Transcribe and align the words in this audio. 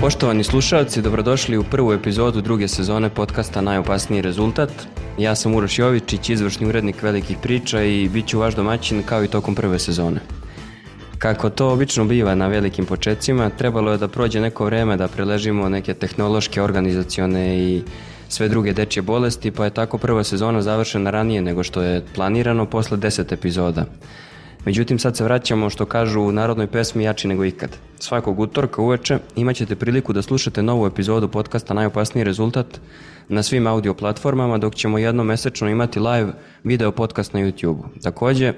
Poštovani 0.00 0.44
slušalci, 0.44 1.02
dobrodošli 1.02 1.58
u 1.58 1.64
prvu 1.64 1.92
epizodu 1.92 2.40
druge 2.40 2.68
sezone 2.68 3.08
podcasta 3.10 3.60
Najopasniji 3.60 4.22
rezultat. 4.22 4.70
Ja 5.18 5.34
sam 5.34 5.54
Uroš 5.54 5.78
Jovičić, 5.78 6.28
izvršni 6.28 6.66
urednik 6.66 7.02
velikih 7.02 7.36
priča 7.42 7.82
i 7.82 8.08
bit 8.08 8.26
ću 8.26 8.38
vaš 8.38 8.54
domaćin 8.54 9.02
kao 9.02 9.24
i 9.24 9.28
tokom 9.28 9.54
prve 9.54 9.78
sezone. 9.78 10.20
Kako 11.18 11.50
to 11.50 11.72
obično 11.72 12.04
biva 12.04 12.34
na 12.34 12.46
velikim 12.46 12.86
početcima, 12.86 13.50
trebalo 13.50 13.92
je 13.92 13.98
da 13.98 14.08
prođe 14.08 14.40
neko 14.40 14.64
vreme 14.64 14.96
da 14.96 15.08
preležimo 15.08 15.68
neke 15.68 15.94
tehnološke, 15.94 16.62
organizacione 16.62 17.58
i 17.58 17.82
sve 18.28 18.48
druge 18.48 18.72
dečje 18.72 19.02
bolesti, 19.02 19.50
pa 19.50 19.64
je 19.64 19.70
tako 19.70 19.98
prva 19.98 20.24
sezona 20.24 20.62
završena 20.62 21.10
ranije 21.10 21.42
nego 21.42 21.62
što 21.62 21.82
je 21.82 22.04
planirano 22.14 22.66
posle 22.66 22.98
10 22.98 23.32
epizoda. 23.32 23.84
Međutim, 24.64 24.98
sad 24.98 25.16
se 25.16 25.24
vraćamo 25.24 25.70
što 25.70 25.86
kažu 25.86 26.20
u 26.20 26.32
narodnoj 26.32 26.66
pesmi 26.66 27.04
jači 27.04 27.28
nego 27.28 27.44
ikad. 27.44 27.76
Svakog 27.98 28.40
utorka 28.40 28.82
uveče 28.82 29.18
imaćete 29.36 29.76
priliku 29.76 30.12
da 30.12 30.22
slušate 30.22 30.62
novu 30.62 30.86
epizodu 30.86 31.28
podcasta 31.28 31.74
Najopasniji 31.74 32.24
rezultat 32.24 32.80
na 33.28 33.42
svim 33.42 33.66
audio 33.66 33.94
platformama, 33.94 34.58
dok 34.58 34.74
ćemo 34.74 34.98
jednom 34.98 35.26
mesečno 35.26 35.68
imati 35.68 36.00
live 36.00 36.32
video 36.64 36.92
podcast 36.92 37.32
na 37.32 37.40
YouTube. 37.40 37.82
Takođe, 38.02 38.52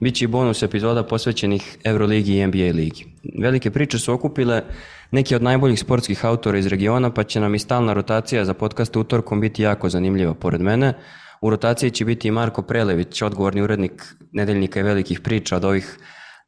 bit 0.00 0.14
će 0.14 0.24
i 0.24 0.28
bonus 0.28 0.62
epizoda 0.62 1.02
posvećenih 1.02 1.78
Euroligi 1.84 2.38
i 2.38 2.46
NBA 2.46 2.72
ligi. 2.74 3.06
Velike 3.42 3.70
priče 3.70 3.98
su 3.98 4.12
okupile 4.12 4.62
neki 5.10 5.34
od 5.34 5.42
najboljih 5.42 5.80
sportskih 5.80 6.24
autora 6.24 6.58
iz 6.58 6.66
regiona, 6.66 7.10
pa 7.10 7.24
će 7.24 7.40
nam 7.40 7.54
i 7.54 7.58
stalna 7.58 7.92
rotacija 7.92 8.44
za 8.44 8.54
podcast 8.54 8.96
utorkom 8.96 9.40
biti 9.40 9.62
jako 9.62 9.88
zanimljiva 9.88 10.34
pored 10.34 10.60
mene. 10.60 10.94
U 11.40 11.50
rotaciji 11.50 11.90
će 11.90 12.04
biti 12.04 12.28
i 12.28 12.30
Marko 12.30 12.62
Prelević, 12.62 13.22
odgovorni 13.22 13.62
urednik 13.62 14.14
nedeljnika 14.32 14.80
i 14.80 14.82
velikih 14.82 15.20
priča 15.20 15.56
od 15.56 15.64
ovih 15.64 15.98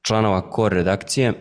članova 0.02 0.50
KOR 0.50 0.72
redakcije 0.72 1.32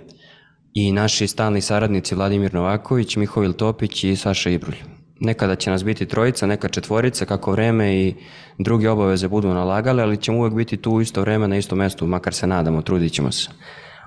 i 0.74 0.92
naši 0.92 1.28
stalni 1.28 1.62
saradnici 1.62 2.16
Vladimir 2.16 2.54
Novaković, 2.54 3.16
Mihovil 3.16 3.54
Topić 3.54 4.04
i 4.04 4.16
Saša 4.16 4.50
Ibrulj. 4.50 4.99
Nekada 5.20 5.56
će 5.56 5.70
nas 5.70 5.84
biti 5.86 6.06
trojica, 6.06 6.48
neka 6.48 6.68
četvorica, 6.68 7.26
kako 7.26 7.52
vreme 7.52 7.96
i 7.96 8.16
druge 8.58 8.90
obaveze 8.90 9.28
budu 9.28 9.48
nalagale, 9.48 10.04
ali 10.04 10.18
ćemo 10.18 10.38
uvek 10.38 10.54
biti 10.54 10.78
tu 10.78 10.92
u 10.92 11.02
isto 11.02 11.22
vreme 11.22 11.48
na 11.48 11.58
istom 11.58 11.78
mestu, 11.78 12.08
makar 12.08 12.34
se 12.34 12.48
nadamo, 12.48 12.82
trudit 12.82 13.14
ćemo 13.14 13.32
se. 13.32 13.50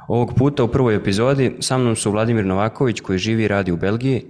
Ovog 0.08 0.34
puta 0.36 0.64
u 0.64 0.68
prvoj 0.68 0.96
epizodi 0.96 1.56
sa 1.60 1.78
mnom 1.78 1.96
su 1.96 2.10
Vladimir 2.10 2.46
Novaković 2.46 3.00
koji 3.00 3.18
živi 3.18 3.42
i 3.42 3.48
radi 3.48 3.72
u 3.72 3.76
Belgiji 3.76 4.22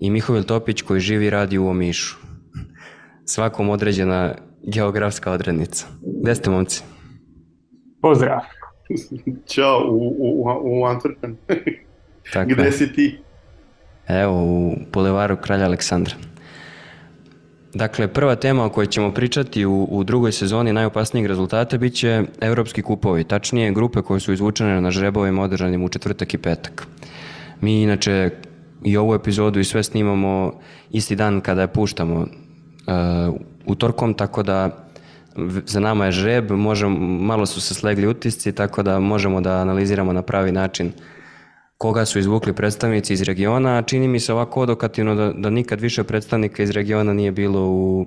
i 0.00 0.10
Mihovil 0.10 0.42
Topić 0.42 0.82
koji 0.82 1.00
živi 1.00 1.26
i 1.26 1.30
radi 1.30 1.58
u 1.58 1.66
Omišu. 1.66 2.16
Svakom 3.24 3.70
određena 3.70 4.34
geografska 4.62 5.32
odrednica. 5.32 5.86
Gde 6.22 6.34
ste, 6.34 6.50
momci? 6.50 6.82
Pozdrav. 8.02 8.40
Ćao, 9.46 9.88
u, 9.90 10.08
u, 10.18 10.44
u 10.62 10.84
Antwerpen. 10.84 11.34
Tako 12.32 12.50
Gde 12.50 12.72
si 12.72 12.92
ti? 12.92 13.18
Evo, 14.20 14.42
u 14.44 14.76
Bulevaru 14.92 15.36
Kralja 15.36 15.64
Aleksandra. 15.64 16.14
Dakle, 17.74 18.08
prva 18.08 18.36
tema 18.36 18.64
o 18.64 18.68
kojoj 18.68 18.86
ćemo 18.86 19.12
pričati 19.12 19.64
u, 19.66 19.84
u 19.90 20.04
drugoj 20.04 20.32
sezoni 20.32 20.72
najopasnijeg 20.72 21.26
rezultata 21.26 21.78
bit 21.78 21.94
će 21.94 22.22
evropski 22.40 22.82
kupovi, 22.82 23.24
tačnije 23.24 23.72
grupe 23.72 24.02
koje 24.02 24.20
su 24.20 24.32
izvučene 24.32 24.80
na 24.80 24.90
žrebovima 24.90 25.42
održanim 25.42 25.84
u 25.84 25.88
četvrtak 25.88 26.34
i 26.34 26.38
petak. 26.38 26.86
Mi 27.60 27.82
inače 27.82 28.30
i 28.84 28.96
ovu 28.96 29.14
epizodu 29.14 29.60
i 29.60 29.64
sve 29.64 29.82
snimamo 29.82 30.52
isti 30.90 31.16
dan 31.16 31.40
kada 31.40 31.60
je 31.60 31.72
puštamo 31.72 32.16
uh, 32.16 33.34
utorkom, 33.66 34.14
tako 34.14 34.42
da 34.42 34.88
za 35.66 35.80
nama 35.80 36.04
je 36.06 36.12
žreb, 36.12 36.50
možemo, 36.50 36.98
malo 36.98 37.46
su 37.46 37.60
se 37.60 37.74
slegli 37.74 38.06
utisci, 38.06 38.52
tako 38.52 38.82
da 38.82 39.00
možemo 39.00 39.40
da 39.40 39.52
analiziramo 39.52 40.12
na 40.12 40.22
pravi 40.22 40.52
način 40.52 40.92
koga 41.82 42.04
su 42.04 42.18
izvukli 42.18 42.52
predstavnici 42.52 43.12
iz 43.12 43.22
regiona, 43.22 43.78
a 43.78 43.82
čini 43.82 44.08
mi 44.08 44.20
se 44.20 44.32
ovako 44.32 44.60
odokativno 44.60 45.14
da, 45.14 45.32
da 45.32 45.50
nikad 45.50 45.80
više 45.80 46.04
predstavnika 46.04 46.62
iz 46.62 46.70
regiona 46.70 47.12
nije 47.12 47.32
bilo 47.32 47.60
u, 47.60 48.06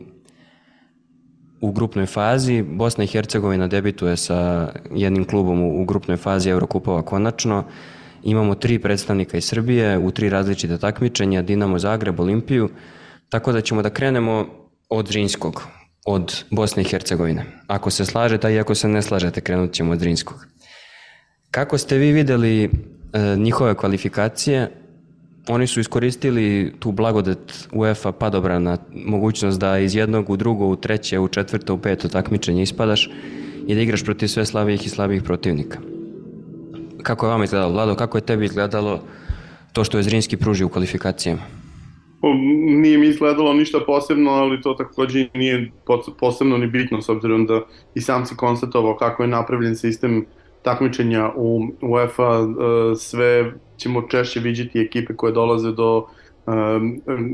u 1.62 1.72
grupnoj 1.72 2.06
fazi. 2.06 2.62
Bosna 2.62 3.04
i 3.04 3.08
Hercegovina 3.08 3.68
debituje 3.68 4.16
sa 4.18 4.72
jednim 4.94 5.26
klubom 5.26 5.62
u, 5.62 5.82
u 5.82 5.86
grupnoj 5.86 6.18
fazi 6.18 6.50
Eurokupova 6.50 7.02
konačno. 7.02 7.64
Imamo 8.24 8.56
tri 8.56 8.80
predstavnika 8.80 9.38
iz 9.38 9.46
Srbije 9.46 9.98
u 9.98 10.12
tri 10.12 10.30
različite 10.30 10.78
takmičenja, 10.78 11.42
Dinamo 11.42 11.80
Zagreb, 11.80 12.20
Olimpiju, 12.20 12.70
tako 13.30 13.52
da 13.52 13.62
ćemo 13.62 13.82
da 13.82 13.90
krenemo 13.90 14.46
od 14.90 15.08
Zrinskog, 15.08 15.64
od 16.06 16.44
Bosne 16.52 16.84
i 16.84 16.86
Hercegovine. 16.86 17.46
Ako 17.68 17.92
se 17.92 18.06
slažete, 18.06 18.48
a 18.48 18.52
i 18.52 18.60
ako 18.60 18.76
se 18.76 18.88
ne 18.88 19.02
slažete, 19.02 19.42
krenut 19.42 19.74
ćemo 19.74 19.92
od 19.92 20.00
Zrinskog. 20.00 20.48
Kako 21.52 21.78
ste 21.78 21.98
vi 21.98 22.12
videli 22.12 22.70
njihove 23.38 23.76
kvalifikacije? 23.76 24.72
Oni 25.48 25.68
su 25.68 25.80
iskoristili 25.80 26.74
tu 26.80 26.92
blagodet 26.92 27.68
UEFA 27.72 28.12
padobrana, 28.12 28.78
mogućnost 28.94 29.60
da 29.60 29.78
iz 29.80 29.96
jednog 29.96 30.30
u 30.30 30.38
drugo, 30.38 30.68
u 30.68 30.76
treće, 30.76 31.20
u 31.20 31.28
četvrto, 31.28 31.74
u 31.74 31.78
peto 31.78 32.08
takmičenje 32.08 32.64
ispadaš 32.64 33.10
i 33.68 33.76
da 33.76 33.82
igraš 33.82 34.04
protiv 34.04 34.28
sve 34.28 34.46
slabijih 34.46 34.86
i 34.86 34.90
slabijih 34.90 35.24
protivnika. 35.24 35.80
Kako 37.04 37.26
je 37.26 37.30
vama 37.30 37.44
izgledalo, 37.44 37.74
Vlado? 37.74 37.96
Kako 37.96 38.18
je 38.18 38.26
tebi 38.26 38.46
izgledalo 38.46 39.02
to 39.74 39.84
što 39.84 39.98
je 39.98 40.04
Zrinski 40.04 40.38
pružio 40.38 40.66
u 40.66 40.70
kvalifikacijama? 40.70 41.42
O, 42.22 42.34
Nije 42.82 42.98
mi 42.98 43.08
izgledalo 43.08 43.54
ništa 43.54 43.80
posebno, 43.86 44.32
ali 44.32 44.62
to 44.62 44.74
takođe 44.74 45.28
nije 45.34 45.72
pos- 45.86 46.18
posebno 46.20 46.58
ni 46.58 46.68
bitno, 46.68 47.02
s 47.02 47.10
obzirom 47.10 47.46
da 47.46 47.62
i 47.96 48.02
sam 48.02 48.26
si 48.26 48.36
konstatovao 48.36 48.98
kako 48.98 49.24
je 49.24 49.30
napravljen 49.30 49.76
sistem 49.76 50.26
takmičenja 50.66 51.32
u 51.36 51.68
UEFA, 51.82 52.40
e, 52.40 52.96
sve 52.96 53.54
ćemo 53.78 54.02
češće 54.02 54.40
vidjeti 54.40 54.80
ekipe 54.80 55.16
koje 55.16 55.34
dolaze 55.34 55.72
do 55.72 56.06
e, 56.48 56.52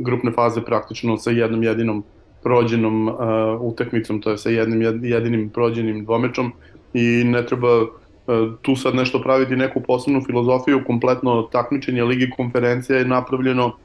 grupne 0.04 0.32
faze 0.32 0.62
praktično 0.62 1.18
sa 1.18 1.32
jednom 1.32 1.64
jedinom 1.64 2.04
prođenom 2.44 3.08
uh, 3.08 3.16
utakmicom, 3.60 4.22
to 4.22 4.32
je 4.32 4.38
sa 4.38 4.50
jednim 4.50 4.82
jed- 4.82 5.06
jedinim 5.06 5.50
prođenim 5.50 6.06
dvomečom 6.06 6.52
i 6.94 7.24
ne 7.26 7.46
treba 7.46 7.86
tu 8.62 8.76
sad 8.76 8.96
nešto 8.96 9.22
praviti 9.22 9.56
neku 9.56 9.82
posebnu 9.82 10.22
filozofiju, 10.26 10.82
kompletno 10.88 11.42
takmičenje 11.52 12.04
Ligi 12.04 12.30
konferencija 12.38 13.00
je 13.00 13.06
napravljeno 13.06 13.76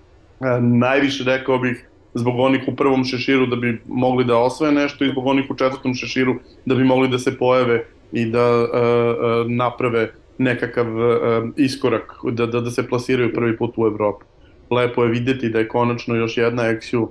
najviše 0.60 1.24
rekao 1.24 1.58
bih 1.58 1.88
zbog 2.14 2.38
onih 2.38 2.62
u 2.66 2.76
prvom 2.76 3.04
šeširu 3.04 3.46
da 3.46 3.56
bi 3.56 3.80
mogli 3.86 4.24
da 4.24 4.38
osvoje 4.38 4.72
nešto 4.72 5.04
i 5.04 5.08
zbog 5.08 5.26
onih 5.26 5.44
u 5.50 5.54
četvrtom 5.54 5.94
šeširu 5.94 6.34
da 6.64 6.74
bi 6.74 6.84
mogli 6.84 7.08
da 7.08 7.18
se 7.18 7.38
pojave 7.38 7.84
i 8.12 8.26
da 8.26 8.62
uh, 8.62 8.68
uh, 8.68 9.50
naprave 9.50 10.12
nekakav 10.38 10.86
uh, 10.96 11.48
iskorak, 11.56 12.12
da, 12.32 12.46
da, 12.46 12.60
da 12.60 12.70
se 12.70 12.88
plasiraju 12.88 13.32
prvi 13.34 13.56
put 13.56 13.74
u 13.76 13.86
Evropu. 13.86 14.24
Lepo 14.70 15.04
je 15.04 15.10
videti 15.10 15.48
da 15.48 15.58
je 15.58 15.68
konačno 15.68 16.14
još 16.14 16.36
jedna 16.36 16.66
eksiju 16.66 17.08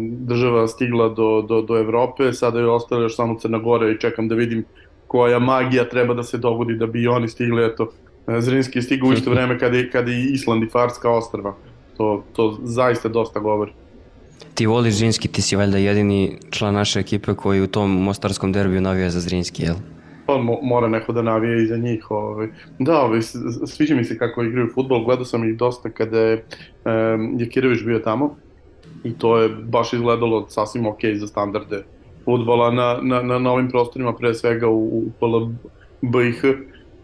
država 0.00 0.68
stigla 0.68 1.08
do, 1.08 1.42
do, 1.42 1.62
do 1.62 1.78
Evrope, 1.78 2.32
sada 2.32 2.58
je 2.58 2.68
ostala 2.70 3.02
još 3.02 3.16
samo 3.16 3.38
Crna 3.38 3.58
Gora 3.58 3.90
i 3.90 3.98
čekam 3.98 4.28
da 4.28 4.34
vidim 4.34 4.64
koja 5.06 5.38
magija 5.38 5.88
treba 5.88 6.14
da 6.14 6.22
se 6.22 6.38
dogodi 6.38 6.74
da 6.74 6.86
bi 6.86 7.06
oni 7.08 7.28
stigli, 7.28 7.64
eto, 7.64 7.90
Zrinski 8.38 8.78
je 8.78 8.82
stigao 8.82 9.08
u 9.08 9.12
isto 9.12 9.30
vreme 9.30 9.58
kada 9.58 9.76
je, 9.76 9.90
kada 9.90 10.10
je 10.10 10.32
Island 10.32 10.62
i 10.62 10.68
Farska 10.68 11.10
ostrva. 11.10 11.54
To, 11.96 12.24
to 12.32 12.58
zaista 12.62 13.08
dosta 13.08 13.40
govori. 13.40 13.72
Ti 14.54 14.66
voliš 14.66 14.94
Zrinski, 14.94 15.28
ti 15.28 15.42
si 15.42 15.56
valjda 15.56 15.78
jedini 15.78 16.38
član 16.50 16.74
naše 16.74 17.00
ekipe 17.00 17.34
koji 17.34 17.62
u 17.62 17.66
tom 17.66 17.90
mostarskom 17.90 18.52
derbiju 18.52 18.80
navija 18.80 19.10
za 19.10 19.20
Zrinski, 19.20 19.62
jel? 19.62 19.74
Pa 20.26 20.38
mo, 20.38 20.58
mora 20.62 20.88
neko 20.88 21.12
da 21.12 21.22
navije 21.22 21.62
i 21.62 21.66
za 21.66 21.76
njih. 21.76 22.10
Ovaj. 22.10 22.48
Da, 22.78 23.00
ovaj, 23.00 23.20
sviđa 23.66 23.94
mi 23.94 24.04
se 24.04 24.18
kako 24.18 24.42
igraju 24.42 24.70
futbol, 24.74 25.04
gledao 25.04 25.24
sam 25.24 25.48
ih 25.48 25.56
dosta 25.56 25.90
kada 25.90 26.20
je 26.20 26.44
um, 26.84 27.36
Jakirović 27.38 27.82
bio 27.82 27.98
tamo 27.98 28.36
i 29.04 29.14
to 29.18 29.38
je 29.38 29.48
baš 29.48 29.92
izgledalo 29.92 30.46
sasvim 30.48 30.86
ok 30.86 31.00
za 31.14 31.26
standarde 31.26 31.82
futbola 32.26 32.70
na, 32.70 32.98
na, 33.02 33.22
na 33.22 33.38
novim 33.38 33.70
prostorima, 33.70 34.12
pre 34.12 34.34
svega 34.34 34.68
u, 34.68 34.84
u 34.84 35.04
PLBIH. 35.20 36.42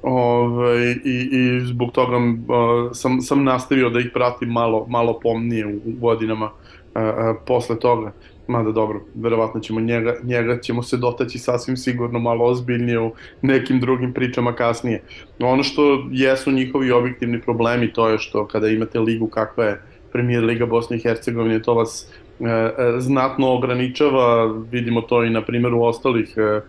Ove, 0.02 0.92
i, 1.04 1.28
I 1.32 1.60
zbog 1.60 1.92
toga 1.92 2.16
uh, 2.16 2.90
sam, 2.92 3.20
sam 3.20 3.44
nastavio 3.44 3.90
da 3.90 4.00
ih 4.00 4.10
pratim 4.14 4.48
malo, 4.48 4.86
malo 4.88 5.20
pomnije 5.22 5.66
u, 5.66 5.76
u 5.76 5.92
godinama 6.00 6.46
uh, 6.46 7.02
uh, 7.02 7.36
posle 7.46 7.78
toga. 7.78 8.12
Mada 8.46 8.72
dobro, 8.72 9.00
verovatno 9.14 9.60
ćemo 9.60 9.80
njega, 9.80 10.14
njega 10.22 10.58
ćemo 10.60 10.82
se 10.82 10.96
dotaći 10.96 11.38
sasvim 11.38 11.76
sigurno 11.76 12.18
malo 12.18 12.44
ozbiljnije 12.44 13.00
u 13.00 13.12
nekim 13.42 13.80
drugim 13.80 14.12
pričama 14.12 14.52
kasnije. 14.52 15.02
Ono 15.40 15.62
što 15.62 15.82
jesu 16.10 16.50
njihovi 16.50 16.90
objektivni 16.90 17.40
problemi, 17.40 17.92
to 17.92 18.08
je 18.08 18.18
što 18.18 18.46
kada 18.46 18.68
imate 18.68 19.00
ligu 19.00 19.26
kakva 19.26 19.64
je 19.64 19.82
premijer 20.12 20.44
Liga 20.44 20.66
Bosne 20.66 20.96
i 20.96 21.00
Hercegovine, 21.00 21.62
to 21.62 21.74
vas 21.74 22.06
e, 22.40 22.44
e, 22.44 22.72
znatno 22.98 23.52
ograničava, 23.52 24.52
vidimo 24.70 25.00
to 25.00 25.24
i 25.24 25.30
na 25.30 25.42
primjeru 25.42 25.82
ostalih 25.82 26.34
e, 26.36 26.60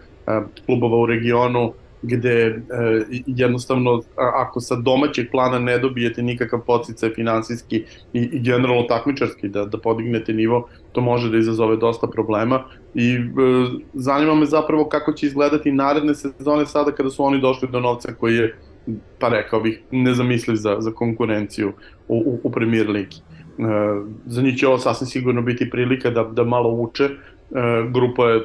klubova 0.66 0.98
u 0.98 1.06
regionu, 1.06 1.74
gde 2.04 2.62
jednostavno 3.28 4.02
ako 4.16 4.60
sa 4.60 4.76
domaćeg 4.76 5.32
plana 5.32 5.60
ne 5.60 5.78
dobijete 5.78 6.24
nikakav 6.24 6.60
podsticaj 6.66 7.10
finansijski 7.10 7.84
i, 8.14 8.20
i 8.20 8.40
generalno 8.40 8.84
takmičarski 8.84 9.50
da, 9.50 9.66
da 9.66 9.78
podignete 9.78 10.34
nivo, 10.34 10.68
to 10.92 11.02
može 11.02 11.30
da 11.30 11.38
izazove 11.38 11.78
dosta 11.78 12.08
problema. 12.08 12.64
I 12.96 13.14
e, 13.14 13.20
zanima 13.94 14.36
me 14.36 14.46
zapravo 14.46 14.86
kako 14.90 15.14
će 15.14 15.26
izgledati 15.26 15.72
naredne 15.72 16.16
sezone 16.16 16.66
sada 16.66 16.92
kada 16.92 17.10
su 17.10 17.24
oni 17.24 17.42
došli 17.42 17.68
do 17.72 17.80
novca 17.80 18.14
koji 18.14 18.36
je, 18.36 18.56
pa 19.20 19.30
rekao 19.30 19.60
bih, 19.60 19.82
nezamisliv 19.92 20.56
za, 20.56 20.76
za 20.80 20.92
konkurenciju 20.92 21.74
u, 22.08 22.18
u, 22.18 22.40
u 22.44 22.52
Premier 22.52 22.90
Ligi. 22.90 23.18
E, 23.18 23.64
za 24.26 24.42
njih 24.42 24.58
će 24.58 24.68
ovo 24.68 24.78
sasvim 24.78 25.08
sigurno 25.08 25.42
biti 25.42 25.70
prilika 25.70 26.10
da, 26.10 26.24
da 26.24 26.44
malo 26.44 26.70
uče. 26.70 27.04
E, 27.04 27.10
grupa 27.92 28.30
je 28.30 28.42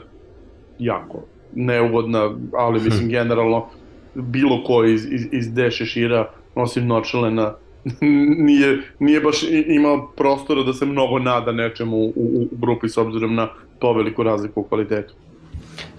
jako 0.78 1.24
neugodna, 1.58 2.30
ali 2.52 2.80
mislim 2.80 3.06
hm. 3.06 3.10
generalno 3.10 3.66
bilo 4.14 4.64
ko 4.64 4.84
iz, 4.84 5.12
iz, 5.12 5.26
iz 5.32 5.54
D 5.54 5.70
šešira, 5.70 6.30
osim 6.54 6.86
Nočelena, 6.86 7.52
nije, 8.46 8.78
nije 8.98 9.20
baš 9.20 9.42
imao 9.66 10.08
prostora 10.16 10.62
da 10.62 10.72
se 10.72 10.86
mnogo 10.86 11.18
nada 11.18 11.52
nečemu 11.52 11.96
u, 11.96 12.12
u, 12.16 12.48
u 12.52 12.56
grupi 12.56 12.88
s 12.88 12.98
obzirom 12.98 13.34
na 13.34 13.48
poveliku 13.80 14.22
razliku 14.22 14.60
u 14.60 14.64
kvalitetu. 14.64 15.14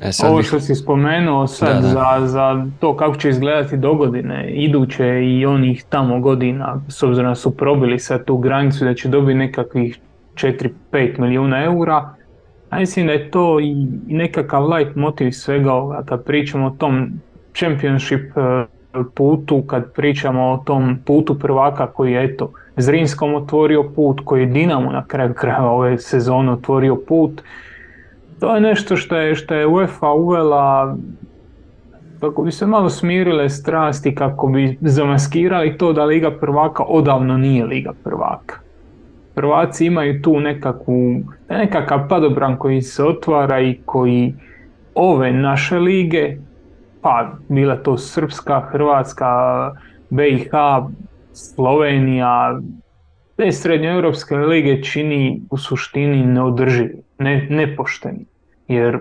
E, 0.01 0.11
sad 0.11 0.31
Ovo 0.31 0.43
što 0.43 0.55
bih... 0.55 0.63
si 0.63 0.75
spomenuo 0.75 1.47
sad 1.47 1.75
da, 1.75 1.81
da. 1.81 1.87
Za, 1.87 2.27
za 2.27 2.65
to 2.79 2.97
kako 2.97 3.15
će 3.15 3.29
izgledati 3.29 3.77
do 3.77 3.93
godine, 3.93 4.51
iduće 4.53 5.05
i 5.23 5.45
onih 5.45 5.83
tamo 5.89 6.19
godina, 6.19 6.81
s 6.87 7.03
obzirom 7.03 7.31
da 7.31 7.35
su 7.35 7.57
probili 7.57 7.99
sad 7.99 8.25
tu 8.25 8.37
granicu 8.37 8.85
da 8.85 8.93
će 8.93 9.09
dobiti 9.09 9.37
nekakvih 9.37 9.99
4-5 10.33 11.19
milijuna 11.19 11.63
eura, 11.63 12.15
a 12.69 12.79
mislim 12.79 13.07
da 13.07 13.13
je 13.13 13.31
to 13.31 13.59
i 13.59 13.75
nekakav 14.07 14.69
light 14.69 14.95
motiv 14.95 15.31
svega 15.31 15.73
ovoga 15.73 16.03
kad 16.05 16.23
pričamo 16.23 16.67
o 16.67 16.75
tom 16.77 17.09
championship 17.53 18.37
e, 18.37 18.65
putu, 19.15 19.61
kad 19.61 19.93
pričamo 19.93 20.41
o 20.41 20.57
tom 20.65 20.97
putu 21.05 21.39
prvaka 21.39 21.87
koji 21.87 22.11
je 22.11 22.23
eto 22.23 22.51
Zrinskom 22.77 23.35
otvorio 23.35 23.83
put, 23.95 24.21
koji 24.25 24.41
je 24.41 24.45
Dinamo 24.45 24.91
na 24.91 25.05
kraju 25.05 25.33
kraja 25.33 25.65
ove 25.65 25.97
sezone 25.97 26.51
otvorio 26.51 26.95
put. 27.07 27.41
To 28.39 28.55
je 28.55 28.61
nešto 28.61 28.97
što 28.97 29.15
je, 29.15 29.35
što 29.35 29.55
je 29.55 29.67
UEFA 29.67 30.11
uvela 30.11 30.95
kako 32.19 32.43
bi 32.43 32.51
se 32.51 32.65
malo 32.65 32.89
smirile 32.89 33.49
strasti, 33.49 34.15
kako 34.15 34.47
bi 34.47 34.77
zamaskirali 34.81 35.77
to 35.77 35.93
da 35.93 36.05
Liga 36.05 36.31
prvaka 36.31 36.83
odavno 36.83 37.37
nije 37.37 37.65
Liga 37.65 37.93
prvaka. 38.03 38.68
Prvaci 39.39 39.85
imaju 39.85 40.21
tu 40.21 40.39
nekakvu, 40.39 41.21
nekakav 41.49 42.07
padobran 42.09 42.57
koji 42.57 42.81
se 42.81 43.03
otvara 43.03 43.61
i 43.61 43.77
koji 43.85 44.33
ove 44.95 45.31
naše 45.31 45.77
lige 45.79 46.35
pa 47.01 47.31
bila 47.49 47.75
to 47.75 47.97
Srpska, 47.97 48.59
Hrvatska, 48.71 49.31
BiH, 50.09 50.51
Slovenija, 51.33 52.59
te 53.35 53.51
srednjoeuropske 53.51 54.35
lige 54.35 54.83
čini 54.83 55.41
u 55.49 55.57
suštini 55.57 56.25
neodrživi, 56.25 57.01
ne, 57.19 57.47
nepošteni. 57.49 58.25
Jer 58.67 58.99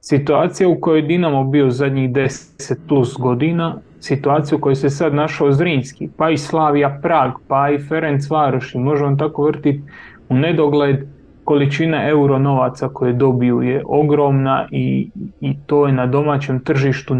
situacija 0.00 0.68
u 0.68 0.80
kojoj 0.80 1.02
Dinamo 1.02 1.44
bio 1.44 1.70
zadnjih 1.70 2.10
10 2.10 2.76
plus 2.88 3.16
godina, 3.18 3.76
situacija 4.00 4.58
u 4.58 4.60
kojoj 4.60 4.76
se 4.76 4.90
sad 4.90 5.14
našao 5.14 5.52
Zrinski, 5.52 6.08
pa 6.16 6.30
i 6.30 6.38
Slavija 6.38 6.98
Prag, 7.02 7.32
pa 7.48 7.70
i 7.70 7.78
Ferenc 7.78 8.30
Varoš 8.30 8.74
i 8.74 8.78
možemo 8.78 9.16
tako 9.16 9.44
vrtiti 9.44 9.82
u 10.28 10.34
nedogled, 10.34 10.96
količina 11.44 12.08
euro 12.08 12.38
novaca 12.38 12.88
koje 12.88 13.12
dobiju 13.12 13.62
je 13.62 13.82
ogromna 13.86 14.68
i, 14.70 15.10
i 15.40 15.56
to 15.66 15.86
je 15.86 15.92
na 15.92 16.06
domaćem 16.06 16.60
tržištu 16.60 17.14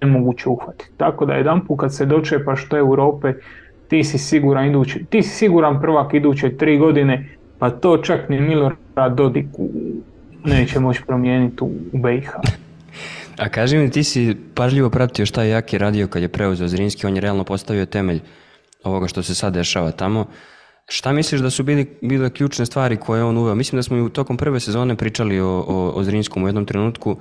nemoguće 0.00 0.48
uhvatiti. 0.48 0.90
Tako 0.96 1.26
da 1.26 1.34
jedan 1.34 1.66
put 1.66 1.80
kad 1.80 1.94
se 1.94 2.06
dočepaš 2.06 2.68
to 2.68 2.76
Europe, 2.76 3.32
ti 3.88 4.04
si 4.04 4.18
siguran 4.18 4.68
idući, 4.68 5.04
ti 5.10 5.22
si 5.22 5.28
siguran 5.28 5.80
prvak 5.80 6.14
iduće 6.14 6.56
tri 6.56 6.78
godine, 6.78 7.28
pa 7.58 7.70
to 7.70 7.96
čak 7.96 8.28
ni 8.28 8.40
Milorad 8.40 9.16
Dodik 9.16 9.46
neće 10.44 10.80
moći 10.80 11.02
promijeniti 11.06 11.64
u 11.64 11.70
BiH. 11.92 12.30
A 13.36 13.48
kaži 13.48 13.78
mi, 13.78 13.90
ti 13.90 14.04
si 14.04 14.36
pažljivo 14.54 14.90
pratio 14.90 15.26
šta 15.26 15.42
je 15.42 15.50
Jaki 15.50 15.78
radio 15.78 16.06
kad 16.06 16.22
je 16.22 16.28
preuzeo 16.28 16.68
Zrinski, 16.68 17.06
on 17.06 17.14
je 17.14 17.20
realno 17.20 17.44
postavio 17.44 17.86
temelj 17.86 18.20
ovoga 18.84 19.08
što 19.08 19.22
se 19.22 19.34
sad 19.34 19.54
dešava 19.54 19.90
tamo. 19.90 20.26
Šta 20.88 21.12
misliš 21.12 21.40
da 21.40 21.50
su 21.50 21.62
bili, 21.62 21.98
bile 22.02 22.30
ključne 22.30 22.66
stvari 22.66 22.96
koje 22.96 23.24
on 23.24 23.36
uveo? 23.36 23.54
Mislim 23.54 23.78
da 23.78 23.82
smo 23.82 23.96
i 23.96 24.02
u 24.02 24.08
tokom 24.08 24.36
prve 24.36 24.60
sezone 24.60 24.96
pričali 24.96 25.40
o, 25.40 25.48
o, 25.48 25.92
o 25.94 26.04
Zrinskom 26.04 26.44
u 26.44 26.48
jednom 26.48 26.66
trenutku, 26.66 27.16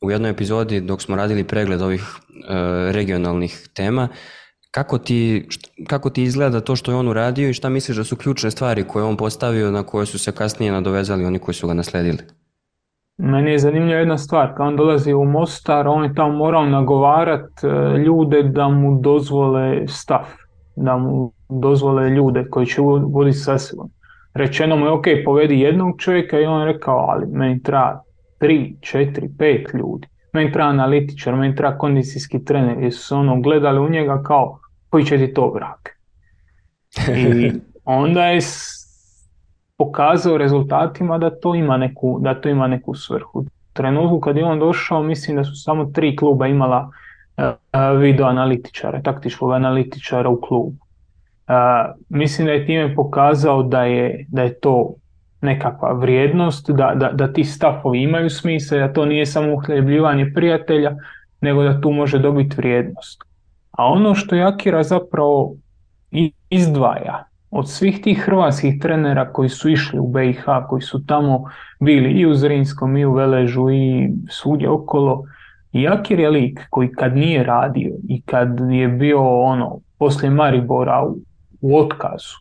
u 0.00 0.10
jednoj 0.10 0.30
epizodi 0.30 0.80
dok 0.80 1.02
smo 1.02 1.16
radili 1.16 1.44
pregled 1.44 1.82
ovih 1.82 2.02
e, 2.02 2.92
regionalnih 2.92 3.68
tema. 3.74 4.08
Kako 4.70 4.98
ti, 4.98 5.48
kako 5.86 6.10
ti 6.10 6.22
izgleda 6.22 6.60
to 6.60 6.76
što 6.76 6.90
je 6.90 6.96
on 6.96 7.08
uradio 7.08 7.48
i 7.48 7.54
šta 7.54 7.68
misliš 7.68 7.96
da 7.96 8.04
su 8.04 8.16
ključne 8.16 8.50
stvari 8.50 8.84
koje 8.88 9.04
on 9.04 9.16
postavio 9.16 9.70
na 9.70 9.82
koje 9.82 10.06
su 10.06 10.18
se 10.18 10.32
kasnije 10.32 10.72
nadovezali 10.72 11.24
oni 11.24 11.38
koji 11.38 11.54
su 11.54 11.66
ga 11.66 11.74
nasledili? 11.74 12.18
Meni 13.16 13.50
je 13.50 13.58
zanimljiva 13.58 13.98
jedna 13.98 14.18
stvar, 14.18 14.54
kad 14.56 14.66
on 14.66 14.76
dolazi 14.76 15.12
u 15.12 15.24
Mostar, 15.24 15.88
on 15.88 16.04
je 16.04 16.14
tamo 16.14 16.36
morao 16.36 16.66
nagovarat 16.66 17.64
e, 17.64 17.98
ljude 17.98 18.42
da 18.42 18.68
mu 18.68 19.00
dozvole 19.00 19.88
stav, 19.88 20.24
da 20.76 20.96
mu 20.96 21.32
dozvole 21.48 22.10
ljude 22.10 22.44
koji 22.50 22.66
će 22.66 22.80
voditi 23.12 23.38
sa 23.38 23.58
sobom. 23.58 23.90
Rečeno 24.34 24.76
mu 24.76 24.86
je 24.86 24.90
ok, 24.90 25.04
povedi 25.24 25.60
jednog 25.60 25.94
čovjeka 25.98 26.40
i 26.40 26.44
on 26.44 26.60
je 26.60 26.72
rekao, 26.72 26.96
ali 26.96 27.26
meni 27.26 27.62
treba 27.62 28.02
tri, 28.38 28.76
četiri, 28.80 29.28
pet 29.38 29.74
ljudi. 29.74 30.08
Meni 30.32 30.52
treba 30.52 30.68
analitičar, 30.68 31.36
meni 31.36 31.56
treba 31.56 31.78
kondicijski 31.78 32.44
trener, 32.44 32.82
jer 32.82 32.92
su 32.92 33.16
ono 33.16 33.40
gledali 33.40 33.80
u 33.80 33.88
njega 33.88 34.22
kao 34.22 34.58
koji 34.88 35.04
će 35.04 35.18
ti 35.18 35.34
to 35.34 35.50
brak. 35.54 35.98
I 37.16 37.52
onda 37.84 38.26
je 38.26 38.40
pokazao 39.76 40.38
rezultatima 40.38 41.18
da 41.18 41.40
to 41.40 41.54
ima 41.54 41.76
neku, 41.76 42.18
da 42.22 42.40
to 42.40 42.48
ima 42.48 42.66
neku 42.66 42.94
svrhu. 42.94 43.38
U 43.38 43.44
trenutku 43.72 44.20
kad 44.20 44.36
je 44.36 44.44
on 44.44 44.58
došao, 44.58 45.02
mislim 45.02 45.36
da 45.36 45.44
su 45.44 45.54
samo 45.54 45.84
tri 45.84 46.16
kluba 46.16 46.46
imala 46.46 46.90
uh, 47.36 48.00
video 48.00 48.26
analitičara, 48.26 49.02
taktičkog 49.02 49.52
analitičara 49.52 50.28
u 50.28 50.40
klubu 50.40 50.84
mislim 52.08 52.46
da 52.46 52.52
je 52.52 52.66
time 52.66 52.94
pokazao 52.94 53.62
da 53.62 53.84
je, 53.84 54.26
da 54.28 54.42
je 54.42 54.60
to 54.60 54.94
nekakva 55.40 55.92
vrijednost, 55.92 56.70
da, 56.70 56.92
da, 56.94 57.10
da 57.12 57.32
ti 57.32 57.44
stafovi 57.44 58.02
imaju 58.02 58.30
smisla, 58.30 58.78
da 58.78 58.92
to 58.92 59.04
nije 59.04 59.26
samo 59.26 59.54
uhljebljivanje 59.54 60.32
prijatelja, 60.34 60.96
nego 61.40 61.62
da 61.62 61.80
tu 61.80 61.90
može 61.90 62.18
dobiti 62.18 62.56
vrijednost. 62.56 63.22
A 63.70 63.86
ono 63.86 64.14
što 64.14 64.36
Jakira 64.36 64.82
zapravo 64.82 65.54
izdvaja 66.50 67.24
od 67.54 67.70
svih 67.70 68.00
tih 68.00 68.18
hrvatskih 68.18 68.80
trenera 68.80 69.32
koji 69.32 69.48
su 69.48 69.70
išli 69.70 69.98
u 69.98 70.08
BiH, 70.08 70.44
koji 70.68 70.82
su 70.82 71.06
tamo 71.06 71.44
bili 71.80 72.10
i 72.10 72.26
u 72.26 72.34
Zrinskom 72.34 72.96
i 72.96 73.04
u 73.04 73.12
Veležu 73.12 73.70
i 73.70 74.10
svugdje 74.28 74.68
okolo, 74.68 75.24
Jakir 75.72 76.20
je 76.20 76.30
lik 76.30 76.60
koji 76.70 76.92
kad 76.92 77.16
nije 77.16 77.44
radio 77.44 77.94
i 78.08 78.22
kad 78.22 78.60
je 78.70 78.88
bio 78.88 79.40
ono 79.40 79.78
poslije 79.98 80.30
Maribora 80.30 81.02
u 81.02 81.16
u 81.64 81.78
otkazu. 81.78 82.36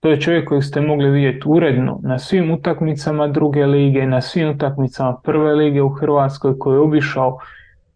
To 0.00 0.10
je 0.10 0.20
čovjek 0.20 0.48
kojeg 0.48 0.64
ste 0.64 0.80
mogli 0.80 1.10
vidjeti 1.10 1.42
uredno 1.46 2.00
na 2.02 2.18
svim 2.18 2.50
utakmicama 2.50 3.28
druge 3.28 3.66
lige, 3.66 4.06
na 4.06 4.20
svim 4.20 4.50
utakmicama 4.50 5.16
prve 5.24 5.54
lige 5.54 5.82
u 5.82 5.88
Hrvatskoj 5.88 6.58
koji 6.58 6.74
je 6.74 6.80
obišao 6.80 7.38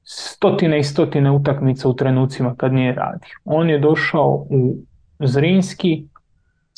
stotine 0.05 0.79
i 0.79 0.83
stotine 0.83 1.31
utakmica 1.31 1.89
u 1.89 1.95
trenucima 1.95 2.55
kad 2.57 2.73
nije 2.73 2.95
radio. 2.95 3.35
On 3.45 3.71
je 3.71 3.79
došao 3.79 4.47
u 4.51 4.75
Zrinski 5.21 6.05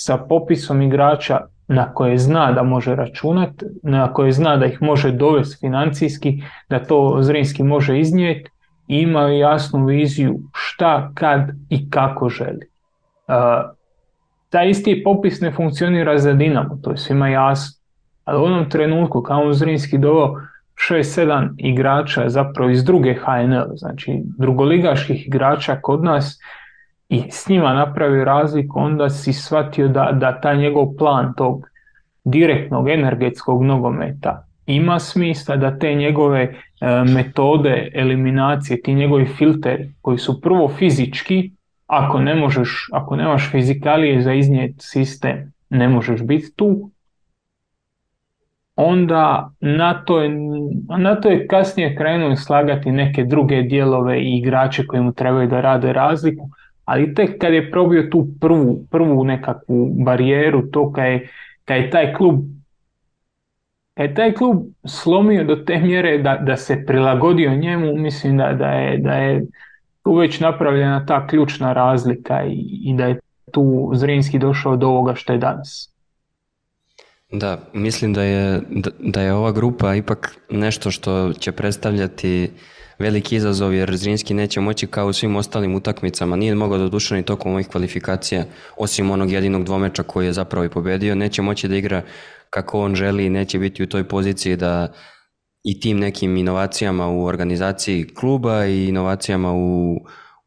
sa 0.02 0.16
popisom 0.16 0.82
igrača 0.82 1.40
na 1.68 1.94
koje 1.94 2.18
zna 2.18 2.52
da 2.52 2.62
može 2.62 2.94
računati, 2.94 3.64
na 3.82 4.12
koje 4.12 4.32
zna 4.32 4.56
da 4.56 4.66
ih 4.66 4.82
može 4.82 5.12
dovesti 5.12 5.56
financijski, 5.60 6.42
da 6.68 6.84
to 6.84 7.18
Zrinski 7.20 7.62
može 7.62 8.00
iznijeti 8.00 8.50
i 8.88 8.98
ima 8.98 9.22
jasnu 9.22 9.86
viziju 9.86 10.40
šta, 10.52 11.10
kad 11.14 11.50
i 11.68 11.90
kako 11.90 12.28
želi 12.28 12.70
taj 14.50 14.70
isti 14.70 15.02
popis 15.04 15.40
ne 15.40 15.52
funkcionira 15.52 16.18
za 16.18 16.32
Dinamo, 16.32 16.78
to 16.82 16.90
je 16.90 16.96
svima 16.96 17.28
jasno. 17.28 17.80
Ali 18.24 18.40
u 18.40 18.44
onom 18.44 18.70
trenutku 18.70 19.22
kao 19.22 19.42
on 19.42 19.52
Zrinski 19.52 19.98
doveo 19.98 20.34
6-7 20.90 21.48
igrača 21.58 22.28
zapravo 22.28 22.70
iz 22.70 22.84
druge 22.84 23.14
HNL, 23.14 23.76
znači 23.76 24.22
drugoligaških 24.38 25.26
igrača 25.26 25.76
kod 25.82 26.04
nas 26.04 26.40
i 27.10 27.22
s 27.30 27.48
njima 27.48 27.74
napravio 27.74 28.24
razliku, 28.24 28.78
onda 28.78 29.10
si 29.10 29.32
shvatio 29.32 29.88
da, 29.88 30.10
da 30.12 30.40
taj 30.40 30.56
njegov 30.56 30.86
plan 30.98 31.34
tog 31.36 31.66
direktnog 32.24 32.88
energetskog 32.88 33.62
nogometa 33.62 34.46
ima 34.66 34.98
smisla 34.98 35.56
da 35.56 35.78
te 35.78 35.94
njegove 35.94 36.42
e, 36.42 36.54
metode 37.14 37.90
eliminacije, 37.94 38.82
ti 38.82 38.94
njegovi 38.94 39.26
filteri 39.26 39.90
koji 40.00 40.18
su 40.18 40.40
prvo 40.40 40.68
fizički, 40.68 41.50
ako 41.86 42.18
ne 42.18 42.34
možeš, 42.34 42.88
ako 42.92 43.16
nemaš 43.16 43.50
fizikalije 43.50 44.22
za 44.22 44.32
iznijet 44.32 44.74
sistem, 44.78 45.52
ne 45.70 45.88
možeš 45.88 46.22
biti 46.22 46.56
tu, 46.56 46.90
onda 48.76 49.50
na 49.60 50.04
to, 50.04 50.22
je, 50.22 50.30
na 50.98 51.20
to 51.20 51.28
je 51.28 51.46
kasnije 51.46 51.96
krenuo 51.96 52.36
slagati 52.36 52.92
neke 52.92 53.24
druge 53.24 53.62
dijelove 53.62 54.20
i 54.20 54.38
igrače 54.38 54.86
koji 54.86 55.02
mu 55.02 55.12
trebaju 55.12 55.48
da 55.48 55.60
rade 55.60 55.92
razliku, 55.92 56.48
ali 56.90 57.14
tek 57.14 57.38
kad 57.38 57.54
je 57.54 57.70
probio 57.70 58.02
tu 58.10 58.28
prvu, 58.40 58.86
prvu 58.90 59.24
nekakvu 59.24 59.90
barijeru, 60.04 60.62
to 60.70 60.92
kad 60.92 61.04
je, 61.04 61.28
kad 61.64 61.76
je 61.76 61.90
taj 61.90 62.14
klub 62.14 62.40
kad 63.94 64.10
je 64.10 64.14
taj 64.14 64.32
klub 64.34 64.56
slomio 64.84 65.44
do 65.44 65.56
te 65.56 65.78
mjere 65.78 66.18
da, 66.18 66.36
da 66.36 66.56
se 66.56 66.84
prilagodio 66.86 67.54
njemu, 67.54 67.96
mislim 67.96 68.36
da, 68.36 68.52
da, 68.52 68.66
je, 68.66 68.98
da 68.98 69.12
je 69.12 69.46
tu 70.02 70.14
već 70.14 70.40
napravljena 70.40 71.06
ta 71.06 71.26
ključna 71.26 71.72
razlika 71.72 72.44
i, 72.44 72.80
i 72.84 72.94
da 72.96 73.06
je 73.06 73.18
tu 73.52 73.90
Zrinski 73.94 74.38
došao 74.38 74.76
do 74.76 74.88
ovoga 74.88 75.14
što 75.14 75.32
je 75.32 75.38
danas. 75.38 75.92
Da, 77.32 77.58
mislim 77.72 78.12
da 78.12 78.22
je, 78.22 78.60
da, 78.70 78.90
da 78.98 79.20
je 79.20 79.34
ova 79.34 79.52
grupa 79.52 79.94
ipak 79.94 80.36
nešto 80.50 80.90
što 80.90 81.32
će 81.32 81.52
predstavljati 81.52 82.50
veliki 83.00 83.36
izazov 83.36 83.74
jer 83.74 83.96
Zrinski 83.96 84.34
neće 84.34 84.60
moći 84.60 84.86
kao 84.86 85.06
u 85.06 85.12
svim 85.12 85.36
ostalim 85.36 85.74
utakmicama, 85.74 86.36
nije 86.36 86.54
mogao 86.54 86.88
duša 86.88 87.14
ni 87.14 87.22
tokom 87.22 87.52
ovih 87.52 87.68
kvalifikacija, 87.68 88.44
osim 88.76 89.10
onog 89.10 89.30
jedinog 89.30 89.64
dvomeča 89.64 90.02
koji 90.02 90.26
je 90.26 90.32
zapravo 90.32 90.64
i 90.64 90.68
pobedio, 90.68 91.14
neće 91.14 91.42
moći 91.42 91.68
da 91.68 91.76
igra 91.76 92.02
kako 92.50 92.80
on 92.80 92.94
želi 92.94 93.26
i 93.26 93.30
neće 93.30 93.58
biti 93.58 93.82
u 93.82 93.86
toj 93.86 94.08
poziciji 94.08 94.56
da 94.56 94.92
i 95.64 95.80
tim 95.80 95.98
nekim 95.98 96.36
inovacijama 96.36 97.08
u 97.08 97.24
organizaciji 97.24 98.08
kluba 98.14 98.66
i 98.66 98.88
inovacijama 98.88 99.52
u, 99.52 99.96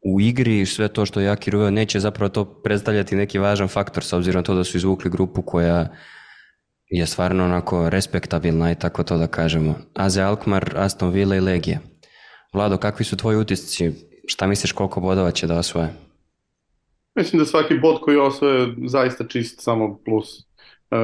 u 0.04 0.20
igri 0.20 0.66
sve 0.66 0.88
to 0.88 1.06
što 1.06 1.20
je 1.20 1.26
Jaki 1.26 1.56
uveo 1.56 1.70
neće 1.70 2.00
zapravo 2.00 2.28
to 2.28 2.44
predstavljati 2.44 3.16
neki 3.16 3.38
važan 3.38 3.68
faktor 3.68 4.04
s 4.04 4.12
obzirom 4.12 4.40
na 4.40 4.42
to 4.42 4.54
da 4.54 4.64
su 4.64 4.76
izvukli 4.76 5.10
grupu 5.10 5.42
koja 5.42 5.88
je 6.86 7.06
stvarno 7.06 7.44
onako 7.44 7.88
respektabilna 7.88 8.70
i 8.70 8.74
tako 8.74 9.02
to 9.02 9.18
da 9.18 9.26
kažemo. 9.26 9.74
Aze 9.94 10.22
Alkmaar, 10.22 10.72
Aston 10.76 11.10
Villa 11.10 11.36
i 11.36 11.40
Legija. 11.40 11.78
Vlado, 12.54 12.76
kakvi 12.76 13.04
su 13.04 13.16
tvoji 13.16 13.36
utisci? 13.36 13.92
Šta 14.26 14.46
misliš 14.46 14.72
koliko 14.72 15.00
bodova 15.00 15.30
će 15.30 15.46
da 15.46 15.58
osvoje? 15.58 15.88
Mislim 17.14 17.38
da 17.38 17.46
svaki 17.46 17.78
bod 17.78 18.00
koji 18.00 18.16
osvoje 18.16 18.74
zaista 18.86 19.24
čist 19.24 19.60
samo 19.60 19.98
plus. 20.04 20.40
E, 20.40 20.96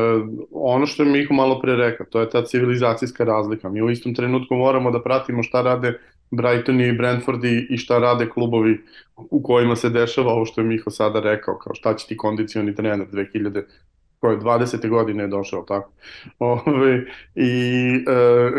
ono 0.50 0.86
što 0.86 1.02
je 1.02 1.08
Miho 1.08 1.34
malo 1.34 1.60
pre 1.60 1.76
rekao, 1.76 2.06
to 2.06 2.20
je 2.20 2.30
ta 2.30 2.44
civilizacijska 2.44 3.24
razlika. 3.24 3.68
Mi 3.68 3.82
u 3.82 3.90
istom 3.90 4.14
trenutku 4.14 4.54
moramo 4.54 4.90
da 4.90 5.02
pratimo 5.02 5.42
šta 5.42 5.62
rade 5.62 5.98
Brighton 6.30 6.80
i 6.80 6.92
Brentford 6.92 7.44
i, 7.44 7.66
i 7.70 7.76
šta 7.76 7.98
rade 7.98 8.28
klubovi 8.28 8.80
u 9.16 9.42
kojima 9.42 9.76
se 9.76 9.90
dešava 9.90 10.32
ovo 10.32 10.44
što 10.44 10.60
je 10.60 10.66
Miho 10.66 10.90
sada 10.90 11.20
rekao, 11.20 11.58
kao 11.58 11.74
šta 11.74 11.94
će 11.94 12.06
ti 12.06 12.16
kondicioni 12.16 12.74
trener 12.74 13.06
2000 13.12 13.62
koje 14.18 14.38
20. 14.38 14.88
godine 14.88 15.22
je 15.22 15.28
došao, 15.28 15.62
tako. 15.62 15.92
Ove, 16.38 17.04
I 17.34 17.50
e, 18.08 18.50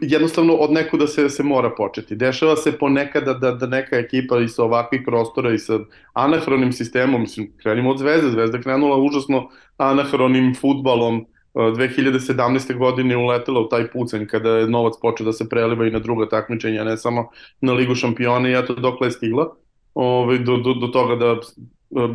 jednostavno 0.00 0.54
od 0.54 0.72
nekuda 0.72 1.06
se, 1.06 1.28
se 1.28 1.42
mora 1.42 1.70
početi. 1.70 2.16
Dešava 2.16 2.56
se 2.56 2.78
ponekada 2.78 3.34
da, 3.34 3.52
da 3.52 3.66
neka 3.66 3.96
ekipa 3.96 4.38
i 4.38 4.48
sa 4.48 4.64
ovakvih 4.64 5.02
prostora 5.06 5.54
i 5.54 5.58
sa 5.58 5.78
anahronim 6.12 6.72
sistemom, 6.72 7.20
mislim, 7.20 7.52
krenimo 7.62 7.90
od 7.90 7.98
Zvezde, 7.98 8.30
Zvezda 8.30 8.60
krenula 8.60 8.96
užasno 8.96 9.48
anahronim 9.76 10.54
futbalom, 10.60 11.24
2017. 11.54 12.78
godine 12.78 13.16
uletela 13.16 13.60
u 13.60 13.68
taj 13.68 13.90
pucanj 13.90 14.26
kada 14.26 14.50
je 14.50 14.68
novac 14.70 14.94
počeo 15.02 15.24
da 15.24 15.32
se 15.32 15.48
preliva 15.48 15.86
i 15.86 15.90
na 15.90 15.98
druga 15.98 16.28
takmičenja, 16.28 16.84
ne 16.84 16.96
samo 16.96 17.28
na 17.60 17.72
Ligu 17.72 17.94
šampiona 17.94 18.48
i 18.48 18.54
eto 18.58 18.74
dokle 18.74 19.06
je 19.06 19.10
stigla. 19.10 19.54
Ove, 19.94 20.38
do, 20.38 20.56
do, 20.56 20.74
do 20.74 20.86
toga 20.86 21.16
da 21.16 21.36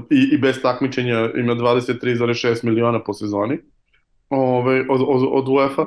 i, 0.10 0.30
i 0.34 0.38
bez 0.38 0.62
takmičenja 0.62 1.30
ima 1.36 1.56
23,6 1.56 2.66
miliona 2.66 3.04
po 3.04 3.14
sezoni 3.14 3.58
ove, 4.34 4.86
od, 4.90 5.02
od, 5.08 5.28
od 5.32 5.50
UEFA, 5.50 5.86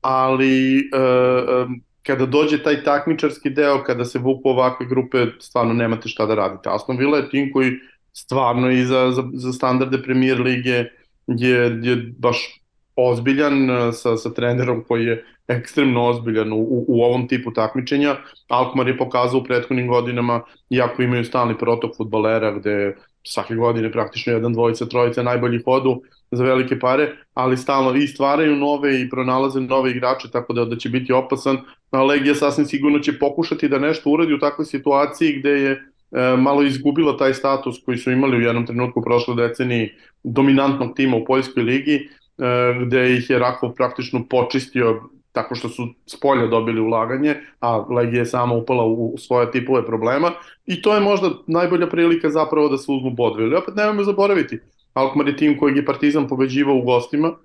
ali 0.00 0.78
e, 0.78 0.80
e, 0.80 1.66
kada 2.06 2.26
dođe 2.26 2.62
taj 2.62 2.84
takmičarski 2.84 3.50
deo, 3.50 3.82
kada 3.84 4.04
se 4.04 4.18
vuku 4.18 4.48
ovakve 4.48 4.86
grupe, 4.86 5.26
stvarno 5.40 5.74
nemate 5.74 6.08
šta 6.08 6.26
da 6.26 6.34
radite. 6.34 6.70
Aston 6.72 6.96
Villa 6.96 7.18
je 7.18 7.30
tim 7.30 7.52
koji 7.52 7.72
stvarno 8.12 8.70
i 8.70 8.84
za, 8.84 9.10
za, 9.10 9.24
za 9.32 9.52
standarde 9.52 10.02
premier 10.02 10.40
lige 10.40 10.84
je, 11.26 11.80
je 11.82 11.96
baš 12.18 12.62
ozbiljan 12.96 13.70
e, 13.70 13.92
sa, 13.92 14.16
sa 14.16 14.32
trenerom 14.34 14.84
koji 14.88 15.04
je 15.04 15.24
ekstremno 15.48 16.06
ozbiljan 16.06 16.52
u, 16.52 16.84
u, 16.88 17.02
ovom 17.02 17.28
tipu 17.28 17.52
takmičenja. 17.52 18.16
Alkmaar 18.48 18.88
je 18.88 18.98
pokazao 18.98 19.40
u 19.40 19.44
prethodnim 19.44 19.88
godinama, 19.88 20.42
iako 20.70 21.02
imaju 21.02 21.24
stalni 21.24 21.58
protok 21.58 21.96
futbalera 21.96 22.52
gde 22.58 22.96
svake 23.22 23.54
godine 23.54 23.92
praktično 23.92 24.32
jedan, 24.32 24.52
dvojica, 24.52 24.86
trojica 24.86 25.22
najbolji 25.22 25.62
hodu 25.64 26.02
za 26.30 26.44
velike 26.44 26.78
pare, 26.78 27.16
ali 27.34 27.56
stalno 27.56 27.94
i 27.94 28.06
stvaraju 28.06 28.56
nove 28.56 29.00
i 29.00 29.10
pronalaze 29.10 29.60
nove 29.60 29.90
igrače, 29.90 30.30
tako 30.30 30.52
da, 30.52 30.64
da 30.64 30.76
će 30.76 30.88
biti 30.88 31.12
opasan. 31.12 31.58
A 31.90 32.02
Legija 32.02 32.34
sasvim 32.34 32.66
sigurno 32.66 32.98
će 32.98 33.18
pokušati 33.18 33.68
da 33.68 33.78
nešto 33.78 34.10
uradi 34.10 34.34
u 34.34 34.38
takvoj 34.38 34.64
situaciji 34.64 35.38
gde 35.38 35.50
je 35.50 35.70
e, 35.72 36.36
malo 36.36 36.62
izgubila 36.62 37.16
taj 37.16 37.34
status 37.34 37.76
koji 37.84 37.98
su 37.98 38.10
imali 38.10 38.36
u 38.36 38.40
jednom 38.40 38.66
trenutku 38.66 39.00
u 39.00 39.02
prošloj 39.02 39.36
deceniji 39.36 39.90
dominantnog 40.22 40.96
tima 40.96 41.16
u 41.16 41.24
Poljskoj 41.24 41.62
ligi, 41.62 41.94
e, 41.94 42.74
gde 42.86 43.16
ih 43.16 43.30
je 43.30 43.38
Rakov 43.38 43.74
praktično 43.74 44.24
počistio 44.30 45.02
tako 45.32 45.54
što 45.54 45.68
su 45.68 45.86
s 46.06 46.20
polja 46.20 46.46
dobili 46.46 46.80
ulaganje, 46.80 47.36
a 47.60 47.76
Legija 47.76 48.18
je 48.18 48.26
sama 48.26 48.54
upala 48.54 48.84
u, 48.86 49.14
svoje 49.18 49.50
tipove 49.50 49.86
problema 49.86 50.32
i 50.66 50.82
to 50.82 50.94
je 50.94 51.00
možda 51.00 51.30
najbolja 51.46 51.86
prilika 51.86 52.30
zapravo 52.30 52.68
da 52.68 52.78
se 52.78 52.92
uzmu 52.92 53.10
bodove. 53.10 53.44
Ali 53.44 53.54
opet 53.54 53.74
nemojmo 53.76 54.04
zaboraviti, 54.04 54.58
Alkmaar 54.98 55.28
je 55.28 55.36
tim 55.36 55.58
kojeg 55.58 55.76
je 55.76 55.84
Partizan 55.84 56.28
pobeđivao 56.28 56.76
u 56.76 56.82
gostima, 56.82 57.28
uh, 57.28 57.36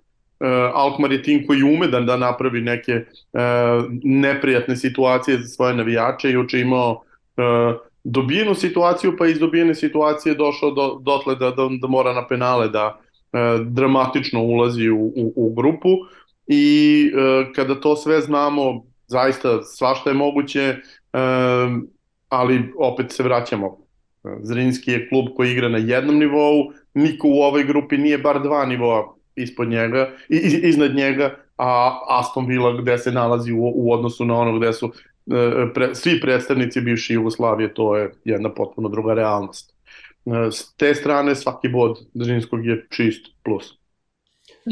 Alkmaar 0.74 1.12
je 1.12 1.24
tim 1.24 1.44
koji 1.48 1.64
ume 1.64 1.88
da, 1.88 2.00
da 2.00 2.18
napravi 2.18 2.62
neke 2.62 2.94
uh, 2.96 3.86
neprijatne 4.04 4.76
situacije 4.76 5.38
za 5.38 5.48
svoje 5.48 5.76
navijače. 5.76 6.32
I 6.32 6.38
uče 6.38 6.60
imao 6.60 6.92
uh, 6.92 7.76
dobijenu 8.04 8.56
situaciju, 8.56 9.16
pa 9.18 9.28
iz 9.28 9.40
dobijene 9.40 9.76
situacije 9.76 10.36
došao 10.36 10.72
do, 10.72 11.00
dotle 11.02 11.36
da, 11.36 11.52
da, 11.52 11.70
da 11.82 11.88
mora 11.88 12.14
na 12.14 12.28
penale 12.28 12.70
da 12.70 13.00
dramatično 13.66 14.44
ulazi 14.44 14.90
u, 14.90 15.06
u, 15.16 15.34
u 15.36 15.54
grupu. 15.54 15.90
I 16.48 17.12
kada 17.56 17.76
to 17.82 17.96
sve 17.96 18.22
znamo, 18.22 18.84
zaista 19.08 19.64
svašta 19.64 20.10
je 20.10 20.14
moguće, 20.14 20.76
ali 22.30 22.74
opet 22.78 23.12
se 23.12 23.24
vraćamo. 23.24 23.78
Zrinski 24.42 24.92
je 24.92 25.10
klub 25.10 25.26
koji 25.36 25.52
igra 25.52 25.70
na 25.70 25.78
jednom 25.78 26.20
nivou, 26.20 26.72
niko 26.94 27.28
u 27.28 27.42
ovoj 27.42 27.64
grupi 27.64 27.98
nije 27.98 28.18
bar 28.18 28.42
dva 28.44 28.66
nivoa 28.66 29.14
ispod 29.36 29.68
njega, 29.68 30.10
iz, 30.30 30.54
iznad 30.64 30.96
njega, 30.96 31.36
a 31.58 32.00
Aston 32.10 32.46
Villa 32.46 32.82
gde 32.82 32.98
se 32.98 33.12
nalazi 33.12 33.52
u, 33.52 33.72
u 33.76 33.94
odnosu 33.94 34.26
na 34.26 34.36
ono 34.36 34.60
gde 34.60 34.74
su 34.74 34.86
uh, 34.86 34.94
pre, 35.74 35.96
svi 35.96 36.20
predstavnici 36.22 36.82
bivše 36.82 37.14
Jugoslavije, 37.14 37.74
to 37.74 37.98
je 37.98 38.14
jedna 38.26 38.54
potpuno 38.54 38.90
druga 38.90 39.14
realnost. 39.14 39.74
Uh, 40.26 40.36
s 40.52 40.76
te 40.76 40.94
strane 40.96 41.36
svaki 41.36 41.70
bod 41.70 41.98
Zrinskog 42.14 42.66
je 42.66 42.86
čist 42.90 43.26
plus. 43.44 43.78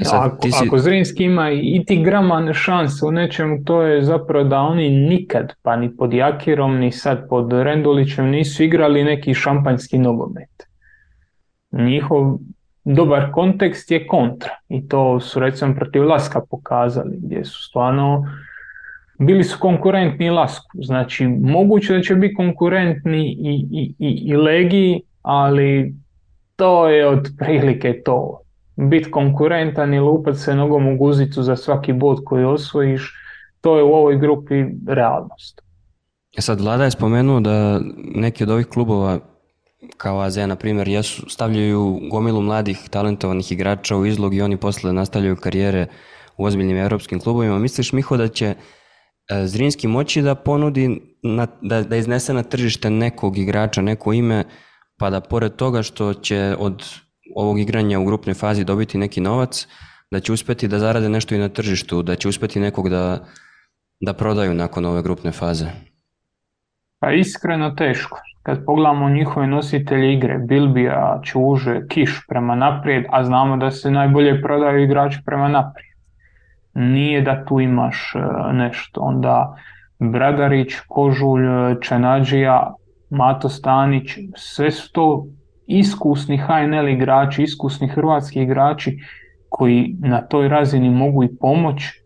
E 0.01 0.03
sad, 0.03 0.31
ako, 0.31 0.47
si... 0.47 0.65
ako 0.67 0.77
Zrinski 0.77 1.23
ima 1.23 1.51
i 1.51 1.83
ti 1.87 2.03
gramane 2.03 2.53
šanse 2.53 3.05
u 3.05 3.11
nečemu, 3.11 3.63
to 3.63 3.81
je 3.81 4.03
zapravo 4.03 4.43
da 4.43 4.59
oni 4.59 4.89
nikad, 4.89 5.53
pa 5.61 5.75
ni 5.75 5.97
pod 5.97 6.13
Jakirom, 6.13 6.77
ni 6.79 6.91
sad 6.91 7.29
pod 7.29 7.53
Rendulićem 7.53 8.29
nisu 8.29 8.63
igrali 8.63 9.03
neki 9.03 9.33
šampanjski 9.33 9.97
nogomet. 9.97 10.70
Njihov 11.71 12.37
dobar 12.83 13.31
kontekst 13.31 13.91
je 13.91 14.07
kontra 14.07 14.51
i 14.69 14.87
to 14.87 15.19
su 15.19 15.39
recimo 15.39 15.75
protiv 15.75 16.03
Laska 16.03 16.41
pokazali 16.49 17.17
gdje 17.21 17.45
su 17.45 17.63
stvarno 17.63 18.25
bili 19.19 19.43
su 19.43 19.57
konkurentni 19.59 20.29
Lasku. 20.29 20.69
Znači 20.73 21.27
moguće 21.27 21.93
da 21.93 22.01
će 22.01 22.15
biti 22.15 22.35
konkurentni 22.35 23.25
i, 23.25 23.67
i, 23.71 23.93
i, 23.99 24.09
i 24.09 24.35
Legiji, 24.35 25.01
ali 25.21 25.95
to 26.55 26.89
je 26.89 27.09
otprilike 27.09 28.01
to 28.05 28.41
biti 28.75 29.11
konkurentan 29.11 29.93
i 29.93 29.99
lupat 29.99 30.37
se 30.37 30.55
nogom 30.55 30.87
u 30.87 30.97
guzicu 30.97 31.43
za 31.43 31.55
svaki 31.55 31.93
bod 31.93 32.21
koji 32.25 32.45
osvojiš, 32.45 33.13
to 33.61 33.77
je 33.77 33.83
u 33.83 33.93
ovoj 33.93 34.17
grupi 34.17 34.65
realnost. 34.87 35.61
E 36.37 36.41
sad, 36.41 36.61
Vlada 36.61 36.83
je 36.83 36.91
spomenuo 36.91 37.39
da 37.39 37.81
neki 38.15 38.43
od 38.43 38.49
ovih 38.49 38.67
klubova 38.67 39.19
kao 39.97 40.19
AZ, 40.19 40.37
na 40.37 40.55
primjer, 40.55 40.87
jesu, 40.87 41.29
stavljaju 41.29 41.99
gomilu 42.11 42.41
mladih 42.41 42.89
talentovanih 42.89 43.51
igrača 43.51 43.95
u 43.95 44.05
izlog 44.05 44.35
i 44.35 44.41
oni 44.41 44.57
posle 44.57 44.93
nastavljaju 44.93 45.35
karijere 45.35 45.87
u 46.37 46.45
ozbiljnim 46.45 46.77
evropskim 46.77 47.19
klubovima. 47.19 47.59
Misliš, 47.59 47.93
Miho, 47.93 48.17
da 48.17 48.27
će 48.27 48.45
e, 48.45 48.55
Zrinski 49.47 49.87
moći 49.87 50.21
da 50.21 50.35
ponudi, 50.35 51.01
na, 51.23 51.47
da, 51.61 51.81
da 51.81 51.95
iznese 51.95 52.33
na 52.33 52.43
tržište 52.43 52.89
nekog 52.89 53.37
igrača, 53.37 53.81
neko 53.81 54.13
ime, 54.13 54.43
pa 54.97 55.09
da 55.09 55.21
pored 55.21 55.55
toga 55.55 55.83
što 55.83 56.13
će 56.13 56.55
od 56.59 56.83
ovog 57.35 57.59
igranja 57.59 57.99
u 57.99 58.05
grupnoj 58.05 58.33
fazi 58.33 58.63
dobiti 58.63 58.97
neki 58.97 59.21
novac, 59.21 59.67
da 60.11 60.19
će 60.19 60.33
uspeti 60.33 60.67
da 60.67 60.79
zarade 60.79 61.09
nešto 61.09 61.35
i 61.35 61.37
na 61.37 61.49
tržištu, 61.49 62.01
da 62.01 62.15
će 62.15 62.27
uspeti 62.27 62.59
nekog 62.59 62.89
da, 62.89 63.25
da 63.99 64.13
prodaju 64.13 64.53
nakon 64.53 64.85
ove 64.85 65.01
grupne 65.01 65.31
faze? 65.31 65.65
Pa 66.99 67.11
iskreno 67.11 67.71
teško. 67.77 68.17
Kad 68.43 68.65
pogledamo 68.65 69.09
njihove 69.09 69.47
nositelje 69.47 70.13
igre, 70.13 70.37
Bilbija, 70.37 71.19
Čuže, 71.23 71.87
Kiš 71.87 72.25
prema 72.27 72.55
naprijed, 72.55 73.05
a 73.09 73.23
znamo 73.23 73.57
da 73.57 73.71
se 73.71 73.91
najbolje 73.91 74.41
prodaju 74.41 74.83
igrači 74.83 75.19
prema 75.25 75.47
naprijed. 75.47 75.95
Nije 76.73 77.21
da 77.21 77.45
tu 77.45 77.59
imaš 77.59 78.13
e, 78.15 78.53
nešto. 78.53 79.01
Onda 79.01 79.55
Bradarić, 79.99 80.73
Kožulj, 80.87 81.45
Čenađija, 81.81 82.73
Mato 83.09 83.49
Stanić, 83.49 84.17
sve 84.35 84.71
su 84.71 84.91
to 84.91 85.25
iskusni 85.67 86.37
HNL 86.37 86.87
igrači, 86.87 87.43
iskusni 87.43 87.87
hrvatski 87.87 88.41
igrači 88.41 88.99
koji 89.49 89.95
na 89.99 90.21
toj 90.21 90.47
razini 90.47 90.89
mogu 90.89 91.23
i 91.23 91.37
pomoć 91.39 92.01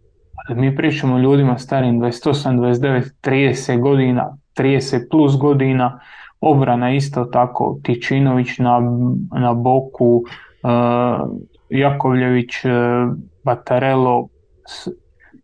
mi 0.49 0.75
pričamo 0.75 1.17
ljudima 1.17 1.57
starim 1.57 2.01
28, 2.01 2.59
29, 2.59 3.03
30 3.23 3.79
godina, 3.79 4.37
30 4.57 5.09
plus 5.11 5.37
godina, 5.37 5.99
obrana 6.45 6.91
isto 6.91 7.25
tako, 7.25 7.79
Tičinović 7.83 8.57
na, 8.57 8.81
na 9.39 9.53
boku, 9.53 10.23
uh, 10.63 11.29
Jakovljević, 11.69 12.65
uh, 12.65 12.71
Batarelo, 13.43 14.27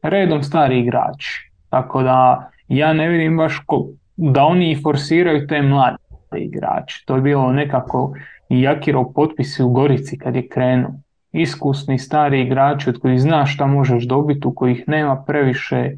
redom 0.02 0.44
stari 0.44 0.80
igrači. 0.80 1.52
Tako 1.70 2.04
da 2.04 2.50
ja 2.68 2.94
ne 2.94 3.10
vidim 3.10 3.38
baš 3.38 3.60
ko, 3.66 3.88
da 4.16 4.44
oni 4.44 4.78
forsiraju 4.84 5.48
te 5.48 5.62
mlade 5.62 5.98
igrače. 6.38 7.04
To 7.06 7.16
je 7.16 7.22
bilo 7.22 7.52
nekako 7.52 8.14
Jakirov 8.50 9.14
potpisi 9.14 9.64
u 9.64 9.70
Gorici 9.70 10.18
kad 10.18 10.36
je 10.36 10.48
krenuo. 10.48 10.92
Iskusni 11.32 11.98
stari 12.00 12.42
igrači 12.42 12.90
od 12.90 13.00
kojih 13.00 13.22
znaš 13.22 13.54
šta 13.56 13.66
možeš 13.68 14.04
dobiti, 14.04 14.48
u 14.48 14.54
kojih 14.54 14.84
nema 14.88 15.24
previše 15.28 15.92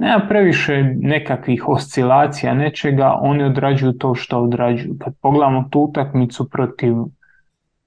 nema 0.00 0.26
previše 0.28 0.82
nekakvih 1.00 1.68
oscilacija, 1.68 2.54
nečega, 2.54 3.18
oni 3.20 3.44
odrađuju 3.44 3.92
to 3.92 4.14
što 4.14 4.38
odrađuju. 4.38 4.94
Kad 4.98 5.14
pogledamo 5.22 5.68
tu 5.70 5.80
utakmicu 5.80 6.48
protiv, 6.48 6.94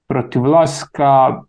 protiv 0.08 0.44
Laska, 0.44 1.42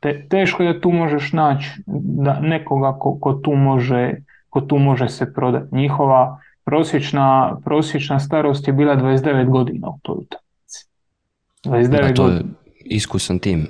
te, 0.00 0.28
teško 0.28 0.62
je 0.62 0.72
da 0.72 0.80
tu 0.80 0.90
možeš 0.90 1.32
naći 1.32 1.70
da 1.86 2.40
nekoga 2.40 2.96
ko, 2.98 3.18
ko, 3.20 3.32
tu 3.32 3.52
može, 3.52 4.12
ko 4.50 4.60
tu 4.60 4.78
može 4.78 5.08
se 5.08 5.32
prodati. 5.34 5.74
Njihova 5.74 6.40
prosječna, 6.64 7.56
prosječna 7.64 8.20
starost 8.20 8.68
je 8.68 8.72
bila 8.72 8.96
29 8.96 9.48
godina 9.48 9.88
u 9.88 9.98
toj 10.02 10.16
utakmici. 10.18 10.86
29 11.64 12.08
da, 12.08 12.14
to 12.14 12.28
je 12.28 12.42
iskusan 12.84 13.38
tim. 13.38 13.66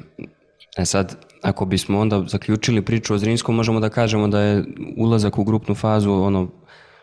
E 0.77 0.85
sad, 0.85 1.17
ako 1.45 1.65
bismo 1.65 2.01
onda 2.01 2.23
zaključili 2.27 2.83
priču 2.83 3.15
o 3.15 3.19
Zrinskom, 3.19 3.55
možemo 3.55 3.81
da 3.81 3.89
kažemo 3.89 4.29
da 4.29 4.41
je 4.41 4.65
ulazak 4.97 5.39
u 5.39 5.45
grupnu 5.45 5.75
fazu 5.75 6.13
ono 6.13 6.49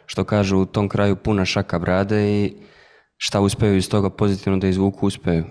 što 0.05 0.23
kažu 0.23 0.57
u 0.57 0.65
tom 0.65 0.89
kraju 0.89 1.15
puna 1.15 1.45
šaka 1.45 1.79
brade 1.79 2.43
i 2.43 2.53
šta 3.17 3.41
uspeju 3.41 3.75
iz 3.77 3.89
toga 3.89 4.09
pozitivno 4.09 4.59
da 4.59 4.67
izvuku, 4.67 5.07
uspeju. 5.07 5.43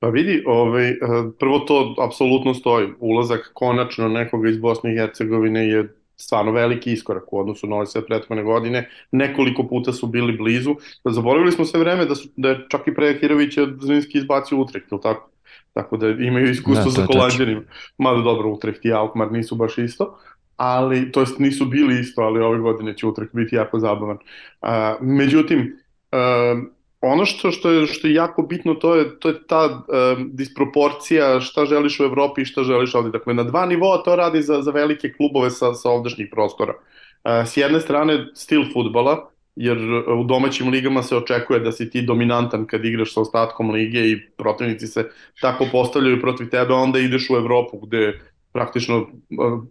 Pa 0.00 0.08
vidi, 0.08 0.42
ovaj, 0.46 0.94
prvo 1.38 1.58
to 1.58 1.94
apsolutno 2.06 2.54
stoji. 2.54 2.88
Ulazak 2.98 3.50
konačno 3.54 4.08
nekoga 4.08 4.48
iz 4.48 4.58
Bosne 4.58 4.92
i 4.94 4.98
Hercegovine 4.98 5.68
je 5.68 5.94
stvarno 6.16 6.52
veliki 6.52 6.92
iskorak 6.92 7.32
u 7.32 7.38
odnosu 7.40 7.66
na 7.66 7.76
ove 7.76 7.86
sve 7.86 8.06
prethodne 8.06 8.42
godine. 8.42 8.88
Nekoliko 9.12 9.66
puta 9.68 9.92
su 9.92 10.06
bili 10.06 10.36
blizu. 10.36 10.74
Zaboravili 11.04 11.52
smo 11.52 11.64
sve 11.64 11.80
vreme 11.80 12.06
da, 12.06 12.14
su, 12.14 12.28
da 12.36 12.48
je 12.48 12.66
čak 12.68 12.88
i 12.88 12.94
pre 12.94 13.18
Hirović 13.20 13.58
Zrinski 13.80 14.18
izbacio 14.18 14.58
Utrecht, 14.58 14.92
ili 14.92 15.00
tako? 15.00 15.30
Tako 15.72 15.96
da 15.96 16.08
imaju 16.08 16.50
iskustvo 16.50 16.84
da, 16.84 16.90
sa 16.90 17.06
Holandjanima. 17.06 17.62
Mada 17.98 18.22
dobro, 18.22 18.50
Utrecht 18.50 18.84
i 18.84 18.92
Alkmaar 18.92 19.32
nisu 19.32 19.56
baš 19.56 19.78
isto 19.78 20.18
ali 20.60 21.12
to 21.12 21.20
jest 21.20 21.38
nisu 21.38 21.64
bili 21.64 22.00
isto, 22.00 22.22
ali 22.22 22.40
ove 22.40 22.58
godine 22.58 22.96
će 22.96 23.06
Utrecht 23.06 23.32
biti 23.32 23.56
jako 23.56 23.78
zabavan. 23.78 24.16
Uh, 24.16 24.68
međutim, 25.00 25.76
uh, 26.12 26.62
ono 27.00 27.24
što, 27.24 27.50
što, 27.50 27.70
je, 27.70 27.86
što 27.86 28.08
je 28.08 28.14
jako 28.14 28.42
bitno 28.42 28.74
to 28.74 28.94
je, 28.94 29.18
to 29.18 29.28
je 29.28 29.46
ta 29.46 29.64
um, 29.66 30.30
disproporcija 30.32 31.40
šta 31.40 31.64
želiš 31.64 32.00
u 32.00 32.04
Evropi 32.04 32.42
i 32.42 32.44
šta 32.44 32.62
želiš 32.62 32.94
ovde. 32.94 33.10
Dakle, 33.10 33.34
na 33.34 33.42
dva 33.42 33.66
nivoa 33.66 34.02
to 34.02 34.16
radi 34.16 34.42
za, 34.42 34.62
za 34.62 34.70
velike 34.70 35.12
klubove 35.12 35.50
sa, 35.50 35.74
sa 35.74 35.90
ovdašnjih 35.90 36.28
prostora. 36.32 36.74
Uh, 36.76 37.48
s 37.48 37.56
jedne 37.56 37.80
strane, 37.80 38.26
stil 38.34 38.64
futbala, 38.72 39.30
jer 39.60 39.78
u 40.16 40.24
domaćim 40.24 40.68
ligama 40.68 41.02
se 41.02 41.16
očekuje 41.16 41.60
da 41.60 41.72
si 41.72 41.90
ti 41.90 42.02
dominantan 42.02 42.66
kad 42.66 42.84
igraš 42.84 43.14
sa 43.14 43.20
ostatkom 43.20 43.70
lige 43.70 44.00
i 44.10 44.20
protivnici 44.36 44.86
se 44.86 45.10
tako 45.40 45.66
postavljaju 45.72 46.20
protiv 46.20 46.48
tebe, 46.48 46.74
onda 46.74 46.98
ideš 46.98 47.30
u 47.30 47.36
Evropu 47.36 47.78
gde 47.78 48.20
praktično 48.52 49.06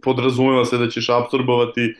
podrazumeva 0.02 0.64
se 0.64 0.78
da 0.78 0.88
ćeš 0.88 1.08
absorbovati 1.08 1.94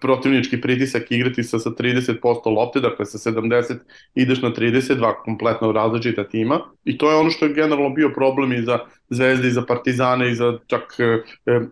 protivnički 0.00 0.60
pritisak 0.60 1.10
i 1.10 1.14
igrati 1.14 1.42
sa, 1.42 1.58
sa 1.58 1.70
30% 1.70 2.54
lopte, 2.56 2.80
dakle 2.80 3.06
sa 3.06 3.30
70 3.30 3.74
ideš 4.14 4.42
na 4.42 4.50
32 4.50 5.14
kompletno 5.24 5.72
različita 5.72 6.28
tima 6.28 6.60
i 6.84 6.98
to 6.98 7.10
je 7.10 7.16
ono 7.16 7.30
što 7.30 7.46
je 7.46 7.54
generalno 7.54 7.90
bio 7.90 8.12
problem 8.14 8.52
i 8.52 8.62
za 8.62 8.78
Zvezde 9.08 9.48
i 9.48 9.50
za 9.50 9.62
Partizane 9.62 10.30
i 10.30 10.34
za 10.34 10.58
čak 10.66 10.82
e, 10.98 11.18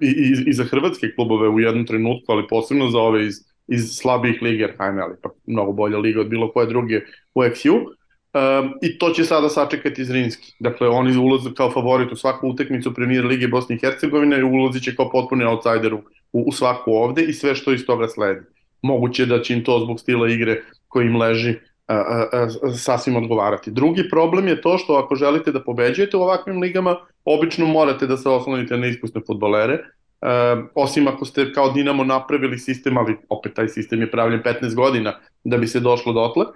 i, 0.00 0.06
i, 0.06 0.50
i 0.50 0.52
za 0.52 0.64
hrvatske 0.64 1.06
klubove 1.14 1.48
u 1.48 1.60
jednom 1.60 1.86
trenutku, 1.86 2.32
ali 2.32 2.48
posebno 2.48 2.90
za 2.90 2.98
ove 2.98 3.26
iz, 3.26 3.34
iz 3.68 3.90
slabijih 3.96 4.42
liga, 4.42 4.64
jer 4.64 4.70
je 4.70 5.16
pa 5.22 5.30
mnogo 5.46 5.72
bolja 5.72 5.98
liga 5.98 6.20
od 6.20 6.28
bilo 6.28 6.52
koje 6.52 6.66
druge 6.66 7.00
u 7.34 7.40
XU 7.40 7.98
Um, 8.34 8.74
I 8.82 8.98
to 8.98 9.10
će 9.10 9.24
sada 9.24 9.48
sačekati 9.48 10.04
Zrinski. 10.04 10.52
Dakle, 10.60 10.88
oni 10.88 11.16
ulaze 11.16 11.50
kao 11.56 11.70
favorit 11.70 12.12
u 12.12 12.16
svaku 12.16 12.48
utekmicu 12.48 12.94
premijer 12.94 13.24
Lige 13.24 13.48
Bosne 13.48 13.76
i 13.76 13.78
Hercegovine 13.78 14.38
i 14.38 14.42
ulazi 14.42 14.80
će 14.80 14.96
kao 14.96 15.10
potpuni 15.10 15.44
outsider 15.44 15.94
u, 15.94 16.02
u 16.32 16.52
svaku 16.52 16.92
ovde 16.92 17.22
i 17.22 17.32
sve 17.32 17.54
što 17.54 17.72
iz 17.72 17.86
toga 17.86 18.08
sledi. 18.08 18.40
Moguće 18.82 19.26
da 19.26 19.42
će 19.42 19.54
im 19.54 19.64
to 19.64 19.80
zbog 19.84 20.00
stila 20.00 20.28
igre 20.28 20.62
koji 20.88 21.06
im 21.06 21.16
leži 21.16 21.54
a, 21.86 21.94
a, 21.94 22.28
a, 22.32 22.48
sasvim 22.76 23.16
odgovarati. 23.16 23.70
Drugi 23.70 24.08
problem 24.10 24.48
je 24.48 24.60
to 24.60 24.78
što 24.78 24.94
ako 24.94 25.14
želite 25.14 25.52
da 25.52 25.64
pobeđujete 25.64 26.16
u 26.16 26.22
ovakvim 26.22 26.60
ligama, 26.60 26.96
obično 27.24 27.66
morate 27.66 28.06
da 28.06 28.16
se 28.16 28.28
oslonite 28.28 28.76
na 28.76 28.86
iskusne 28.86 29.20
futbolere, 29.26 29.78
Uh, 30.20 30.64
osim 30.74 31.08
ako 31.08 31.24
ste 31.24 31.52
kao 31.52 31.70
Dinamo 31.70 32.04
napravili 32.04 32.58
sistem, 32.58 32.98
ali 32.98 33.16
opet 33.28 33.54
taj 33.54 33.68
sistem 33.68 34.00
je 34.00 34.10
pravljen 34.10 34.42
15 34.42 34.74
godina 34.74 35.14
da 35.44 35.58
bi 35.58 35.66
se 35.66 35.80
došlo 35.80 36.12
dotle, 36.12 36.44
uh, 36.44 36.52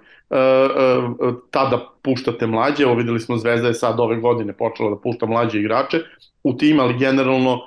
uh, 1.19 1.35
tada 1.51 1.89
puštate 2.01 2.47
mlađe, 2.47 2.83
evo 2.83 2.95
videli 2.95 3.19
smo 3.19 3.37
Zvezda 3.37 3.67
je 3.67 3.73
sad 3.73 3.99
ove 3.99 4.15
godine 4.15 4.53
počela 4.53 4.89
da 4.89 4.95
pušta 4.95 5.25
mlađe 5.25 5.59
igrače 5.59 5.99
u 6.43 6.57
tim, 6.57 6.79
ali 6.79 6.97
generalno 6.97 7.59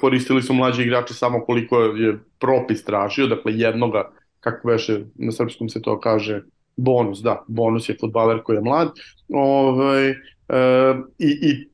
koristili 0.00 0.42
su 0.42 0.54
mlađe 0.54 0.82
igrače 0.82 1.14
samo 1.14 1.40
koliko 1.40 1.80
je 1.80 2.18
propis 2.38 2.84
tražio, 2.84 3.26
dakle 3.26 3.52
jednoga, 3.54 4.10
kako 4.40 4.68
veše 4.68 5.00
na 5.14 5.32
srpskom 5.32 5.68
se 5.68 5.82
to 5.82 6.00
kaže, 6.00 6.42
bonus, 6.76 7.18
da, 7.18 7.44
bonus 7.48 7.88
je 7.88 7.96
futbaler 8.00 8.42
koji 8.42 8.56
je 8.56 8.60
mlad, 8.60 8.88
ovaj, 9.32 10.10
uh, 10.10 10.16
i, 11.18 11.28
i 11.42 11.68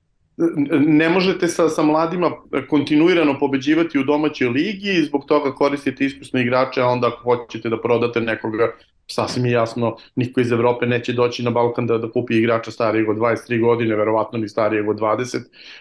ne 0.87 1.09
možete 1.09 1.49
sa, 1.49 1.69
sa 1.69 1.83
mladima 1.83 2.31
kontinuirano 2.69 3.39
pobeđivati 3.39 3.99
u 3.99 4.05
domaćoj 4.05 4.49
ligi 4.49 4.91
i 4.91 5.05
zbog 5.05 5.25
toga 5.25 5.55
koristite 5.55 6.05
iskusne 6.05 6.43
igrače, 6.43 6.81
a 6.83 6.87
onda 6.87 7.09
ako 7.09 7.23
hoćete 7.23 7.69
da 7.69 7.81
prodate 7.81 8.21
nekoga, 8.21 8.73
sasvim 9.07 9.47
je 9.47 9.53
jasno, 9.53 9.97
niko 10.17 10.41
iz 10.41 10.53
Evrope 10.53 10.87
neće 10.87 11.13
doći 11.13 11.43
na 11.43 11.51
Balkan 11.51 11.87
da, 11.87 11.99
da 11.99 12.11
kupi 12.11 12.39
igrača 12.39 12.71
starijeg 12.71 13.09
od 13.09 13.17
23 13.17 13.61
godine, 13.61 13.97
verovatno 13.97 14.39
ni 14.39 14.49
starijeg 14.49 14.89
od 14.89 14.99
20, 14.99 15.39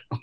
a, 0.10 0.17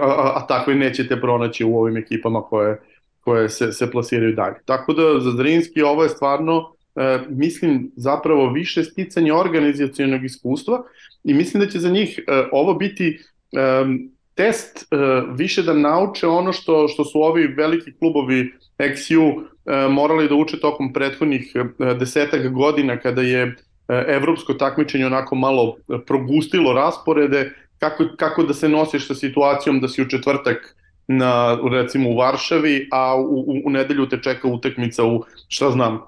a, 0.00 0.32
a 0.36 0.46
tako 0.46 0.70
i 0.70 0.74
nećete 0.74 1.20
pronaći 1.20 1.64
u 1.64 1.76
ovim 1.78 1.96
ekipama 1.96 2.42
koje, 2.42 2.80
koje 3.20 3.48
se, 3.48 3.72
se 3.72 3.90
plasiraju 3.90 4.34
dalje. 4.34 4.56
Tako 4.64 4.92
da 4.92 5.20
za 5.20 5.30
Zrinski 5.30 5.82
ovo 5.82 6.02
je 6.02 6.08
stvarno 6.08 6.72
e, 6.96 7.18
mislim 7.28 7.90
zapravo 7.96 8.52
više 8.52 8.84
sticanje 8.84 9.32
organizacijonog 9.32 10.24
iskustva 10.24 10.82
i 11.24 11.34
mislim 11.34 11.62
da 11.62 11.70
će 11.70 11.78
za 11.78 11.90
njih 11.90 12.18
e, 12.18 12.48
ovo 12.52 12.74
biti 12.74 13.18
um, 13.56 14.10
test 14.34 14.88
uh, 14.90 15.36
više 15.38 15.62
da 15.62 15.72
nauče 15.72 16.26
ono 16.26 16.52
što, 16.52 16.88
što 16.88 17.04
su 17.04 17.22
ovi 17.22 17.46
veliki 17.46 17.92
klubovi 17.98 18.52
XU 18.78 19.36
uh, 19.36 19.44
morali 19.92 20.28
da 20.28 20.34
uče 20.34 20.60
tokom 20.60 20.92
prethodnih 20.92 21.52
uh, 21.54 21.98
desetak 21.98 22.52
godina 22.52 22.96
kada 22.96 23.22
je 23.22 23.44
uh, 23.44 23.54
evropsko 23.88 24.54
takmičenje 24.54 25.06
onako 25.06 25.34
malo 25.34 25.76
progustilo 26.06 26.72
rasporede, 26.72 27.52
kako, 27.78 28.04
kako 28.16 28.42
da 28.42 28.54
se 28.54 28.68
nosiš 28.68 29.06
sa 29.06 29.14
situacijom 29.14 29.80
da 29.80 29.88
si 29.88 30.02
u 30.02 30.08
četvrtak 30.08 30.76
na 31.08 31.58
recimo 31.70 32.10
u 32.10 32.16
Varšavi, 32.16 32.88
a 32.92 33.16
u, 33.16 33.40
u, 33.40 33.60
u 33.64 33.70
nedelju 33.70 34.08
te 34.08 34.18
čeka 34.22 34.48
utakmica 34.48 35.04
u 35.04 35.24
šta 35.48 35.70
znam 35.70 36.00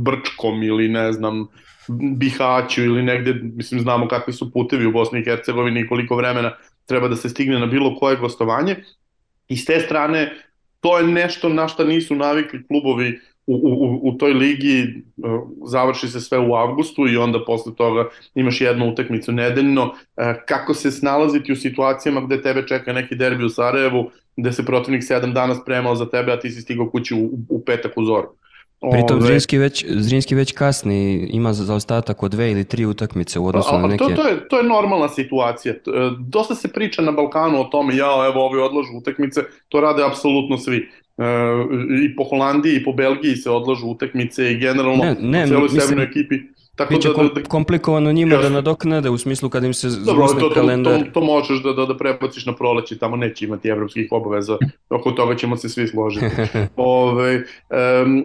Brčkom 0.00 0.62
ili 0.62 0.88
ne 0.88 1.12
znam 1.12 1.46
Bihaću 1.88 2.82
ili 2.82 3.02
negde, 3.02 3.34
mislim, 3.34 3.80
znamo 3.80 4.08
kakvi 4.08 4.32
su 4.32 4.52
putevi 4.52 4.86
u 4.86 4.92
Bosni 4.92 5.20
i 5.20 5.24
Hercegovini 5.24 5.80
i 5.80 5.86
koliko 5.86 6.16
vremena 6.16 6.52
treba 6.86 7.08
da 7.08 7.16
se 7.16 7.28
stigne 7.28 7.58
na 7.58 7.66
bilo 7.66 7.96
koje 7.96 8.16
gostovanje. 8.16 8.76
I 9.48 9.56
s 9.56 9.64
te 9.64 9.80
strane, 9.80 10.32
to 10.80 10.98
je 10.98 11.06
nešto 11.06 11.48
na 11.48 11.68
šta 11.68 11.84
nisu 11.84 12.14
navikli 12.14 12.66
klubovi 12.66 13.20
u, 13.46 13.54
u, 13.54 14.08
u 14.08 14.18
toj 14.18 14.32
ligi, 14.32 14.78
e, 14.80 14.92
završi 15.66 16.08
se 16.08 16.20
sve 16.20 16.38
u 16.38 16.54
avgustu 16.54 17.08
i 17.08 17.16
onda 17.16 17.44
posle 17.44 17.74
toga 17.74 18.08
imaš 18.34 18.60
jednu 18.60 18.88
utakmicu 18.88 19.32
nedeljno. 19.32 19.94
E, 20.16 20.34
kako 20.48 20.74
se 20.74 20.90
snalaziti 20.90 21.52
u 21.52 21.56
situacijama 21.56 22.20
gde 22.20 22.42
tebe 22.42 22.66
čeka 22.66 22.92
neki 22.92 23.14
derbi 23.14 23.44
u 23.44 23.48
Sarajevu, 23.48 24.10
gde 24.36 24.52
se 24.52 24.64
protivnik 24.64 25.04
sedam 25.04 25.32
dana 25.32 25.54
spremao 25.54 25.94
za 25.94 26.10
tebe, 26.10 26.32
a 26.32 26.40
ti 26.40 26.50
si 26.50 26.60
stigao 26.60 26.90
kući 26.90 27.14
u, 27.14 27.30
u 27.48 27.64
petak 27.64 27.92
u 27.96 28.04
zoru. 28.04 28.28
Pritom 28.90 29.22
Zrinski 29.22 29.58
već, 29.58 29.86
Zrinski 29.88 30.34
već 30.34 30.52
kasni, 30.52 31.28
ima 31.30 31.52
zaostatak 31.52 32.22
od 32.22 32.30
dve 32.30 32.50
ili 32.50 32.64
tri 32.64 32.86
utakmice 32.86 33.38
u 33.38 33.46
odnosu 33.46 33.74
a, 33.74 33.78
na 33.78 33.86
neke... 33.86 34.04
To, 34.04 34.10
to, 34.10 34.28
je, 34.28 34.48
to 34.48 34.56
je 34.58 34.62
normalna 34.62 35.08
situacija. 35.08 35.74
E, 35.74 35.80
dosta 36.18 36.54
se 36.54 36.68
priča 36.68 37.02
na 37.02 37.12
Balkanu 37.12 37.60
o 37.60 37.64
tome, 37.64 37.96
ja, 37.96 38.30
evo, 38.32 38.46
ovi 38.46 38.60
odlažu 38.60 38.96
utakmice, 38.96 39.40
to 39.68 39.80
rade 39.80 40.04
apsolutno 40.04 40.58
svi. 40.58 40.76
E, 40.76 41.24
I 42.04 42.16
po 42.16 42.24
Holandiji 42.24 42.76
i 42.76 42.84
po 42.84 42.92
Belgiji 42.92 43.36
se 43.36 43.50
odlažu 43.50 43.86
utakmice 43.86 44.52
i 44.52 44.58
generalno 44.58 45.04
ne, 45.04 45.16
ne, 45.20 45.44
u 45.44 45.48
celoj 45.48 45.62
mislim... 45.62 45.80
severnoj 45.80 46.04
ekipi 46.04 46.53
Tako 46.76 46.94
Biće 46.94 47.08
da, 47.08 47.22
da, 47.22 47.28
da, 47.28 47.42
komplikovano 47.42 48.12
njima 48.12 48.36
da 48.36 48.48
nadoknade 48.48 49.10
u 49.10 49.18
smislu 49.18 49.48
kad 49.48 49.64
im 49.64 49.74
se 49.74 49.88
Dobro, 49.88 50.26
to, 50.26 50.34
to, 50.34 50.54
kalendar. 50.54 51.04
To, 51.04 51.10
to, 51.10 51.20
možeš 51.20 51.62
da, 51.62 51.72
da, 51.72 51.86
da 51.86 51.96
prebaciš 51.96 52.46
na 52.46 52.54
proleće, 52.56 52.98
tamo 52.98 53.16
neće 53.16 53.44
imati 53.44 53.68
evropskih 53.68 54.08
obaveza, 54.10 54.58
oko 54.90 55.10
toga 55.10 55.36
ćemo 55.36 55.56
se 55.56 55.68
svi 55.68 55.88
složiti. 55.88 56.26
Ove, 56.76 57.34
um, 57.36 58.24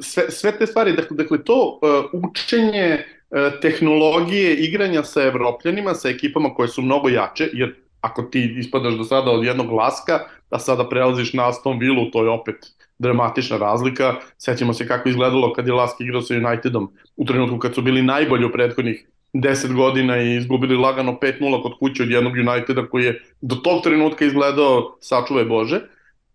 sve, 0.00 0.30
sve 0.30 0.58
te 0.58 0.66
stvari, 0.66 0.92
dakle, 0.92 1.16
dakle 1.16 1.44
to 1.44 1.78
uh, 1.82 2.20
učenje 2.30 2.98
uh, 3.30 3.60
tehnologije 3.62 4.54
igranja 4.54 5.02
sa 5.02 5.22
evropljanima, 5.22 5.94
sa 5.94 6.08
ekipama 6.08 6.54
koje 6.54 6.68
su 6.68 6.82
mnogo 6.82 7.08
jače, 7.08 7.48
jer 7.52 7.74
ako 8.00 8.22
ti 8.22 8.54
ispadaš 8.58 8.94
do 8.94 9.04
sada 9.04 9.30
od 9.30 9.44
jednog 9.44 9.72
laska, 9.72 10.20
a 10.50 10.58
sada 10.58 10.88
prelaziš 10.88 11.32
na 11.32 11.48
Aston 11.48 11.78
Villa, 11.78 12.10
to 12.12 12.22
je 12.22 12.30
opet 12.30 12.56
dramatična 12.98 13.56
razlika. 13.56 14.14
Sećamo 14.38 14.72
se 14.72 14.88
kako 14.88 15.08
izgledalo 15.08 15.52
kad 15.52 15.66
je 15.66 15.72
Lask 15.72 16.00
igrao 16.00 16.22
sa 16.22 16.34
Unitedom 16.34 16.92
u 17.16 17.24
trenutku 17.24 17.58
kad 17.58 17.74
su 17.74 17.82
bili 17.82 18.02
najbolji 18.02 18.44
u 18.44 18.52
prethodnih 18.52 19.06
10 19.34 19.74
godina 19.74 20.22
i 20.22 20.36
izgubili 20.36 20.76
lagano 20.76 21.18
5-0 21.22 21.62
kod 21.62 21.72
kuće 21.78 22.02
od 22.02 22.10
jednog 22.10 22.32
Uniteda 22.32 22.86
koji 22.88 23.04
je 23.04 23.22
do 23.40 23.54
tog 23.54 23.82
trenutka 23.82 24.24
izgledao 24.24 24.96
sačuvaj 25.00 25.44
Bože. 25.44 25.80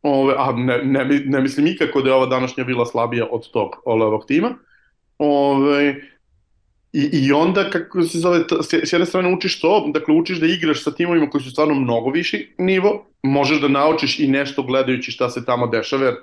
Ove, 0.02 0.34
a 0.38 0.52
ne, 0.52 0.84
ne, 0.84 1.06
ne 1.26 1.42
mislim 1.42 1.68
ikako 1.68 2.02
da 2.02 2.10
je 2.10 2.16
ova 2.16 2.26
današnja 2.26 2.64
vila 2.64 2.86
slabija 2.86 3.28
od 3.32 3.52
tog 3.52 3.70
ovog 3.86 4.26
tima. 4.28 4.56
Ove, 5.18 5.96
I, 6.94 7.10
I 7.14 7.32
onda, 7.32 7.70
kako 7.70 8.04
se 8.04 8.20
zove, 8.20 8.44
s 8.62 8.94
jedne 8.94 9.06
strane 9.06 9.34
učiš 9.34 9.60
to, 9.60 9.90
dakle 9.94 10.16
učiš 10.16 10.40
da 10.40 10.48
igraš 10.48 10.84
sa 10.84 10.92
timovima 10.92 11.30
koji 11.30 11.44
su 11.44 11.52
stvarno 11.52 11.74
mnogo 11.76 12.10
viši 12.10 12.54
nivo, 12.58 13.06
možeš 13.24 13.62
da 13.62 13.68
naučiš 13.68 14.20
i 14.20 14.28
nešto 14.28 14.64
gledajući 14.64 15.12
šta 15.12 15.30
se 15.30 15.46
tamo 15.46 15.68
dešava, 15.68 16.06
jer 16.06 16.16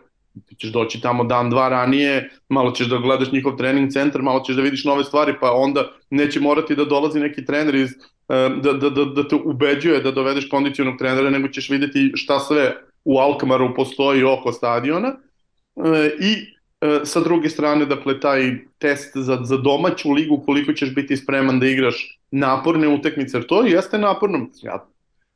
ti 0.47 0.55
ćeš 0.55 0.73
doći 0.73 1.01
tamo 1.01 1.25
dan, 1.25 1.51
dva 1.51 1.69
ranije, 1.69 2.31
malo 2.49 2.71
ćeš 2.71 2.87
da 2.87 2.99
gledaš 2.99 3.33
njihov 3.33 3.57
trening 3.57 3.93
centar, 3.93 4.23
malo 4.23 4.41
ćeš 4.41 4.57
da 4.57 4.63
vidiš 4.63 4.85
nove 4.85 5.05
stvari, 5.05 5.35
pa 5.41 5.53
onda 5.53 5.93
neće 6.11 6.41
morati 6.41 6.77
da 6.77 6.85
dolazi 6.85 7.21
neki 7.21 7.45
trener 7.45 7.75
iz, 7.75 7.91
e, 7.91 8.49
da, 8.63 8.73
da, 8.73 8.91
da, 8.91 9.05
da 9.05 9.29
te 9.29 9.37
ubeđuje 9.45 10.01
da 10.01 10.11
dovedeš 10.11 10.49
kondicionog 10.49 10.99
trenera, 10.99 11.31
nego 11.31 11.49
ćeš 11.49 11.71
videti 11.71 12.13
šta 12.15 12.39
sve 12.41 12.77
u 13.05 13.19
Alkmaru 13.19 13.75
postoji 13.75 14.25
oko 14.25 14.53
stadiona 14.53 15.09
e, 15.09 16.11
i 16.21 16.33
e, 16.81 17.01
sa 17.05 17.21
druge 17.21 17.49
strane, 17.49 17.87
dakle, 17.87 18.21
taj 18.21 18.57
test 18.79 19.17
za, 19.17 19.39
za 19.43 19.57
domaću 19.57 20.13
ligu, 20.13 20.43
koliko 20.47 20.73
ćeš 20.73 20.95
biti 20.95 21.17
spreman 21.17 21.61
da 21.61 21.67
igraš 21.67 22.19
naporne 22.31 22.89
utekmice, 22.89 23.37
jer 23.37 23.47
to 23.47 23.63
jeste 23.63 23.99
naporno. 23.99 24.47
Ja 24.63 24.87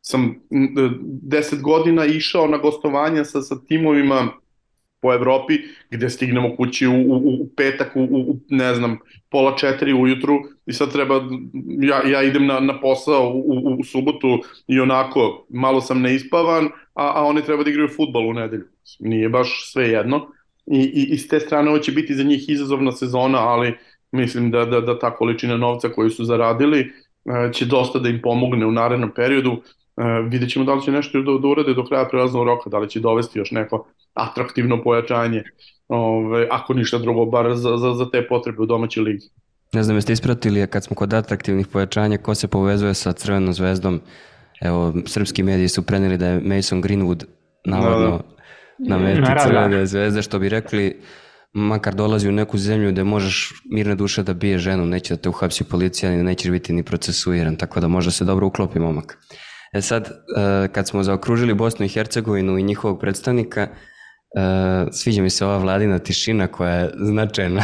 sam 0.00 0.34
deset 1.22 1.62
godina 1.62 2.06
išao 2.06 2.46
na 2.46 2.58
gostovanja 2.58 3.24
sa, 3.24 3.42
sa 3.42 3.56
timovima 3.68 4.28
po 5.00 5.14
Evropi, 5.14 5.54
gde 5.90 6.10
stignemo 6.10 6.56
kući 6.56 6.86
u, 6.86 6.92
u, 6.92 7.16
u 7.16 7.48
petak, 7.56 7.96
u, 7.96 8.02
u, 8.02 8.36
ne 8.48 8.74
znam, 8.74 8.98
pola 9.30 9.56
četiri 9.56 9.92
ujutru 9.94 10.38
i 10.66 10.72
sad 10.72 10.92
treba, 10.92 11.20
ja, 11.80 12.10
ja 12.10 12.22
idem 12.22 12.46
na, 12.46 12.60
na 12.60 12.80
posao 12.80 13.32
u, 13.34 13.38
u, 13.38 13.76
u 13.80 13.84
subotu 13.84 14.42
i 14.66 14.80
onako, 14.80 15.46
malo 15.48 15.80
sam 15.80 16.00
neispavan, 16.00 16.64
a, 16.94 17.12
a 17.14 17.24
oni 17.24 17.42
treba 17.42 17.64
da 17.64 17.70
igraju 17.70 17.88
futbol 17.96 18.28
u 18.28 18.32
nedelju. 18.32 18.64
Nije 19.00 19.28
baš 19.28 19.72
sve 19.72 19.88
jedno. 19.88 20.26
I, 20.66 20.78
i, 20.78 21.14
i 21.14 21.18
s 21.18 21.28
te 21.28 21.40
strane 21.40 21.70
ovo 21.70 21.78
će 21.78 21.92
biti 21.92 22.14
za 22.14 22.22
njih 22.22 22.48
izazovna 22.48 22.92
sezona, 22.92 23.38
ali 23.38 23.74
mislim 24.12 24.50
da, 24.50 24.64
da, 24.64 24.80
da 24.80 24.98
ta 24.98 25.14
količina 25.16 25.56
novca 25.56 25.88
koju 25.88 26.10
su 26.10 26.24
zaradili 26.24 26.80
e, 26.80 27.52
će 27.52 27.66
dosta 27.66 27.98
da 27.98 28.08
im 28.08 28.20
pomogne 28.22 28.66
u 28.66 28.72
narednom 28.72 29.10
periodu. 29.14 29.62
Uh, 29.98 30.30
vidjet 30.30 30.50
ćemo 30.50 30.64
da 30.64 30.74
li 30.74 30.82
će 30.82 30.90
nešto 30.90 31.22
da, 31.22 31.38
da 31.42 31.48
urade 31.48 31.74
do 31.74 31.84
kraja 31.84 32.08
prelaznog 32.08 32.46
roka, 32.46 32.70
da 32.70 32.78
li 32.78 32.88
će 32.88 33.00
dovesti 33.00 33.38
još 33.38 33.50
neko 33.50 33.86
atraktivno 34.14 34.82
pojačanje, 34.82 35.42
ove, 35.88 36.48
ako 36.50 36.74
ništa 36.74 36.98
drugo, 36.98 37.24
bar 37.26 37.54
za, 37.54 37.76
za, 37.76 37.94
za 37.94 38.10
te 38.10 38.26
potrebe 38.28 38.62
u 38.62 38.66
domaćoj 38.66 39.02
ligi. 39.02 39.26
Ne 39.72 39.82
znam, 39.82 39.96
jeste 39.96 40.12
ispratili, 40.12 40.66
kad 40.66 40.84
smo 40.84 40.96
kod 40.96 41.14
atraktivnih 41.14 41.66
pojačanja, 41.66 42.18
ko 42.18 42.34
se 42.34 42.48
povezuje 42.48 42.94
sa 42.94 43.12
Crvenom 43.12 43.52
zvezdom, 43.52 44.00
evo, 44.60 44.94
srpski 45.06 45.42
mediji 45.42 45.68
su 45.68 45.82
preneli 45.82 46.16
da 46.16 46.26
je 46.26 46.40
Mason 46.40 46.82
Greenwood 46.82 47.24
navodno 47.64 48.22
da, 48.78 48.96
na 48.96 48.98
meti 48.98 49.22
Crvene 49.42 49.86
zvezde, 49.86 50.22
što 50.22 50.38
bi 50.38 50.48
rekli, 50.48 51.00
makar 51.52 51.94
dolazi 51.94 52.28
u 52.28 52.32
neku 52.32 52.58
zemlju 52.58 52.92
gde 52.92 53.04
možeš 53.04 53.52
mirne 53.70 53.94
duše 53.94 54.22
da 54.22 54.34
bije 54.34 54.58
ženu, 54.58 54.86
neće 54.86 55.14
da 55.14 55.22
te 55.22 55.28
uhapsi 55.28 55.64
policija, 55.64 56.22
nećeš 56.22 56.50
biti 56.50 56.72
ni 56.72 56.82
procesuiran, 56.82 57.56
tako 57.56 57.80
da 57.80 57.88
možda 57.88 58.10
se 58.10 58.24
dobro 58.24 58.46
uklopi 58.46 58.78
momak. 58.78 59.18
E 59.72 59.82
sad, 59.82 60.08
e, 60.08 60.68
kad 60.72 60.88
smo 60.88 61.02
zaokružili 61.02 61.54
Bosnu 61.54 61.86
i 61.86 61.88
Hercegovinu 61.88 62.58
i 62.58 62.62
njihovog 62.62 63.00
predstavnika, 63.00 63.68
Uh, 64.36 64.88
sviđa 64.92 65.22
mi 65.22 65.30
se 65.30 65.44
ova 65.44 65.58
vladina 65.58 65.98
tišina 65.98 66.46
koja 66.46 66.74
je 66.74 66.90
značajna 67.00 67.62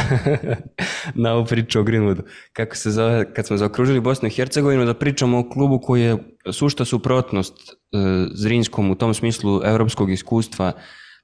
na 1.23 1.33
ovu 1.33 1.45
priču 1.45 1.79
o 1.79 1.83
Greenwoodu. 1.83 2.21
Kako 2.53 2.75
se 2.75 2.91
zove, 2.91 3.33
kad 3.33 3.47
smo 3.47 3.57
zaokružili 3.57 3.99
Bosnu 3.99 4.27
i 4.27 4.31
Hercegovinu, 4.31 4.85
da 4.85 4.93
pričamo 4.93 5.39
o 5.39 5.49
klubu 5.49 5.79
koji 5.79 6.01
je 6.01 6.17
sušta 6.51 6.85
suprotnost 6.85 7.53
uh, 7.53 7.99
Zrinskom 8.33 8.91
u 8.91 8.95
tom 8.95 9.13
smislu 9.13 9.61
evropskog 9.63 10.11
iskustva, 10.11 10.71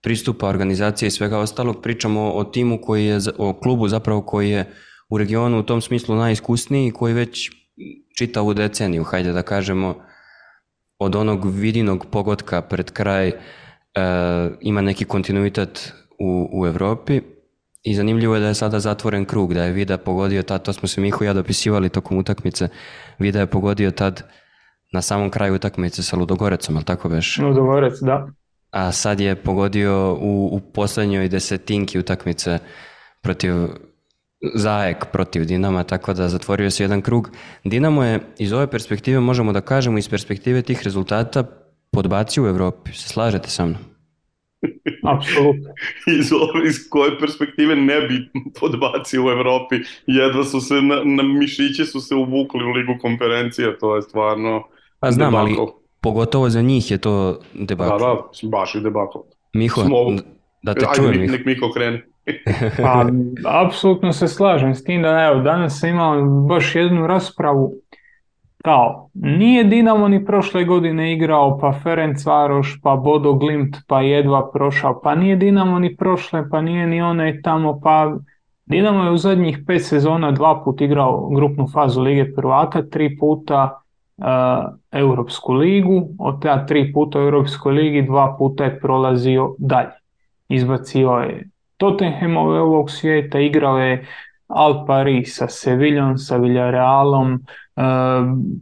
pristupa 0.02 0.48
organizacije 0.48 1.08
i 1.08 1.12
svega 1.12 1.40
ostalog, 1.40 1.82
pričamo 1.82 2.32
o 2.32 2.44
timu 2.44 2.82
koji 2.82 3.06
je, 3.06 3.20
o 3.38 3.54
klubu 3.54 3.88
zapravo 3.88 4.22
koji 4.22 4.50
je 4.50 4.74
u 5.10 5.18
regionu 5.18 5.60
u 5.60 5.64
tom 5.64 5.82
smislu 5.82 6.16
najiskusniji 6.16 6.88
i 6.88 6.92
koji 6.92 7.14
već 7.14 7.52
čita 8.18 8.42
u 8.42 8.54
deceniju, 8.54 9.04
hajde 9.04 9.32
da 9.32 9.42
kažemo, 9.42 9.96
od 11.02 11.16
onog 11.16 11.52
vidinog 11.52 12.06
pogotka 12.12 12.62
pred 12.62 12.92
kraj 12.92 13.28
uh, 13.28 13.34
ima 14.62 14.82
neki 14.82 15.06
kontinuitet 15.06 15.94
u, 16.20 16.50
u 16.54 16.68
Evropi 16.68 17.22
i 17.84 17.96
zanimljivo 17.96 18.36
je 18.36 18.42
da 18.42 18.48
je 18.48 18.54
sada 18.54 18.80
zatvoren 18.80 19.26
krug, 19.26 19.54
da 19.54 19.64
je 19.64 19.72
Vida 19.72 19.98
pogodio 19.98 20.44
tad, 20.44 20.64
to 20.64 20.74
smo 20.74 20.88
se 20.88 21.02
Miho 21.02 21.24
i 21.24 21.28
ja 21.28 21.34
dopisivali 21.34 21.90
tokom 21.90 22.18
utakmice, 22.18 22.68
Vida 23.20 23.40
je 23.40 23.46
pogodio 23.46 23.92
tad 23.92 24.24
na 24.94 25.02
samom 25.02 25.30
kraju 25.30 25.56
utakmice 25.56 26.04
sa 26.04 26.18
Ludogorecom, 26.18 26.76
ali 26.76 26.86
tako 26.86 27.10
beš? 27.10 27.38
Ludogorec, 27.38 27.94
da. 28.02 28.28
A 28.72 28.92
sad 28.92 29.20
je 29.20 29.36
pogodio 29.36 30.18
u, 30.22 30.50
u 30.52 30.60
poslednjoj 30.60 31.30
desetinki 31.30 32.00
utakmice 32.00 32.60
protiv 33.22 33.54
Zajek 34.56 35.06
protiv 35.12 35.46
Dinama, 35.46 35.84
tako 35.84 36.14
da 36.14 36.30
zatvorio 36.30 36.72
se 36.72 36.84
jedan 36.84 37.02
krug. 37.02 37.30
Dinamo 37.64 38.04
je 38.04 38.20
iz 38.40 38.54
ove 38.54 38.68
perspektive, 38.68 39.20
možemo 39.20 39.54
da 39.54 39.62
kažemo, 39.62 39.98
iz 39.98 40.10
perspektive 40.10 40.62
tih 40.62 40.82
rezultata 40.84 41.44
podbacio 41.92 42.44
u 42.44 42.48
Evropi. 42.48 42.94
Se 42.94 43.10
slažete 43.10 43.50
sa 43.50 43.66
mnom? 43.66 43.82
Apsolutno. 45.16 45.70
iz, 46.20 46.32
ove, 46.34 46.68
iz 46.70 46.90
koje 46.90 47.20
perspektive 47.20 47.76
ne 47.76 48.02
bi 48.02 48.30
podbacio 48.60 49.26
u 49.26 49.30
Evropi. 49.30 49.76
Jedva 50.08 50.44
su 50.44 50.62
se, 50.62 50.82
na, 50.82 51.02
na 51.06 51.24
mišiće 51.24 51.86
su 51.86 52.02
se 52.02 52.16
uvukli 52.16 52.64
u 52.64 52.72
ligu 52.72 52.94
konferencija, 53.02 53.78
to 53.78 53.96
je 53.96 54.02
stvarno 54.02 54.64
Pa 55.00 55.12
znam, 55.12 55.32
debakl. 55.32 55.62
ali 55.62 55.72
pogotovo 56.02 56.50
za 56.50 56.62
njih 56.62 56.92
je 56.92 56.98
to 56.98 57.40
debakl. 57.54 57.90
Da, 57.90 57.98
da, 57.98 58.50
baš 58.50 58.76
je 58.76 58.82
debakl. 58.82 59.18
Miho, 59.54 59.82
Smo, 59.82 59.98
da 60.64 60.74
te 60.74 60.86
čujem. 60.96 61.12
Ajde, 61.12 61.28
nek 61.32 61.46
Miho 61.46 61.72
krene. 61.74 62.11
Pa, 62.78 63.06
apsolutno 63.66 64.14
se 64.14 64.28
slažem 64.28 64.76
s 64.76 64.84
tim 64.84 65.02
da 65.02 65.30
evo, 65.32 65.42
danas 65.42 65.80
sam 65.80 65.90
imao 65.90 66.24
baš 66.48 66.76
jednu 66.76 67.08
raspravu 67.08 67.74
kao, 68.64 69.10
nije 69.14 69.64
Dinamo 69.64 70.08
ni 70.08 70.26
prošle 70.26 70.64
godine 70.64 71.14
igrao, 71.14 71.58
pa 71.58 71.74
Ferenc 71.84 72.26
Varoš, 72.26 72.80
pa 72.84 72.96
Bodo 72.96 73.34
Glimt, 73.34 73.78
pa 73.88 74.02
jedva 74.02 74.52
prošao, 74.52 75.02
pa 75.04 75.16
nije 75.16 75.36
Dinamo 75.36 75.80
ni 75.80 75.96
prošle, 75.96 76.50
pa 76.50 76.62
nije 76.62 76.88
ni 76.88 77.02
onaj 77.02 77.42
tamo, 77.42 77.80
pa 77.84 78.14
Dinamo 78.66 79.04
je 79.04 79.12
u 79.12 79.18
zadnjih 79.18 79.60
pet 79.68 79.86
sezona 79.86 80.32
dva 80.32 80.62
put 80.64 80.82
igrao 80.82 81.30
grupnu 81.30 81.68
fazu 81.68 82.02
Lige 82.02 82.34
prvaka, 82.36 82.82
tri 82.82 83.18
puta 83.18 83.82
uh, 84.18 84.26
Europsku 84.92 85.54
ligu, 85.54 86.10
od 86.20 86.42
ta 86.42 86.66
tri 86.66 86.94
puta 86.94 87.20
u 87.20 87.22
Europskoj 87.22 87.74
ligi 87.74 88.02
dva 88.02 88.36
puta 88.38 88.64
je 88.64 88.80
prolazio 88.80 89.56
dalje. 89.58 89.92
Izbacio 90.50 91.10
je 91.10 91.50
Tottenhamove 91.82 92.60
ovog 92.60 92.92
svijeta, 92.92 93.40
igrao 93.40 93.80
je 93.80 94.06
Al 94.48 94.86
Paris 94.86 95.38
sa 95.38 95.48
Seviljom, 95.48 96.18
sa 96.18 96.38
Villarealom, 96.38 97.44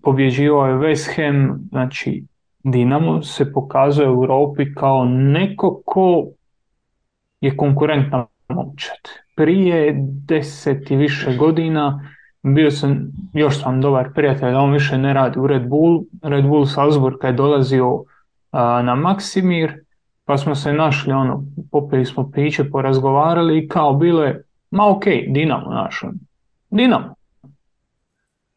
pobježio 0.04 0.56
je 0.56 0.76
West 0.76 1.16
Ham, 1.16 1.60
znači 1.70 2.24
Dinamo 2.64 3.22
se 3.22 3.54
pokazuje 3.54 4.10
u 4.10 4.14
Europi 4.14 4.74
kao 4.74 5.06
neko 5.06 5.82
ko 5.86 6.28
je 7.42 7.58
konkurentna 7.58 8.26
momčad. 8.50 8.98
Prije 9.36 9.96
deset 10.28 10.92
i 10.92 10.96
više 10.96 11.36
godina 11.36 12.12
bio 12.44 12.72
sam, 12.72 13.12
još 13.34 13.62
sam 13.62 13.82
dobar 13.82 14.14
prijatelj, 14.16 14.54
on 14.54 14.72
više 14.72 14.98
ne 14.98 15.14
radi 15.14 15.40
u 15.40 15.48
Red 15.48 15.68
Bull. 15.68 16.04
Red 16.22 16.46
Bull 16.46 16.66
Salzburg 16.66 17.18
je 17.24 17.32
dolazio 17.32 18.04
a, 18.52 18.82
na 18.82 18.96
Maksimir, 18.96 19.74
pa 20.30 20.38
smo 20.38 20.56
se 20.56 20.74
našli, 20.74 21.14
ono, 21.14 21.44
popili 21.72 22.06
smo 22.06 22.32
piće, 22.32 22.70
porazgovarali 22.70 23.60
i 23.60 23.68
kao 23.68 23.94
bilo 23.94 24.24
je, 24.24 24.44
ma 24.72 24.90
ok, 24.90 25.04
Dinamo 25.28 25.70
naš, 25.70 26.02
Dinamo, 26.70 27.16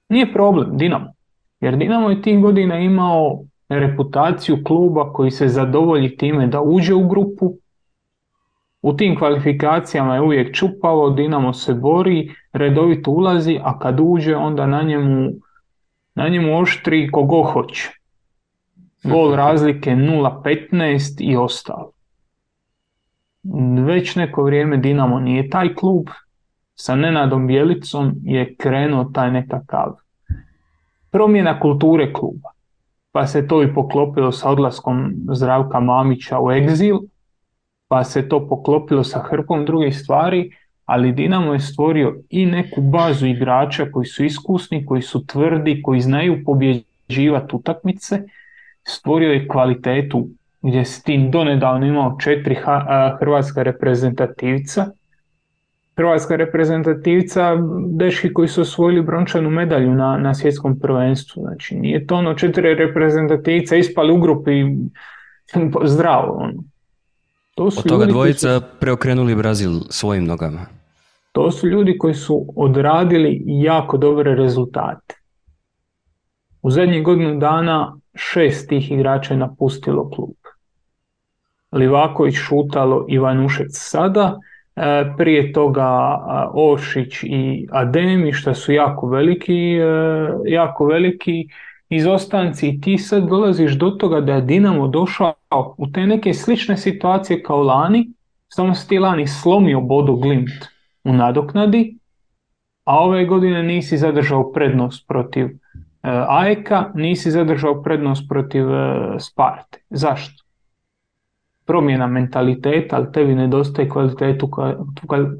nije 0.08 0.32
problem 0.32 0.76
Dinamo. 0.76 1.12
Jer 1.60 1.76
Dinamo 1.76 2.10
je 2.10 2.22
tih 2.22 2.40
godina 2.40 2.78
imao 2.78 3.40
reputaciju 3.68 4.64
kluba 4.64 5.12
koji 5.12 5.30
se 5.30 5.48
zadovolji 5.48 6.16
time 6.16 6.46
da 6.46 6.60
uđe 6.60 6.94
u 6.94 7.08
grupu, 7.08 7.54
U 8.82 8.92
tim 8.96 9.16
kvalifikacijama 9.18 10.14
je 10.14 10.20
uvijek 10.20 10.54
čupavo, 10.54 11.10
Dinamo 11.10 11.52
se 11.52 11.74
bori, 11.74 12.34
redovito 12.52 13.10
ulazi, 13.10 13.60
a 13.62 13.78
kad 13.78 14.00
uđe 14.00 14.36
onda 14.36 14.66
na 14.66 14.82
njemu, 14.82 15.30
na 16.14 16.28
njemu 16.28 16.58
oštri 16.58 17.10
kogo 17.10 17.42
hoće. 17.42 18.01
Gol 19.04 19.34
razlike 19.34 19.90
0-15 19.90 21.16
i 21.20 21.36
ostalo. 21.36 21.92
Već 23.86 24.16
neko 24.16 24.42
vrijeme 24.42 24.76
Dinamo 24.76 25.20
nije 25.20 25.50
taj 25.50 25.74
klub, 25.74 26.06
sa 26.74 26.96
Nenadom 26.96 27.46
Bjelicom 27.46 28.14
je 28.22 28.54
krenuo 28.56 29.04
taj 29.04 29.30
nekakav 29.30 30.02
promjena 31.12 31.60
kulture 31.60 32.12
kluba. 32.12 32.48
Pa 33.12 33.26
se 33.26 33.46
to 33.48 33.62
i 33.62 33.74
poklopilo 33.74 34.32
sa 34.32 34.50
odlaskom 34.50 35.12
Zdravka 35.32 35.80
Mamića 35.80 36.40
u 36.40 36.52
egzil, 36.52 36.98
pa 37.88 38.04
se 38.04 38.28
to 38.28 38.48
poklopilo 38.48 39.04
sa 39.04 39.18
hrpom 39.18 39.64
drugih 39.64 39.98
stvari, 39.98 40.50
ali 40.84 41.12
Dinamo 41.12 41.52
je 41.52 41.60
stvorio 41.60 42.16
i 42.30 42.46
neku 42.46 42.80
bazu 42.80 43.26
igrača 43.26 43.90
koji 43.92 44.06
su 44.06 44.24
iskusni, 44.24 44.86
koji 44.86 45.02
su 45.02 45.26
tvrdi, 45.26 45.82
koji 45.82 46.00
znaju 46.00 46.44
pobjeđivati 46.44 47.56
utakmice, 47.56 48.22
stvorio 48.84 49.32
je 49.32 49.48
kvalitetu 49.48 50.28
gdje 50.62 50.84
si 50.84 51.04
ti 51.04 51.28
donedavno 51.32 51.86
imao 51.86 52.16
četiri 52.20 52.56
hrvatska 53.20 53.62
reprezentativca, 53.62 54.86
hrvatska 55.96 56.36
reprezentativca, 56.36 57.56
deški 57.88 58.32
koji 58.32 58.48
su 58.48 58.60
osvojili 58.60 59.02
brončanu 59.02 59.50
medalju 59.50 59.94
na, 59.94 60.16
na 60.16 60.34
svjetskom 60.34 60.78
prvenstvu. 60.80 61.42
Znači, 61.42 61.74
nije 61.74 62.06
to 62.06 62.14
ono 62.16 62.34
četiri 62.34 62.74
reprezentativca 62.74 63.76
ispali 63.76 64.12
u 64.12 64.20
grupi 64.20 64.50
zdravo. 65.94 66.36
Ono. 66.36 66.62
To 67.54 67.70
su 67.70 67.80
Od 67.80 67.88
toga 67.88 68.06
dvojica 68.06 68.60
preokrenuli 68.80 69.34
Brazil 69.34 69.70
svojim 69.90 70.24
nogama. 70.24 70.66
To 71.32 71.50
su 71.50 71.68
ljudi 71.68 71.98
koji 71.98 72.14
su 72.14 72.46
odradili 72.56 73.42
jako 73.46 73.96
dobre 73.96 74.34
rezultate. 74.34 75.14
U 76.62 76.70
zadnjih 76.70 77.02
godinu 77.02 77.38
dana 77.38 77.96
šest 78.14 78.68
tih 78.68 78.90
igrača 78.92 79.34
je 79.34 79.38
napustilo 79.38 80.10
klub. 80.10 80.34
Livaković, 81.72 82.34
Šutalo, 82.34 83.06
Ivanušec 83.08 83.70
sada, 83.72 84.38
e, 84.76 85.04
prije 85.16 85.52
toga 85.52 86.18
Ošić 86.54 87.22
i 87.22 87.68
Ademi 87.70 88.32
što 88.32 88.54
su 88.54 88.72
jako 88.72 89.08
veliki, 89.08 89.76
e, 89.76 89.84
jako 90.46 90.86
veliki 90.86 91.48
izostanci 91.88 92.68
i 92.68 92.80
ti 92.80 92.98
sad 92.98 93.28
dolaziš 93.28 93.72
do 93.72 93.90
toga 93.90 94.20
da 94.20 94.34
je 94.34 94.40
Dinamo 94.40 94.88
došao 94.88 95.34
u 95.78 95.86
te 95.92 96.06
neke 96.06 96.34
slične 96.34 96.76
situacije 96.76 97.42
kao 97.42 97.62
lani, 97.62 98.10
samo 98.48 98.74
se 98.74 98.88
ti 98.88 98.98
lani 98.98 99.26
slomio 99.26 99.80
Bodo 99.80 100.12
Glimt 100.12 100.68
u 101.04 101.12
nadoknadi, 101.12 101.96
a 102.84 102.98
ove 102.98 103.24
godine 103.24 103.62
nisi 103.62 103.96
zadržao 103.96 104.52
prednost 104.52 105.08
protiv 105.08 105.48
e, 106.02 106.24
Ajeka, 106.28 106.90
nisi 106.94 107.30
zadržao 107.30 107.82
prednost 107.82 108.28
protiv 108.28 108.70
e, 108.70 108.96
Sparte. 109.18 109.78
Zašto? 109.90 110.44
Promjena 111.66 112.06
mentaliteta, 112.06 112.96
ali 112.96 113.12
tebi 113.12 113.34
nedostaje 113.34 113.88
kvalitetu, 113.88 114.50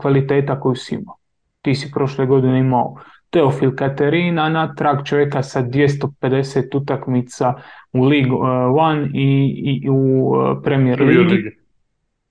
kvaliteta 0.00 0.60
koju 0.60 0.74
si 0.74 0.94
imao. 0.94 1.16
Ti 1.62 1.74
si 1.74 1.90
prošle 1.90 2.26
godine 2.26 2.58
imao 2.58 2.94
Teofil 3.30 3.76
Katerina 3.76 4.48
na 4.48 4.74
trag 4.74 5.04
čovjeka 5.04 5.42
sa 5.42 5.62
250 5.62 6.76
utakmica 6.76 7.54
u 7.92 8.04
League 8.04 8.36
One 8.78 9.10
i, 9.14 9.54
i 9.64 9.88
u 9.90 10.32
e, 10.36 10.62
Premier 10.62 11.00
Ligi. 11.00 11.62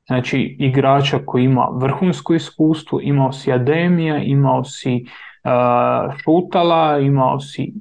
Znači 0.07 0.55
igrača 0.59 1.19
koji 1.25 1.43
ima 1.43 1.67
vrhunsko 1.73 2.33
iskustvo, 2.33 2.99
imao 3.01 3.31
si 3.31 3.51
Ademija, 3.51 4.17
imao 4.17 4.63
si 4.63 5.05
uh, 5.43 6.13
Šutala, 6.17 6.99
imao 6.99 7.39
si, 7.39 7.73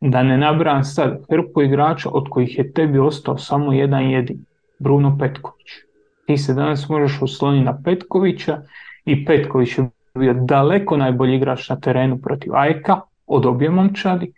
da 0.00 0.22
ne 0.22 0.38
nabram 0.38 0.84
sad, 0.84 1.18
hrpu 1.30 1.62
igrača 1.62 2.08
od 2.12 2.28
kojih 2.30 2.58
je 2.58 2.72
tebi 2.72 2.98
ostao 2.98 3.38
samo 3.38 3.72
jedan 3.72 4.10
jedin, 4.10 4.44
Bruno 4.78 5.16
Petković. 5.20 5.68
Ti 6.26 6.36
se 6.36 6.54
danas 6.54 6.88
možeš 6.88 7.22
osloniti 7.22 7.64
na 7.64 7.82
Petkovića 7.84 8.62
i 9.04 9.24
Petković 9.24 9.78
je 9.78 9.90
bio 10.14 10.34
daleko 10.34 10.96
najbolji 10.96 11.36
igrač 11.36 11.68
na 11.68 11.80
terenu 11.80 12.18
protiv 12.18 12.56
Ajka 12.56 13.00
od 13.26 13.46
obje 13.46 13.70
momčadi. 13.70 14.32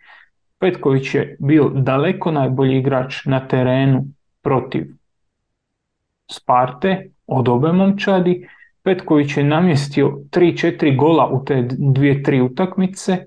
Petković 0.59 1.15
je 1.15 1.35
bio 1.39 1.69
daleko 1.69 2.31
najbolji 2.31 2.77
igrač 2.77 3.25
na 3.25 3.47
terenu 3.47 4.05
protiv 4.41 4.85
Sparte 6.31 7.09
od 7.27 7.49
obe 7.49 7.71
momčadi. 7.71 8.47
Petković 8.83 9.37
je 9.37 9.43
namjestio 9.43 10.07
3-4 10.31 10.97
gola 10.97 11.27
u 11.27 11.45
te 11.45 11.67
dvije, 11.69 12.23
tri 12.23 12.41
utakmice. 12.41 13.25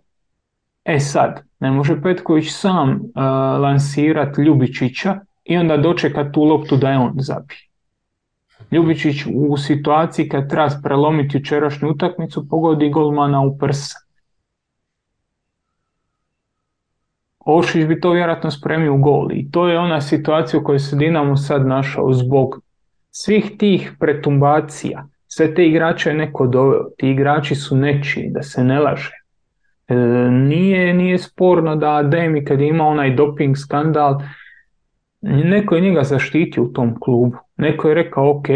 E 0.85 1.01
sad, 1.01 1.43
ne 1.65 1.71
može 1.71 2.01
Petković 2.03 2.53
sam 2.53 2.91
uh, 2.91 3.01
lansirati 3.61 4.43
Ljubičića 4.43 5.21
i 5.45 5.57
onda 5.57 5.77
dočekati 5.77 6.33
tu 6.33 6.43
loptu 6.43 6.77
da 6.77 6.91
je 6.91 6.99
on 6.99 7.13
zabije. 7.17 7.61
Ljubičić 8.71 9.25
u 9.35 9.57
situaciji 9.57 10.29
kad 10.29 10.51
treba 10.51 10.69
prelomiti 10.83 11.37
jučerašnju 11.37 11.91
utakmicu 11.91 12.49
pogodi 12.49 12.91
golmana 12.91 13.41
u 13.41 13.59
prsa. 13.59 13.99
Ošić 17.39 17.87
bi 17.87 18.01
to 18.01 18.11
vjerojatno 18.11 18.51
spremio 18.51 18.95
u 18.95 18.99
gol 18.99 19.33
i 19.33 19.51
to 19.51 19.69
je 19.69 19.79
ona 19.79 20.01
situacija 20.01 20.61
u 20.61 20.65
kojoj 20.65 20.79
se 20.79 20.97
Dinamo 20.97 21.37
sad 21.37 21.67
našao 21.67 22.13
zbog 22.13 22.61
svih 23.11 23.53
tih 23.59 23.93
pretumbacija. 24.01 25.07
Sve 25.27 25.55
te 25.55 25.67
igrače 25.67 26.11
je 26.11 26.17
neko 26.17 26.47
doveo, 26.47 26.85
ti 26.99 27.11
igrači 27.11 27.55
su 27.55 27.77
nečiji, 27.77 28.31
da 28.31 28.43
se 28.43 28.65
ne 28.65 28.81
laže. 28.81 29.24
E, 29.89 29.95
nije, 30.31 30.95
nije 30.95 31.19
sporno 31.19 31.77
da 31.77 32.03
Demi 32.03 32.45
kad 32.45 32.61
je 32.61 32.69
imao 32.69 32.89
onaj 32.89 33.15
doping 33.15 33.57
skandal, 33.57 34.21
neko 35.21 35.75
je 35.75 35.81
njega 35.81 36.03
zaštitio 36.03 36.63
u 36.63 36.73
tom 36.73 37.01
klubu. 37.01 37.37
Neko 37.57 37.89
je 37.89 37.95
rekao, 37.95 38.31
ok, 38.31 38.47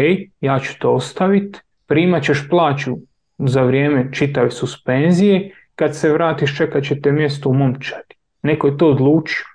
ja 0.41 0.59
ću 0.59 0.79
to 0.79 0.91
ostaviti, 0.91 1.59
primat 1.87 2.23
ćeš 2.23 2.49
plaću 2.49 2.97
za 3.37 3.63
vrijeme 3.63 4.09
čitave 4.13 4.51
suspenzije, 4.51 5.51
kad 5.75 5.95
se 5.95 6.13
vratiš 6.13 6.57
čekat 6.57 6.83
ćete 6.83 7.11
mjesto 7.11 7.49
u 7.49 7.53
momčadi. 7.53 8.15
Neko 8.43 8.67
je 8.67 8.77
to 8.77 8.87
odlučio. 8.87 9.45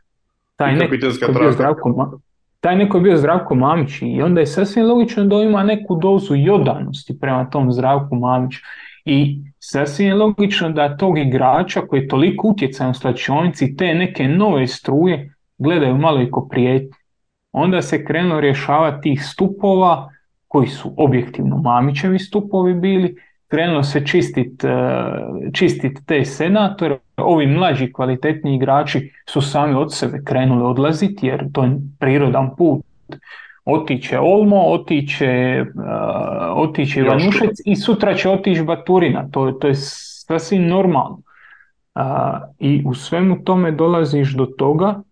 Taj 0.56 0.74
neko 0.76 0.94
je 0.94 0.98
bio 0.98 1.52
zdravko, 1.52 2.18
taj 2.64 2.76
neko 2.76 2.96
je 2.96 3.02
bio 3.02 3.16
Zdravko 3.16 3.54
Mamić 3.54 4.02
i 4.02 4.22
onda 4.22 4.40
je 4.40 4.46
sasvim 4.46 4.86
logično 4.86 5.24
da 5.24 5.36
ima 5.36 5.62
neku 5.62 5.98
dozu 6.02 6.34
jodanosti 6.34 7.18
prema 7.20 7.50
tom 7.50 7.72
Zdravku 7.72 8.16
Mamiću. 8.16 8.60
I 9.04 9.42
sasvim 9.58 10.08
je 10.08 10.14
logično 10.14 10.70
da 10.70 10.96
tog 10.96 11.18
igrača 11.18 11.80
koji 11.80 12.00
je 12.00 12.08
toliko 12.08 12.48
utjecajan 12.48 12.90
u 12.90 12.94
slačionici 12.94 13.76
te 13.76 13.94
neke 13.94 14.28
nove 14.28 14.66
struje 14.66 15.34
gledaju 15.58 15.96
malo 15.96 16.22
i 16.22 16.30
ko 16.30 16.48
prijetnje. 16.50 16.98
Onda 17.52 17.82
se 17.82 18.04
krenuo 18.04 18.40
rješavati 18.40 19.02
tih 19.02 19.24
stupova 19.24 20.10
koji 20.48 20.68
su 20.68 20.94
objektivno 20.96 21.56
Mamićevi 21.56 22.18
stupovi 22.18 22.74
bili, 22.74 23.16
krenulo 23.48 23.82
se 23.82 24.06
čistiti 24.06 24.66
e, 24.66 24.70
čistit 25.52 25.98
te 26.06 26.24
senatore, 26.24 26.98
ovi 27.16 27.46
mlađi 27.46 27.92
kvalitetni 27.92 28.56
igrači 28.56 29.12
su 29.28 29.40
sami 29.40 29.74
od 29.74 29.94
sebe 29.94 30.22
krenuli 30.24 30.62
odlaziti 30.62 31.26
jer 31.26 31.52
to 31.52 31.64
je 31.64 31.76
prirodan 31.98 32.56
put. 32.56 32.84
Otiće 33.64 34.18
Olmo, 34.18 34.60
otiće, 34.60 35.64
uh, 35.74 36.68
otiće 36.68 37.00
Ivanušec 37.00 37.58
i 37.64 37.76
sutra 37.76 38.14
će 38.14 38.28
otići 38.28 38.62
Baturina. 38.62 39.28
To, 39.30 39.52
to 39.52 39.68
je 39.68 39.74
sasvim 39.74 40.66
normalno. 40.66 41.20
Uh, 41.94 42.02
I 42.58 42.82
u 42.86 42.94
svemu 42.94 43.44
tome 43.44 43.70
dolaziš 43.70 44.34
do 44.34 44.46
toga 44.46 45.02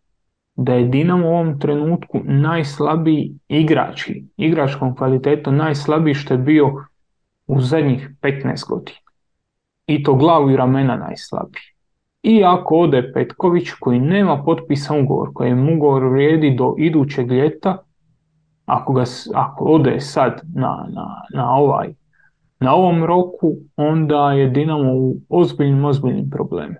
da 0.54 0.74
je 0.74 0.84
Dinamo 0.84 1.28
u 1.28 1.30
ovom 1.30 1.58
trenutku 1.58 2.20
najslabiji 2.24 3.34
igrački, 3.48 4.24
igračkom 4.36 4.96
kvalitetom 4.96 5.56
najslabiji 5.56 6.14
što 6.14 6.34
je 6.34 6.38
bio 6.38 6.72
u 7.46 7.60
zadnjih 7.60 8.10
15 8.22 8.68
godina. 8.68 8.98
I 9.86 10.02
to 10.02 10.14
glavu 10.14 10.50
i 10.50 10.56
ramena 10.56 10.96
najslabiji. 10.96 11.62
I 12.22 12.44
ako 12.44 12.76
ode 12.76 13.12
Petković 13.14 13.70
koji 13.80 13.98
nema 13.98 14.42
potpisan 14.44 15.00
ugovor, 15.00 15.28
kojem 15.34 15.68
ugovor 15.68 16.04
vrijedi 16.04 16.54
do 16.54 16.74
idućeg 16.78 17.32
ljeta, 17.32 17.78
ako, 18.72 18.92
ga, 18.92 19.04
ako 19.35 19.64
ode 19.64 20.00
sad 20.00 20.40
na, 20.54 20.87
na, 20.88 21.22
na, 21.35 21.54
ovaj, 21.54 21.94
na 22.61 22.74
ovom 22.74 23.04
roku, 23.04 23.56
onda 23.76 24.32
je 24.32 24.50
Dinamo 24.50 24.92
u 24.92 25.14
ozbiljnim, 25.28 25.85
ozbiljnim 25.85 26.30
problemima. 26.30 26.76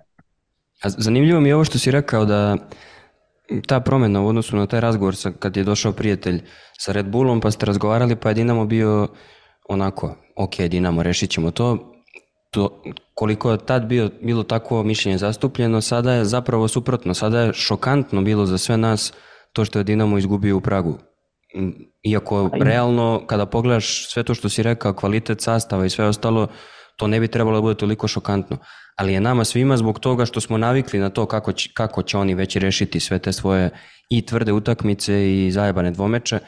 Zanimljivo 0.85 1.39
mi 1.39 1.49
je 1.49 1.55
ovo 1.55 1.63
što 1.63 1.79
si 1.79 1.91
rekao 1.91 2.25
da 2.25 2.57
ta 3.67 3.79
promjena 3.79 4.21
u 4.21 4.27
odnosu 4.27 4.55
na 4.57 4.67
taj 4.67 4.79
razgovor 4.79 5.15
sa, 5.15 5.31
kad 5.31 5.57
je 5.57 5.63
došao 5.63 5.91
prijatelj 5.91 6.41
sa 6.79 6.91
Red 6.91 7.09
Bullom 7.09 7.41
pa 7.41 7.51
ste 7.51 7.65
razgovarali 7.65 8.15
pa 8.15 8.29
je 8.29 8.35
Dinamo 8.35 8.65
bio 8.65 9.07
onako, 9.69 10.15
ok 10.37 10.59
Dinamo 10.59 11.03
rešit 11.03 11.29
ćemo 11.29 11.51
to, 11.51 11.93
to 12.51 12.81
koliko 13.13 13.51
je 13.51 13.65
tad 13.65 13.85
bio, 13.85 14.09
bilo 14.21 14.43
takvo 14.43 14.83
mišljenje 14.83 15.17
zastupljeno, 15.17 15.81
sada 15.81 16.13
je 16.13 16.25
zapravo 16.25 16.67
suprotno, 16.67 17.13
sada 17.13 17.41
je 17.41 17.53
šokantno 17.53 18.21
bilo 18.21 18.45
za 18.45 18.57
sve 18.57 18.77
nas 18.77 19.13
to 19.53 19.65
što 19.65 19.79
je 19.79 19.83
Dinamo 19.83 20.17
izgubio 20.17 20.57
u 20.57 20.61
Pragu. 20.61 20.97
Iako 22.03 22.49
realno 22.53 23.23
kada 23.27 23.45
pogledaš 23.45 24.09
sve 24.09 24.23
to 24.23 24.33
što 24.33 24.49
si 24.49 24.63
rekao, 24.63 24.93
kvalitet 24.93 25.41
sastava 25.41 25.85
i 25.85 25.89
sve 25.89 26.05
ostalo, 26.05 26.47
to 26.97 27.07
ne 27.07 27.19
bi 27.19 27.27
trebalo 27.27 27.57
da 27.57 27.61
bude 27.61 27.75
toliko 27.75 28.07
šokantno. 28.07 28.57
Ali 28.95 29.13
je 29.13 29.21
nama 29.21 29.43
svima 29.43 29.77
zbog 29.77 29.99
toga 29.99 30.25
što 30.25 30.41
smo 30.41 30.57
navikli 30.57 30.99
na 30.99 31.09
to 31.09 31.25
kako 31.25 31.51
će, 31.51 31.69
kako 31.73 32.03
će 32.03 32.17
oni 32.17 32.35
već 32.35 32.55
rešiti 32.55 32.99
sve 32.99 33.19
te 33.19 33.31
svoje 33.33 33.69
i 34.09 34.25
tvrde 34.25 34.51
utakmice 34.51 35.45
i 35.45 35.51
zajebane 35.51 35.91
dvomeče, 35.91 36.39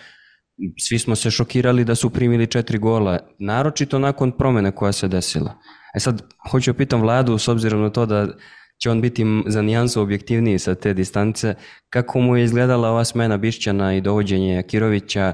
svi 0.80 1.00
smo 1.00 1.16
se 1.16 1.32
šokirali 1.32 1.84
da 1.84 1.96
su 1.96 2.10
primili 2.10 2.48
četiri 2.48 2.78
gola, 2.78 3.20
naročito 3.40 4.00
nakon 4.00 4.32
promene 4.32 4.72
koja 4.72 4.92
se 4.92 5.08
desila. 5.08 5.60
E 5.96 6.00
sad, 6.00 6.22
hoću 6.52 6.74
da 6.74 6.78
pitam 6.78 7.02
Vladu, 7.02 7.38
s 7.38 7.48
obzirom 7.48 7.82
na 7.82 7.90
to 7.90 8.06
da 8.06 8.28
će 8.82 8.90
on 8.90 9.02
biti 9.02 9.26
za 9.48 9.62
nijansu 9.62 10.02
objektivniji 10.02 10.60
sa 10.60 10.76
te 10.76 10.94
distance, 10.94 11.56
kako 11.90 12.20
mu 12.20 12.38
je 12.38 12.44
izgledala 12.44 12.90
ova 12.90 13.06
smena 13.06 13.38
Bišćana 13.38 13.96
i 13.96 14.02
dovođenje 14.02 14.64
Kirovića, 14.68 15.34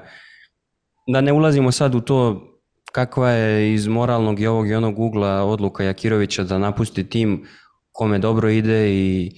da 1.08 1.22
ne 1.22 1.34
ulazimo 1.34 1.72
sad 1.72 1.96
u 1.96 2.02
to 2.02 2.48
kakva 2.92 3.30
je 3.30 3.74
iz 3.74 3.88
moralnog 3.88 4.40
i 4.40 4.48
ovog 4.48 4.70
i 4.70 4.74
onog 4.74 5.00
ugla 5.00 5.44
odluka 5.44 5.84
Jakirovića 5.84 6.44
da 6.44 6.58
napusti 6.58 7.10
tim 7.10 7.46
kome 7.92 8.20
dobro 8.20 8.50
ide 8.50 8.94
i 8.94 9.32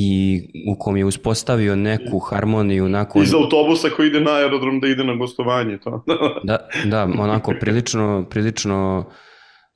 i 0.00 0.42
u 0.70 0.78
kom 0.78 0.96
je 0.96 1.04
uspostavio 1.04 1.76
neku 1.76 2.18
harmoniju 2.18 2.88
nakon... 2.88 3.22
Iz 3.22 3.34
autobusa 3.34 3.88
koji 3.96 4.08
ide 4.08 4.20
na 4.20 4.30
aerodrom 4.30 4.80
da 4.80 4.88
ide 4.88 5.04
na 5.04 5.14
gostovanje. 5.14 5.78
To. 5.78 6.04
da, 6.44 6.68
da, 6.84 7.02
onako 7.18 7.54
prilično, 7.60 8.26
prilično 8.30 9.04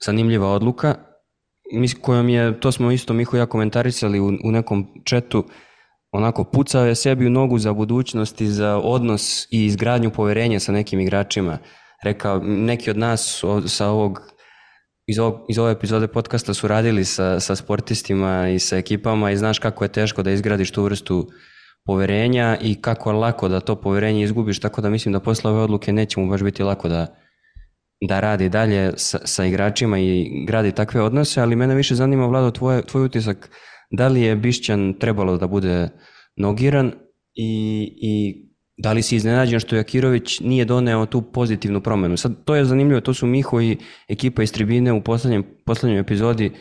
zanimljiva 0.05 0.49
odluka 0.49 0.95
kojom 2.01 2.29
je, 2.29 2.61
to 2.61 2.73
smo 2.73 2.93
isto 2.93 3.15
Miho 3.15 3.37
ja 3.37 3.47
komentarisali 3.47 4.21
u, 4.21 4.27
u 4.45 4.51
nekom 4.51 4.87
četu, 5.05 5.45
onako 6.13 6.45
pucao 6.45 6.87
je 6.87 6.95
sebi 6.95 7.27
u 7.27 7.31
nogu 7.31 7.59
za 7.59 7.73
budućnost 7.73 8.41
i 8.41 8.47
za 8.47 8.77
odnos 8.77 9.47
i 9.51 9.65
izgradnju 9.65 10.11
poverenja 10.11 10.61
sa 10.61 10.73
nekim 10.73 11.01
igračima. 11.01 11.59
Rekao, 12.05 12.41
neki 12.45 12.91
od 12.91 12.99
nas 12.99 13.45
sa 13.67 13.89
ovog 13.89 14.33
iz, 15.07 15.19
ovog, 15.19 15.41
iz 15.49 15.59
ove 15.59 15.73
epizode 15.73 16.09
podcasta 16.09 16.55
su 16.55 16.69
radili 16.69 17.05
sa, 17.05 17.41
sa 17.41 17.57
sportistima 17.57 18.49
i 18.49 18.59
sa 18.59 18.77
ekipama 18.77 19.31
i 19.31 19.37
znaš 19.37 19.59
kako 19.59 19.85
je 19.85 19.93
teško 19.93 20.23
da 20.23 20.31
izgradiš 20.31 20.71
tu 20.71 20.83
vrstu 20.83 21.29
poverenja 21.85 22.57
i 22.61 22.75
kako 22.75 23.11
je 23.11 23.17
lako 23.17 23.49
da 23.49 23.61
to 23.61 23.77
poverenje 23.77 24.23
izgubiš, 24.23 24.61
tako 24.61 24.81
da 24.81 24.91
mislim 24.91 25.13
da 25.13 25.21
posle 25.21 25.51
ove 25.51 25.61
odluke 25.61 25.93
neće 25.93 26.21
mu 26.21 26.29
baš 26.29 26.43
biti 26.43 26.63
lako 26.63 26.89
da, 26.89 27.07
da 28.09 28.21
radi 28.21 28.49
dalje 28.49 28.93
sa, 28.97 29.19
sa 29.25 29.45
igračima 29.45 29.99
i 29.99 30.45
gradi 30.47 30.73
takve 30.73 31.03
odnose, 31.03 31.41
ali 31.41 31.57
mene 31.57 31.75
više 31.75 31.95
zanima, 31.95 32.27
Vlado, 32.27 32.51
tvoj, 32.51 32.83
tvoj 32.83 33.05
utisak, 33.05 33.51
da 33.91 34.09
li 34.09 34.23
je 34.23 34.37
Bišćan 34.37 34.95
trebalo 35.01 35.37
da 35.37 35.47
bude 35.47 35.89
nogiran 36.37 36.93
i, 37.35 37.93
i 38.03 38.53
Da 38.77 38.93
li 38.93 39.03
si 39.03 39.17
iznenađen 39.17 39.61
što 39.61 39.77
Jakirović 39.77 40.41
nije 40.41 40.65
doneo 40.65 41.07
tu 41.07 41.23
pozitivnu 41.23 41.81
promenu? 41.81 42.17
Sad, 42.17 42.45
to 42.45 42.55
je 42.55 42.65
zanimljivo, 42.65 43.01
to 43.01 43.15
su 43.15 43.27
Miho 43.27 43.61
i 43.61 43.77
ekipa 44.09 44.43
iz 44.43 44.53
tribine 44.53 44.93
u 44.93 45.03
poslednjem, 45.03 45.45
poslednjem 45.67 46.01
epizodi 46.01 46.53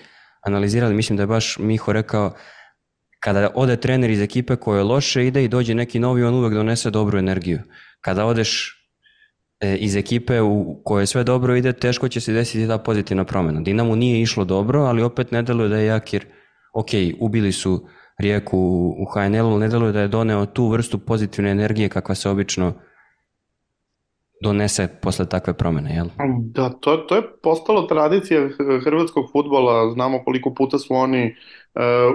analizirali, 0.42 0.96
mislim 0.96 1.18
da 1.18 1.24
je 1.24 1.28
baš 1.28 1.58
Miho 1.60 1.94
rekao 1.94 2.34
kada 3.20 3.50
ode 3.56 3.78
trener 3.78 4.10
iz 4.10 4.22
ekipe 4.22 4.56
koja 4.56 4.78
je 4.78 4.84
loše 4.84 5.28
ide 5.28 5.44
i 5.44 5.48
dođe 5.48 5.76
neki 5.76 6.00
novi, 6.00 6.24
on 6.24 6.34
uvek 6.34 6.54
donese 6.54 6.90
dobru 6.90 7.20
energiju. 7.20 7.60
Kada 8.02 8.26
odeš 8.26 8.81
iz 9.80 9.96
ekipe 9.96 10.42
u 10.42 10.82
kojoj 10.84 11.06
sve 11.06 11.24
dobro 11.24 11.56
ide, 11.56 11.74
teško 11.74 12.08
će 12.08 12.22
se 12.22 12.34
desiti 12.34 12.68
ta 12.68 12.78
pozitivna 12.78 13.24
promena. 13.24 13.62
Dinamo 13.62 13.96
nije 13.96 14.22
išlo 14.22 14.46
dobro, 14.46 14.82
ali 14.82 15.04
opet 15.04 15.32
ne 15.32 15.42
deluje 15.42 15.70
da 15.70 15.78
je 15.78 15.86
Jakir, 15.86 16.26
ok, 16.74 16.90
ubili 17.20 17.52
su 17.52 17.88
Rijeku 18.18 18.58
u 18.98 19.06
HNL-u, 19.06 19.60
ne 19.60 19.68
deluje 19.68 19.92
da 19.92 20.02
je 20.02 20.08
doneo 20.08 20.46
tu 20.46 20.68
vrstu 20.68 21.00
pozitivne 21.00 21.52
energije 21.52 21.90
kakva 21.90 22.16
se 22.16 22.30
obično 22.30 22.74
donese 24.44 24.88
posle 25.02 25.26
takve 25.30 25.54
promene, 25.54 25.96
jel? 25.96 26.08
Da, 26.40 26.70
to, 26.70 26.98
to 26.98 27.16
je 27.16 27.22
postalo 27.44 27.82
tradicija 27.82 28.50
hrvatskog 28.84 29.26
futbola, 29.32 29.94
znamo 29.94 30.24
koliko 30.24 30.54
puta 30.54 30.80
su 30.80 30.94
oni 30.94 31.26
uh, 31.26 31.61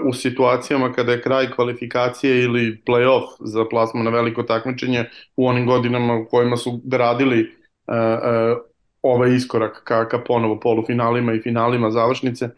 u 0.04 0.12
situacijama 0.12 0.92
kada 0.92 1.12
je 1.12 1.22
kraj 1.22 1.50
kvalifikacije 1.50 2.42
ili 2.42 2.82
play-off 2.86 3.26
za 3.40 3.64
plasmu 3.70 4.02
na 4.02 4.10
veliko 4.10 4.42
takmičenje 4.42 5.04
u 5.36 5.48
onim 5.48 5.66
godinama 5.66 6.14
u 6.14 6.26
kojima 6.30 6.56
su 6.56 6.80
gradili 6.84 7.40
uh, 7.40 7.94
uh, 7.94 8.58
ovaj 9.02 9.34
iskorak 9.34 9.82
ka, 9.84 10.08
ka 10.08 10.18
ponovo 10.18 10.60
polufinalima 10.60 11.32
i 11.32 11.40
finalima 11.40 11.90
završnice. 11.90 12.48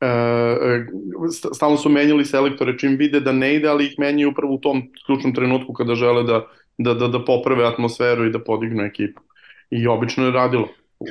E, 0.00 0.06
e, 0.06 0.86
stalno 1.54 1.76
su 1.76 1.88
menjali 1.88 2.24
selektore 2.24 2.78
čim 2.78 2.96
vide 2.96 3.20
da 3.20 3.32
ne 3.32 3.54
ide, 3.54 3.68
ali 3.68 3.86
ih 3.86 3.94
menjaju 3.98 4.30
upravo 4.30 4.54
u 4.54 4.58
tom 4.58 4.82
ključnom 5.06 5.34
trenutku 5.34 5.72
kada 5.72 5.94
žele 5.94 6.22
da, 6.22 6.46
da, 6.78 6.94
da, 6.94 7.08
da 7.08 7.24
poprave 7.24 7.66
atmosferu 7.66 8.26
i 8.26 8.30
da 8.30 8.38
podignu 8.44 8.82
ekipu. 8.82 9.22
I 9.70 9.86
obično 9.86 10.24
je 10.24 10.32
radilo. 10.32 10.68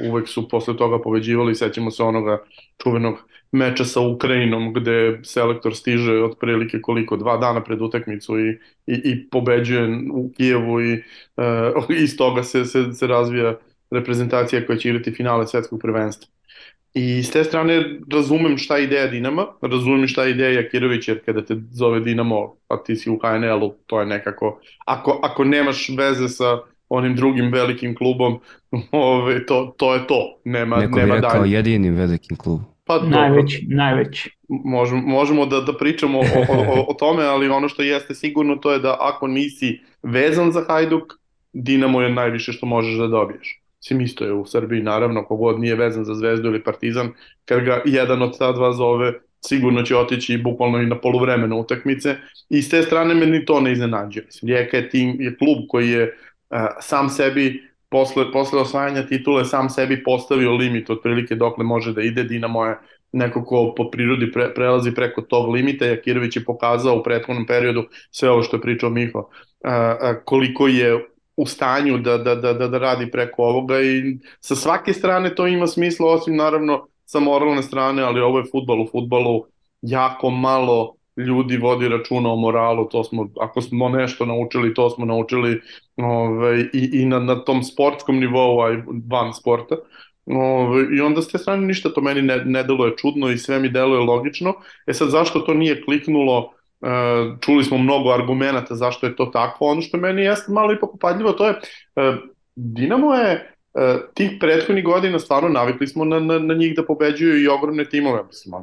Uvek 0.09 0.27
su 0.27 0.49
posle 0.49 0.77
toga 0.77 1.01
poveđivali, 1.01 1.55
sećamo 1.55 1.91
se 1.91 2.03
onoga 2.03 2.43
čuvenog 2.83 3.15
meča 3.51 3.85
sa 3.85 4.01
Ukrajinom 4.01 4.73
gde 4.73 5.19
selektor 5.23 5.75
stiže 5.75 6.23
otprilike 6.23 6.81
koliko, 6.81 7.17
dva 7.17 7.37
dana 7.37 7.63
pred 7.63 7.81
utakmicu 7.81 8.39
i, 8.39 8.49
i, 8.87 8.95
i 9.03 9.29
pobeđuje 9.29 9.99
u 10.13 10.31
Kijevu 10.37 10.81
i 10.81 10.93
uh, 10.93 11.85
iz 11.89 12.17
toga 12.17 12.43
se, 12.43 12.65
se, 12.65 12.93
se 12.93 13.07
razvija 13.07 13.55
reprezentacija 13.91 14.65
koja 14.65 14.77
će 14.77 14.89
igrati 14.89 15.11
finale 15.11 15.47
svetskog 15.47 15.79
prvenstva. 15.81 16.29
I 16.93 17.23
s 17.23 17.31
te 17.31 17.43
strane 17.43 17.99
razumem 18.11 18.57
šta 18.57 18.77
je 18.77 18.83
ideja 18.83 19.07
Dinama, 19.07 19.45
razumem 19.61 20.07
šta 20.07 20.23
je 20.23 20.31
ideja 20.31 20.61
Jakirović, 20.61 21.07
jer 21.07 21.25
kada 21.25 21.45
te 21.45 21.55
zove 21.71 21.99
Dinamo, 21.99 22.55
a 22.67 22.83
ti 22.83 22.95
si 22.95 23.09
u 23.09 23.19
HNL-u, 23.19 23.75
to 23.85 23.99
je 23.99 24.05
nekako, 24.05 24.59
ako, 24.85 25.19
ako 25.23 25.43
nemaš 25.43 25.89
veze 25.97 26.29
sa 26.29 26.57
onim 26.89 27.15
drugim 27.15 27.51
velikim 27.51 27.95
klubom, 27.95 28.39
ove, 28.91 29.45
to, 29.45 29.75
to 29.77 29.93
je 29.93 30.07
to. 30.07 30.39
Nema, 30.43 30.75
Neko 30.75 30.99
nema 30.99 31.15
bi 31.15 31.21
rekao 31.21 31.29
dalje. 31.39 31.51
jedinim 31.51 31.95
velikim 31.95 32.37
klubom. 32.37 32.76
Pa, 32.87 32.99
najveći, 32.99 33.61
dobro. 33.61 33.77
najveći. 33.77 34.37
Možemo, 34.47 35.01
možemo 35.01 35.45
da, 35.45 35.61
da 35.61 35.73
pričamo 35.77 36.19
o, 36.19 36.23
o, 36.49 36.85
o 36.89 36.93
tome, 36.93 37.23
ali 37.23 37.49
ono 37.49 37.69
što 37.69 37.81
jeste 37.81 38.15
sigurno 38.15 38.55
to 38.55 38.71
je 38.71 38.79
da 38.79 38.97
ako 38.99 39.27
nisi 39.27 39.79
vezan 40.03 40.51
za 40.51 40.63
Hajduk, 40.67 41.13
Dinamo 41.53 42.01
je 42.01 42.09
najviše 42.09 42.51
što 42.53 42.65
možeš 42.65 42.97
da 42.97 43.07
dobiješ. 43.07 43.61
Sim 43.79 44.01
isto 44.01 44.25
je 44.25 44.33
u 44.33 44.45
Srbiji, 44.45 44.81
naravno, 44.81 45.25
kogod 45.25 45.59
nije 45.59 45.75
vezan 45.75 46.05
za 46.05 46.13
Zvezdu 46.13 46.47
ili 46.47 46.63
Partizan, 46.63 47.09
kad 47.45 47.63
ga 47.63 47.81
jedan 47.85 48.21
od 48.21 48.37
ta 48.37 48.51
dva 48.51 48.73
zove, 48.73 49.13
sigurno 49.45 49.83
će 49.83 49.97
otići 49.97 50.37
bukvalno 50.37 50.81
i 50.81 50.85
na 50.85 50.99
poluvremenu 50.99 51.59
utakmice 51.59 52.15
i 52.49 52.61
s 52.61 52.69
te 52.69 52.81
strane 52.81 53.15
me 53.15 53.25
ni 53.25 53.45
to 53.45 53.61
ne 53.61 53.71
iznenađuje. 53.71 54.27
Rijeka 54.43 54.77
je, 54.77 54.89
tim, 54.89 55.15
je 55.19 55.37
klub 55.37 55.57
koji 55.67 55.89
je 55.89 56.03
uh, 56.49 56.57
sam 56.81 57.09
sebi 57.09 57.66
posle, 57.89 58.31
posle 58.31 58.61
osvajanja 58.61 59.07
titule 59.07 59.45
sam 59.45 59.69
sebi 59.69 60.03
postavio 60.03 60.51
limit 60.51 60.89
otprilike 60.89 61.35
dokle 61.35 61.63
može 61.63 61.93
da 61.93 62.01
ide. 62.01 62.23
Dinamo 62.23 62.65
je 62.65 62.77
neko 63.11 63.43
ko 63.45 63.73
po 63.77 63.89
prirodi 63.91 64.31
pre, 64.31 64.53
prelazi 64.53 64.91
preko 64.95 65.21
tog 65.21 65.49
limita. 65.49 65.85
Jakirović 65.85 66.35
je 66.35 66.45
pokazao 66.45 66.95
u 66.95 67.03
prethodnom 67.03 67.45
periodu 67.45 67.83
sve 68.11 68.29
ovo 68.29 68.43
što 68.43 68.57
je 68.57 68.61
pričao 68.61 68.89
Miho, 68.89 69.19
uh, 69.19 69.25
uh, 69.65 70.23
koliko 70.25 70.67
je 70.67 71.07
u 71.37 71.45
stanju 71.45 71.97
da, 71.97 72.17
da, 72.17 72.35
da, 72.35 72.53
da, 72.53 72.67
da 72.67 72.77
radi 72.77 73.11
preko 73.11 73.43
ovoga 73.43 73.81
i 73.81 74.17
sa 74.39 74.55
svake 74.55 74.93
strane 74.93 75.35
to 75.35 75.47
ima 75.47 75.67
smisla, 75.67 76.11
osim 76.11 76.35
naravno 76.35 76.87
sa 77.05 77.19
moralne 77.19 77.63
strane, 77.63 78.03
ali 78.03 78.21
ovo 78.21 78.39
je 78.39 78.49
futbol 78.51 78.81
u 78.81 78.87
futbolu 78.91 79.45
jako 79.81 80.29
malo 80.29 80.96
ljudi 81.17 81.57
vodi 81.57 81.87
računa 81.87 82.29
o 82.29 82.35
moralu, 82.35 82.89
to 82.89 83.03
smo, 83.03 83.29
ako 83.39 83.61
smo 83.61 83.89
nešto 83.89 84.25
naučili, 84.25 84.73
to 84.73 84.89
smo 84.89 85.05
naučili 85.05 85.61
ove, 85.97 86.07
ovaj, 86.07 86.59
i, 86.73 86.89
i 86.93 87.05
na, 87.05 87.19
na 87.19 87.35
tom 87.35 87.63
sportskom 87.63 88.19
nivou, 88.19 88.61
a 88.61 88.73
i 88.73 88.77
van 89.09 89.33
sporta. 89.33 89.75
Ove, 90.25 90.39
ovaj, 90.39 90.85
I 90.97 91.01
onda 91.01 91.21
s 91.21 91.27
te 91.27 91.37
strane 91.37 91.67
ništa 91.67 91.89
to 91.89 92.01
meni 92.01 92.21
ne, 92.21 92.37
ne 92.45 92.63
deluje 92.63 92.97
čudno 92.97 93.29
i 93.29 93.37
sve 93.37 93.59
mi 93.59 93.69
deluje 93.69 93.99
logično. 93.99 94.53
E 94.87 94.93
sad 94.93 95.09
zašto 95.09 95.39
to 95.39 95.53
nije 95.53 95.81
kliknulo 95.81 96.57
E, 96.81 96.89
čuli 97.41 97.63
smo 97.63 97.77
mnogo 97.77 98.09
argumenta 98.11 98.75
zašto 98.75 99.05
je 99.07 99.15
to 99.15 99.25
tako. 99.25 99.65
Ono 99.65 99.81
što 99.81 99.97
meni 99.97 100.21
jeste 100.21 100.51
malo 100.51 100.73
ipak 100.73 100.93
upadljivo, 100.93 101.31
to 101.31 101.47
je 101.47 101.53
e, 101.95 102.15
Dinamo 102.55 103.15
je 103.15 103.33
e, 103.33 103.97
tih 104.13 104.31
prethodnih 104.39 104.83
godina 104.83 105.19
stvarno 105.19 105.49
navikli 105.49 105.87
smo 105.87 106.05
na, 106.05 106.19
na, 106.19 106.39
na 106.39 106.53
njih 106.53 106.75
da 106.75 106.85
pobeđuju 106.85 107.43
i 107.43 107.47
ogromne 107.47 107.85
timove. 107.85 108.23
Mislim, 108.23 108.53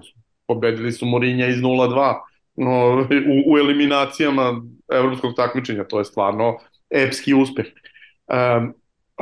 pobedili 0.46 0.92
su 0.92 1.06
Morinja 1.06 1.46
iz 1.46 1.56
0-2 1.56 2.14
no, 2.56 3.06
u, 3.32 3.52
u 3.52 3.58
eliminacijama 3.58 4.62
evropskog 4.92 5.34
takmičenja. 5.36 5.84
To 5.84 5.98
je 5.98 6.04
stvarno 6.04 6.58
epski 6.90 7.34
uspeh. 7.34 7.66
Um, 8.26 8.74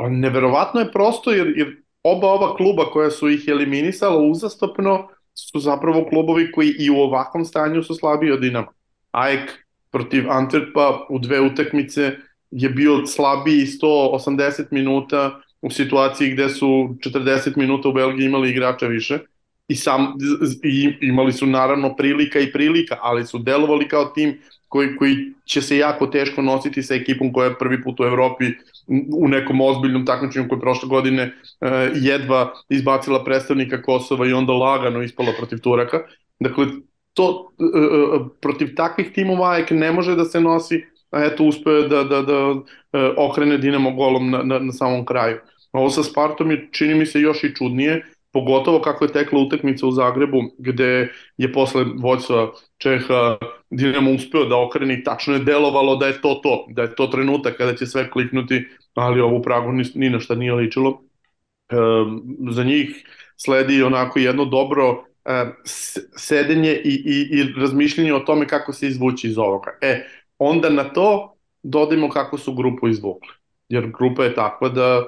neverovatno 0.09 0.79
je 0.79 0.91
prosto 0.91 1.31
jer, 1.31 1.53
jer 1.55 1.83
oba 2.03 2.27
ova 2.27 2.55
kluba 2.55 2.85
koja 2.85 3.11
su 3.11 3.29
ih 3.29 3.47
eliminisala 3.47 4.17
uzastopno 4.17 5.07
su 5.33 5.59
zapravo 5.59 6.05
klubovi 6.09 6.51
koji 6.51 6.73
i 6.79 6.89
u 6.89 6.95
ovakvom 6.95 7.45
stanju 7.45 7.83
su 7.83 7.95
slabiji 7.95 8.31
od 8.31 8.39
Dinama. 8.39 8.67
AEK 9.11 9.49
protiv 9.91 10.23
Antwerpa 10.23 11.05
u 11.09 11.19
dve 11.19 11.41
utakmice 11.41 12.11
je 12.51 12.69
bio 12.69 13.05
slabiji 13.05 13.65
180 13.65 14.63
minuta 14.71 15.41
u 15.61 15.69
situaciji 15.69 16.31
gde 16.31 16.49
su 16.49 16.65
40 16.65 17.57
minuta 17.57 17.89
u 17.89 17.93
Belgiji 17.93 18.25
imali 18.25 18.49
igrača 18.49 18.87
više 18.87 19.19
i, 19.73 19.75
sam, 19.75 20.13
i 20.63 20.93
imali 21.01 21.33
su 21.33 21.47
naravno 21.47 21.95
prilika 21.95 22.39
i 22.39 22.51
prilika, 22.51 22.97
ali 23.01 23.25
su 23.25 23.39
delovali 23.39 23.87
kao 23.87 24.05
tim 24.05 24.37
koji, 24.67 24.95
koji 24.95 25.15
će 25.45 25.61
se 25.61 25.77
jako 25.77 26.07
teško 26.07 26.41
nositi 26.41 26.83
sa 26.83 26.95
ekipom 26.95 27.33
koja 27.33 27.45
je 27.47 27.57
prvi 27.59 27.83
put 27.83 27.99
u 27.99 28.03
Evropi 28.03 28.45
u 29.17 29.27
nekom 29.27 29.61
ozbiljnom 29.61 30.05
takmičenju 30.05 30.49
koje 30.49 30.61
prošle 30.61 30.89
godine 30.89 31.23
uh, 31.25 31.69
jedva 31.95 32.53
izbacila 32.69 33.23
predstavnika 33.23 33.81
Kosova 33.81 34.27
i 34.27 34.33
onda 34.33 34.53
lagano 34.53 35.01
ispala 35.01 35.33
protiv 35.37 35.59
Turaka. 35.59 36.01
Dakle, 36.39 36.65
to 37.13 37.51
uh, 37.57 38.27
protiv 38.41 38.75
takvih 38.75 39.11
timova 39.13 39.51
AEK 39.51 39.71
ne 39.71 39.91
može 39.91 40.15
da 40.15 40.25
se 40.25 40.41
nosi, 40.41 40.83
a 41.11 41.25
eto 41.25 41.43
uspeo 41.43 41.87
da, 41.87 42.03
da, 42.03 42.21
da 42.21 42.49
uh, 42.49 42.63
okrene 43.17 43.57
Dinamo 43.57 43.91
golom 43.91 44.29
na, 44.31 44.43
na, 44.43 44.59
na 44.59 44.71
samom 44.71 45.05
kraju. 45.05 45.37
Ovo 45.71 45.89
sa 45.89 46.03
Spartom 46.03 46.51
je, 46.51 46.67
čini 46.71 46.95
mi 46.95 47.05
se, 47.05 47.21
još 47.21 47.43
i 47.43 47.55
čudnije, 47.55 48.03
pogotovo 48.33 48.81
kako 48.81 49.05
je 49.05 49.13
tekla 49.13 49.39
utakmica 49.39 49.87
u 49.87 49.91
Zagrebu, 49.91 50.41
gde 50.57 51.09
je 51.37 51.53
posle 51.53 51.85
vođstva 51.97 52.51
Čeha 52.77 53.37
Dinamo 53.69 54.11
uspeo 54.11 54.45
da 54.45 54.57
okreni, 54.57 55.03
tačno 55.03 55.33
je 55.33 55.43
delovalo 55.43 55.95
da 55.95 56.07
je 56.07 56.21
to 56.21 56.39
to, 56.43 56.65
da 56.69 56.81
je 56.81 56.95
to 56.95 57.07
trenutak 57.07 57.57
kada 57.57 57.75
će 57.75 57.85
sve 57.85 58.09
kliknuti, 58.11 58.65
ali 58.93 59.21
ovo 59.21 59.37
u 59.37 59.41
Pragu 59.41 59.71
ni, 59.71 59.83
ni 59.95 60.09
na 60.09 60.19
šta 60.19 60.35
nije 60.35 60.53
ličilo. 60.53 61.01
E, 61.69 61.75
za 62.51 62.63
njih 62.63 63.05
sledi 63.37 63.83
onako 63.83 64.19
jedno 64.19 64.45
dobro 64.45 65.05
e, 65.25 65.45
sedenje 66.15 66.71
i, 66.83 66.93
i, 67.05 67.39
i 67.39 67.53
razmišljenje 67.59 68.13
o 68.13 68.19
tome 68.19 68.47
kako 68.47 68.73
se 68.73 68.87
izvući 68.87 69.27
iz 69.27 69.37
ovoga. 69.37 69.77
E, 69.81 70.05
onda 70.37 70.69
na 70.69 70.83
to 70.83 71.35
dodajmo 71.63 72.09
kako 72.09 72.37
su 72.37 72.53
grupu 72.53 72.87
izvukli. 72.87 73.31
Jer 73.69 73.91
grupa 73.91 74.23
je 74.23 74.35
takva 74.35 74.69
da 74.69 75.03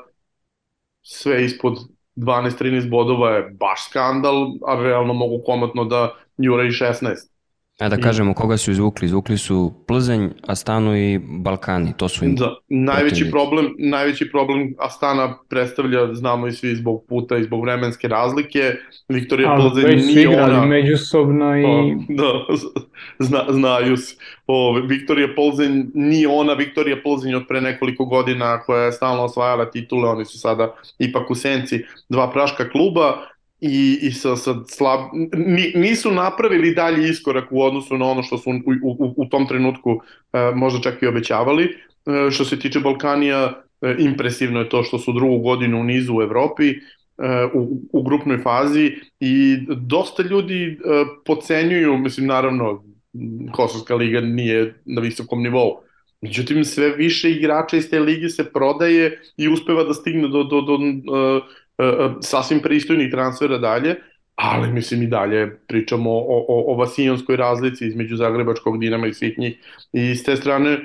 sve 1.02 1.46
ispod 1.46 1.95
12-13 2.16 2.90
bodova 2.90 3.30
je 3.32 3.50
baš 3.60 3.90
skandal, 3.90 4.48
a 4.68 4.76
realno 4.84 5.14
mogu 5.14 5.44
komotno 5.46 5.86
da 5.86 6.14
jure 6.38 6.68
i 6.68 6.72
16. 6.72 7.35
A 7.80 7.90
da 7.90 7.98
kažemo 7.98 8.34
koga 8.34 8.58
su 8.58 8.72
izvukli, 8.72 9.06
izvukli 9.06 9.38
su 9.38 9.74
Plzenj, 9.88 10.28
Astanu 10.48 10.98
i 10.98 11.20
Balkani, 11.24 11.94
to 11.98 12.10
su 12.10 12.26
im 12.26 12.36
da, 12.36 12.56
najveći 12.70 13.32
problem, 13.32 13.76
najveći 13.80 14.32
problem 14.32 14.76
Astana 14.80 15.38
predstavlja, 15.50 16.14
znamo 16.14 16.48
i 16.48 16.52
svi 16.52 16.76
zbog 16.76 17.06
puta 17.10 17.38
i 17.38 17.44
zbog 17.44 17.62
vremenske 17.62 18.08
razlike, 18.08 18.76
Viktorija 19.10 19.56
Plzeň 19.56 20.06
nije 20.06 20.44
ona... 20.44 20.66
međusobno 20.66 21.58
i... 21.58 21.66
O, 21.66 21.96
da, 22.10 22.56
zna, 23.28 23.46
znaju 23.50 23.98
se. 23.98 24.16
O, 24.48 24.80
Viktorija 24.88 25.28
Plzeň 25.36 25.86
nije 25.94 26.28
ona 26.28 26.54
Viktorija 26.54 26.98
Plzeň 27.04 27.36
od 27.36 27.48
pre 27.48 27.62
nekoliko 27.62 28.06
godina 28.06 28.60
koja 28.60 28.84
je 28.84 28.92
stalno 28.92 29.24
osvajala 29.24 29.72
titule, 29.72 30.10
oni 30.10 30.26
su 30.26 30.40
sada 30.40 30.76
ipak 31.00 31.32
u 31.32 31.36
senci 31.36 31.84
dva 32.10 32.32
praška 32.32 32.70
kluba, 32.70 33.35
i, 33.62 34.00
i 34.02 34.12
sa, 34.12 34.36
sa 34.36 34.56
slab... 34.68 35.00
nisu 35.76 36.12
napravili 36.12 36.76
dalji 36.76 37.10
iskorak 37.10 37.52
u 37.52 37.62
odnosu 37.62 37.98
na 37.98 38.06
ono 38.06 38.24
što 38.24 38.38
su 38.38 38.50
u, 38.50 38.54
u, 38.84 39.14
u 39.18 39.26
tom 39.26 39.48
trenutku 39.48 39.92
uh, 39.92 40.02
možda 40.56 40.82
čak 40.82 41.04
i 41.04 41.08
obećavali. 41.08 41.64
Uh, 42.06 42.32
što 42.32 42.46
se 42.46 42.60
tiče 42.60 42.80
Balkanija, 42.80 43.64
uh, 43.82 43.90
impresivno 44.00 44.60
je 44.60 44.70
to 44.70 44.84
što 44.84 45.00
su 45.00 45.14
drugu 45.14 45.38
godinu 45.38 45.80
u 45.80 45.84
nizu 45.84 46.16
u 46.16 46.22
Evropi, 46.22 46.74
u, 47.54 47.82
u 47.94 48.04
grupnoj 48.04 48.38
fazi 48.38 48.92
i 49.20 49.58
dosta 49.68 50.24
ljudi 50.24 50.80
pocenjuju, 51.26 51.98
mislim 51.98 52.28
naravno 52.28 52.84
Kosovska 53.52 53.96
liga 53.96 54.22
nije 54.22 54.76
na 54.86 55.02
visokom 55.02 55.44
nivou, 55.44 55.82
Međutim, 56.22 56.66
sve 56.66 56.90
više 56.90 57.32
igrača 57.32 57.78
iz 57.78 57.90
te 57.90 58.00
lige 58.00 58.30
se 58.30 58.52
prodaje 58.52 59.22
i 59.38 59.48
uspeva 59.48 59.84
da 59.84 59.94
stigne 59.94 60.28
do, 60.28 60.44
do, 60.44 60.62
do 60.62 60.78
E, 60.78 61.38
e, 61.38 61.42
sasvim 62.22 62.60
pristojnih 62.60 63.12
transfera 63.12 63.58
dalje, 63.58 63.96
ali 64.36 64.72
mislim 64.72 65.04
i 65.04 65.08
dalje 65.08 65.58
pričamo 65.68 66.12
o, 66.12 66.46
o, 66.48 66.74
o 66.74 66.78
vasijonskoj 66.78 67.36
razlici 67.36 67.88
između 67.88 68.16
Zagrebačkog 68.16 68.80
Dinama 68.80 69.08
i 69.08 69.14
svih 69.14 69.40
njih. 69.40 69.58
I 69.94 70.16
s 70.16 70.24
te 70.24 70.36
strane 70.36 70.72
e, 70.72 70.80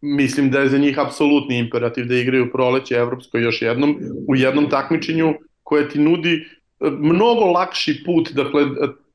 mislim 0.00 0.50
da 0.50 0.60
je 0.60 0.68
za 0.68 0.78
njih 0.78 0.98
apsolutni 0.98 1.58
imperativ 1.58 2.06
da 2.06 2.14
igraju 2.14 2.52
proleće 2.52 2.94
evropsko 2.94 3.38
još 3.38 3.62
jednom 3.62 3.98
u 4.28 4.36
jednom 4.36 4.70
takmičenju 4.70 5.34
koje 5.62 5.88
ti 5.88 5.98
nudi 5.98 6.44
mnogo 6.80 7.44
lakši 7.44 8.02
put, 8.06 8.32
dakle 8.32 8.66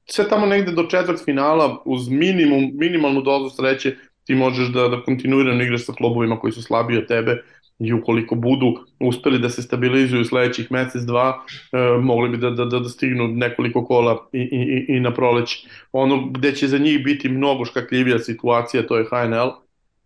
sve 0.06 0.30
tamo 0.30 0.46
negde 0.46 0.72
do 0.72 0.84
četvrt 0.84 1.26
finala 1.26 1.82
uz 1.86 2.10
minimum, 2.10 2.72
minimalnu 2.74 3.22
dozu 3.22 3.56
sreće 3.56 3.96
ti 4.24 4.36
možeš 4.36 4.68
da, 4.68 4.88
da 4.88 5.02
kontinuirano 5.02 5.64
igraš 5.64 5.86
sa 5.86 5.94
klubovima 5.94 6.40
koji 6.40 6.54
su 6.54 6.62
slabiji 6.62 6.98
od 6.98 7.08
tebe 7.08 7.44
i 7.80 7.94
ukoliko 7.94 8.36
budu 8.36 8.74
uspeli 9.00 9.40
da 9.40 9.50
se 9.50 9.62
stabilizuju 9.62 10.26
sledećih 10.26 10.72
mesec, 10.72 11.02
dva, 11.02 11.44
e, 11.72 11.78
mogli 12.02 12.30
bi 12.30 12.38
da, 12.38 12.50
da, 12.50 12.66
da, 12.66 12.80
da 12.80 12.90
stignu 12.90 13.28
nekoliko 13.28 13.86
kola 13.86 14.30
i, 14.34 14.40
i, 14.40 14.86
i 14.96 15.00
na 15.00 15.14
proleć. 15.14 15.68
Ono 15.92 16.30
gde 16.30 16.56
će 16.56 16.68
za 16.68 16.78
njih 16.78 17.04
biti 17.04 17.30
mnogo 17.30 17.66
škakljivija 17.66 18.20
situacija, 18.20 18.88
to 18.88 18.98
je 18.98 19.06
HNL, 19.06 19.52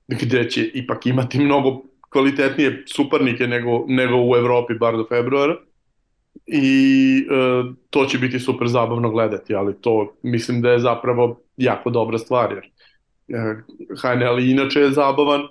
gde 0.08 0.50
će 0.50 0.64
ipak 0.74 1.06
imati 1.06 1.40
mnogo 1.40 1.82
kvalitetnije 2.10 2.84
suparnike 2.88 3.48
nego, 3.48 3.86
nego 3.88 4.16
u 4.18 4.36
Evropi, 4.36 4.74
bar 4.74 4.98
do 4.98 5.06
februara. 5.10 5.56
I 6.46 7.28
e, 7.32 7.64
to 7.90 8.06
će 8.06 8.18
biti 8.18 8.40
super 8.40 8.68
zabavno 8.68 9.10
gledati, 9.10 9.56
ali 9.56 9.82
to 9.82 10.14
mislim 10.24 10.62
da 10.62 10.72
je 10.72 10.80
zapravo 10.80 11.42
jako 11.58 11.90
dobra 11.90 12.18
stvar, 12.18 12.54
jer 12.54 12.66
e, 13.40 13.56
HNL 14.02 14.40
inače 14.40 14.80
je 14.80 14.92
zabavan, 14.92 15.42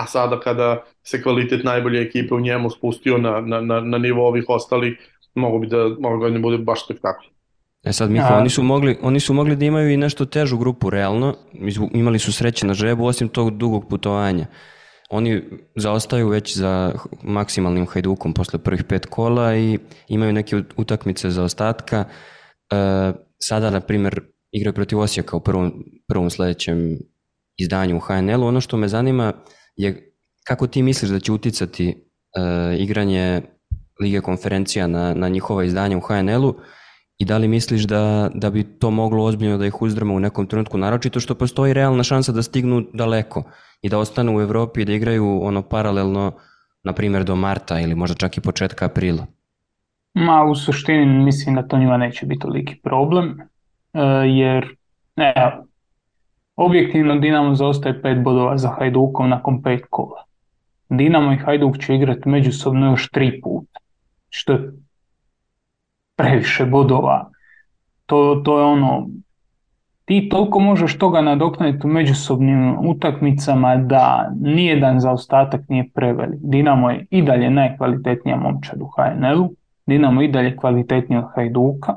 a 0.00 0.06
sada 0.06 0.40
kada 0.40 0.84
se 1.02 1.22
kvalitet 1.22 1.64
najbolje 1.64 2.02
ekipe 2.02 2.34
u 2.34 2.40
njemu 2.40 2.70
spustio 2.70 3.18
na, 3.18 3.40
na, 3.40 3.60
na, 3.60 3.80
na 3.80 3.98
nivo 3.98 4.28
ovih 4.28 4.44
ostalih, 4.48 4.98
mogu 5.34 5.58
bi 5.58 5.66
da 5.66 5.76
ove 5.84 6.16
godine 6.18 6.40
bude 6.40 6.58
baš 6.58 6.84
spektakl. 6.84 7.24
E 7.84 7.92
sad, 7.92 8.10
Miho, 8.10 8.34
oni 8.34 8.50
su, 8.50 8.62
mogli, 8.62 8.98
oni 9.02 9.20
su 9.20 9.34
mogli 9.34 9.56
da 9.56 9.64
imaju 9.64 9.90
i 9.90 9.96
nešto 9.96 10.24
težu 10.24 10.58
grupu, 10.58 10.90
realno. 10.90 11.34
Imali 11.92 12.18
su 12.18 12.32
sreće 12.32 12.66
na 12.66 12.74
žebu, 12.74 13.04
osim 13.04 13.28
tog 13.28 13.56
dugog 13.56 13.88
putovanja. 13.88 14.46
Oni 15.10 15.42
zaostaju 15.76 16.28
već 16.28 16.56
za 16.56 16.92
maksimalnim 17.22 17.86
hajdukom 17.86 18.34
posle 18.34 18.58
prvih 18.58 18.84
pet 18.84 19.06
kola 19.06 19.56
i 19.56 19.78
imaju 20.08 20.32
neke 20.32 20.62
utakmice 20.76 21.30
za 21.30 21.44
ostatka. 21.44 22.04
E, 22.70 23.12
sada, 23.38 23.70
na 23.70 23.80
primer, 23.80 24.20
igraju 24.52 24.74
protiv 24.74 24.98
Osijeka 24.98 25.36
u 25.36 25.40
prvom, 25.40 25.72
prvom 26.08 26.30
sledećem 26.30 26.98
izdanju 27.56 27.96
u 27.96 28.00
HNL-u. 28.00 28.46
Ono 28.46 28.60
što 28.60 28.76
me 28.76 28.88
zanima 28.88 29.32
je 29.82 30.12
kako 30.44 30.66
ti 30.66 30.82
misliš 30.82 31.10
da 31.10 31.20
će 31.20 31.32
uticati 31.32 31.88
uh, 31.88 32.80
igranje 32.80 33.42
Lige 34.00 34.20
konferencija 34.20 34.86
na, 34.86 35.14
na 35.14 35.28
njihova 35.28 35.64
izdanja 35.64 35.98
u 35.98 36.00
HNL-u 36.00 36.54
i 37.18 37.24
da 37.24 37.38
li 37.38 37.48
misliš 37.48 37.82
da, 37.82 38.30
da 38.34 38.50
bi 38.50 38.78
to 38.78 38.90
moglo 38.90 39.24
ozbiljno 39.24 39.58
da 39.58 39.66
ih 39.66 39.82
uzdrma 39.82 40.14
u 40.14 40.20
nekom 40.20 40.46
trenutku, 40.46 40.78
naročito 40.78 41.20
što 41.20 41.34
postoji 41.34 41.72
realna 41.72 42.02
šansa 42.02 42.32
da 42.32 42.42
stignu 42.42 42.84
daleko 42.94 43.42
i 43.82 43.88
da 43.88 43.98
ostanu 43.98 44.36
u 44.36 44.40
Evropi 44.40 44.82
i 44.82 44.84
da 44.84 44.92
igraju 44.92 45.40
ono 45.42 45.62
paralelno, 45.62 46.32
na 46.84 46.92
primjer 46.92 47.24
do 47.24 47.36
marta 47.36 47.80
ili 47.80 47.94
možda 47.94 48.16
čak 48.16 48.36
i 48.36 48.40
početka 48.40 48.84
aprila? 48.84 49.26
Ma 50.14 50.44
u 50.44 50.54
suštini 50.54 51.06
mislim 51.06 51.54
da 51.54 51.68
to 51.68 51.78
njima 51.78 51.96
neće 51.96 52.26
biti 52.26 52.40
toliki 52.40 52.76
problem, 52.82 53.28
uh, 53.30 54.00
jer 54.26 54.76
ne, 55.16 55.34
Objektivno 56.60 57.14
Dinamo 57.16 57.54
zaostaje 57.54 58.02
pet 58.02 58.22
bodova 58.22 58.58
za 58.58 58.68
Hajdukom 58.68 59.28
nakon 59.28 59.62
pet 59.62 59.84
kola. 59.90 60.24
Dinamo 60.88 61.32
i 61.32 61.36
Hajduk 61.36 61.78
će 61.78 61.94
igrati 61.94 62.28
međusobno 62.28 62.86
još 62.86 63.10
tri 63.10 63.40
puta, 63.40 63.80
što 64.28 64.52
je 64.52 64.72
previše 66.16 66.64
bodova. 66.64 67.30
To, 68.06 68.42
to 68.44 68.58
je 68.58 68.64
ono, 68.64 69.08
ti 70.04 70.28
toliko 70.28 70.60
možeš 70.60 70.98
toga 70.98 71.20
nadoknaditi 71.20 71.86
u 71.86 71.90
međusobnim 71.90 72.76
utakmicama 72.88 73.76
da 73.76 74.30
nijedan 74.40 75.00
zaostatak 75.00 75.60
nije 75.68 75.88
prevelik. 75.94 76.40
Dinamo 76.42 76.90
je 76.90 77.06
i 77.10 77.22
dalje 77.22 77.50
najkvalitetnija 77.50 78.36
momčad 78.36 78.82
u 78.82 78.86
HNL-u, 78.86 79.50
Dinamo 79.86 80.22
i 80.22 80.28
dalje 80.28 80.56
kvalitetniji 80.56 81.18
od 81.18 81.28
Hajduka, 81.34 81.94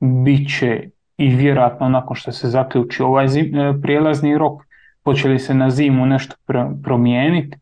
bit 0.00 0.58
će 0.58 0.88
i 1.20 1.28
vjerojatno 1.28 1.88
nakon 1.88 2.16
što 2.16 2.32
se 2.32 2.48
zaključi 2.48 3.02
ovaj 3.02 3.28
zim, 3.28 3.56
e, 3.56 3.80
prijelazni 3.82 4.38
rok, 4.38 4.62
hoće 5.04 5.28
li 5.28 5.38
se 5.38 5.54
na 5.54 5.70
zimu 5.70 6.06
nešto 6.06 6.36
promijeniti 6.82 7.58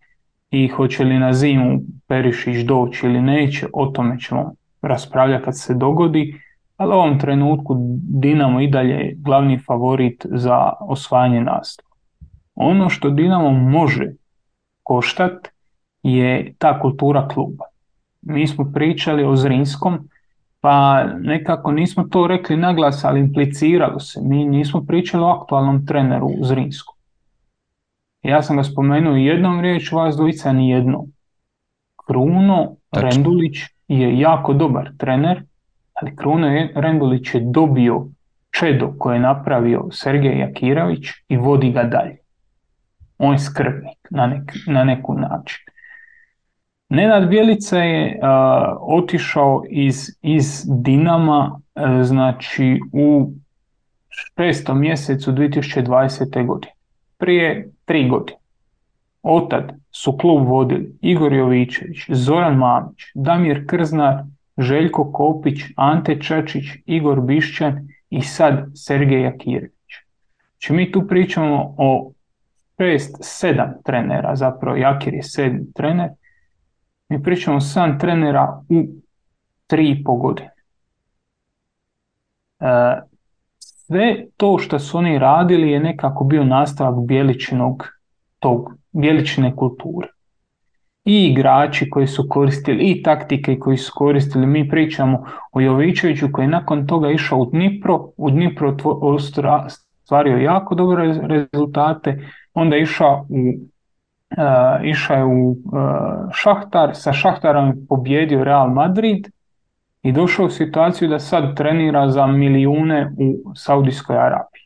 i 0.50 0.68
hoće 0.68 1.04
li 1.04 1.18
na 1.18 1.32
zimu 1.32 1.80
Perišić 2.06 2.64
doći 2.64 3.06
ili 3.06 3.22
neće, 3.22 3.66
o 3.72 3.86
tome 3.86 4.18
ćemo 4.20 4.54
raspravljati 4.82 5.44
kad 5.44 5.58
se 5.58 5.74
dogodi, 5.74 6.40
ali 6.76 6.90
u 6.90 6.98
ovom 6.98 7.18
trenutku 7.18 7.76
Dinamo 8.00 8.60
i 8.60 8.70
dalje 8.70 9.14
glavni 9.16 9.58
favorit 9.58 10.26
za 10.30 10.72
osvajanje 10.80 11.40
naslova. 11.40 11.94
Ono 12.54 12.88
što 12.88 13.10
Dinamo 13.10 13.50
može 13.50 14.12
koštati 14.82 15.50
je 16.02 16.54
ta 16.58 16.80
kultura 16.80 17.28
kluba. 17.28 17.64
Mi 18.22 18.46
smo 18.46 18.72
pričali 18.74 19.24
o 19.24 19.36
Zrinskom, 19.36 20.08
pa 20.60 21.04
nekako 21.04 21.72
nismo 21.72 22.04
to 22.04 22.26
rekli 22.26 22.56
naglas, 22.56 23.04
ali 23.04 23.20
impliciralo 23.20 24.00
se. 24.00 24.20
Mi 24.22 24.44
nismo 24.44 24.84
pričali 24.86 25.24
o 25.24 25.28
aktualnom 25.28 25.86
treneru 25.86 26.26
u 26.26 26.44
Zrinsku. 26.44 26.94
Ja 28.22 28.42
sam 28.42 28.56
ga 28.56 28.62
spomenuo 28.62 29.16
jednom 29.16 29.60
riječu, 29.60 29.96
vas 29.96 30.16
dvojica 30.16 30.52
ni 30.52 30.70
jednom. 30.70 31.06
Kruno 32.06 32.76
Tačno. 32.90 33.08
Rendulić 33.08 33.56
je 33.88 34.18
jako 34.18 34.52
dobar 34.52 34.90
trener, 34.98 35.42
Ali 36.00 36.16
Kruno 36.16 36.48
Rendulić 36.74 37.34
je 37.34 37.40
dobio 37.40 38.06
čedo 38.50 38.92
koje 38.98 39.16
je 39.16 39.20
napravio 39.20 39.88
Sergej 39.92 40.38
Jakirović 40.38 41.08
i 41.28 41.36
vodi 41.36 41.70
ga 41.70 41.82
dalje. 41.82 42.16
On 43.18 43.32
je 43.32 43.38
skrbnik 43.38 43.98
na, 44.10 44.26
nek, 44.26 44.52
na 44.66 44.84
neku 44.84 45.14
način. 45.14 45.58
Nenad 46.88 47.28
Bjelica 47.28 47.78
je 47.78 48.20
otišao 48.80 49.62
iz, 49.70 50.06
iz 50.22 50.64
Dinama 50.68 51.60
znači 52.02 52.80
u 52.92 53.30
šestom 54.08 54.80
mjesecu 54.80 55.32
2020. 55.32 56.46
godine. 56.46 56.72
Prije 57.18 57.70
tri 57.84 58.08
godine. 58.08 58.38
Otad 59.22 59.72
su 59.90 60.18
klub 60.18 60.48
vodili 60.48 60.92
Igor 61.00 61.32
Jovičević, 61.32 61.98
Zoran 62.08 62.56
Mamić, 62.56 62.98
Damir 63.14 63.66
Krznar, 63.66 64.22
Željko 64.58 65.12
Kopić, 65.12 65.60
Ante 65.76 66.20
Čačić, 66.20 66.64
Igor 66.86 67.20
Bišćan 67.20 67.88
i 68.10 68.22
sad 68.22 68.66
Sergej 68.74 69.22
Jakirević. 69.22 69.72
Znači 70.50 70.72
mi 70.72 70.92
tu 70.92 71.06
pričamo 71.08 71.74
o 71.78 72.12
šest, 72.78 73.16
sedam 73.20 73.72
trenera, 73.84 74.36
zapravo 74.36 74.76
Jakir 74.76 75.14
je 75.14 75.22
sedmi 75.22 75.72
trener, 75.74 76.08
mi 77.08 77.22
pričamo 77.22 77.56
o 77.56 77.60
sedam 77.60 77.98
trenera 77.98 78.62
u 78.68 78.84
tri 79.66 79.90
i 79.90 80.04
po 80.04 80.14
godine. 80.14 80.50
E, 82.60 82.64
sve 83.58 84.26
to 84.36 84.58
što 84.58 84.78
su 84.78 84.98
oni 84.98 85.18
radili 85.18 85.70
je 85.70 85.80
nekako 85.80 86.24
bio 86.24 86.44
nastavak 86.44 87.06
bijeličinog 87.06 87.88
tog, 88.38 88.70
bijeličine 88.92 89.56
kulture. 89.56 90.08
I 91.04 91.26
igrači 91.26 91.90
koji 91.90 92.06
su 92.06 92.26
koristili, 92.28 92.84
i 92.84 93.02
taktike 93.02 93.58
koji 93.58 93.76
su 93.76 93.92
koristili. 93.94 94.46
Mi 94.46 94.68
pričamo 94.68 95.24
o 95.52 95.60
Jovićeviću 95.60 96.28
koji 96.32 96.44
je 96.44 96.48
nakon 96.48 96.86
toga 96.86 97.10
išao 97.10 97.38
u 97.38 97.46
Dnipro, 97.46 98.10
u 98.16 98.30
Dnipro 98.30 98.76
stvario 100.04 100.36
jako 100.36 100.74
dobre 100.74 101.14
rezultate, 101.52 102.28
onda 102.54 102.76
je 102.76 102.82
išao 102.82 103.26
u 103.28 103.36
išao 104.84 105.16
je 105.16 105.24
u 105.24 105.50
uh, 105.50 105.56
Šahtar, 106.32 106.90
sa 106.94 107.12
Šahtarom 107.12 107.68
je 107.68 107.86
pobjedio 107.88 108.44
Real 108.44 108.70
Madrid 108.70 109.28
i 110.02 110.12
došao 110.12 110.46
u 110.46 110.50
situaciju 110.50 111.08
da 111.08 111.18
sad 111.18 111.56
trenira 111.56 112.10
za 112.10 112.26
milijune 112.26 113.12
u 113.18 113.54
Saudijskoj 113.54 114.16
Arabiji. 114.16 114.62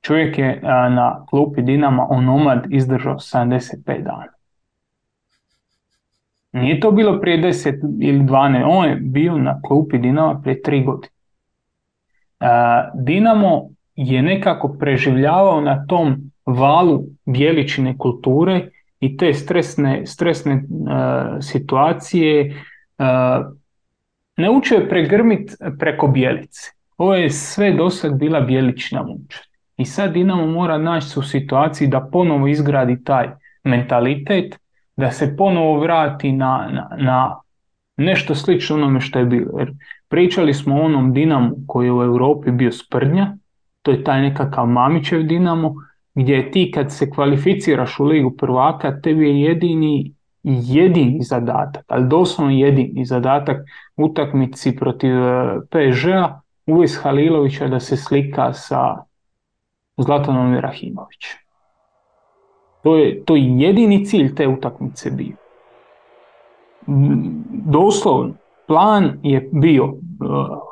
Čovjek 0.00 0.38
je 0.38 0.60
na 0.90 1.26
klupi 1.30 1.62
Dinama 1.62 2.06
onomad 2.10 2.66
izdržao 2.70 3.14
75 3.14 4.02
dana. 4.02 4.32
Nije 6.52 6.80
to 6.80 6.90
bilo 6.90 7.20
prije 7.20 7.42
10 7.42 7.98
ili 8.00 8.18
12, 8.18 8.64
on 8.66 8.88
je 8.88 8.96
bio 8.96 9.38
na 9.38 9.60
klupi 9.62 9.98
Dinama 9.98 10.40
prije 10.40 10.62
3 10.66 10.84
godine. 10.84 11.12
Dinamo 12.94 13.68
je 13.94 14.22
nekako 14.22 14.68
preživljavao 14.68 15.60
na 15.60 15.86
tom 15.86 16.29
valu 16.58 17.02
bijeličine 17.24 17.98
kulture 17.98 18.68
i 19.00 19.16
te 19.16 19.34
stresne, 19.34 20.06
stresne 20.06 20.62
situacije 21.40 22.64
Naučio 24.36 24.76
je 24.76 24.88
pregrmit 24.88 25.54
preko 25.78 26.06
bijelice. 26.06 26.70
Ovo 26.96 27.14
je 27.14 27.30
sve 27.30 27.72
dosad 27.72 28.18
bila 28.18 28.40
bijelična 28.40 29.02
muča. 29.02 29.38
I 29.76 29.84
sad 29.84 30.12
Dinamo 30.12 30.46
mora 30.46 30.78
naći 30.78 31.08
se 31.08 31.20
u 31.20 31.22
situaciji 31.22 31.88
da 31.88 32.08
ponovo 32.12 32.46
izgradi 32.46 33.04
taj 33.04 33.28
mentalitet, 33.64 34.58
da 34.96 35.10
se 35.10 35.36
ponovo 35.36 35.80
vrati 35.80 36.32
na, 36.32 36.68
na, 36.72 36.96
na 36.98 37.36
nešto 37.96 38.34
slično 38.34 38.76
onome 38.76 39.00
što 39.00 39.18
je 39.18 39.24
bilo. 39.24 39.58
Jer 39.58 39.72
pričali 40.08 40.54
smo 40.54 40.76
o 40.76 40.84
onom 40.84 41.12
Dinamu 41.12 41.56
koji 41.66 41.86
je 41.86 41.92
u 41.92 42.02
Europi 42.02 42.50
bio 42.50 42.72
sprdnja, 42.72 43.36
to 43.82 43.90
je 43.90 44.04
taj 44.04 44.22
nekakav 44.22 44.66
Mamićev 44.66 45.22
Dinamo, 45.22 45.74
gdje 46.20 46.50
ti 46.50 46.70
kad 46.74 46.92
se 46.92 47.10
kvalificiraš 47.10 48.00
u 48.00 48.04
ligu 48.04 48.36
prvaka, 48.36 49.00
tebi 49.00 49.28
je 49.28 49.40
jedini 49.40 50.14
jedini 50.42 51.22
zadatak, 51.22 51.84
ali 51.88 52.08
doslovno 52.08 52.52
jedini 52.52 53.04
zadatak 53.04 53.56
utakmici 53.96 54.76
protiv 54.76 55.16
e, 55.16 55.60
PSG-a 55.70 56.40
uvijek 56.66 56.90
Halilovića 57.02 57.68
da 57.68 57.80
se 57.80 57.96
slika 57.96 58.52
sa 58.52 58.96
Zlatanom 59.96 60.54
Rahimovićem. 60.54 61.38
To 62.82 62.96
je, 62.96 63.24
to 63.24 63.36
je 63.36 63.58
jedini 63.58 64.04
cilj 64.04 64.34
te 64.34 64.48
utakmice 64.48 65.10
bio. 65.10 65.36
Doslovno, 67.66 68.34
plan 68.66 69.18
je 69.22 69.48
bio, 69.52 69.84
e, 69.84 69.94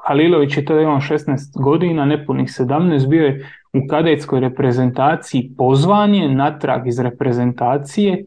Halilović 0.05 0.57
je 0.57 0.65
tada 0.65 0.81
imao 0.81 1.01
16 1.01 1.63
godina, 1.63 2.05
nepunih 2.05 2.49
17, 2.49 3.09
bio 3.09 3.27
je 3.27 3.51
u 3.73 3.87
kadetskoj 3.91 4.41
reprezentaciji 4.41 5.55
pozvanje 5.59 6.29
natrag 6.29 6.87
iz 6.87 6.99
reprezentacije 6.99 8.25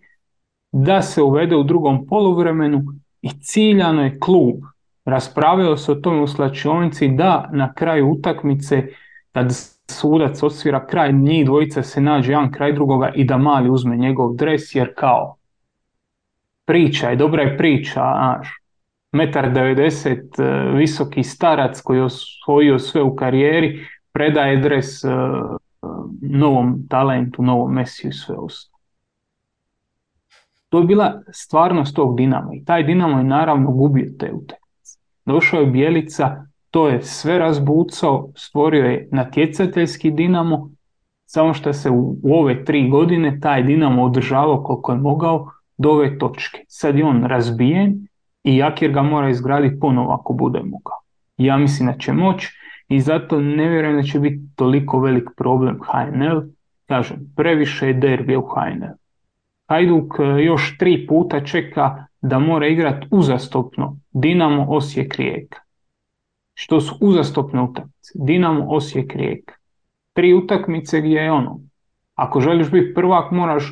da 0.71 1.01
se 1.01 1.21
uvede 1.21 1.55
u 1.55 1.63
drugom 1.63 2.07
poluvremenu 2.07 2.83
i 3.21 3.29
ciljano 3.29 4.03
je 4.03 4.19
klub. 4.19 4.55
Raspravljao 5.05 5.77
se 5.77 5.91
o 5.91 5.95
tome 5.95 6.21
u 6.21 6.27
slačionici 6.27 7.07
da 7.07 7.49
na 7.53 7.73
kraju 7.73 8.11
utakmice 8.11 8.87
kad 9.31 9.51
sudac 9.91 10.43
osvira 10.43 10.87
kraj 10.87 11.13
njih 11.13 11.45
dvojica 11.45 11.83
se 11.83 12.01
nađe 12.01 12.31
jedan 12.31 12.51
kraj 12.51 12.73
drugoga 12.73 13.11
i 13.15 13.23
da 13.23 13.37
mali 13.37 13.69
uzme 13.69 13.97
njegov 13.97 14.35
dres 14.35 14.75
jer 14.75 14.93
kao 14.95 15.35
priča 16.65 17.09
je, 17.09 17.15
dobra 17.15 17.43
je 17.43 17.57
priča, 17.57 17.93
znaš, 17.93 18.47
metar 19.11 19.49
90 19.49 20.41
e, 20.41 20.77
visoki 20.77 21.23
starac 21.23 21.81
koji 21.81 21.97
je 21.97 22.03
osvojio 22.03 22.79
sve 22.79 23.01
u 23.01 23.15
karijeri 23.15 23.85
predaje 24.11 24.57
dres 24.57 25.03
e, 25.03 25.07
e, 25.07 25.11
novom 26.21 26.87
talentu, 26.89 27.43
novom 27.43 27.73
Mesiju 27.73 28.09
i 28.09 28.13
sve 28.13 28.35
ostalo. 28.35 28.81
To 30.69 30.79
je 30.79 30.85
bila 30.85 31.21
stvarnost 31.31 31.95
tog 31.95 32.17
Dinama 32.17 32.53
i 32.53 32.65
taj 32.65 32.83
Dinamo 32.83 33.17
je 33.17 33.23
naravno 33.23 33.71
gubio 33.71 34.11
te 34.19 34.31
utakmice. 34.33 34.99
Došao 35.25 35.59
je 35.59 35.65
Bjelica, 35.65 36.45
to 36.69 36.87
je 36.87 37.01
sve 37.01 37.39
razbucao, 37.39 38.29
stvorio 38.35 38.85
je 38.85 39.07
natjecateljski 39.11 40.11
Dinamo, 40.11 40.69
samo 41.25 41.53
što 41.53 41.73
se 41.73 41.89
u, 41.89 42.15
ove 42.23 42.65
tri 42.65 42.89
godine 42.89 43.39
taj 43.39 43.63
Dinamo 43.63 44.03
održavao 44.03 44.63
koliko 44.63 44.91
je 44.91 44.97
mogao 44.97 45.51
do 45.77 45.89
ove 45.89 46.17
točke. 46.17 46.59
Sad 46.67 46.95
je 46.95 47.05
on 47.05 47.23
razbijen 47.23 48.07
i 48.43 48.57
Jakir 48.57 48.91
ga 48.91 49.01
mora 49.01 49.29
izgraditi 49.29 49.79
ponovo 49.79 50.13
ako 50.13 50.33
bude 50.33 50.59
mogao. 50.59 50.97
Ja 51.37 51.57
mislim 51.57 51.87
da 51.87 51.97
će 51.97 52.13
moći 52.13 52.60
i 52.91 52.99
zato 52.99 53.39
ne 53.39 53.69
vjerujem 53.69 53.95
da 53.95 54.03
će 54.03 54.19
biti 54.19 54.39
toliko 54.55 54.99
velik 54.99 55.29
problem 55.37 55.79
HNL. 55.79 56.41
Kažem, 56.85 57.33
previše 57.35 57.87
je 57.87 57.93
derbija 57.93 58.39
u 58.39 58.47
HNL. 58.47 58.95
Hajduk 59.69 60.19
e, 60.19 60.43
još 60.43 60.77
tri 60.77 61.07
puta 61.07 61.45
čeka 61.45 62.05
da 62.21 62.39
mora 62.39 62.67
igrati 62.67 63.07
uzastopno 63.11 63.97
Dinamo 64.11 64.65
Osijek 64.69 65.15
Rijeka. 65.15 65.59
Što 66.53 66.81
su 66.81 66.95
uzastopne 67.01 67.61
utakmice? 67.61 68.11
Dinamo 68.15 68.65
Osijek 68.69 69.15
Rijeka. 69.15 69.53
Tri 70.13 70.33
utakmice 70.33 71.01
gdje 71.01 71.19
je 71.19 71.31
ono. 71.31 71.59
Ako 72.15 72.41
želiš 72.41 72.71
biti 72.71 72.93
prvak 72.93 73.31
moraš 73.31 73.63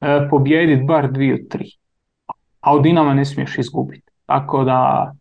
e, 0.00 0.28
pobijediti 0.30 0.84
bar 0.84 1.12
dvije 1.12 1.34
od 1.34 1.48
tri. 1.50 1.66
A 2.60 2.74
od 2.74 2.82
Dinama 2.82 3.14
ne 3.14 3.24
smiješ 3.24 3.58
izgubiti. 3.58 4.12
Tako 4.26 4.64
da 4.64 5.12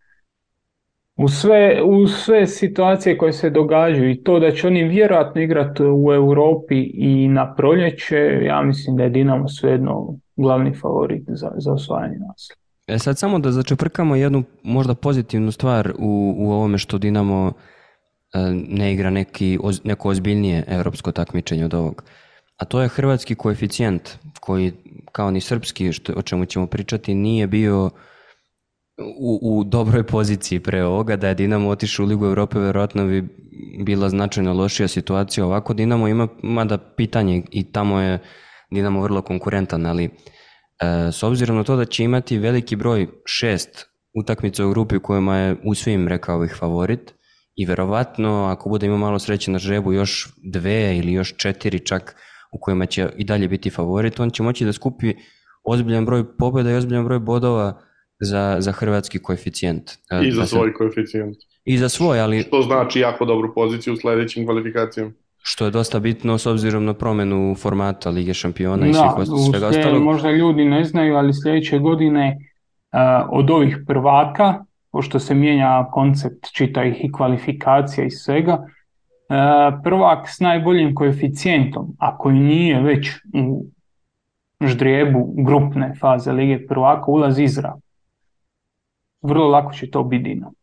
u 1.15 1.27
sve, 1.27 1.81
u 1.83 2.07
sve 2.07 2.47
situacije 2.47 3.17
koje 3.17 3.33
se 3.33 3.49
događaju 3.49 4.11
i 4.11 4.23
to 4.23 4.39
da 4.39 4.51
će 4.51 4.67
oni 4.67 4.83
vjerojatno 4.83 5.41
igrati 5.41 5.83
u 5.83 6.13
Europi 6.13 6.91
i 6.93 7.27
na 7.27 7.55
proljeće, 7.55 8.39
ja 8.45 8.61
mislim 8.61 8.97
da 8.97 9.03
je 9.03 9.09
Dinamo 9.09 9.47
svejedno 9.47 10.17
glavni 10.35 10.73
favorit 10.81 11.23
za, 11.27 11.51
za 11.57 11.73
osvajanje 11.73 12.17
naslova. 12.27 12.63
E 12.87 12.99
sad 12.99 13.17
samo 13.17 13.39
da 13.39 13.51
začeprkamo 13.51 14.15
jednu 14.15 14.43
možda 14.63 14.95
pozitivnu 14.95 15.51
stvar 15.51 15.93
u, 15.99 16.35
u 16.37 16.51
ovome 16.51 16.77
što 16.77 16.97
Dinamo 16.97 17.53
e, 18.33 18.39
ne 18.67 18.93
igra 18.93 19.09
neki, 19.09 19.59
neko 19.83 20.09
ozbiljnije 20.09 20.63
europsko 20.67 21.11
takmičenje 21.11 21.65
od 21.65 21.73
ovog. 21.73 22.03
A 22.57 22.65
to 22.65 22.81
je 22.81 22.87
hrvatski 22.87 23.35
koeficijent 23.35 24.09
koji 24.39 24.71
kao 25.11 25.31
ni 25.31 25.41
srpski, 25.41 25.93
što, 25.93 26.13
o 26.13 26.21
čemu 26.21 26.45
ćemo 26.45 26.67
pričati, 26.67 27.15
nije 27.15 27.47
bio 27.47 27.89
u, 28.97 29.39
u 29.41 29.63
dobroj 29.63 30.03
poziciji 30.03 30.59
pre 30.59 30.83
ovoga, 30.83 31.15
da 31.15 31.27
je 31.27 31.35
Dinamo 31.35 31.69
otišao 31.69 32.05
u 32.05 32.07
Ligu 32.07 32.25
Europe, 32.25 32.59
verovatno 32.59 33.07
bi 33.07 33.27
bila 33.83 34.09
značajno 34.09 34.53
lošija 34.53 34.87
situacija. 34.87 35.45
Ovako 35.45 35.73
Dinamo 35.73 36.07
ima 36.07 36.27
mada 36.43 36.77
pitanje 36.77 37.43
i 37.51 37.71
tamo 37.71 37.99
je 37.99 38.19
Dinamo 38.71 39.01
vrlo 39.01 39.21
konkurentan, 39.21 39.85
ali 39.85 40.03
e, 40.05 40.11
s 41.11 41.23
obzirom 41.23 41.57
na 41.57 41.63
to 41.63 41.75
da 41.75 41.85
će 41.85 42.03
imati 42.03 42.37
veliki 42.37 42.75
broj 42.75 43.07
šest 43.25 43.85
utakmica 44.21 44.65
u 44.65 44.69
grupi 44.69 44.95
u 44.95 45.01
kojima 45.01 45.37
je 45.37 45.55
u 45.65 45.75
svim, 45.75 46.07
rekao 46.07 46.39
bih, 46.39 46.55
favorit 46.59 47.13
i 47.55 47.65
verovatno 47.65 48.43
ako 48.43 48.69
bude 48.69 48.85
imao 48.85 48.97
malo 48.97 49.19
sreće 49.19 49.51
na 49.51 49.59
žrebu 49.59 49.93
još 49.93 50.33
dve 50.43 50.97
ili 50.97 51.13
još 51.13 51.35
četiri 51.37 51.79
čak 51.79 52.15
u 52.51 52.59
kojima 52.61 52.85
će 52.85 53.09
i 53.17 53.23
dalje 53.23 53.47
biti 53.47 53.69
favorit, 53.69 54.19
on 54.19 54.29
će 54.29 54.43
moći 54.43 54.65
da 54.65 54.73
skupi 54.73 55.13
ozbiljan 55.63 56.05
broj 56.05 56.37
pobjeda 56.37 56.71
i 56.71 56.75
ozbiljan 56.75 57.05
broj 57.05 57.19
bodova 57.19 57.81
za, 58.23 58.55
za 58.59 58.71
hrvatski 58.71 59.19
koeficijent. 59.19 59.91
I 60.23 60.31
za 60.31 60.45
svoj 60.45 60.73
koeficijent. 60.73 61.37
I 61.65 61.77
za 61.77 61.89
svoj, 61.89 62.19
ali... 62.19 62.41
Što 62.41 62.61
znači 62.61 62.99
jako 62.99 63.25
dobru 63.25 63.53
poziciju 63.53 63.93
u 63.93 63.97
sledećim 63.97 64.45
kvalifikacijama. 64.45 65.11
Što 65.45 65.65
je 65.65 65.71
dosta 65.71 65.99
bitno 65.99 66.37
s 66.37 66.45
obzirom 66.45 66.85
na 66.85 66.93
promenu 66.93 67.55
formata 67.55 68.09
Lige 68.09 68.33
šampiona 68.33 68.87
i 68.87 68.93
svih 68.93 69.27
svega 69.51 69.67
ostalog. 69.67 70.03
Možda 70.03 70.31
ljudi 70.31 70.65
ne 70.65 70.83
znaju, 70.83 71.15
ali 71.15 71.33
sljedeće 71.33 71.79
godine 71.79 72.37
uh, 72.37 72.99
od 73.31 73.49
ovih 73.49 73.77
prvaka, 73.87 74.63
pošto 74.91 75.19
se 75.19 75.33
mijenja 75.33 75.87
koncept 75.91 76.51
čita 76.53 76.83
ih 76.83 77.05
i 77.05 77.11
kvalifikacija 77.11 78.05
i 78.05 78.11
svega, 78.11 78.53
uh, 78.53 79.79
prvak 79.83 80.29
s 80.29 80.39
najboljim 80.39 80.95
koeficijentom, 80.95 81.95
ako 81.99 82.29
i 82.29 82.39
nije 82.39 82.81
već 82.81 83.09
u 83.33 83.65
ždrijebu 84.67 85.33
grupne 85.37 85.93
faze 86.01 86.31
Lige 86.31 86.67
prvaka, 86.67 87.11
ulazi 87.11 87.43
izravno. 87.43 87.82
Vrlo 89.23 89.47
lako 89.47 89.73
će 89.73 89.91
to 89.91 90.03
biti 90.03 90.23
Dinamo. 90.23 90.53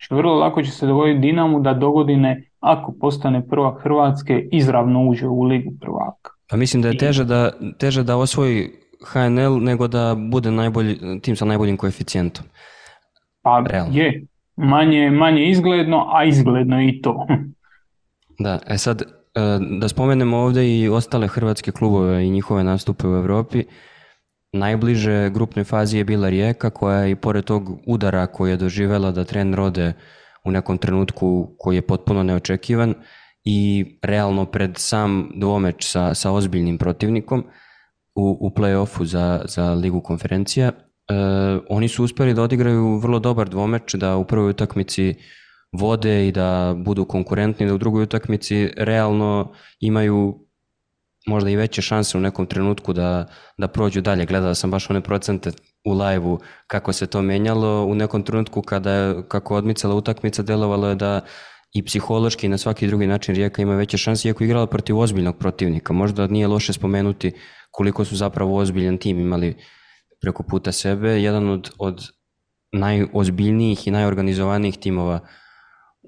Znači, 0.00 0.14
vrlo 0.14 0.34
lako 0.34 0.62
će 0.62 0.70
se 0.70 0.86
dogoditi 0.86 1.20
Dinamu 1.20 1.60
da 1.60 1.74
dogodine, 1.74 2.50
ako 2.60 2.94
postane 3.00 3.48
prvak 3.48 3.82
Hrvatske, 3.82 4.48
izravno 4.52 5.08
uđe 5.08 5.28
u 5.28 5.42
ligu 5.42 5.70
prvaka. 5.80 6.30
Pa 6.50 6.56
mislim 6.56 6.82
da 6.82 6.88
je 6.88 6.98
teže 6.98 7.24
da, 7.24 7.50
teže 7.78 8.02
da 8.02 8.16
osvoji 8.16 8.70
HNL 9.06 9.60
nego 9.60 9.88
da 9.88 10.16
bude 10.18 10.50
najbolji, 10.50 11.20
tim 11.22 11.36
sa 11.36 11.44
najboljim 11.44 11.76
koeficijentom. 11.76 12.44
Pa 13.42 13.64
Realno. 13.66 13.92
je, 13.94 14.26
manje, 14.56 15.10
manje 15.10 15.44
izgledno, 15.44 16.06
a 16.12 16.24
izgledno 16.24 16.82
i 16.82 17.00
to. 17.02 17.26
Da, 18.42 18.58
e 18.66 18.78
sad, 18.78 19.02
e, 19.02 19.06
da 19.80 19.88
spomenemo 19.88 20.36
ovdje 20.36 20.80
i 20.80 20.88
ostale 20.88 21.28
hrvatske 21.28 21.72
klubove 21.72 22.26
i 22.26 22.30
njihove 22.30 22.64
nastupe 22.64 23.08
u 23.08 23.16
Europi. 23.16 23.64
Najbliže 24.52 25.30
grupnoj 25.30 25.64
fazi 25.64 25.98
je 25.98 26.04
bila 26.04 26.28
Rijeka 26.28 26.70
koja 26.70 26.98
je 26.98 27.10
i 27.10 27.16
pored 27.16 27.44
tog 27.44 27.80
udara 27.86 28.26
koji 28.26 28.50
je 28.50 28.56
doživjela 28.56 29.10
da 29.10 29.24
trener 29.24 29.60
ode 29.60 29.92
u 30.44 30.50
nekom 30.50 30.78
trenutku 30.78 31.54
koji 31.58 31.76
je 31.76 31.82
potpuno 31.82 32.22
neočekivan 32.22 32.94
i 33.44 33.86
realno 34.02 34.46
pred 34.46 34.70
sam 34.76 35.30
dvomeč 35.34 35.86
sa, 35.86 36.14
sa 36.14 36.32
ozbiljnim 36.32 36.78
protivnikom 36.78 37.44
u, 38.14 38.38
u 38.40 38.50
play-offu 38.50 39.04
za, 39.04 39.42
za 39.44 39.74
ligu 39.74 40.00
konferencija. 40.00 40.68
E, 40.68 40.74
oni 41.68 41.88
su 41.88 42.04
uspjeli 42.04 42.34
da 42.34 42.42
odigraju 42.42 42.98
vrlo 42.98 43.18
dobar 43.18 43.48
dvomeč, 43.48 43.94
da 43.94 44.16
u 44.16 44.24
prvoj 44.24 44.50
utakmici 44.50 45.14
vode 45.72 46.28
i 46.28 46.32
da 46.32 46.74
budu 46.76 47.04
konkurentni, 47.04 47.66
da 47.66 47.74
u 47.74 47.78
drugoj 47.78 48.02
utakmici 48.02 48.70
realno 48.76 49.52
imaju 49.80 50.46
možda 51.26 51.50
i 51.50 51.56
veće 51.56 51.82
šanse 51.82 52.18
u 52.18 52.20
nekom 52.20 52.46
trenutku 52.46 52.92
da, 52.92 53.26
da 53.58 53.68
prođu 53.68 54.00
dalje. 54.00 54.26
Gledao 54.26 54.54
sam 54.54 54.70
baš 54.70 54.90
one 54.90 55.00
procente 55.00 55.50
u 55.84 55.92
live 55.92 56.36
kako 56.66 56.92
se 56.92 57.06
to 57.06 57.22
menjalo. 57.22 57.84
U 57.84 57.94
nekom 57.94 58.22
trenutku 58.22 58.62
kada 58.62 58.92
je, 58.92 59.28
kako 59.28 59.56
odmicala 59.56 59.94
utakmica, 59.94 60.42
delovalo 60.42 60.88
je 60.88 60.94
da 60.94 61.20
i 61.72 61.84
psihološki 61.84 62.46
i 62.46 62.48
na 62.48 62.58
svaki 62.58 62.86
drugi 62.86 63.06
način 63.06 63.34
Rijeka 63.34 63.62
ima 63.62 63.74
veće 63.74 63.96
šanse, 63.96 64.28
iako 64.28 64.44
igrala 64.44 64.66
protiv 64.66 64.98
ozbiljnog 64.98 65.38
protivnika. 65.38 65.92
Možda 65.92 66.26
nije 66.26 66.46
loše 66.46 66.72
spomenuti 66.72 67.32
koliko 67.70 68.04
su 68.04 68.16
zapravo 68.16 68.56
ozbiljan 68.56 68.98
tim 68.98 69.20
imali 69.20 69.56
preko 70.20 70.42
puta 70.42 70.72
sebe. 70.72 71.08
Jedan 71.08 71.48
od, 71.48 71.70
od 71.78 72.08
najozbiljnijih 72.72 73.86
i 73.86 73.90
najorganizovanijih 73.90 74.78
timova 74.78 75.20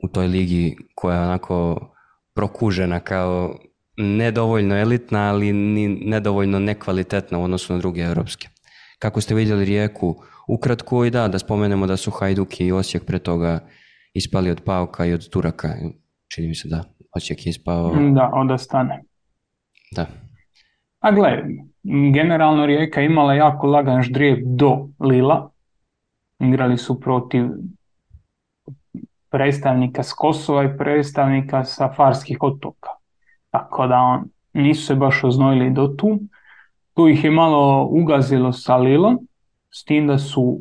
u 0.05 0.09
toj 0.09 0.27
ligi 0.27 0.77
koja 0.95 1.17
je 1.17 1.23
onako 1.23 1.89
prokužena 2.35 3.01
kao 3.01 3.59
nedovoljno 3.97 4.77
elitna, 4.77 5.31
ali 5.31 5.53
ni 5.53 5.89
nedovoljno 5.89 6.59
nekvalitetna 6.59 7.39
u 7.39 7.45
odnosu 7.45 7.73
na 7.73 7.79
druge 7.79 8.01
europske. 8.01 8.49
Kako 8.99 9.21
ste 9.21 9.35
vidjeli 9.35 9.65
Rijeku, 9.65 10.17
ukratko 10.49 11.05
i 11.05 11.11
da, 11.11 11.29
da 11.29 11.39
spomenemo 11.39 11.87
da 11.87 11.97
su 11.97 12.11
Hajduk 12.11 12.61
i 12.61 12.73
Osijek 12.73 13.05
pre 13.07 13.19
toga 13.19 13.61
ispali 14.15 14.51
od 14.51 14.61
Pauka 14.65 15.05
i 15.05 15.13
od 15.13 15.29
Turaka. 15.29 15.69
Čini 16.35 16.49
mi 16.49 16.55
se 16.55 16.69
da 16.69 16.85
Osijek 17.17 17.47
je 17.47 17.51
ispao... 17.51 17.95
Da, 18.15 18.31
onda 18.33 18.59
stane. 18.59 19.03
Da. 19.91 20.07
A 21.01 21.13
gle, 21.13 21.43
generalno 22.15 22.67
Rijeka 22.67 23.01
imala 23.01 23.35
jako 23.35 23.67
lagan 23.67 24.03
ždrijeb 24.03 24.39
do 24.45 24.89
Lila. 25.01 25.51
Igrali 26.41 26.79
su 26.79 27.01
protiv 27.01 27.45
predstavnika 29.31 30.03
s 30.03 30.13
Kosova 30.13 30.65
i 30.65 30.77
predstavnika 30.79 31.65
sa 31.65 31.93
Farskih 31.97 32.39
otoka. 32.41 32.91
Tako 33.53 33.87
da 33.87 34.01
on, 34.01 34.25
nisu 34.53 34.87
se 34.87 34.95
baš 34.95 35.25
oznojili 35.25 35.71
do 35.71 35.87
tu. 35.87 36.19
Tu 36.95 37.09
ih 37.09 37.25
je 37.25 37.31
malo 37.31 37.89
ugazilo 37.91 38.53
sa 38.53 38.77
Lilom, 38.77 39.19
s 39.71 39.85
tim 39.85 40.07
da 40.07 40.19
su 40.19 40.61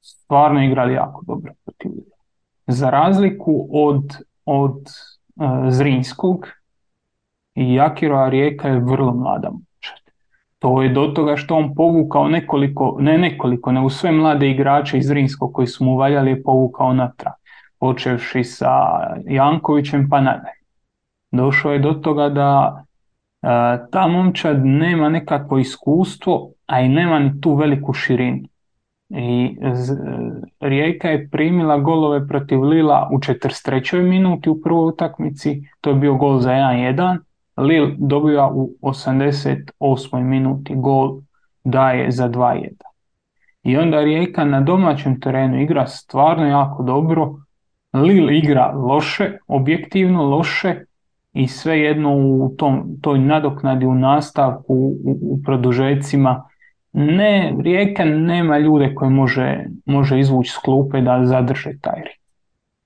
stvarno 0.00 0.64
igrali 0.64 0.94
jako 0.94 1.24
dobro 1.26 1.52
protiv 1.64 1.90
Lila. 1.90 2.16
Za 2.66 2.90
razliku 2.90 3.68
od, 3.72 4.16
od 4.44 4.76
uh, 5.36 5.68
Zrinskog, 5.68 6.46
i 7.54 7.74
Jakirova 7.74 8.28
Rijeka 8.28 8.68
je 8.68 8.80
vrlo 8.80 9.14
mlada 9.14 9.50
momčad. 9.50 9.98
To 10.58 10.82
je 10.82 10.88
do 10.88 11.06
toga 11.06 11.36
što 11.36 11.56
on 11.56 11.74
povukao 11.74 12.28
nekoliko, 12.28 12.96
ne 13.00 13.18
nekoliko, 13.18 13.72
nego 13.72 13.90
sve 13.90 14.12
mlade 14.12 14.50
igrače 14.50 14.98
iz 14.98 15.06
Zrinskog 15.06 15.52
koji 15.52 15.66
su 15.66 15.84
mu 15.84 15.96
valjali 15.96 16.30
je 16.30 16.42
povukao 16.42 16.92
natrag. 16.92 17.32
Počevši 17.78 18.44
sa 18.44 18.70
Jankovićem 19.24 20.08
pa 20.08 20.20
nadalje 20.20 20.61
došao 21.32 21.72
je 21.72 21.78
do 21.78 21.92
toga 21.92 22.28
da 22.28 22.84
e, 23.42 23.46
ta 23.90 24.06
momčad 24.06 24.64
nema 24.64 25.08
nekakvo 25.08 25.58
iskustvo, 25.58 26.50
a 26.66 26.80
i 26.80 26.88
nema 26.88 27.18
ni 27.18 27.40
tu 27.40 27.54
veliku 27.54 27.92
širinu. 27.92 28.48
I 29.14 29.56
Rijeka 30.60 31.08
je 31.08 31.28
primila 31.28 31.78
golove 31.78 32.28
protiv 32.28 32.62
Lila 32.62 33.08
u 33.12 33.18
43. 33.18 34.02
minuti 34.02 34.50
u 34.50 34.60
prvoj 34.62 34.88
utakmici, 34.88 35.62
to 35.80 35.90
je 35.90 35.96
bio 35.96 36.14
gol 36.14 36.38
za 36.38 36.50
1-1. 36.50 37.18
Lil 37.56 37.90
dobija 37.98 38.46
u 38.46 38.70
88. 38.82 40.22
minuti 40.22 40.74
gol 40.76 41.20
daje 41.64 42.10
za 42.10 42.28
2-1. 42.28 42.68
I 43.62 43.76
onda 43.76 44.00
Rijeka 44.00 44.44
na 44.44 44.60
domaćem 44.60 45.20
terenu 45.20 45.60
igra 45.60 45.86
stvarno 45.86 46.46
jako 46.46 46.82
dobro. 46.82 47.34
Lil 47.92 48.30
igra 48.30 48.72
loše, 48.72 49.38
objektivno 49.46 50.22
loše, 50.22 50.84
i 51.32 51.48
svejedno 51.48 52.16
u 52.16 52.54
tom, 52.58 52.96
toj 53.00 53.18
nadoknadi 53.18 53.86
u 53.86 53.94
nastavku, 53.94 54.74
u, 54.74 55.18
u 55.22 55.38
produžecima, 55.44 56.44
ne, 56.92 57.54
Rijeka 57.62 58.04
nema 58.04 58.58
ljude 58.58 58.94
koje 58.94 59.10
može, 59.10 59.64
može 59.86 60.20
izvući 60.20 60.50
s 60.50 60.58
klupe 60.58 61.00
da 61.00 61.24
zadrže 61.24 61.70
taj 61.80 62.00
rit. 62.00 62.20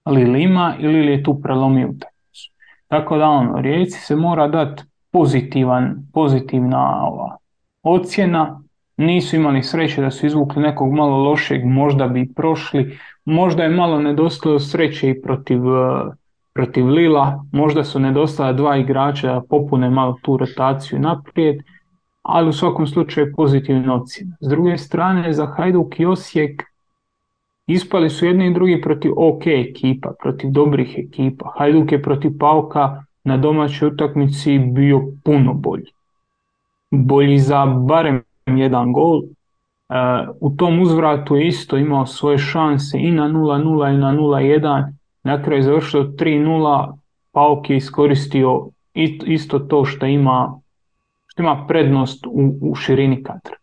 Lili 0.06 0.42
ima 0.42 0.74
ili 0.78 1.06
je 1.06 1.22
tu 1.22 1.40
prelomio 1.42 1.88
utakmicu. 1.88 2.52
Tako 2.88 3.18
da 3.18 3.28
ono, 3.28 3.60
Rijeci 3.60 4.00
se 4.00 4.16
mora 4.16 4.48
dati 4.48 4.82
pozitivan, 5.10 5.96
pozitivna 6.12 7.06
ova, 7.06 7.36
ocjena, 7.82 8.62
nisu 8.96 9.36
imali 9.36 9.62
sreće 9.62 10.02
da 10.02 10.10
su 10.10 10.26
izvukli 10.26 10.62
nekog 10.62 10.92
malo 10.92 11.16
lošeg, 11.16 11.64
možda 11.64 12.08
bi 12.08 12.32
prošli, 12.36 12.98
možda 13.24 13.62
je 13.62 13.68
malo 13.68 14.00
nedostalo 14.00 14.58
sreće 14.58 15.10
i 15.10 15.22
protiv 15.22 15.60
protiv 16.56 16.86
Lila, 16.86 17.44
možda 17.52 17.84
su 17.84 18.00
nedostala 18.00 18.52
dva 18.52 18.76
igrača 18.76 19.32
da 19.32 19.42
popune 19.50 19.90
malo 19.90 20.16
tu 20.22 20.36
rotaciju 20.36 20.98
naprijed, 20.98 21.56
ali 22.22 22.48
u 22.48 22.52
svakom 22.52 22.86
slučaju 22.86 23.32
pozitivna 23.36 23.94
ocjena. 23.94 24.36
S 24.40 24.48
druge 24.48 24.78
strane, 24.78 25.32
za 25.32 25.46
Hajduk 25.46 26.00
i 26.00 26.06
Osijek 26.06 26.62
ispali 27.66 28.10
su 28.10 28.26
jedni 28.26 28.46
i 28.46 28.54
drugi 28.54 28.80
protiv 28.80 29.12
ok 29.16 29.46
ekipa, 29.46 30.12
protiv 30.22 30.50
dobrih 30.50 30.94
ekipa. 30.98 31.52
Hajduk 31.58 31.92
je 31.92 32.02
protiv 32.02 32.30
Pauka 32.40 33.02
na 33.24 33.36
domaćoj 33.36 33.88
utakmici 33.88 34.58
bio 34.58 35.02
puno 35.24 35.54
bolji. 35.54 35.92
Bolji 36.90 37.38
za 37.38 37.66
barem 37.66 38.22
jedan 38.46 38.92
gol. 38.92 39.22
E, 39.22 39.26
u 40.40 40.50
tom 40.56 40.80
uzvratu 40.80 41.36
je 41.36 41.46
isto 41.46 41.76
imao 41.76 42.06
svoje 42.06 42.38
šanse 42.38 42.98
i 42.98 43.10
na 43.10 43.28
0-0 43.28 43.94
i 43.94 43.98
na 43.98 44.12
0-1 44.12 44.96
na 45.26 45.42
kraju 45.42 45.58
je 45.58 45.62
završilo 45.62 46.02
3-0, 46.04 46.92
Pauk 47.32 47.70
je 47.70 47.76
iskoristio 47.76 48.68
isto 49.26 49.58
to 49.58 49.84
što 49.84 50.06
ima, 50.06 50.60
što 51.26 51.42
ima 51.42 51.64
prednost 51.68 52.26
u, 52.26 52.58
u 52.60 52.74
širini 52.74 53.22
kadra. 53.22 53.56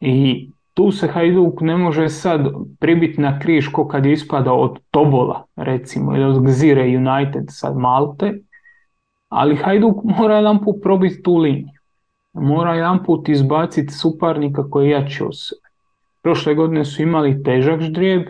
I 0.00 0.50
tu 0.74 0.90
se 0.92 1.08
Hajduk 1.08 1.60
ne 1.60 1.76
može 1.76 2.08
sad 2.08 2.40
pribiti 2.80 3.20
na 3.20 3.38
križ 3.38 3.68
ko 3.68 3.88
kad 3.88 4.06
je 4.06 4.12
ispadao 4.12 4.56
od 4.56 4.78
Tobola, 4.90 5.44
recimo, 5.56 6.16
ili 6.16 6.24
od 6.24 6.42
Gzire 6.42 6.82
United 6.82 7.44
sad 7.48 7.76
Malte, 7.76 8.34
ali 9.28 9.56
Hajduk 9.56 9.96
mora 10.04 10.36
jedan 10.36 10.64
put 10.64 10.76
probiti 10.82 11.22
tu 11.22 11.36
liniju. 11.36 11.78
Mora 12.32 12.74
jedan 12.74 13.04
put 13.04 13.28
izbaciti 13.28 13.94
suparnika 13.94 14.70
koji 14.70 14.88
je 14.88 14.90
jači 14.90 15.24
od 15.24 15.32
sebe. 15.34 15.68
Prošle 16.22 16.54
godine 16.54 16.84
su 16.84 17.02
imali 17.02 17.42
težak 17.42 17.80
ždrijeb, 17.80 18.22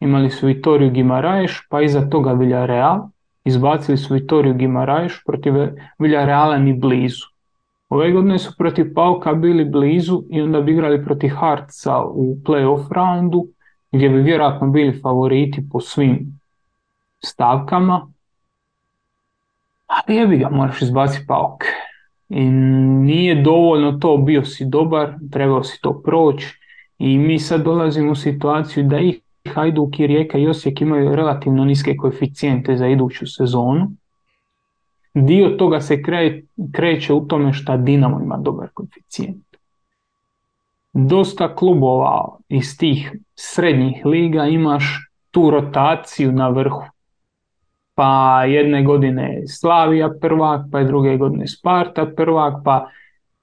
imali 0.00 0.30
su 0.30 0.46
Vitoriju 0.46 0.90
Gimaraješ, 0.90 1.66
pa 1.70 1.82
iza 1.82 2.10
toga 2.10 2.32
Villarreal, 2.32 3.08
izbacili 3.44 3.96
su 3.98 4.14
Vitoriju 4.14 4.54
Gimaraješ, 4.54 5.22
protiv 5.26 5.54
Villarreala 5.98 6.58
ni 6.58 6.72
blizu. 6.72 7.26
Ove 7.88 8.10
godine 8.12 8.38
su 8.38 8.54
protiv 8.58 8.94
Pauka 8.94 9.32
bili 9.32 9.64
blizu 9.64 10.22
i 10.30 10.40
onda 10.40 10.60
bi 10.60 10.72
igrali 10.72 11.04
protiv 11.04 11.28
Hartsa 11.28 12.02
u 12.02 12.36
playoff 12.44 12.92
roundu 12.92 13.46
gdje 13.92 14.08
bi 14.08 14.22
vjerojatno 14.22 14.68
bili 14.68 15.00
favoriti 15.02 15.68
po 15.72 15.80
svim 15.80 16.40
stavkama. 17.24 18.12
Ali 19.86 20.16
jebi 20.16 20.36
ga, 20.38 20.48
moraš 20.50 20.82
izbaciti 20.82 21.26
Pauk. 21.26 21.64
I 22.28 22.44
nije 23.04 23.42
dovoljno 23.42 23.92
to, 23.92 24.16
bio 24.16 24.44
si 24.44 24.64
dobar, 24.64 25.14
trebao 25.32 25.64
si 25.64 25.80
to 25.80 26.02
proći 26.02 26.58
i 26.98 27.18
mi 27.18 27.38
sad 27.38 27.64
dolazimo 27.64 28.12
u 28.12 28.14
situaciju 28.14 28.84
da 28.84 28.98
i 28.98 29.20
Hajduk 29.48 30.00
i 30.00 30.06
Rijeka 30.06 30.38
i 30.38 30.48
Osijek 30.48 30.80
imaju 30.80 31.16
relativno 31.16 31.64
niske 31.64 31.96
koeficijente 31.96 32.76
za 32.76 32.86
iduću 32.86 33.26
sezonu. 33.26 33.90
Dio 35.14 35.48
toga 35.48 35.80
se 35.80 36.02
kreće 36.72 37.12
u 37.12 37.26
tome 37.26 37.52
šta 37.52 37.76
Dinamo 37.76 38.20
ima 38.20 38.36
dobar 38.36 38.68
koeficijent. 38.74 39.44
Dosta 40.92 41.54
klubova 41.54 42.36
iz 42.48 42.78
tih 42.78 43.12
srednjih 43.34 44.06
liga 44.06 44.44
imaš 44.44 45.10
tu 45.30 45.50
rotaciju 45.50 46.32
na 46.32 46.48
vrhu. 46.48 46.82
Pa 47.94 48.44
jedne 48.44 48.82
godine 48.82 49.42
Slavija 49.46 50.10
prvak, 50.20 50.60
pa 50.72 50.78
je 50.78 50.84
druge 50.84 51.16
godine 51.16 51.46
Sparta 51.46 52.06
prvak, 52.16 52.54
pa 52.64 52.88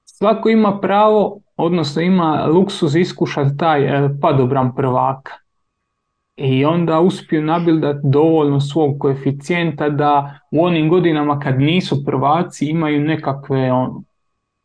svako 0.06 0.50
ima 0.50 0.80
pravo, 0.80 1.40
odnosno 1.58 2.02
ima 2.02 2.46
luksuz 2.46 2.96
iskušati 2.96 3.58
taj 3.58 3.86
eh, 3.86 4.10
padobran 4.22 4.76
prvaka 4.76 5.45
i 6.38 6.66
onda 6.66 7.00
uspiju 7.00 7.42
nabildati 7.42 8.00
dovoljno 8.04 8.60
svog 8.60 9.00
koeficijenta 9.00 9.90
da 9.90 10.40
u 10.52 10.66
onim 10.66 10.90
godinama 10.90 11.40
kad 11.40 11.60
nisu 11.60 12.06
prvaci 12.06 12.66
imaju 12.66 13.00
nekakve 13.00 13.72
on, 13.72 14.04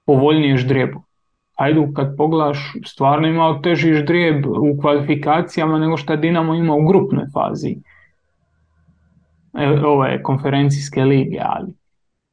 povoljnije 0.06 0.56
ždrijebu. 0.56 1.02
Hajdu 1.58 1.92
kad 1.96 2.16
poglaš, 2.16 2.72
stvarno 2.86 3.28
imao 3.28 3.58
teži 3.58 3.94
ždrijeb 3.94 4.46
u 4.46 4.80
kvalifikacijama 4.80 5.78
nego 5.78 5.96
što 5.96 6.16
Dinamo 6.16 6.54
ima 6.54 6.74
u 6.74 6.86
grupnoj 6.86 7.26
fazi 7.34 7.76
e, 9.58 9.80
ove 9.86 10.22
konferencijske 10.22 11.04
lige, 11.04 11.38
ali 11.42 11.72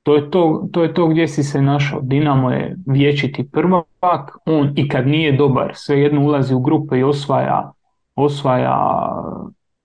to 0.04 0.16
je 0.16 0.32
to, 0.32 0.68
to 0.72 0.84
je 0.84 0.94
to 0.94 1.08
gdje 1.08 1.28
si 1.28 1.44
se 1.44 1.62
našao. 1.62 2.02
Dinamo 2.02 2.52
je 2.52 2.76
vječiti 2.86 3.52
prvak, 3.52 4.38
on 4.46 4.74
i 4.76 4.90
kad 4.90 5.08
nije 5.08 5.32
dobar, 5.32 5.72
svejedno 5.74 6.22
ulazi 6.22 6.54
u 6.54 6.60
grupe 6.60 7.00
i 7.00 7.04
osvaja 7.04 7.72
osvaja, 8.18 8.78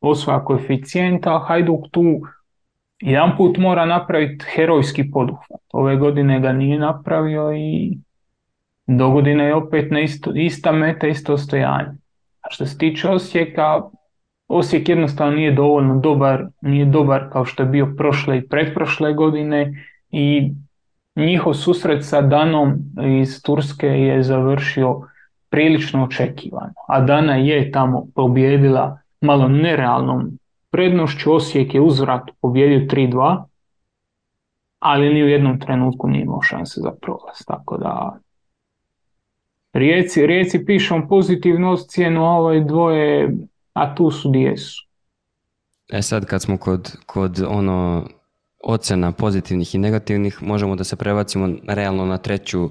osvaja 0.00 0.44
koeficijenta, 0.44 1.44
Hajduk 1.46 1.90
tu 1.90 2.20
jedan 3.02 3.36
put 3.36 3.58
mora 3.58 3.84
napraviti 3.86 4.44
herojski 4.54 5.10
poduhvat. 5.10 5.60
Ove 5.72 5.96
godine 5.96 6.40
ga 6.40 6.52
nije 6.52 6.78
napravio 6.78 7.52
i 7.52 7.98
do 8.86 9.10
godine 9.10 9.44
je 9.44 9.54
opet 9.54 9.90
na 9.90 10.00
isto, 10.00 10.32
ista 10.34 10.72
meta, 10.72 11.06
isto 11.06 11.34
ostojanje. 11.34 11.98
A 12.42 12.50
što 12.50 12.66
se 12.66 12.78
tiče 12.78 13.08
Osijeka, 13.08 13.82
Osijek 14.48 14.88
jednostavno 14.88 15.36
nije 15.36 15.52
dovoljno 15.52 16.00
dobar, 16.00 16.46
nije 16.60 16.84
dobar 16.84 17.28
kao 17.32 17.44
što 17.44 17.62
je 17.62 17.68
bio 17.68 17.94
prošle 17.96 18.38
i 18.38 18.48
pretprošle 18.48 19.12
godine 19.12 19.86
i 20.10 20.52
njihov 21.16 21.54
susret 21.54 22.04
sa 22.04 22.20
Danom 22.20 22.74
iz 23.20 23.42
Turske 23.42 23.86
je 23.86 24.22
završio 24.22 25.00
prilično 25.52 26.04
očekivano. 26.04 26.74
A 26.88 27.00
Dana 27.00 27.36
je 27.36 27.70
tamo 27.72 28.06
pobjedila 28.14 28.98
malo 29.20 29.48
nerealnom 29.48 30.38
prednošću. 30.70 31.34
Osijek 31.34 31.74
je 31.74 31.80
uzvrat 31.80 32.30
pobjedio 32.40 32.86
3-2, 32.86 33.44
ali 34.78 35.14
ni 35.14 35.22
u 35.22 35.28
jednom 35.28 35.60
trenutku 35.60 36.08
nije 36.08 36.22
imao 36.22 36.42
šanse 36.42 36.80
za 36.80 36.92
prolaz. 37.02 37.36
Tako 37.46 37.78
da 37.78 38.18
Rijeci, 39.72 40.26
Rijeci 40.26 40.64
pišom 40.64 41.08
pozitivnu 41.08 41.76
cijenu, 41.76 42.24
a 42.24 42.30
ovaj 42.30 42.60
dvoje, 42.60 43.36
a 43.72 43.94
tu 43.94 44.10
su 44.10 44.30
gdje 44.30 44.56
su. 44.56 44.88
E 45.92 46.02
sad 46.02 46.26
kad 46.26 46.42
smo 46.42 46.56
kod, 46.56 46.96
kod 47.06 47.44
ono 47.48 48.06
ocena 48.64 49.12
pozitivnih 49.12 49.74
i 49.74 49.78
negativnih, 49.78 50.42
možemo 50.42 50.76
da 50.76 50.84
se 50.84 50.96
prebacimo 50.96 51.48
realno 51.68 52.06
na 52.06 52.18
treću 52.18 52.70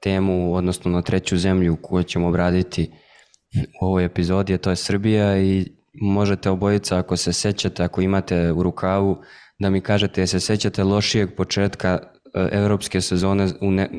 temu, 0.00 0.54
odnosno 0.54 0.90
na 0.90 1.02
treću 1.02 1.38
zemlju 1.38 1.76
koju 1.82 2.02
ćemo 2.02 2.28
obraditi 2.28 2.90
u 3.82 3.86
ovoj 3.86 4.04
epizodi, 4.04 4.54
a 4.54 4.58
to 4.58 4.70
je 4.70 4.76
Srbija 4.76 5.38
i 5.38 5.66
možete 5.94 6.50
obojica 6.50 6.98
ako 6.98 7.16
se 7.16 7.32
sećate, 7.32 7.82
ako 7.84 8.00
imate 8.00 8.52
u 8.52 8.62
rukavu, 8.62 9.22
da 9.58 9.70
mi 9.70 9.80
kažete 9.80 10.26
se 10.26 10.40
sećate 10.40 10.84
lošijeg 10.84 11.36
početka 11.36 11.98
europske 12.34 13.00
sezone 13.00 13.48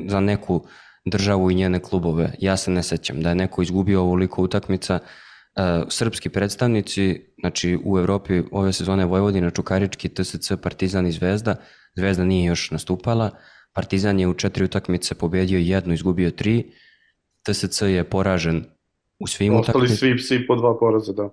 za 0.08 0.20
neku 0.20 0.66
državu 1.04 1.50
i 1.50 1.54
njene 1.54 1.80
klubove. 1.80 2.32
Ja 2.38 2.56
se 2.56 2.70
ne 2.70 2.82
sećam 2.82 3.22
da 3.22 3.28
je 3.28 3.34
neko 3.34 3.62
izgubio 3.62 4.00
ovoliko 4.00 4.42
utakmica. 4.42 4.98
E, 5.56 5.82
srpski 5.88 6.28
predstavnici, 6.28 7.20
znači 7.40 7.78
u 7.84 7.98
Europi 7.98 8.42
ove 8.52 8.72
sezone 8.72 9.04
Vojvodina, 9.04 9.50
Čukarički, 9.50 10.08
TSC, 10.08 10.52
Partizan 10.62 11.06
i 11.06 11.12
Zvezda. 11.12 11.56
Zvezda 11.96 12.24
nije 12.24 12.46
još 12.46 12.70
nastupala. 12.70 13.30
Partizan 13.72 14.20
je 14.20 14.28
u 14.28 14.34
četiri 14.34 14.64
utakmice 14.64 15.14
pobjedio 15.14 15.58
jednu, 15.58 15.94
izgubio 15.94 16.30
tri. 16.30 16.64
TSC 17.42 17.82
je 17.82 18.04
poražen 18.04 18.64
u 19.18 19.26
svim 19.26 19.54
utakmicama. 19.54 19.84
Ostali 19.84 19.98
svi 19.98 20.16
psi 20.16 20.46
po 20.46 20.56
dva 20.56 20.78
poraza, 20.78 21.12
da. 21.12 21.30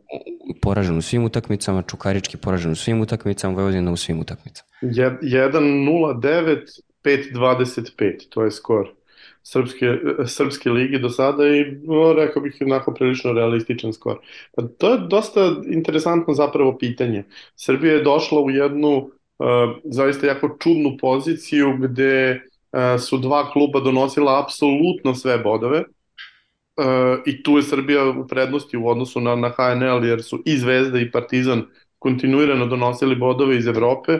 Poražen 0.62 0.98
u 0.98 1.02
svim 1.02 1.24
utakmicama, 1.24 1.82
Čukarički 1.82 2.38
poražen 2.38 2.72
u 2.72 2.76
svim 2.76 3.02
utakmicama, 3.02 3.54
Vojvodina 3.54 3.92
u 3.92 3.98
svim 3.98 4.20
utakmicama. 4.20 4.68
1-0-9, 4.82 6.58
5-25, 7.04 8.30
to 8.30 8.44
je 8.44 8.52
skor 8.52 9.00
srpske, 9.44 9.98
srpske 10.26 10.70
ligi 10.70 11.00
do 11.00 11.10
sada 11.10 11.48
i 11.48 11.66
no, 11.84 12.14
rekao 12.14 12.42
bih 12.42 12.58
onako 12.62 12.94
prilično 12.94 13.34
realističan 13.34 13.94
skor. 13.94 14.20
Pa 14.56 14.64
to 14.78 14.94
je 14.94 15.00
dosta 15.10 15.56
interesantno 15.66 16.34
zapravo 16.34 16.78
pitanje. 16.78 17.24
Srbija 17.56 17.94
je 17.94 18.04
došla 18.04 18.42
u 18.42 18.50
jednu 18.50 19.12
zaista 19.84 20.28
jako 20.28 20.58
čudnu 20.60 20.98
poziciju 21.02 21.78
gde 21.80 22.42
su 23.00 23.18
dva 23.18 23.52
kluba 23.52 23.80
donosila 23.80 24.44
apsolutno 24.44 25.16
sve 25.16 25.38
bodove 25.38 25.84
i 27.26 27.44
tu 27.44 27.58
je 27.58 27.64
Srbija 27.64 28.10
u 28.10 28.28
prednosti 28.28 28.78
u 28.78 28.88
odnosu 28.88 29.22
na, 29.22 29.36
na 29.36 29.50
HNL 29.50 30.06
jer 30.06 30.24
su 30.24 30.44
i 30.46 30.58
Zvezda 30.58 31.00
i 31.00 31.12
Partizan 31.12 31.66
kontinuirano 32.00 32.66
donosili 32.66 33.16
bodove 33.16 33.58
iz 33.58 33.68
Evrope 33.68 34.20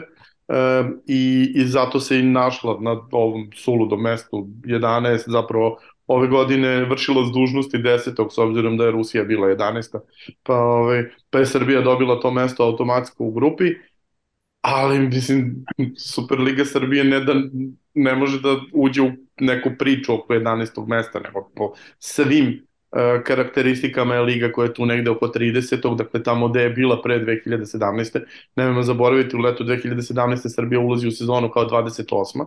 i, 1.06 1.52
i 1.54 1.64
zato 1.64 2.00
se 2.00 2.18
i 2.18 2.22
našla 2.22 2.78
na 2.80 3.00
ovom 3.12 3.50
suludom 3.54 4.02
mestu 4.02 4.48
11 4.64 5.18
zapravo 5.26 5.78
ove 6.06 6.28
godine 6.28 6.84
vršila 6.84 7.26
s 7.26 7.32
dužnosti 7.32 7.78
10. 7.78 8.30
s 8.30 8.38
obzirom 8.38 8.76
da 8.76 8.84
je 8.84 8.90
Rusija 8.90 9.24
bila 9.24 9.48
11. 9.48 9.98
Pa, 10.42 10.54
ovaj, 10.54 11.04
pa 11.30 11.38
je 11.38 11.46
Srbija 11.46 11.80
dobila 11.80 12.20
to 12.20 12.30
mesto 12.30 12.64
automatsko 12.64 13.24
u 13.24 13.30
grupi 13.30 13.64
ali 14.60 14.98
mislim 14.98 15.64
Superliga 15.98 16.64
Srbije 16.64 17.04
ne 17.04 17.20
da 17.20 17.34
ne 17.94 18.14
može 18.14 18.40
da 18.40 18.56
uđe 18.72 19.02
u 19.02 19.10
neku 19.40 19.70
priču 19.78 20.14
oko 20.14 20.34
11. 20.34 20.86
mesta, 20.88 21.20
nego 21.20 21.50
po 21.56 21.72
svim 21.98 22.66
uh, 22.90 23.24
karakteristikama 23.24 24.14
je 24.14 24.20
liga 24.20 24.52
koja 24.52 24.66
je 24.66 24.74
tu 24.74 24.86
negde 24.86 25.10
oko 25.10 25.26
30. 25.26 25.96
Dakle, 25.96 26.22
tamo 26.22 26.48
gde 26.48 26.62
je 26.62 26.70
bila 26.70 27.02
pre 27.02 27.18
2017. 27.18 28.20
Nemojmo 28.56 28.82
zaboraviti, 28.82 29.36
u 29.36 29.40
letu 29.40 29.64
2017. 29.64 30.54
Srbija 30.54 30.80
ulazi 30.80 31.08
u 31.08 31.12
sezonu 31.12 31.50
kao 31.50 31.68
28. 31.68 32.44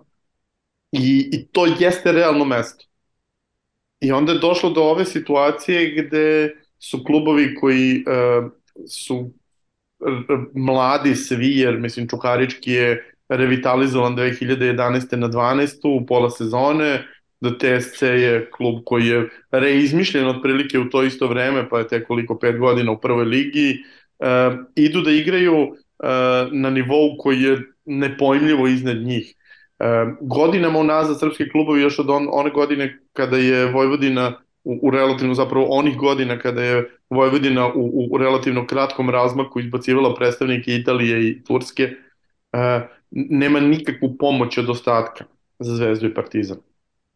I, 0.92 1.30
i 1.32 1.48
to 1.48 1.66
jeste 1.80 2.12
realno 2.12 2.46
mesto. 2.46 2.86
I 4.00 4.12
onda 4.12 4.32
je 4.32 4.40
došlo 4.40 4.70
do 4.70 4.82
ove 4.82 5.06
situacije 5.06 6.04
gde 6.04 6.56
su 6.80 7.04
klubovi 7.04 7.56
koji 7.56 8.04
uh, 8.08 8.52
su 8.88 9.32
mladi 10.54 11.16
svi, 11.16 11.58
jer 11.58 11.80
mislim 11.80 12.08
Čukarički 12.08 12.72
je 12.72 13.14
revitalizovan 13.30 14.16
2011. 14.16 15.16
na 15.16 15.30
12. 15.30 16.02
u 16.02 16.06
pola 16.06 16.30
sezone, 16.30 17.04
da 17.42 17.58
TSC 17.58 18.02
je 18.02 18.50
klub 18.52 18.76
koji 18.86 19.08
je 19.08 19.30
reizmišljen 19.52 20.28
otprilike 20.28 20.80
u 20.80 20.90
to 20.90 21.04
isto 21.04 21.28
vreme, 21.28 21.70
pa 21.70 21.80
je 21.80 21.88
te 21.88 22.04
koliko 22.04 22.40
pet 22.40 22.60
godina 22.60 22.92
u 22.92 23.00
prvoj 23.02 23.26
ligi, 23.26 23.84
e, 24.20 24.52
idu 24.76 25.02
da 25.02 25.12
igraju 25.12 25.56
e, 25.64 26.08
na 26.52 26.70
nivou 26.70 27.18
koji 27.20 27.42
je 27.42 27.62
nepojmljivo 27.86 28.68
iznad 28.68 28.98
njih. 28.98 29.36
E, 29.80 29.86
godinama 30.22 30.80
unazad 30.80 31.20
srpski 31.20 31.50
klubovi 31.50 31.82
još 31.82 32.00
od 32.00 32.10
on, 32.10 32.28
one 32.32 32.50
godine 32.50 33.00
kada 33.14 33.38
je 33.38 33.66
Vojvodina 33.66 34.43
u, 34.64 34.80
u 34.82 34.92
relativno 34.92 35.34
zapravo 35.34 35.66
onih 35.70 35.98
godina 35.98 36.40
kada 36.40 36.64
je 36.64 36.90
Vojvodina 37.10 37.68
u, 37.68 38.08
u 38.12 38.18
relativno 38.18 38.68
kratkom 38.68 39.10
razmaku 39.10 39.60
izbacivala 39.60 40.16
predstavnike 40.16 40.76
Italije 40.76 41.30
i 41.30 41.44
Turske, 41.44 41.84
e, 41.84 42.88
nema 43.12 43.60
nikakvu 43.60 44.18
pomoć 44.18 44.58
od 44.58 44.70
ostatka 44.70 45.26
za 45.60 45.76
Zvezdu 45.76 46.08
i 46.08 46.14
Partizan. 46.14 46.58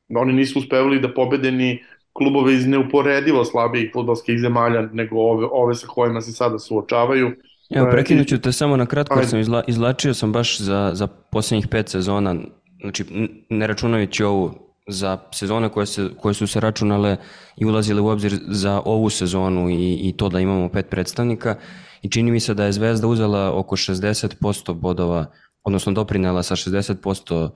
Oni 0.09 0.33
nisu 0.33 0.59
uspevali 0.59 0.99
da 0.99 1.13
pobede 1.13 1.51
ni 1.51 1.83
klubove 2.13 2.53
iz 2.53 2.67
neuporedivo 2.67 3.45
slabijih 3.45 3.89
futbolskih 3.93 4.39
zemalja 4.39 4.81
nego 4.81 5.19
ove, 5.19 5.47
ove 5.51 5.75
sa 5.75 5.87
kojima 5.87 6.21
se 6.21 6.31
sada 6.31 6.59
suočavaju. 6.59 7.31
Evo, 7.69 7.87
prekinut 7.91 8.27
ću 8.27 8.41
te 8.41 8.51
samo 8.51 8.77
na 8.77 8.85
kratko, 8.85 9.19
jer 9.19 9.27
sam 9.27 9.39
izla, 9.39 9.63
izlačio 9.67 10.13
sam 10.13 10.31
baš 10.31 10.59
za, 10.59 10.91
za 10.93 11.07
posljednjih 11.07 11.67
pet 11.67 11.89
sezona, 11.89 12.35
znači 12.81 13.05
ne 13.49 13.67
računajući 13.67 14.23
ovu 14.23 14.66
za 14.87 15.17
sezone 15.31 15.69
koje, 15.69 15.85
se, 15.85 16.09
koje 16.21 16.33
su 16.33 16.47
se 16.47 16.59
računale 16.59 17.17
i 17.57 17.65
ulazile 17.65 18.01
u 18.01 18.07
obzir 18.07 18.39
za 18.47 18.81
ovu 18.85 19.09
sezonu 19.09 19.69
i, 19.69 19.99
i 20.03 20.17
to 20.17 20.29
da 20.29 20.39
imamo 20.39 20.69
pet 20.69 20.89
predstavnika 20.89 21.55
i 22.01 22.09
čini 22.09 22.31
mi 22.31 22.39
se 22.39 22.53
da 22.53 22.65
je 22.65 22.71
Zvezda 22.71 23.07
uzela 23.07 23.59
oko 23.59 23.75
60% 23.75 24.73
bodova, 24.73 25.25
odnosno 25.63 25.91
doprinela 25.91 26.43
sa 26.43 26.55
60% 26.55 27.49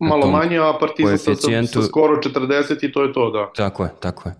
Malo 0.00 0.30
manje, 0.30 0.58
a 0.58 0.72
Partizan 0.80 1.18
sa, 1.18 1.34
sa, 1.34 1.82
skoro 1.82 2.16
40 2.16 2.88
i 2.88 2.92
to 2.92 3.02
je 3.02 3.12
to, 3.12 3.30
da. 3.30 3.50
Tako 3.56 3.84
je, 3.84 3.90
tako 4.00 4.28
je. 4.28 4.34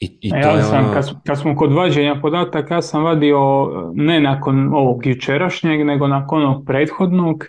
I, 0.00 0.18
i 0.20 0.30
to 0.30 0.36
ja 0.36 0.50
je 0.50 0.62
sam, 0.62 0.84
ono... 0.84 0.92
kad, 0.92 1.22
kad 1.26 1.38
smo 1.38 1.56
kod 1.56 1.72
vađenja 1.72 2.18
podataka, 2.22 2.74
ja 2.74 2.82
sam 2.82 3.04
vadio 3.04 3.38
ne 3.94 4.20
nakon 4.20 4.74
ovog 4.74 5.06
jučerašnjeg, 5.06 5.86
nego 5.86 6.06
nakon 6.06 6.42
onog 6.42 6.66
prethodnog. 6.66 7.44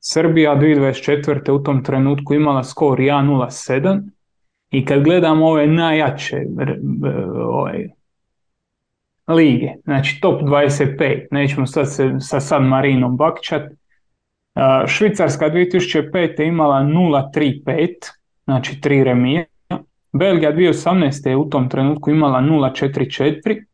Srbija 0.00 0.56
2024. 0.56 1.50
u 1.50 1.62
tom 1.62 1.84
trenutku 1.84 2.34
imala 2.34 2.64
skor 2.64 2.98
1.07 2.98 4.00
i 4.70 4.84
kad 4.84 5.02
gledamo 5.04 5.46
ove 5.46 5.66
najjače 5.66 6.36
ove, 7.48 7.88
lige, 9.28 9.72
znači 9.84 10.18
top 10.20 10.42
25, 10.42 11.26
nećemo 11.30 11.66
sad 11.66 11.94
se 11.94 12.10
sa 12.20 12.40
San 12.40 12.68
Marinom 12.68 13.16
bakćat, 13.16 13.62
Švicarska 14.86 15.50
2005. 15.50 16.48
imala 16.48 16.82
0.35, 16.82 17.88
znači 18.44 18.80
3 18.82 19.02
remije, 19.02 19.44
Belgija 20.12 20.52
2018. 20.52 21.28
je 21.28 21.36
u 21.36 21.48
tom 21.48 21.68
trenutku 21.68 22.10
imala 22.10 22.40
0.44, 22.40 23.64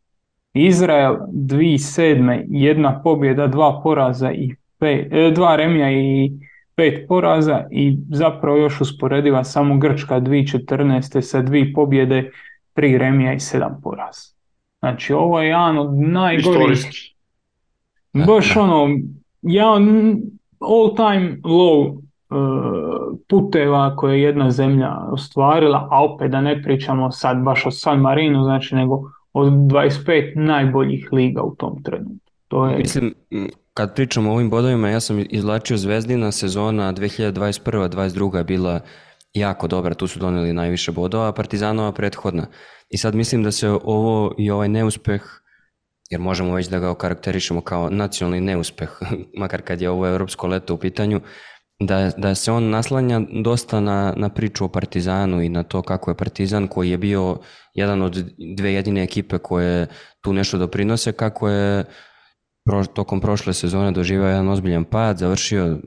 Izrael 0.52 1.16
2007. 1.32 2.44
jedna 2.48 3.02
pobjeda, 3.02 3.46
dva 3.46 3.80
poraza 3.82 4.32
i 4.32 4.54
pet, 4.78 5.12
e, 5.12 5.30
dva 5.34 5.56
remija 5.56 5.92
i 5.92 6.30
pet 6.74 7.08
poraza 7.08 7.64
i 7.70 7.96
zapravo 8.10 8.56
još 8.56 8.80
usporediva 8.80 9.44
samo 9.44 9.78
Grčka 9.78 10.20
2014. 10.20 11.20
sa 11.20 11.42
dvije 11.42 11.72
pobjede, 11.72 12.30
tri 12.72 12.98
remija 12.98 13.32
i 13.32 13.40
sedam 13.40 13.80
poraza. 13.82 14.36
Znači 14.78 15.12
ovo 15.12 15.40
je 15.40 15.48
jedan 15.48 15.78
od 15.78 15.94
najgorih 15.94 16.78
baš 18.26 18.56
ono 18.56 18.88
jedan 19.42 20.16
all 20.60 20.96
time 20.96 21.38
low 21.44 21.98
uh, 22.30 23.18
puteva 23.28 23.96
koje 23.96 24.16
je 24.16 24.22
jedna 24.22 24.50
zemlja 24.50 24.96
ostvarila, 25.10 25.88
a 25.90 26.04
opet 26.04 26.30
da 26.30 26.40
ne 26.40 26.62
pričamo 26.62 27.10
sad 27.10 27.42
baš 27.42 27.66
o 27.66 27.70
San 27.70 28.00
Marinu, 28.00 28.44
znači 28.44 28.74
nego 28.74 29.02
od 29.32 29.52
25 29.52 30.36
najboljih 30.36 31.08
liga 31.12 31.42
u 31.42 31.54
tom 31.54 31.82
trenutku. 31.82 32.32
To 32.48 32.66
je... 32.66 32.78
Mislim, 32.78 33.14
kad 33.76 33.94
pričamo 33.94 34.30
o 34.30 34.34
ovim 34.34 34.50
bodovima, 34.50 34.88
ja 34.88 35.00
sam 35.00 35.24
izlačio 35.30 35.76
Zvezdina 35.76 36.32
sezona 36.32 36.92
2021-2022 36.92 38.36
je 38.36 38.44
bila 38.44 38.80
jako 39.34 39.66
dobra, 39.66 39.94
tu 39.94 40.06
su 40.06 40.18
doneli 40.18 40.52
najviše 40.52 40.92
bodova, 40.92 41.28
a 41.28 41.32
Partizanova 41.32 41.92
prethodna. 41.92 42.46
I 42.90 42.98
sad 42.98 43.14
mislim 43.14 43.42
da 43.42 43.52
se 43.52 43.68
ovo 43.70 44.34
i 44.38 44.50
ovaj 44.50 44.68
neuspeh, 44.68 45.22
jer 46.10 46.20
možemo 46.20 46.54
već 46.54 46.66
da 46.66 46.78
ga 46.78 46.90
okarakterišemo 46.90 47.60
kao 47.60 47.90
nacionalni 47.90 48.40
neuspeh, 48.40 48.90
makar 49.40 49.62
kad 49.62 49.80
je 49.80 49.90
ovo 49.90 50.06
evropsko 50.06 50.46
leto 50.46 50.74
u 50.74 50.78
pitanju, 50.78 51.20
da, 51.80 52.10
da 52.16 52.34
se 52.34 52.52
on 52.52 52.70
naslanja 52.70 53.20
dosta 53.44 53.80
na, 53.80 54.14
na 54.16 54.28
priču 54.28 54.64
o 54.64 54.68
Partizanu 54.68 55.42
i 55.42 55.48
na 55.48 55.62
to 55.62 55.82
kako 55.82 56.10
je 56.10 56.16
Partizan 56.16 56.68
koji 56.68 56.90
je 56.90 56.98
bio 56.98 57.38
jedan 57.74 58.02
od 58.02 58.24
dve 58.56 58.72
jedine 58.72 59.02
ekipe 59.02 59.38
koje 59.38 59.86
tu 60.20 60.32
nešto 60.32 60.58
doprinose, 60.58 61.12
kako 61.12 61.48
je 61.48 61.84
pro, 62.66 62.84
tokom 62.84 63.20
prošle 63.20 63.54
sezone 63.54 63.92
doživao 63.92 64.28
jedan 64.28 64.48
ozbiljan 64.48 64.84
pad, 64.84 65.18
završio 65.18 65.78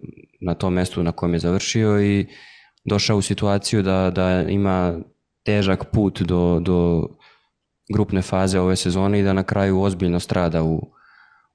na 0.42 0.54
tom 0.54 0.74
mestu 0.74 1.04
na 1.04 1.12
kojem 1.12 1.34
je 1.34 1.40
završio 1.40 2.02
i 2.02 2.26
došao 2.86 3.18
u 3.18 3.22
situaciju 3.22 3.82
da, 3.82 4.12
da 4.16 4.42
ima 4.42 5.00
težak 5.46 5.86
put 5.92 6.22
do, 6.22 6.60
do 6.62 7.08
grupne 7.94 8.22
faze 8.22 8.60
ove 8.60 8.76
sezone 8.76 9.20
i 9.20 9.24
da 9.24 9.34
na 9.34 9.44
kraju 9.44 9.82
ozbiljno 9.82 10.20
strada 10.20 10.64
u, 10.64 10.82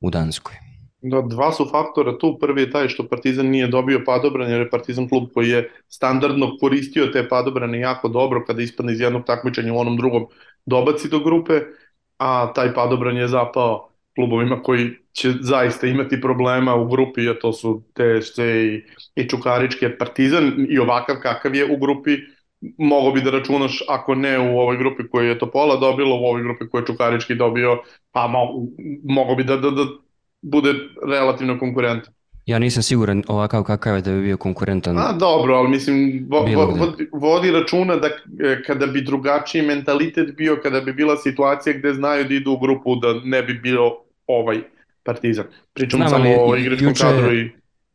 u 0.00 0.10
Danskoj. 0.10 0.54
Da, 1.02 1.20
dva 1.22 1.52
su 1.52 1.66
faktora 1.70 2.18
tu. 2.18 2.38
Prvi 2.40 2.62
je 2.62 2.70
taj 2.70 2.88
što 2.88 3.08
Partizan 3.08 3.46
nije 3.46 3.66
dobio 3.68 4.02
padobran, 4.06 4.50
jer 4.50 4.60
je 4.60 4.70
Partizan 4.70 5.08
klub 5.08 5.28
koji 5.34 5.48
je 5.48 5.70
standardno 5.88 6.56
koristio 6.60 7.06
te 7.06 7.28
padobrane 7.28 7.80
jako 7.80 8.08
dobro 8.08 8.44
kada 8.46 8.62
ispadne 8.62 8.92
iz 8.92 9.00
jednog 9.00 9.24
takmičenja 9.24 9.72
u 9.72 9.78
onom 9.78 9.96
drugom 9.96 10.26
dobaci 10.66 11.08
do 11.08 11.20
grupe, 11.20 11.60
a 12.18 12.52
taj 12.54 12.74
padobran 12.74 13.16
je 13.16 13.28
zapao 13.28 13.93
klubovima 14.14 14.62
koji 14.62 14.90
će 15.12 15.32
zaista 15.40 15.86
imati 15.86 16.20
problema 16.20 16.74
u 16.74 16.88
grupi, 16.88 17.28
a 17.28 17.38
to 17.38 17.52
su 17.52 17.82
TSC 17.92 18.38
i, 18.38 18.82
i 19.14 19.28
Čukarički, 19.28 19.86
Partizan 19.98 20.66
i 20.68 20.78
ovakav 20.78 21.16
kakav 21.22 21.54
je 21.54 21.72
u 21.72 21.76
grupi, 21.76 22.16
mogo 22.78 23.12
bi 23.12 23.22
da 23.22 23.30
računaš, 23.30 23.82
ako 23.88 24.14
ne 24.14 24.38
u 24.38 24.58
ovoj 24.58 24.76
grupi 24.76 25.08
koju 25.08 25.28
je 25.28 25.38
Topola 25.38 25.76
dobilo, 25.76 26.16
u 26.16 26.24
ovoj 26.24 26.42
grupi 26.42 26.68
koju 26.68 26.82
je 26.82 26.86
Čukarički 26.86 27.34
dobio, 27.34 27.82
pa 28.12 28.26
mo, 28.26 28.38
mogo 29.04 29.34
bi 29.34 29.44
da, 29.44 29.56
da, 29.56 29.70
da 29.70 29.84
bude 30.42 30.74
relativno 31.08 31.58
konkurentan. 31.58 32.14
Ja 32.46 32.58
nisam 32.58 32.82
siguran 32.82 33.22
ovakav 33.28 33.62
kakav 33.62 33.96
je 33.96 34.02
da 34.02 34.12
bi 34.12 34.22
bio 34.22 34.36
konkurentan. 34.36 34.98
A 34.98 35.12
dobro, 35.12 35.54
ali 35.54 35.68
mislim 35.68 36.26
vo, 36.30 36.40
vo, 36.40 36.66
vodi, 36.66 37.08
vodi 37.12 37.50
računa 37.50 37.96
da 37.96 38.06
e, 38.06 38.62
kada 38.66 38.86
bi 38.86 39.02
drugačiji 39.02 39.62
mentalitet 39.62 40.36
bio, 40.36 40.58
kada 40.62 40.80
bi 40.80 40.92
bila 40.92 41.16
situacija 41.16 41.78
gde 41.78 41.94
znaju 41.94 42.24
da 42.24 42.34
idu 42.34 42.52
u 42.52 42.58
grupu 42.58 42.96
da 42.96 43.14
ne 43.24 43.42
bi 43.42 43.54
bio 43.54 44.03
ovaj 44.26 44.60
Partizan. 45.04 45.44
Pričamo 45.74 46.08
samo 46.08 46.30
o 46.38 46.56
igračkom 46.56 46.88
juče, 46.88 47.04
kadru 47.04 47.34
i... 47.34 47.50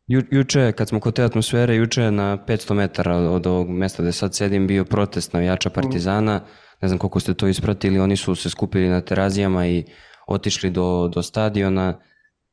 Ju, 0.06 0.22
juče, 0.30 0.72
kad 0.72 0.88
smo 0.88 1.00
kod 1.00 1.14
te 1.14 1.22
atmosfere, 1.22 1.76
juče 1.76 2.10
na 2.10 2.38
500 2.48 2.74
metara 2.74 3.16
od 3.16 3.46
ovog 3.46 3.70
mesta 3.70 4.02
gde 4.02 4.12
sad 4.12 4.34
sedim 4.34 4.66
bio 4.66 4.84
protest 4.84 5.32
navijača 5.32 5.70
Partizana. 5.70 6.40
Ne 6.82 6.88
znam 6.88 6.98
koliko 6.98 7.20
ste 7.20 7.34
to 7.34 7.48
ispratili, 7.48 7.98
oni 7.98 8.16
su 8.16 8.34
se 8.34 8.50
skupili 8.50 8.88
na 8.88 9.00
terazijama 9.00 9.66
i 9.66 9.84
otišli 10.26 10.70
do, 10.70 11.10
do 11.14 11.22
stadiona 11.22 12.00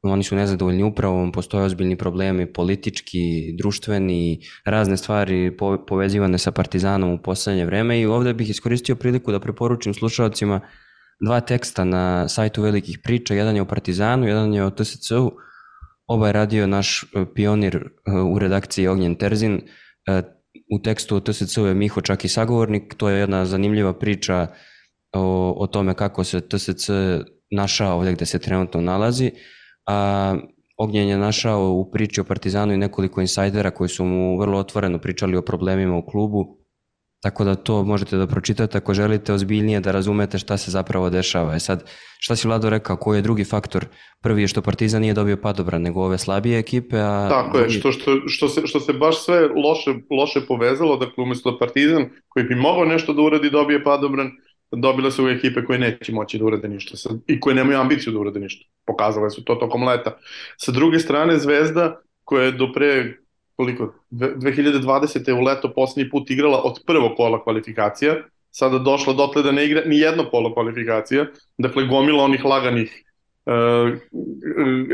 oni 0.01 0.23
su 0.23 0.36
nezadovoljni 0.36 0.84
upravom, 0.84 1.32
postoje 1.32 1.63
ozbiljni 1.63 1.95
problemi 1.95 2.53
politički, 2.53 3.55
društveni, 3.57 4.39
razne 4.65 4.97
stvari 4.97 5.57
po, 5.57 5.78
povezivane 5.88 6.38
sa 6.38 6.51
Partizanom 6.51 7.13
u 7.13 7.17
poslednje 7.17 7.65
vreme 7.65 7.99
i 8.01 8.05
ovde 8.05 8.34
bih 8.34 8.49
iskoristio 8.49 8.95
priliku 8.95 9.32
da 9.32 9.39
preporučim 9.39 9.93
slušalcima 9.93 10.61
dva 11.20 11.41
teksta 11.41 11.86
na 11.86 12.28
sajtu 12.28 12.61
velikih 12.61 12.99
priča, 13.03 13.34
jedan 13.34 13.55
je 13.55 13.61
o 13.61 13.65
Partizanu, 13.65 14.28
jedan 14.28 14.53
je 14.53 14.63
o 14.63 14.70
TSC-u, 14.70 15.32
oba 16.07 16.28
je 16.28 16.34
radio 16.34 16.68
naš 16.68 17.03
e, 17.03 17.26
pionir 17.36 17.76
e, 17.76 18.11
u 18.11 18.39
redakciji 18.39 18.88
Ognjen 18.88 19.15
Terzin, 19.15 19.61
e, 20.07 20.22
u 20.76 20.82
tekstu 20.84 21.15
o 21.15 21.20
TSC-u 21.20 21.65
je 21.65 21.74
Miho 21.74 22.01
čak 22.01 22.26
i 22.26 22.30
sagovornik, 22.30 22.93
to 22.97 23.09
je 23.09 23.20
jedna 23.20 23.45
zanimljiva 23.45 23.93
priča 23.93 24.47
o, 25.13 25.53
o 25.57 25.68
tome 25.68 25.93
kako 25.93 26.24
se 26.24 26.41
TSC 26.41 26.89
našao 27.51 27.97
ovde 27.97 28.13
gde 28.13 28.26
se 28.26 28.39
trenutno 28.39 28.82
nalazi, 28.82 29.32
a 29.86 30.36
Ognjen 30.78 31.09
je 31.09 31.18
našao 31.18 31.72
u 31.72 31.91
priči 31.91 32.22
o 32.22 32.24
Partizanu 32.24 32.74
i 32.74 32.78
nekoliko 32.78 33.22
insajdera 33.22 33.72
koji 33.72 33.89
su 33.89 34.05
mu 34.05 34.39
vrlo 34.39 34.59
otvoreno 34.59 34.99
pričali 34.99 35.38
o 35.38 35.41
problemima 35.41 35.97
u 35.97 36.05
klubu, 36.05 36.57
tako 37.22 37.43
da 37.43 37.55
to 37.55 37.84
možete 37.84 38.18
da 38.18 38.28
pročitate 38.28 38.78
ako 38.78 38.93
želite 38.93 39.34
ozbiljnije 39.34 39.80
da 39.80 39.91
razumete 39.91 40.38
šta 40.38 40.57
se 40.57 40.72
zapravo 40.72 41.09
dešava. 41.09 41.55
E 41.55 41.59
sad, 41.59 41.84
šta 42.20 42.36
si 42.36 42.47
Vlado 42.47 42.70
rekao, 42.70 42.97
koji 42.97 43.18
je 43.18 43.22
drugi 43.22 43.43
faktor? 43.43 43.86
Prvi 44.22 44.41
je 44.41 44.47
što 44.47 44.61
Partizan 44.61 45.01
nije 45.01 45.13
dobio 45.13 45.38
padobran, 45.38 45.82
nego 45.82 46.03
ove 46.03 46.18
slabije 46.18 46.59
ekipe, 46.59 46.97
a... 46.99 47.28
Tako 47.30 47.57
je, 47.57 47.70
što, 47.70 47.91
što, 47.91 48.11
što, 48.28 48.49
se, 48.49 48.61
što 48.65 48.80
se 48.80 48.93
baš 48.93 49.26
sve 49.26 49.39
loše, 49.47 49.93
loše 50.11 50.41
povezalo, 50.47 50.97
dakle 50.97 51.24
umesto 51.24 51.51
da 51.51 51.57
Partizan, 51.57 52.09
koji 52.28 52.45
bi 52.45 52.55
mogao 52.55 52.86
nešto 52.86 53.13
da 53.13 53.22
uradi, 53.22 53.49
dobije 53.49 53.84
padobran, 53.84 54.32
dobile 54.72 55.11
su 55.11 55.30
ekipe 55.30 55.65
koje 55.65 55.80
neće 55.80 56.13
moći 56.13 56.38
da 56.38 56.45
urade 56.45 56.68
ništa 56.68 56.97
sad, 56.97 57.18
i 57.28 57.39
koje 57.39 57.55
nemaju 57.55 57.80
ambiciju 57.80 58.13
da 58.13 58.20
urade 58.20 58.39
ništa. 58.39 58.65
Pokazale 58.86 59.30
su 59.30 59.43
to 59.43 59.55
tokom 59.55 59.84
leta. 59.84 60.18
Sa 60.57 60.72
druge 60.72 60.99
strane, 60.99 61.39
Zvezda, 61.39 62.01
koja 62.24 62.43
je 62.45 62.51
do 62.51 62.72
pre 62.74 63.18
koliko, 63.58 63.93
2020. 64.12 65.32
u 65.34 65.41
leto 65.41 65.74
posljednji 65.74 66.10
put 66.10 66.30
igrala 66.30 66.62
od 66.64 66.84
prvog 66.86 67.12
kola 67.18 67.43
kvalifikacija, 67.43 68.16
sada 68.51 68.80
došla 68.80 69.14
dotle 69.14 69.43
da 69.43 69.51
ne 69.51 69.66
igra 69.66 69.82
ni 69.86 69.97
jedno 69.97 70.30
kolo 70.30 70.53
kvalifikacija, 70.53 71.26
dakle 71.58 71.88
gomila 71.88 72.24
onih 72.24 72.45
laganih 72.45 73.03
uh, 73.45 73.97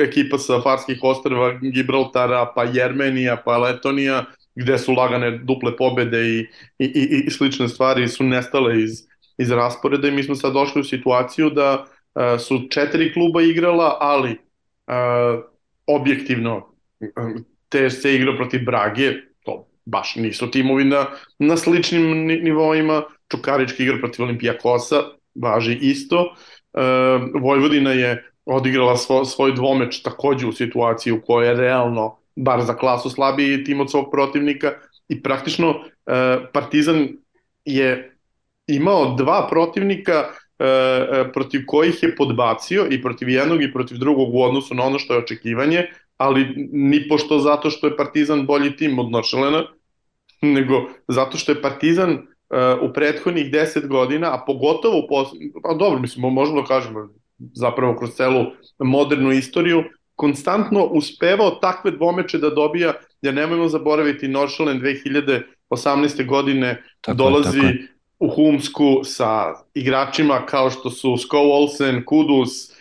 ekipa 0.07 0.37
sa 0.37 0.61
Farskih 0.61 1.03
ostrava, 1.03 1.53
Gibraltara, 1.61 2.45
pa 2.55 2.63
Jermenija, 2.63 3.37
pa 3.45 3.57
Letonija, 3.57 4.25
gde 4.55 4.77
su 4.77 4.93
lagane 4.93 5.37
duple 5.37 5.75
pobede 5.77 6.21
i, 6.23 6.39
i, 6.79 6.85
i, 6.85 7.23
i 7.27 7.31
slične 7.31 7.67
stvari 7.67 8.07
su 8.07 8.23
nestale 8.23 8.81
iz, 8.81 9.03
iz 9.37 9.51
rasporeda 9.51 10.07
i 10.07 10.11
mi 10.11 10.23
smo 10.23 10.35
sad 10.35 10.53
došli 10.53 10.81
u 10.81 10.83
situaciju 10.83 11.49
da 11.49 11.85
uh, 11.85 12.39
su 12.39 12.61
četiri 12.69 13.13
kluba 13.13 13.41
igrala, 13.41 13.97
ali 13.99 14.31
uh, 14.31 15.43
objektivno 15.87 16.73
TSC 17.73 18.05
igra 18.05 18.35
protiv 18.37 18.63
Brage, 18.65 19.11
to 19.45 19.65
baš 19.85 20.15
nisu 20.15 20.51
timovi 20.51 20.85
na, 20.85 21.05
na 21.39 21.57
sličnim 21.57 22.25
nivoima, 22.25 23.03
Čukarički 23.31 23.83
igra 23.83 23.97
protiv 23.99 24.23
Olimpijakosa, 24.23 25.01
važi 25.35 25.77
isto, 25.81 26.21
uh, 26.21 27.41
Vojvodina 27.41 27.91
je 27.91 28.23
odigrala 28.45 28.97
svo, 28.97 29.25
svoj 29.25 29.55
dvomeč 29.55 30.01
takođe 30.01 30.47
u 30.47 30.51
situaciji 30.51 31.13
u 31.13 31.21
kojoj 31.21 31.47
je 31.47 31.55
realno, 31.55 32.17
bar 32.35 32.61
za 32.61 32.75
klasu 32.75 33.09
slabiji 33.09 33.63
tim 33.63 33.81
od 33.81 33.91
svog 33.91 34.11
protivnika. 34.11 34.71
I 35.07 35.23
praktično 35.23 35.75
Partizan 36.53 37.07
je 37.65 38.15
imao 38.67 39.15
dva 39.15 39.47
protivnika 39.49 40.23
protiv 41.33 41.61
kojih 41.67 42.03
je 42.03 42.15
podbacio 42.15 42.87
i 42.89 43.01
protiv 43.01 43.29
jednog 43.29 43.63
i 43.63 43.73
protiv 43.73 43.97
drugog 43.97 44.35
u 44.35 44.43
odnosu 44.43 44.75
na 44.75 44.83
ono 44.83 44.99
što 44.99 45.13
je 45.13 45.19
očekivanje, 45.19 45.87
ali 46.17 46.69
ni 46.71 47.07
pošto 47.07 47.39
zato 47.39 47.69
što 47.69 47.87
je 47.87 47.97
Partizan 47.97 48.45
bolji 48.45 48.75
tim 48.75 48.99
od 48.99 49.11
Noršelena, 49.11 49.63
nego 50.57 50.89
zato 51.07 51.37
što 51.37 51.51
je 51.51 51.61
Partizan 51.61 52.17
u 52.81 52.93
prethodnih 52.93 53.51
10 53.51 53.87
godina, 53.87 54.33
a 54.33 54.43
pogotovo 54.45 54.97
u 54.97 55.07
pa 55.63 55.73
dobro, 55.73 55.99
mislim, 55.99 56.33
možemo 56.33 56.61
da 56.61 56.67
kažemo, 56.67 57.09
zapravo 57.37 57.97
kroz 57.97 58.11
celu 58.11 58.45
modernu 58.79 59.31
istoriju, 59.31 59.83
konstantno 60.15 60.85
uspevao 60.85 61.49
takve 61.49 61.91
dvomeče 61.91 62.37
da 62.37 62.49
dobija, 62.49 62.93
jer 63.21 63.33
nemojmo 63.33 63.67
zaboraviti 63.67 64.27
Noršalen 64.27 64.81
2018. 64.81 66.25
godine 66.27 66.83
tako 67.01 67.17
dolazi 67.17 67.61
tako. 67.61 67.73
u 68.19 68.29
Humsku 68.29 69.03
sa 69.03 69.53
igračima 69.73 70.45
kao 70.45 70.69
što 70.69 70.89
su 70.89 71.17
Sko 71.17 71.37
Olsen, 71.37 72.05
Kudus, 72.05 72.69
e, 72.69 72.73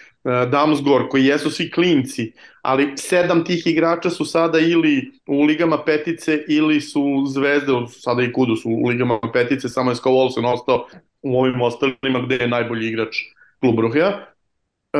Damsgor, 0.50 1.08
koji 1.08 1.24
jesu 1.24 1.50
svi 1.50 1.70
klinci, 1.70 2.32
ali 2.62 2.92
sedam 2.96 3.44
tih 3.44 3.66
igrača 3.66 4.10
su 4.10 4.24
sada 4.24 4.58
ili 4.58 5.12
u 5.26 5.42
ligama 5.42 5.84
petice 5.84 6.44
ili 6.48 6.80
su 6.80 7.24
zvezde, 7.26 7.72
sada 7.88 8.22
i 8.22 8.32
Kudus 8.32 8.64
u 8.64 8.88
ligama 8.88 9.20
petice, 9.32 9.68
samo 9.68 9.90
je 9.90 9.96
Sko 9.96 10.10
Olsen 10.10 10.44
ostao 10.44 10.86
u 11.22 11.40
ovim 11.40 11.62
ostalima 11.62 12.20
gde 12.26 12.34
je 12.34 12.48
najbolji 12.48 12.88
igrač 12.88 13.16
klub 13.60 13.78
Ruhja. 13.78 14.26
E, 14.92 14.98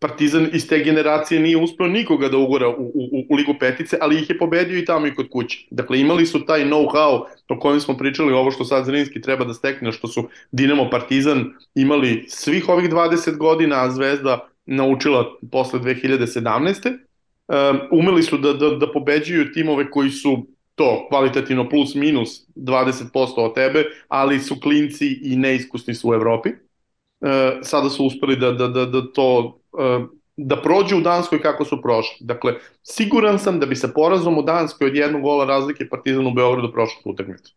Partizan 0.00 0.48
iz 0.52 0.68
te 0.68 0.78
generacije 0.78 1.40
nije 1.40 1.56
uspeo 1.56 1.86
nikoga 1.86 2.28
da 2.28 2.36
ugora 2.36 2.68
u, 2.68 2.92
u, 2.94 3.26
u 3.30 3.34
Ligu 3.34 3.54
Petice, 3.60 3.98
ali 4.00 4.16
ih 4.16 4.30
je 4.30 4.38
pobedio 4.38 4.78
i 4.78 4.84
tamo 4.84 5.06
i 5.06 5.14
kod 5.14 5.28
kuće. 5.30 5.66
Dakle, 5.70 6.00
imali 6.00 6.26
su 6.26 6.46
taj 6.46 6.64
know-how 6.64 7.24
o 7.48 7.58
kojem 7.58 7.80
smo 7.80 7.96
pričali, 7.96 8.32
ovo 8.32 8.50
što 8.50 8.64
sad 8.64 8.84
Zrinski 8.84 9.20
treba 9.20 9.44
da 9.44 9.54
stekne, 9.54 9.92
što 9.92 10.08
su 10.08 10.28
Dinamo 10.52 10.90
Partizan 10.90 11.44
imali 11.74 12.24
svih 12.28 12.68
ovih 12.68 12.90
20 12.90 13.36
godina, 13.36 13.84
a 13.84 13.90
Zvezda 13.90 14.53
naučila 14.66 15.24
posle 15.52 15.80
2017. 15.80 16.88
Um, 17.48 17.80
umeli 17.92 18.22
su 18.22 18.38
da, 18.38 18.52
da, 18.52 18.70
da 18.70 18.92
pobeđuju 18.92 19.52
timove 19.52 19.90
koji 19.90 20.10
su 20.10 20.46
to 20.74 21.06
kvalitativno 21.08 21.68
plus 21.68 21.94
minus 21.94 22.46
20% 22.56 23.32
od 23.36 23.54
tebe, 23.54 23.84
ali 24.08 24.38
su 24.38 24.60
klinci 24.60 25.18
i 25.22 25.36
neiskusni 25.36 25.94
su 25.94 26.10
u 26.10 26.14
Evropi. 26.14 26.48
E, 26.48 27.58
sada 27.62 27.90
su 27.90 28.06
uspeli 28.06 28.36
da, 28.36 28.52
da, 28.52 28.68
da, 28.68 28.86
da 28.86 29.12
to 29.12 29.60
e, 29.78 30.04
da 30.36 30.62
prođu 30.62 30.98
u 30.98 31.00
Danskoj 31.00 31.42
kako 31.42 31.64
su 31.64 31.82
prošli. 31.82 32.16
Dakle, 32.20 32.54
siguran 32.82 33.38
sam 33.38 33.60
da 33.60 33.66
bi 33.66 33.76
se 33.76 33.94
porazom 33.94 34.38
u 34.38 34.42
Danskoj 34.42 34.86
od 34.86 34.96
jednog 34.96 35.22
gola 35.22 35.44
razlike 35.44 35.88
Partizan 35.88 36.26
u 36.26 36.34
Beogradu 36.34 36.72
prošli 36.72 37.02
utakmicu. 37.04 37.54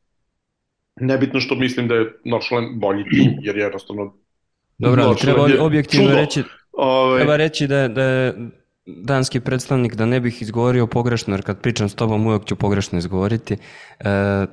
Nebitno 0.95 1.39
što 1.39 1.55
mislim 1.55 1.88
da 1.88 1.95
je 1.95 2.14
Noršlen 2.26 2.80
bolji 2.80 3.03
tim, 3.10 3.38
jer 3.41 3.58
jednostavno 3.58 4.14
Dobro, 4.78 5.03
ali 5.03 5.16
treba 5.16 5.47
objektivno 5.60 6.05
čudo. 6.05 6.18
reći, 6.18 6.43
Ove... 6.78 7.01
Ovaj- 7.01 7.19
treba 7.19 7.36
reći 7.36 7.67
da, 7.67 7.88
da 7.88 8.03
je 8.03 8.34
danski 8.86 9.39
predstavnik, 9.39 9.95
da 9.95 10.05
ne 10.05 10.19
bih 10.19 10.41
izgovorio 10.41 10.88
pogrešno, 10.88 11.34
jer 11.34 11.41
kad 11.41 11.61
pričam 11.61 11.89
s 11.89 11.95
tobom 11.95 12.28
uvijek 12.28 12.45
ću 12.45 12.55
pogrešno 12.55 12.97
izgovoriti, 12.97 13.57
e, 13.99 14.45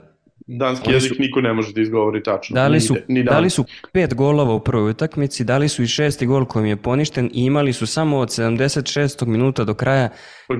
Danski 0.47 0.93
jezik 0.93 1.17
su, 1.17 1.23
niko 1.23 1.41
ne 1.41 1.53
može 1.53 1.73
da 1.73 1.81
izgovori 1.81 2.23
tačno. 2.23 2.55
Dali 2.55 2.81
su, 2.81 2.95
ni, 2.95 3.01
ni 3.09 3.23
dali 3.23 3.51
su 3.51 3.65
pet 3.93 4.15
golova 4.15 4.55
u 4.55 4.61
prvoj 4.61 4.91
utakmici, 4.91 5.45
dali 5.45 5.69
su 5.69 5.83
i 5.83 5.87
šesti 5.87 6.27
gol 6.27 6.45
kojim 6.45 6.67
je 6.67 6.77
poništen 6.77 7.31
i 7.35 7.45
imali 7.45 7.73
su 7.73 7.87
samo 7.87 8.19
od 8.19 8.29
76. 8.29 9.27
minuta 9.27 9.65
do 9.65 9.75
kraja 9.75 10.09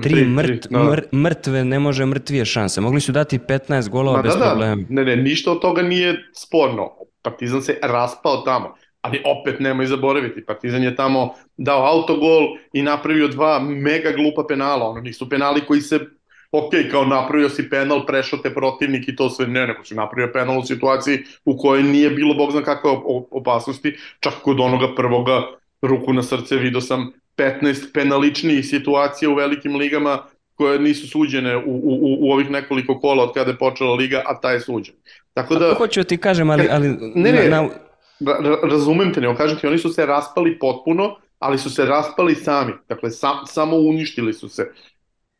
tri, 0.03 0.25
mrt, 0.25 0.67
da. 0.69 0.83
mr, 0.83 1.01
mrtve, 1.13 1.65
ne 1.65 1.79
može 1.79 2.05
mrtvije 2.05 2.45
šanse. 2.45 2.81
Mogli 2.81 3.01
su 3.01 3.11
dati 3.11 3.39
15 3.39 3.89
golova 3.89 4.17
Ma, 4.17 4.23
bez 4.23 4.33
da, 4.33 4.39
da. 4.39 4.45
problema. 4.45 4.83
Ne, 4.89 5.05
ne, 5.05 5.15
ništa 5.15 5.51
od 5.51 5.61
toga 5.61 5.81
nije 5.81 6.15
sporno. 6.35 6.89
Partizan 7.21 7.61
se 7.61 7.79
raspao 7.83 8.37
tamo 8.37 8.75
ali 9.05 9.21
opet 9.25 9.59
nemoj 9.59 9.85
zaboraviti, 9.85 10.45
Partizan 10.45 10.83
je 10.83 10.95
tamo 10.95 11.33
dao 11.57 11.85
autogol 11.85 12.57
i 12.73 12.81
napravio 12.81 13.27
dva 13.27 13.59
mega 13.59 14.11
glupa 14.11 14.43
penala, 14.49 14.89
ono 14.89 15.01
nisu 15.01 15.29
penali 15.29 15.61
koji 15.67 15.81
se 15.81 15.99
ok, 16.51 16.71
kao 16.91 17.05
napravio 17.05 17.49
si 17.49 17.69
penal, 17.69 18.05
prešao 18.05 18.39
te 18.39 18.53
protivnik 18.53 19.07
i 19.07 19.15
to 19.15 19.29
sve, 19.29 19.47
ne, 19.47 19.67
nego 19.67 19.83
si 19.83 19.95
napravio 19.95 20.33
penal 20.33 20.59
u 20.59 20.65
situaciji 20.65 21.23
u 21.45 21.57
kojoj 21.57 21.83
nije 21.83 22.09
bilo 22.09 22.33
bog 22.33 22.51
zna 22.51 22.63
kakve 22.63 22.91
opasnosti, 23.31 23.97
čak 24.19 24.33
kod 24.41 24.59
onoga 24.59 24.95
prvoga 24.95 25.41
ruku 25.81 26.13
na 26.13 26.23
srce 26.23 26.55
vidio 26.55 26.81
sam 26.81 27.11
15 27.37 27.93
penaličnijih 27.93 28.65
situacija 28.65 29.29
u 29.29 29.35
velikim 29.35 29.75
ligama 29.75 30.23
koje 30.55 30.79
nisu 30.79 31.07
suđene 31.07 31.57
u, 31.57 31.61
u, 31.65 32.17
u 32.19 32.31
ovih 32.31 32.49
nekoliko 32.49 32.99
kola 32.99 33.23
od 33.23 33.33
kada 33.33 33.51
je 33.51 33.57
počela 33.57 33.93
liga, 33.93 34.21
a 34.25 34.39
ta 34.39 34.51
je 34.51 34.59
suđen. 34.59 34.95
Tako 35.33 35.55
da... 35.55 35.73
Hoću 35.73 35.99
da 35.99 36.03
ti 36.03 36.17
kažem, 36.17 36.49
ali... 36.49 36.67
ali 36.71 36.87
ne, 37.15 37.31
ne, 37.31 37.49
na, 37.49 37.61
na... 37.61 37.69
razumem 38.69 39.13
te, 39.13 39.21
ne, 39.21 39.35
kažem 39.35 39.57
ti, 39.57 39.67
oni 39.67 39.77
su 39.77 39.89
se 39.89 40.05
raspali 40.05 40.59
potpuno, 40.59 41.15
ali 41.39 41.57
su 41.57 41.69
se 41.69 41.85
raspali 41.85 42.35
sami. 42.35 42.73
Dakle, 42.89 43.11
sam, 43.11 43.37
samo 43.45 43.77
uništili 43.77 44.33
su 44.33 44.49
se 44.49 44.71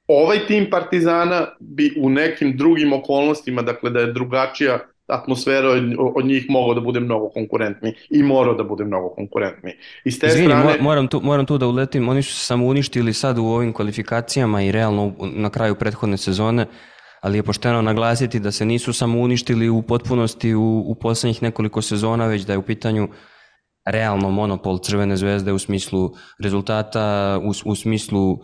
ovaj 0.07 0.47
tim 0.47 0.67
Partizana 0.69 1.45
bi 1.59 1.93
u 1.99 2.09
nekim 2.09 2.57
drugim 2.57 2.93
okolnostima, 2.93 3.61
dakle 3.61 3.89
da 3.89 3.99
je 3.99 4.13
drugačija 4.13 4.79
atmosfera 5.07 5.69
od, 5.69 5.83
od 6.15 6.25
njih 6.25 6.45
mogao 6.49 6.73
da 6.73 6.81
bude 6.81 6.99
mnogo 6.99 7.29
konkurentni 7.29 7.93
i 8.09 8.23
morao 8.23 8.53
da 8.53 8.63
bude 8.63 8.83
mnogo 8.83 9.09
konkurentni. 9.09 9.71
I 10.03 10.11
s 10.11 10.19
te 10.19 10.27
Izvini, 10.27 10.47
strane... 10.47 10.77
moram, 10.81 11.07
tu, 11.07 11.21
moram 11.23 11.45
tu 11.45 11.57
da 11.57 11.67
uletim, 11.67 12.09
oni 12.09 12.23
su 12.23 12.33
se 12.33 12.45
samo 12.45 12.65
uništili 12.65 13.13
sad 13.13 13.37
u 13.37 13.45
ovim 13.45 13.73
kvalifikacijama 13.73 14.61
i 14.61 14.71
realno 14.71 15.13
na 15.19 15.49
kraju 15.49 15.75
prethodne 15.75 16.17
sezone, 16.17 16.65
ali 17.21 17.37
je 17.37 17.43
pošteno 17.43 17.81
naglasiti 17.81 18.39
da 18.39 18.51
se 18.51 18.65
nisu 18.65 18.93
samo 18.93 19.19
uništili 19.19 19.69
u 19.69 19.81
potpunosti 19.81 20.53
u, 20.53 20.83
u 20.87 20.95
poslednjih 20.95 21.43
nekoliko 21.43 21.81
sezona, 21.81 22.27
već 22.27 22.41
da 22.41 22.53
je 22.53 22.57
u 22.57 22.65
pitanju 22.65 23.07
realno 23.85 24.29
monopol 24.29 24.77
Crvene 24.77 25.17
zvezde 25.17 25.53
u 25.53 25.59
smislu 25.59 26.11
rezultata, 26.39 27.39
u, 27.43 27.71
u 27.71 27.75
smislu 27.75 28.37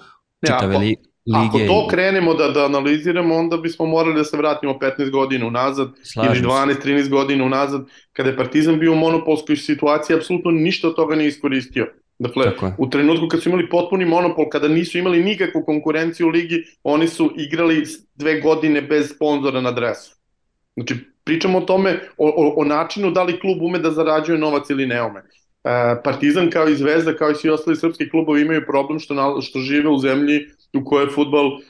čitave 0.45 0.73
ja, 0.73 0.79
lige. 0.79 0.95
Ako 1.35 1.57
to 1.57 1.87
krenemo 1.89 2.33
da, 2.33 2.47
da 2.47 2.65
analiziramo, 2.65 3.35
onda 3.35 3.57
bismo 3.57 3.85
morali 3.85 4.15
da 4.15 4.23
se 4.23 4.37
vratimo 4.37 4.73
15 4.73 5.11
godina 5.11 5.47
unazad 5.47 5.87
Slažim 6.03 6.43
ili 6.43 6.53
12-13 6.53 7.09
godina 7.09 7.45
unazad, 7.45 7.81
kada 8.13 8.29
je 8.29 8.37
Partizan 8.37 8.79
bio 8.79 8.91
u 8.91 8.95
monopolskoj 8.95 9.55
situaciji, 9.55 10.15
apsolutno 10.15 10.51
ništa 10.51 10.87
od 10.87 10.95
toga 10.95 11.15
nije 11.15 11.27
iskoristio. 11.27 11.87
Dakle, 12.21 12.51
u 12.77 12.89
trenutku 12.89 13.27
kad 13.27 13.41
su 13.41 13.49
imali 13.49 13.69
potpuni 13.69 14.05
monopol, 14.05 14.49
kada 14.49 14.67
nisu 14.67 14.97
imali 14.97 15.23
nikakvu 15.23 15.63
konkurenciju 15.65 16.27
u 16.27 16.29
ligi, 16.29 16.63
oni 16.83 17.07
su 17.07 17.31
igrali 17.37 17.85
dve 18.15 18.41
godine 18.41 18.81
bez 18.81 19.09
sponzora 19.15 19.61
na 19.61 19.71
dresu. 19.71 20.15
Znači, 20.75 20.95
pričamo 21.23 21.57
o 21.57 21.61
tome, 21.61 21.99
o, 22.17 22.27
o, 22.27 22.61
o 22.61 22.65
načinu 22.65 23.11
da 23.11 23.23
li 23.23 23.39
klub 23.39 23.61
ume 23.61 23.79
da 23.79 23.91
zarađuje 23.91 24.37
novac 24.37 24.69
ili 24.69 24.85
ne 24.85 25.01
ume. 25.03 25.23
E, 25.63 25.95
Partizan 26.03 26.49
kao 26.49 26.69
i 26.69 26.75
Zvezda, 26.75 27.15
kao 27.15 27.31
i 27.31 27.35
svi 27.35 27.49
ostali 27.49 27.75
srpski 27.75 28.09
klubovi 28.09 28.41
imaju 28.41 28.65
problem 28.67 28.99
što, 28.99 29.13
na, 29.13 29.41
što 29.41 29.59
žive 29.59 29.89
u 29.89 29.97
zemlji 29.97 30.45
u 30.73 30.85
kojoj 30.85 31.05
je 31.05 31.11
futbol 31.11 31.47
uh, 31.47 31.61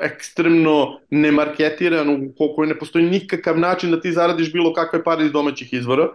ekstremno 0.00 1.00
nemarketiran, 1.10 2.10
u 2.10 2.54
kojoj 2.56 2.68
ne 2.68 2.78
postoji 2.78 3.04
nikakav 3.04 3.58
način 3.58 3.90
da 3.90 4.00
ti 4.00 4.12
zaradiš 4.12 4.52
bilo 4.52 4.72
kakve 4.74 5.04
pare 5.04 5.24
iz 5.24 5.32
domaćih 5.32 5.72
izvora, 5.72 6.08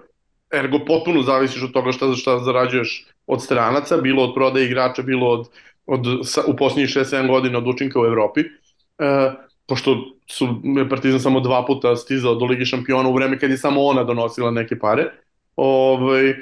ergo 0.56 0.80
potpuno 0.88 1.22
zavisiš 1.22 1.64
od 1.64 1.72
toga 1.72 1.92
šta, 1.92 2.14
šta 2.14 2.40
zarađuješ 2.40 3.06
od 3.28 3.44
stranaca, 3.44 3.98
bilo 3.98 4.24
od 4.24 4.34
prodaje 4.36 4.66
igrača, 4.66 5.02
bilo 5.02 5.30
od, 5.30 5.50
od, 5.86 6.06
sa, 6.24 6.42
u 6.48 6.56
posljednjih 6.56 6.90
6-7 6.90 7.28
godina 7.28 7.58
od 7.58 7.68
učinka 7.68 8.02
u 8.02 8.06
Evropi. 8.06 8.40
Uh, 8.42 9.34
pošto 9.68 9.98
su 10.28 10.48
Partizan 10.90 11.20
samo 11.20 11.40
dva 11.40 11.66
puta 11.66 11.96
stizao 11.96 12.36
do 12.36 12.46
Ligi 12.46 12.66
šampiona 12.66 13.10
u 13.10 13.14
vreme 13.14 13.40
kad 13.40 13.50
je 13.50 13.58
samo 13.58 13.84
ona 13.84 14.04
donosila 14.04 14.52
neke 14.52 14.80
pare, 14.80 15.06
ovaj, 15.56 16.30
uh, 16.30 16.36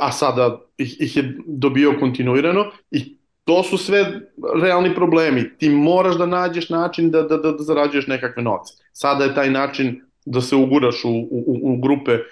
a 0.00 0.12
sada 0.12 0.60
ih, 0.78 0.96
ih 1.00 1.16
je 1.16 1.36
dobio 1.46 1.94
kontinuirano 2.00 2.64
i 2.90 3.16
to 3.44 3.62
su 3.62 3.78
sve 3.78 4.20
realni 4.62 4.94
problemi. 4.94 5.58
Ti 5.58 5.68
moraš 5.68 6.16
da 6.16 6.26
nađeš 6.26 6.70
način 6.70 7.10
da, 7.10 7.22
da, 7.22 7.36
da, 7.36 7.52
da 7.52 7.62
zarađuješ 7.62 8.06
nekakve 8.06 8.42
novce. 8.42 8.74
Sada 8.92 9.24
je 9.24 9.34
taj 9.34 9.50
način 9.50 10.00
da 10.26 10.40
se 10.40 10.56
uguraš 10.56 11.04
u, 11.04 11.10
u, 11.10 11.60
u 11.62 11.76
grupe 11.76 12.12
e, 12.12 12.16
e, 12.16 12.24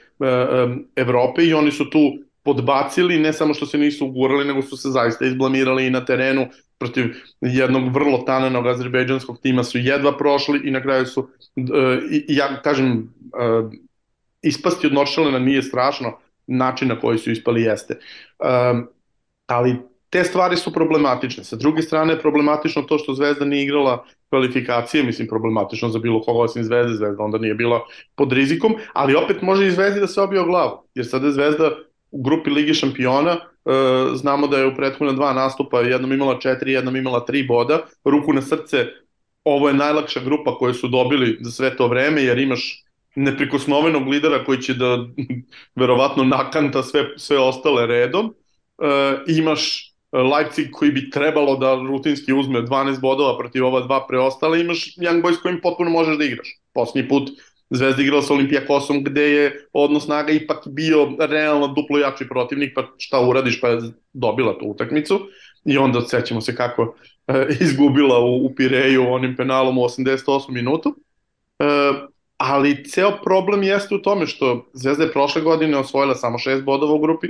Evrope 0.97 1.45
i 1.45 1.55
oni 1.55 1.71
su 1.71 1.91
tu 1.91 2.01
podbacili, 2.43 3.19
ne 3.19 3.33
samo 3.33 3.55
što 3.55 3.67
se 3.67 3.79
nisu 3.79 4.07
ugurali, 4.07 4.45
nego 4.45 4.63
su 4.63 4.77
se 4.77 4.91
zaista 4.91 5.27
izblamirali 5.27 5.87
i 5.87 5.91
na 5.91 6.05
terenu 6.05 6.47
protiv 6.79 7.05
jednog 7.41 7.95
vrlo 7.95 8.19
tanenog 8.19 8.67
azerbejdžanskog 8.67 9.39
tima 9.43 9.65
su 9.65 9.79
jedva 9.79 10.17
prošli 10.19 10.61
i 10.65 10.71
na 10.71 10.83
kraju 10.83 11.07
su, 11.07 11.29
e, 11.57 11.63
i, 12.11 12.25
ja 12.29 12.63
kažem, 12.63 13.15
e, 13.41 13.77
ispasti 14.43 14.87
od 14.87 14.93
Noršalena 14.93 15.39
nije 15.39 15.63
strašno, 15.63 16.19
način 16.47 16.89
na 16.89 17.01
koji 17.01 17.19
su 17.19 17.31
ispali 17.31 17.63
jeste. 17.63 17.95
E, 17.95 17.99
ali 19.47 19.77
te 20.13 20.25
stvari 20.25 20.57
su 20.57 20.73
problematične. 20.73 21.45
Sa 21.45 21.57
druge 21.57 21.83
strane 21.83 22.19
problematično 22.19 22.83
to 22.83 22.99
što 22.99 23.15
Zvezda 23.15 23.45
nije 23.45 23.65
igrala 23.65 24.05
kvalifikacije, 24.29 25.03
mislim 25.03 25.29
problematično 25.29 25.89
za 25.89 25.99
bilo 25.99 26.21
koga 26.23 26.41
osim 26.41 26.65
Zvezde, 26.65 26.95
Zvezda 26.95 27.23
onda 27.25 27.39
nije 27.39 27.55
bila 27.55 27.81
pod 28.15 28.33
rizikom, 28.33 28.75
ali 28.93 29.15
opet 29.15 29.43
može 29.43 29.67
i 29.67 29.71
Zvezdi 29.71 30.01
da 30.01 30.07
se 30.07 30.21
obije 30.21 30.41
o 30.41 30.45
glavu, 30.45 30.83
jer 30.95 31.07
sada 31.07 31.27
je 31.27 31.33
Zvezda 31.33 31.71
u 32.11 32.23
grupi 32.23 32.51
Ligi 32.51 32.75
šampiona, 32.75 33.33
e, 33.33 33.41
znamo 34.15 34.47
da 34.47 34.59
je 34.59 34.67
u 34.67 34.75
prethodna 34.77 35.13
dva 35.13 35.33
nastupa 35.33 35.81
jednom 35.81 36.13
imala 36.13 36.39
četiri, 36.39 36.73
jednom 36.73 36.97
imala 36.97 37.25
tri 37.25 37.47
boda, 37.47 37.81
ruku 38.05 38.33
na 38.33 38.43
srce 38.43 38.87
ovo 39.45 39.69
je 39.69 39.75
najlakša 39.75 40.21
grupa 40.21 40.59
koju 40.59 40.75
su 40.75 40.89
dobili 40.89 41.39
za 41.41 41.51
sve 41.51 41.77
to 41.77 41.89
vreme, 41.89 42.23
jer 42.23 42.39
imaš 42.39 42.85
neprikosnovenog 43.15 44.09
lidera 44.09 44.45
koji 44.45 44.63
će 44.63 44.75
da 44.75 44.99
verovatno 45.81 46.25
nakanta 46.25 46.83
sve, 46.83 47.09
sve 47.17 47.39
ostale 47.39 47.87
redom. 47.87 48.35
E, 48.79 49.19
imaš 49.27 49.92
Leipzig 50.13 50.71
koji 50.73 50.91
bi 50.91 51.11
trebalo 51.11 51.57
da 51.57 51.75
rutinski 51.75 52.33
uzme 52.33 52.63
12 52.63 53.01
bodova 53.01 53.39
protiv 53.39 53.67
ova 53.67 53.81
dva 53.81 54.07
preostale, 54.07 54.61
imaš 54.61 54.97
Young 54.97 55.23
Boys 55.23 55.43
kojim 55.43 55.61
potpuno 55.63 55.91
možeš 55.91 56.19
da 56.19 56.25
igraš. 56.25 56.49
Poslednji 56.73 57.09
put 57.09 57.31
Zvezda 57.71 58.03
igrala 58.03 58.23
sa 58.23 58.35
Olimpijakosom 58.35 59.05
gde 59.05 59.23
je 59.23 59.67
odnos 59.73 60.05
snaga 60.05 60.33
ipak 60.33 60.69
bio 60.69 61.09
realno 61.19 61.67
duplo 61.69 61.99
jači 61.99 62.29
protivnik, 62.29 62.73
pa 62.75 62.83
šta 62.99 63.21
uradiš, 63.21 63.61
pa 63.61 63.69
je 63.69 63.81
dobila 64.13 64.59
tu 64.59 64.67
utakmicu 64.67 65.21
i 65.65 65.79
onda 65.79 66.01
sećamo 66.01 66.41
se 66.41 66.57
kako 66.57 66.95
e, 67.27 67.47
izgubila 67.61 68.19
u, 68.19 68.47
u 68.47 68.55
Pireju 68.55 69.13
onim 69.13 69.37
penalom 69.37 69.79
u 69.79 69.83
88 69.83 70.51
minutu. 70.51 70.97
E, 71.59 71.65
ali 72.37 72.85
ceo 72.85 73.19
problem 73.25 73.63
jeste 73.63 73.95
u 73.95 74.03
tome 74.03 74.27
što 74.27 74.71
Zvezda 74.73 75.05
je 75.05 75.13
prošle 75.13 75.43
godine 75.43 75.79
osvojila 75.79 76.15
samo 76.15 76.39
šest 76.39 76.65
bodova 76.65 76.93
u 76.93 76.99
grupi, 76.99 77.29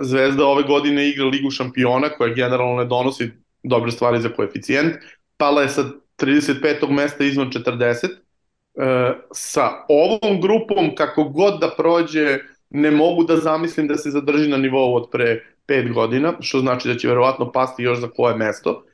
Zvezda 0.00 0.46
ove 0.46 0.62
godine 0.62 1.08
igra 1.08 1.24
Ligu 1.24 1.50
šampiona 1.50 2.08
koja 2.08 2.34
generalno 2.34 2.76
ne 2.76 2.84
donosi 2.84 3.30
dobre 3.62 3.90
stvari 3.90 4.20
za 4.20 4.28
koeficijent, 4.28 4.94
pala 5.36 5.62
je 5.62 5.68
sa 5.68 5.84
35. 6.18 6.90
mesta 6.90 7.24
izvan 7.24 7.50
40, 7.50 8.08
e, 8.08 9.12
sa 9.32 9.70
ovom 9.88 10.40
grupom 10.40 10.94
kako 10.94 11.24
god 11.24 11.60
da 11.60 11.70
prođe 11.76 12.38
ne 12.70 12.90
mogu 12.90 13.24
da 13.24 13.36
zamislim 13.36 13.88
da 13.88 13.96
se 13.96 14.10
zadrži 14.10 14.48
na 14.48 14.56
nivou 14.56 14.94
od 14.94 15.08
pre 15.12 15.44
5 15.68 15.92
godina, 15.92 16.34
što 16.40 16.60
znači 16.60 16.88
da 16.88 16.96
će 16.96 17.08
verovatno 17.08 17.52
pasti 17.52 17.82
još 17.82 17.98
za 17.98 18.08
koje 18.08 18.36
mesto. 18.36 18.84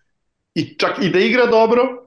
I 0.55 0.75
čak 0.79 0.91
i 1.03 1.09
da 1.09 1.19
igra 1.19 1.47
dobro, 1.47 2.07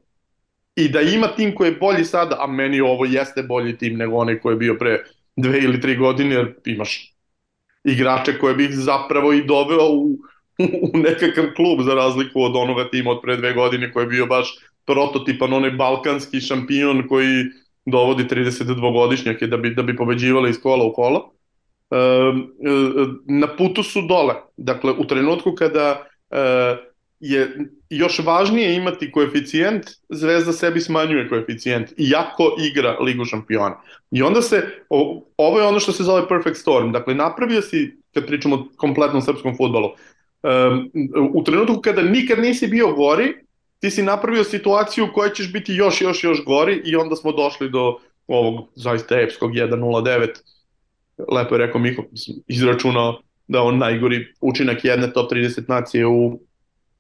i 0.76 0.90
da 0.90 1.02
ima 1.02 1.28
tim 1.28 1.56
koji 1.56 1.68
je 1.68 1.78
bolji 1.80 2.06
sada, 2.06 2.38
a 2.40 2.48
meni 2.48 2.82
ovo 2.82 3.06
jeste 3.06 3.44
bolji 3.44 3.78
tim 3.78 3.98
nego 3.98 4.16
onaj 4.16 4.40
koji 4.40 4.54
je 4.54 4.58
bio 4.58 4.76
pre 4.80 5.04
dve 5.36 5.60
ili 5.60 5.82
tri 5.82 5.98
godine, 5.98 6.36
jer 6.36 6.56
imaš 6.66 7.13
igrače 7.84 8.38
koje 8.40 8.56
bih 8.56 8.70
zapravo 8.72 9.34
i 9.34 9.44
doveo 9.44 9.90
u, 9.90 10.18
u 10.94 10.98
nekakav 10.98 11.46
klub 11.56 11.82
za 11.82 11.94
razliku 11.94 12.42
od 12.42 12.56
onoga 12.56 12.90
tima 12.90 13.12
od 13.12 13.22
pre 13.22 13.38
dve 13.38 13.54
godine 13.54 13.94
koji 13.94 14.04
je 14.04 14.08
bio 14.08 14.26
baš 14.26 14.56
prototipan 14.86 15.54
onaj 15.54 15.72
balkanski 15.72 16.42
šampion 16.42 17.08
koji 17.08 17.44
dovodi 17.86 18.24
32-godišnjake 18.24 19.48
da 19.48 19.58
bi, 19.58 19.76
da 19.76 19.84
bi 19.84 19.96
pobeđivali 19.96 20.50
iz 20.50 20.62
kola 20.62 20.86
u 20.86 20.94
kolo. 20.94 21.32
E, 21.92 21.96
na 23.28 23.48
putu 23.58 23.84
su 23.84 24.02
dole. 24.02 24.34
Dakle, 24.58 24.92
u 24.92 25.06
trenutku 25.06 25.56
kada 25.56 26.06
e, 26.32 26.38
je 27.26 27.58
još 27.90 28.20
važnije 28.20 28.76
imati 28.76 29.12
koeficijent, 29.12 29.86
Zvezda 30.10 30.54
sebi 30.54 30.82
smanjuje 30.82 31.30
koeficijent, 31.30 31.92
iako 31.98 32.56
igra 32.60 32.98
Ligu 33.00 33.26
šampiona. 33.26 33.76
I 34.12 34.22
onda 34.22 34.42
se, 34.42 34.68
ovo 35.38 35.60
je 35.60 35.68
ono 35.68 35.80
što 35.80 35.92
se 35.92 36.04
zove 36.04 36.28
perfect 36.28 36.58
storm, 36.58 36.92
dakle 36.92 37.16
napravio 37.16 37.62
si, 37.62 37.98
kad 38.14 38.28
pričamo 38.28 38.56
o 38.56 38.66
kompletnom 38.78 39.22
srpskom 39.22 39.58
futbalu, 39.58 39.90
um, 39.90 40.92
u 41.34 41.44
trenutku 41.44 41.82
kada 41.82 42.02
nikad 42.02 42.40
nisi 42.40 42.68
bio 42.68 42.92
gori, 42.94 43.34
ti 43.80 43.90
si 43.90 44.04
napravio 44.04 44.44
situaciju 44.44 45.06
u 45.06 45.14
kojoj 45.14 45.34
ćeš 45.34 45.54
biti 45.54 45.74
još, 45.74 46.02
još, 46.02 46.24
još 46.24 46.44
gori 46.46 46.82
i 46.86 46.96
onda 46.96 47.16
smo 47.16 47.32
došli 47.32 47.70
do 47.70 47.98
ovog 48.28 48.68
zaista 48.76 49.20
epskog 49.20 49.52
1.09, 49.52 50.28
lepo 51.32 51.56
je 51.56 51.60
rekao 51.60 51.82
Miko, 51.82 52.04
izračunao 52.48 53.22
da 53.48 53.62
on 53.62 53.78
najgori 53.78 54.34
učinak 54.42 54.86
jedne 54.86 55.14
top 55.14 55.32
30 55.32 55.70
nacije 55.70 56.08
u 56.08 56.40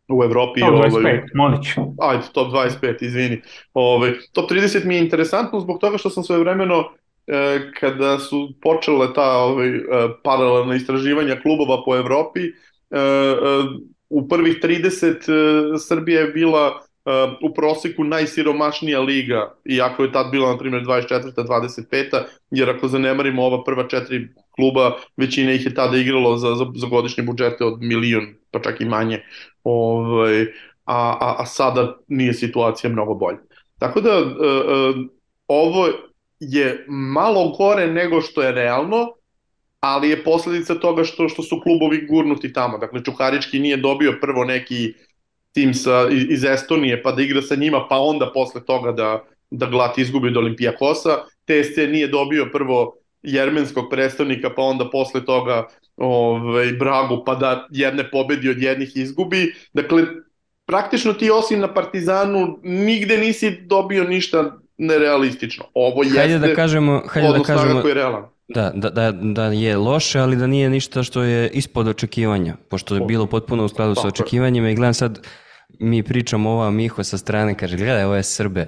u 0.07 0.23
Evropi. 0.23 0.59
Top 0.59 0.69
25, 0.69 0.97
ovaj, 0.97 1.23
molit 1.33 1.63
ću. 1.63 1.81
Ajde, 1.99 2.23
top 2.33 2.53
25, 2.53 3.03
izvini. 3.03 3.41
Ovaj, 3.73 4.13
top 4.33 4.51
30 4.51 4.85
mi 4.85 4.95
je 4.95 5.01
interesantno 5.01 5.59
zbog 5.59 5.79
toga 5.79 5.97
što 5.97 6.09
sam 6.09 6.23
svoje 6.23 6.39
vremeno 6.39 6.83
e, 7.27 7.59
kada 7.79 8.19
su 8.19 8.49
počele 8.61 9.13
ta 9.13 9.37
ovaj, 9.37 9.67
e, 9.67 9.81
paralelna 10.23 10.75
istraživanja 10.75 11.41
klubova 11.41 11.83
po 11.85 11.95
Evropi, 11.95 12.41
e, 12.41 12.51
e, 12.91 12.99
u 14.09 14.27
prvih 14.27 14.59
30 14.63 15.73
e, 15.75 15.77
Srbija 15.77 16.21
je 16.21 16.27
bila 16.27 16.83
uh, 17.05 17.51
u 17.51 17.53
proseku 17.53 18.03
najsiromašnija 18.03 18.99
liga, 18.99 19.55
iako 19.65 20.03
je 20.03 20.11
tad 20.11 20.31
bila, 20.31 20.51
na 20.51 20.57
primjer, 20.57 20.83
24. 20.83 21.33
25. 21.35 22.23
jer 22.51 22.69
ako 22.69 22.87
zanemarimo 22.87 23.43
ova 23.43 23.63
prva 23.63 23.87
četiri 23.87 24.27
kluba, 24.55 24.95
većina 25.17 25.51
ih 25.51 25.65
je 25.65 25.73
tada 25.75 25.97
igralo 25.97 26.37
za, 26.37 26.55
za, 26.55 26.65
za 26.75 26.87
godišnje 26.87 27.23
budžete 27.23 27.65
od 27.65 27.81
milion, 27.81 28.27
pa 28.51 28.59
čak 28.61 28.81
i 28.81 28.85
manje. 28.85 29.21
Ovaj, 29.63 30.41
a, 30.85 31.17
a, 31.19 31.35
a 31.39 31.45
sada 31.45 31.97
nije 32.07 32.33
situacija 32.33 32.89
mnogo 32.89 33.13
bolja. 33.13 33.39
Tako 33.79 34.01
da, 34.01 34.19
uh, 34.19 34.25
uh, 34.25 34.95
ovo 35.47 35.87
je 36.39 36.85
malo 36.87 37.49
gore 37.57 37.87
nego 37.87 38.21
što 38.21 38.41
je 38.41 38.51
realno, 38.51 39.07
ali 39.79 40.09
je 40.09 40.23
posledica 40.23 40.75
toga 40.75 41.03
što 41.03 41.29
što 41.29 41.43
su 41.43 41.59
klubovi 41.63 42.05
gurnuti 42.09 42.53
tamo. 42.53 42.77
Dakle, 42.77 43.03
Čukarički 43.03 43.59
nije 43.59 43.77
dobio 43.77 44.17
prvo 44.21 44.45
neki 44.45 44.93
tim 45.51 45.73
sa, 45.73 46.07
iz 46.29 46.43
Estonije 46.43 47.03
pa 47.03 47.11
da 47.11 47.21
igra 47.21 47.41
sa 47.41 47.55
njima, 47.55 47.87
pa 47.89 47.97
onda 47.99 48.31
posle 48.33 48.65
toga 48.65 48.91
da, 48.91 49.23
da 49.51 49.65
Glat 49.65 49.97
izgubi 49.97 50.27
od 50.27 50.37
Olimpijakosa. 50.37 51.17
TSC 51.45 51.77
nije 51.77 52.07
dobio 52.07 52.49
prvo 52.53 52.95
jermenskog 53.23 53.85
predstavnika, 53.89 54.49
pa 54.55 54.61
onda 54.61 54.89
posle 54.89 55.25
toga 55.25 55.67
ovaj, 55.97 56.71
Bragu, 56.71 57.23
pa 57.25 57.35
da 57.35 57.67
jedne 57.71 58.11
pobedi 58.11 58.49
od 58.49 58.61
jednih 58.61 58.91
izgubi. 58.95 59.53
Dakle, 59.73 60.03
praktično 60.65 61.13
ti 61.13 61.31
osim 61.31 61.59
na 61.59 61.73
Partizanu 61.73 62.59
nigde 62.63 63.17
nisi 63.17 63.51
dobio 63.61 64.03
ništa 64.03 64.57
nerealistično. 64.77 65.65
Ovo 65.73 66.03
jeste 66.03 66.19
hajde 66.19 66.39
da 66.39 66.55
kažemo, 66.55 67.01
hajde 67.07 67.37
da 67.37 67.43
kažemo, 67.43 67.81
koji 67.81 67.91
je 67.91 67.95
realan. 67.95 68.23
Da, 68.47 68.71
da, 68.75 68.89
da, 68.89 69.11
da 69.11 69.45
je 69.45 69.77
loše, 69.77 70.19
ali 70.19 70.35
da 70.35 70.47
nije 70.47 70.69
ništa 70.69 71.03
što 71.03 71.23
je 71.23 71.49
ispod 71.49 71.87
očekivanja, 71.87 72.55
pošto 72.69 72.95
je 72.95 73.01
bilo 73.01 73.25
potpuno 73.25 73.65
u 73.65 73.67
skladu 73.67 73.95
sa 73.95 74.07
očekivanjima 74.07 74.69
i 74.69 74.75
gledam 74.75 74.93
sad 74.93 75.27
mi 75.79 76.03
pričamo 76.03 76.49
ova 76.49 76.71
Miho 76.71 77.03
sa 77.03 77.17
strane, 77.17 77.57
kaže, 77.57 77.77
gledaj, 77.77 78.03
ovo 78.03 78.15
je 78.15 78.23
Srbe, 78.23 78.67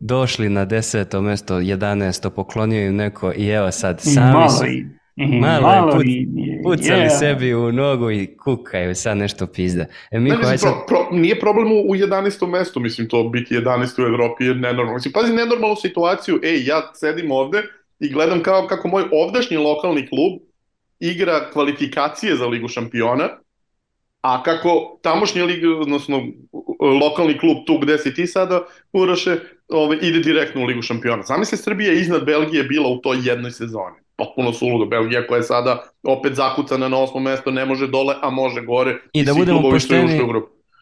došli 0.00 0.48
na 0.48 0.64
deseto 0.64 1.22
mesto, 1.22 1.54
11. 1.60 2.30
poklonio 2.30 2.86
im 2.86 2.96
neko 2.96 3.32
i 3.36 3.48
evo 3.48 3.70
sad, 3.70 4.00
sami 4.00 4.32
malo 4.32 4.48
su, 4.48 4.66
i, 4.66 4.86
malo, 5.40 5.62
malo 5.62 5.92
put, 5.92 6.04
pucali 6.64 7.00
yeah. 7.00 7.18
sebi 7.18 7.54
u 7.54 7.72
nogu 7.72 8.10
i 8.10 8.36
kukaju, 8.36 8.94
sad 8.94 9.16
nešto 9.16 9.46
pizda. 9.46 9.84
E, 10.10 10.20
Miho, 10.20 10.36
ne, 10.36 10.52
mislim, 10.52 10.72
pro, 10.72 10.84
pro, 10.86 11.18
nije 11.18 11.40
problem 11.40 11.72
u 11.72 11.94
11. 11.94 12.48
mestu, 12.48 12.80
mislim, 12.80 13.08
to 13.08 13.28
biti 13.28 13.54
11. 13.54 14.02
u 14.02 14.06
Evropi 14.06 14.44
je 14.44 14.54
nenormalno. 14.54 14.94
Mislim, 14.94 15.12
pazi 15.12 15.32
nenormalnu 15.32 15.76
situaciju, 15.76 16.40
ej, 16.42 16.66
ja 16.66 16.90
sedim 16.94 17.30
ovde 17.30 17.62
i 18.00 18.12
gledam 18.12 18.42
kao, 18.42 18.66
kako 18.66 18.88
moj 18.88 19.04
ovdašnji 19.12 19.56
lokalni 19.56 20.08
klub 20.08 20.32
igra 21.00 21.50
kvalifikacije 21.52 22.36
za 22.36 22.46
Ligu 22.46 22.68
šampiona, 22.68 23.28
A 24.20 24.42
kako 24.42 24.98
tamošnji 25.02 25.42
lig, 25.42 25.64
odnosno 25.80 26.22
lokalni 27.00 27.38
klub 27.38 27.56
tu 27.66 27.78
gde 27.78 27.98
si 27.98 28.14
ti 28.14 28.26
sada, 28.26 28.64
Uraše, 28.92 29.36
ovaj, 29.68 29.98
ide 30.02 30.18
direktno 30.18 30.62
u 30.62 30.64
Ligu 30.64 30.82
šampiona. 30.82 31.22
Zamisli 31.22 31.58
Srbija 31.58 31.92
iznad 31.92 32.24
Belgije 32.24 32.64
bila 32.64 32.88
u 32.88 32.98
toj 32.98 33.18
jednoj 33.22 33.50
sezoni. 33.50 33.96
Potpuno 34.16 34.52
suludo. 34.52 34.86
Belgija 34.86 35.26
koja 35.26 35.36
je 35.36 35.42
sada 35.42 35.88
opet 36.02 36.34
zakucana 36.34 36.88
na 36.88 36.98
osmo 36.98 37.20
mesto, 37.20 37.50
ne 37.50 37.64
može 37.64 37.86
dole, 37.86 38.14
a 38.22 38.30
može 38.30 38.60
gore. 38.60 38.98
I, 39.12 39.20
i 39.20 39.24
da 39.24 39.34
budemo 39.34 39.62
pošteni, 39.62 40.18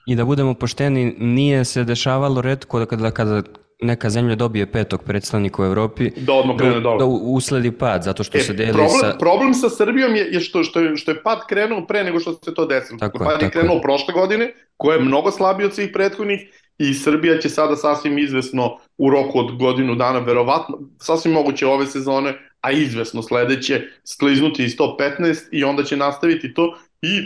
i 0.07 0.17
da 0.17 0.25
budemo 0.25 0.55
pošteni, 0.55 1.15
nije 1.19 1.65
se 1.65 1.85
dešavalo 1.85 2.41
redko 2.41 2.79
da 2.79 2.87
kada, 2.87 3.11
kada 3.11 3.43
neka 3.83 4.11
zemlja 4.11 4.35
dobije 4.35 4.73
petog 4.73 5.03
predstavnika 5.03 5.63
u 5.63 5.65
Evropi, 5.65 6.11
da 6.17 6.33
odmah 6.33 6.57
krene 6.57 6.81
dole. 6.81 6.99
Da 6.99 7.05
usledi 7.05 7.73
pad, 7.73 8.03
zato 8.03 8.25
što 8.25 8.39
e, 8.39 8.41
se 8.41 8.53
deli 8.53 8.73
problem, 8.73 9.01
sa... 9.01 9.17
Problem 9.19 9.55
sa 9.55 9.71
Srbijom 9.71 10.17
je, 10.17 10.29
je 10.33 10.41
što, 10.41 10.65
što, 10.65 10.81
je, 10.81 10.97
što 10.97 11.11
je 11.11 11.23
pad 11.23 11.39
krenuo 11.49 11.87
pre 11.87 12.05
nego 12.05 12.21
što 12.21 12.33
se 12.33 12.55
to 12.55 12.67
desilo. 12.67 12.99
Tako 12.99 13.19
pad 13.19 13.43
je, 13.43 13.47
je 13.47 13.51
krenuo 13.51 13.75
je. 13.75 13.83
prošle 13.83 14.15
godine, 14.15 14.53
koja 14.77 14.97
je 14.97 15.05
mnogo 15.05 15.31
slabiji 15.31 15.67
od 15.67 15.75
svih 15.75 15.91
prethodnih 15.93 16.41
i 16.79 16.95
Srbija 16.95 17.39
će 17.39 17.49
sada 17.49 17.77
sasvim 17.77 18.19
izvesno 18.19 18.79
u 18.99 19.11
roku 19.11 19.39
od 19.39 19.59
godinu 19.59 19.95
dana, 19.95 20.19
verovatno, 20.19 20.79
sasvim 21.01 21.35
moguće 21.35 21.67
ove 21.67 21.87
sezone, 21.87 22.35
a 22.61 22.71
izvesno 22.71 23.23
sledeće, 23.23 23.83
skliznuti 24.05 24.65
iz 24.65 24.77
top 24.77 25.01
15 25.01 25.37
i 25.53 25.65
onda 25.65 25.85
će 25.85 25.97
nastaviti 25.97 26.55
to 26.55 26.79
i 27.03 27.21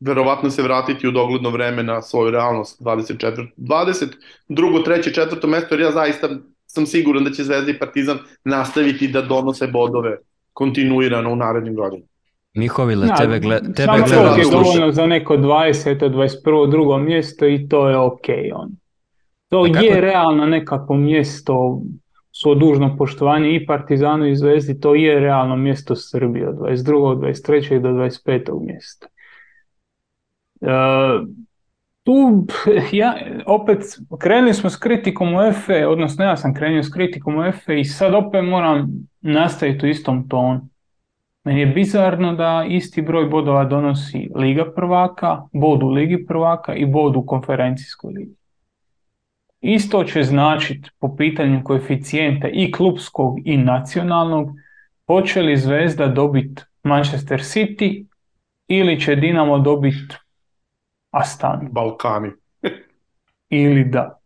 verovatno 0.00 0.50
se 0.50 0.62
vratiti 0.62 1.08
u 1.08 1.10
dogledno 1.10 1.50
vreme 1.50 1.82
na 1.82 2.02
svoju 2.02 2.30
realnost 2.30 2.82
24, 2.82 3.46
20, 3.56 4.06
drugo, 4.48 4.78
treće, 4.78 5.12
četvrto 5.12 5.46
mesto, 5.46 5.74
jer 5.74 5.80
ja 5.80 5.90
zaista 5.90 6.28
sam 6.66 6.86
siguran 6.86 7.24
da 7.24 7.30
će 7.30 7.44
Zvezda 7.44 7.70
i 7.70 7.78
Partizan 7.78 8.18
nastaviti 8.44 9.08
da 9.08 9.22
donose 9.22 9.66
bodove 9.66 10.18
kontinuirano 10.52 11.32
u 11.32 11.36
narednim 11.36 11.74
godinama. 11.74 12.10
Mihovile, 12.54 13.06
ja, 13.06 13.16
tebe, 13.16 13.38
gled, 13.38 13.62
tebe 13.62 13.86
samo 13.86 14.04
gledam 14.06 14.38
je 14.38 14.44
dovoljno 14.50 14.92
za 14.92 15.06
neko 15.06 15.36
20. 15.36 16.10
21. 16.10 16.70
drugo 16.70 16.98
mjesto 16.98 17.46
i 17.46 17.68
to 17.68 17.88
je 17.88 17.96
ok. 17.96 18.26
On. 18.54 18.70
To 19.48 19.66
je 19.66 19.72
kako... 19.72 20.00
realno 20.00 20.46
nekako 20.46 20.94
mjesto 20.94 21.80
svo 22.32 22.54
dužno 22.54 22.96
poštovanje 22.96 23.54
i 23.54 23.66
Partizanu 23.66 24.26
i 24.26 24.36
Zvezdi, 24.36 24.80
to 24.80 24.94
je 24.94 25.20
realno 25.20 25.56
mjesto 25.56 25.96
Srbije 25.96 26.48
od 26.48 26.54
22. 26.54 27.16
23. 27.16 27.80
do 27.80 27.88
25. 27.88 28.66
mjesta. 28.66 29.06
E, 30.60 30.66
tu 32.02 32.46
ja, 32.92 33.14
opet, 33.46 33.78
krenuli 34.18 34.54
smo 34.54 34.70
s 34.70 34.76
kritikom 34.76 35.34
u 35.34 35.42
EFE, 35.42 35.86
odnosno 35.86 36.24
ja 36.24 36.36
sam 36.36 36.54
krenio 36.54 36.82
s 36.82 36.92
kritikom 36.92 37.38
u 37.38 37.44
EFE 37.44 37.80
i 37.80 37.84
sad 37.84 38.14
opet 38.14 38.44
moram 38.44 38.88
nastaviti 39.20 39.86
u 39.86 39.88
istom 39.88 40.28
tonu. 40.28 40.68
Meni 41.44 41.60
je 41.60 41.66
bizarno 41.66 42.34
da 42.34 42.66
isti 42.68 43.02
broj 43.02 43.24
bodova 43.24 43.64
donosi 43.64 44.28
Liga 44.34 44.72
prvaka, 44.76 45.42
bod 45.52 45.82
u 45.82 45.88
Ligi 45.88 46.26
prvaka 46.26 46.74
i 46.74 46.86
bod 46.86 47.16
u 47.16 47.26
konferencijskoj 47.26 48.12
ligi. 48.12 48.34
Isto 49.60 50.04
će 50.04 50.22
značiti 50.22 50.90
po 50.98 51.16
pitanju 51.16 51.60
koeficijenta 51.64 52.48
i 52.48 52.72
klubskog 52.72 53.38
i 53.44 53.56
nacionalnog, 53.56 54.48
hoće 55.06 55.42
li 55.42 55.56
Zvezda 55.56 56.06
dobiti 56.06 56.62
Manchester 56.82 57.40
City 57.40 58.06
ili 58.68 59.00
će 59.00 59.16
Dinamo 59.16 59.58
dobiti 59.58 60.16
Astana. 61.10 61.68
Balkani. 61.70 62.30
ili 63.50 63.84
da. 63.84 64.18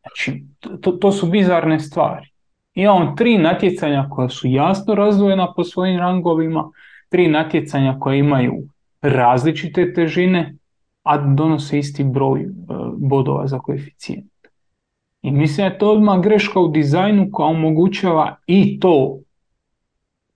Znači, 0.00 0.44
to, 0.80 0.92
to 0.92 1.12
su 1.12 1.26
bizarne 1.26 1.80
stvari. 1.80 2.28
Imamo 2.74 3.14
tri 3.16 3.38
natjecanja 3.38 4.08
koja 4.10 4.28
su 4.28 4.48
jasno 4.48 4.94
razdvojena 4.94 5.52
po 5.56 5.64
svojim 5.64 5.98
rangovima, 5.98 6.70
tri 7.08 7.28
natjecanja 7.28 7.96
koja 8.00 8.16
imaju 8.16 8.54
različite 9.02 9.92
težine, 9.92 10.54
a 11.02 11.18
donose 11.18 11.78
isti 11.78 12.04
broj 12.04 12.40
e, 12.40 12.46
bodova 12.96 13.46
za 13.46 13.58
koeficijent. 13.58 14.30
I 15.22 15.30
mislim 15.30 15.68
da 15.68 15.72
je 15.72 15.78
to 15.78 15.92
odmah 15.92 16.20
greška 16.20 16.60
u 16.60 16.68
dizajnu 16.68 17.28
koja 17.32 17.48
omogućava 17.48 18.36
i 18.46 18.80
to 18.80 19.18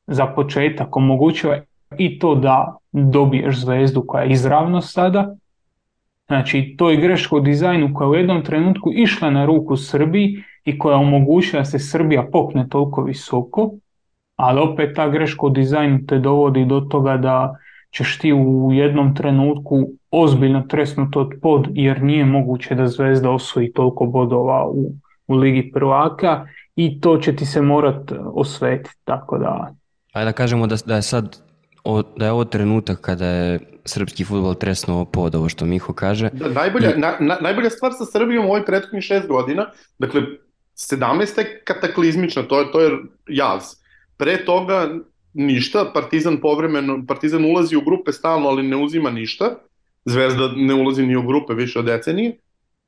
za 0.06 0.26
početak, 0.26 0.96
omogućava 0.96 1.60
i 1.98 2.18
to 2.18 2.34
da 2.34 2.76
dobiješ 2.92 3.60
zvezdu 3.60 4.04
koja 4.06 4.22
je 4.22 4.32
izravno 4.32 4.80
sada. 4.80 5.36
Znači, 6.26 6.74
to 6.78 6.90
je 6.90 6.96
greška 6.96 7.40
dizajnu 7.40 7.94
koja 7.94 8.08
u 8.08 8.14
jednom 8.14 8.44
trenutku 8.44 8.90
išla 8.92 9.30
na 9.30 9.44
ruku 9.44 9.76
Srbiji 9.76 10.42
i 10.64 10.78
koja 10.78 10.96
omogućuje 10.96 11.60
da 11.60 11.64
se 11.64 11.78
Srbija 11.78 12.28
popne 12.32 12.68
toliko 12.68 13.02
visoko, 13.02 13.70
ali 14.36 14.60
opet 14.60 14.96
ta 14.96 15.08
greška 15.08 15.48
dizajnu 15.48 15.98
te 16.08 16.18
dovodi 16.18 16.64
do 16.64 16.80
toga 16.80 17.16
da 17.16 17.54
ćeš 17.90 18.18
ti 18.18 18.32
u 18.32 18.72
jednom 18.72 19.14
trenutku 19.14 19.88
ozbiljno 20.10 20.62
tresnuti 20.68 21.18
od 21.18 21.32
pod 21.42 21.68
jer 21.70 22.02
nije 22.02 22.24
moguće 22.24 22.74
da 22.74 22.86
Zvezda 22.86 23.30
osvoji 23.30 23.72
toliko 23.72 24.06
bodova 24.06 24.66
u, 24.66 24.92
u 25.26 25.34
Ligi 25.34 25.70
prvaka 25.72 26.46
i 26.76 27.00
to 27.00 27.18
će 27.18 27.36
ti 27.36 27.46
se 27.46 27.62
morat 27.62 28.12
osvetiti, 28.34 28.96
tako 29.04 29.38
da... 29.38 29.74
Ajde 30.12 30.24
da 30.24 30.32
kažemo 30.32 30.66
da, 30.66 30.76
da 30.86 30.96
je 30.96 31.02
sad 31.02 31.51
da 32.16 32.24
je 32.24 32.32
ovo 32.32 32.44
trenutak 32.44 33.00
kada 33.00 33.26
je 33.26 33.60
srpski 33.84 34.24
futbol 34.24 34.54
tresnuo 34.54 35.04
pod 35.04 35.34
ovo 35.34 35.48
što 35.48 35.64
Miho 35.64 35.92
kaže. 35.92 36.30
Da, 36.32 36.48
najbolja, 36.48 36.92
na, 36.96 37.16
na, 37.20 37.38
najbolja 37.40 37.70
stvar 37.70 37.92
sa 37.98 38.04
Srbijom 38.04 38.44
u 38.44 38.48
ovoj 38.48 38.66
prethodnih 38.66 39.04
šest 39.04 39.26
godina, 39.28 39.66
dakle 39.98 40.22
17. 40.76 41.38
je 41.38 41.62
kataklizmična, 41.64 42.42
to 42.42 42.60
je, 42.60 42.72
to 42.72 42.80
je 42.80 42.90
jaz. 43.28 43.62
Pre 44.16 44.44
toga 44.44 44.88
ništa, 45.34 45.90
Partizan 45.94 46.40
povremeno, 46.40 47.04
Partizan 47.08 47.44
ulazi 47.44 47.76
u 47.76 47.80
grupe 47.80 48.12
stalno, 48.12 48.48
ali 48.48 48.62
ne 48.62 48.76
uzima 48.76 49.10
ništa, 49.10 49.56
Zvezda 50.04 50.48
ne 50.56 50.74
ulazi 50.74 51.06
ni 51.06 51.16
u 51.16 51.22
grupe 51.22 51.54
više 51.54 51.78
od 51.78 51.84
decenije, 51.84 52.38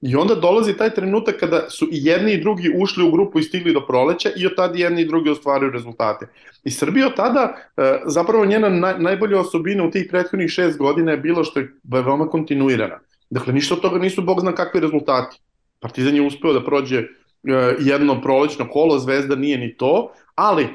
I 0.05 0.17
onda 0.17 0.35
dolazi 0.35 0.77
taj 0.77 0.91
trenutak 0.95 1.37
kada 1.41 1.71
su 1.71 1.85
i 1.85 2.05
jedni 2.05 2.33
i 2.33 2.41
drugi 2.41 2.73
ušli 2.77 3.05
u 3.05 3.11
grupu 3.11 3.39
i 3.39 3.43
stigli 3.43 3.73
do 3.73 3.87
proleća 3.87 4.31
i 4.37 4.47
od 4.47 4.57
tada 4.57 4.79
jedni 4.79 5.03
i 5.03 5.07
drugi 5.07 5.31
ostvaruju 5.31 5.73
rezultate. 5.73 6.27
I 6.65 6.71
Srbija 6.71 7.07
od 7.07 7.17
tada, 7.17 7.57
e, 7.77 8.01
zapravo 8.07 8.45
njena 8.45 8.69
naj, 8.69 8.99
najbolja 8.99 9.41
osobina 9.41 9.85
u 9.85 9.91
tih 9.91 10.07
prethodnih 10.11 10.51
šest 10.51 10.79
godina 10.79 11.11
je 11.11 11.17
bilo 11.17 11.45
što 11.45 11.61
je 11.61 11.73
veoma 11.85 12.29
kontinuirana. 12.29 12.99
Dakle, 13.31 13.53
ništa 13.53 13.75
od 13.75 13.81
toga 13.81 13.99
nisu 13.99 14.23
bog 14.23 14.41
zna 14.41 14.53
kakvi 14.53 14.81
rezultati. 14.81 15.41
Partizan 15.81 16.17
je 16.17 16.27
uspeo 16.27 16.53
da 16.53 16.65
prođe 16.65 16.99
e, 16.99 17.07
jedno 17.79 18.21
prolećno 18.23 18.69
kolo, 18.71 18.99
Zvezda 18.99 19.37
nije 19.37 19.59
ni 19.59 19.77
to, 19.77 20.13
ali 20.35 20.69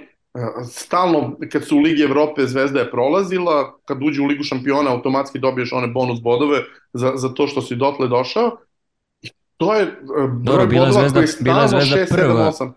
stalno 0.72 1.38
kad 1.52 1.66
su 1.68 1.78
u 1.78 1.80
Ligi 1.80 2.04
Evrope 2.04 2.46
Zvezda 2.46 2.80
je 2.80 2.92
prolazila, 2.92 3.78
kad 3.86 4.04
uđe 4.04 4.22
u 4.22 4.26
Ligu 4.26 4.44
šampiona 4.44 4.92
automatski 4.92 5.40
dobiješ 5.40 5.74
one 5.74 5.88
bonus 5.88 6.22
bodove 6.22 6.60
za, 6.94 7.12
za 7.16 7.34
to 7.34 7.48
što 7.48 7.62
si 7.62 7.76
dotle 7.76 8.08
došao. 8.08 8.58
To 9.60 9.74
je 9.74 9.86
broj 10.44 10.68
bila 10.68 10.86
bodova 10.86 10.92
zvezda, 10.92 11.20
koji 11.20 11.30
je 11.30 11.36
bila 11.40 11.68
zvezda 11.68 11.96
6, 11.96 12.10
prva. 12.10 12.52
7, 12.52 12.52
8. 12.60 12.72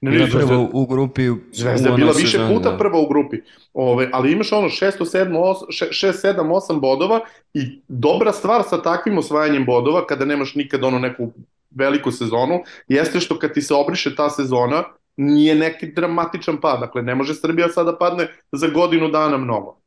Ne, 0.00 0.10
bila 0.10 0.28
prva 0.32 0.58
u, 0.58 0.70
u 0.72 0.86
grupi 0.86 1.22
Zvezda 1.52 1.88
je 1.88 1.96
bila 1.96 2.12
više 2.12 2.38
sezon, 2.38 2.54
puta 2.54 2.70
da. 2.70 2.78
prva 2.78 3.00
u 3.00 3.08
grupi. 3.08 3.36
Ove, 3.72 4.08
ali 4.12 4.32
imaš 4.32 4.52
ono 4.52 4.68
6, 4.68 4.92
7, 4.98 5.32
8, 5.32 5.64
6, 5.68 6.12
7, 6.34 6.60
8 6.70 6.80
bodova 6.80 7.20
i 7.54 7.80
dobra 7.88 8.32
stvar 8.32 8.62
sa 8.68 8.82
takvim 8.82 9.18
osvajanjem 9.18 9.64
bodova, 9.64 10.06
kada 10.06 10.24
nemaš 10.24 10.54
nikad 10.54 10.84
ono 10.84 10.98
neku 10.98 11.32
veliku 11.70 12.10
sezonu, 12.12 12.62
jeste 12.88 13.20
što 13.20 13.38
kad 13.38 13.52
ti 13.52 13.62
se 13.62 13.74
obriše 13.74 14.16
ta 14.16 14.30
sezona, 14.30 14.84
nije 15.16 15.54
neki 15.54 15.92
dramatičan 15.92 16.60
pad. 16.60 16.80
Dakle, 16.80 17.02
ne 17.02 17.14
može 17.14 17.34
Srbija 17.34 17.68
sada 17.68 17.96
padne 17.98 18.28
za 18.52 18.68
godinu 18.68 19.08
dana 19.08 19.36
mnogo. 19.36 19.80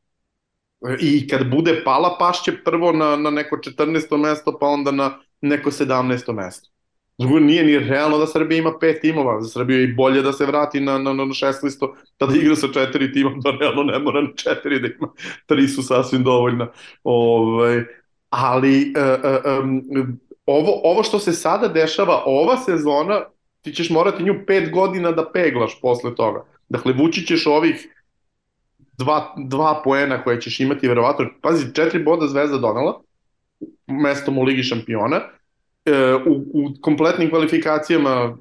I 0.99 1.28
kad 1.28 1.49
bude 1.49 1.82
pala, 1.86 2.15
pašće 2.19 2.64
prvo 2.64 2.91
na, 2.91 3.15
na 3.15 3.30
neko 3.30 3.57
14. 3.57 4.18
mesto, 4.18 4.57
pa 4.60 4.68
onda 4.68 4.91
na 4.91 5.19
neko 5.42 5.72
17. 5.72 6.34
mesto. 6.34 6.70
Drugo, 7.18 7.40
nije 7.40 7.64
ni 7.64 7.80
realno 7.80 8.18
da 8.18 8.28
Srbija 8.28 8.58
ima 8.58 8.74
pet 8.80 9.02
timova, 9.02 9.42
za 9.42 9.50
Srbiju 9.50 9.78
je 9.78 9.84
i 9.84 9.94
bolje 9.94 10.22
da 10.22 10.34
se 10.34 10.46
vrati 10.46 10.80
na, 10.82 10.98
na, 10.98 11.14
na 11.14 11.34
šest 11.34 11.64
listo, 11.64 11.96
tada 12.18 12.36
igra 12.36 12.56
sa 12.56 12.68
četiri 12.74 13.14
tima, 13.14 13.32
da 13.44 13.52
realno 13.52 13.84
ne 13.84 14.00
mora 14.00 14.22
na 14.22 14.30
četiri, 14.36 14.80
da 14.80 14.88
ima 14.88 15.08
tri 15.46 15.68
su 15.68 15.84
sasvim 15.84 16.24
dovoljna. 16.24 16.68
Ove, 17.04 17.64
ovaj, 17.64 17.84
ali 18.30 18.94
e, 18.96 19.00
e, 19.00 19.60
um, 19.60 19.82
ovo, 20.46 20.82
ovo 20.84 21.04
što 21.04 21.20
se 21.20 21.34
sada 21.34 21.68
dešava, 21.68 22.24
ova 22.26 22.58
sezona 22.58 23.22
ti 23.62 23.74
ćeš 23.74 23.90
morati 23.90 24.24
nju 24.24 24.34
pet 24.48 24.72
godina 24.72 25.12
da 25.12 25.32
peglaš 25.32 25.82
posle 25.82 26.16
toga. 26.16 26.46
Dakle, 26.70 26.94
vući 26.94 27.26
ćeš 27.26 27.48
ovih 27.48 27.88
dva, 28.98 29.36
dva 29.38 29.82
poena 29.84 30.24
koje 30.24 30.42
ćeš 30.42 30.60
imati 30.60 30.88
verovatno. 30.88 31.26
Pazi, 31.42 31.74
četiri 31.74 32.04
boda 32.04 32.28
Zvezda 32.28 32.58
donala 32.58 33.02
mestom 33.88 34.38
u 34.38 34.44
Ligi 34.44 34.64
šampiona. 34.64 35.22
E, 35.86 36.14
u, 36.14 36.34
u 36.54 36.70
kompletnim 36.82 37.30
kvalifikacijama 37.30 38.38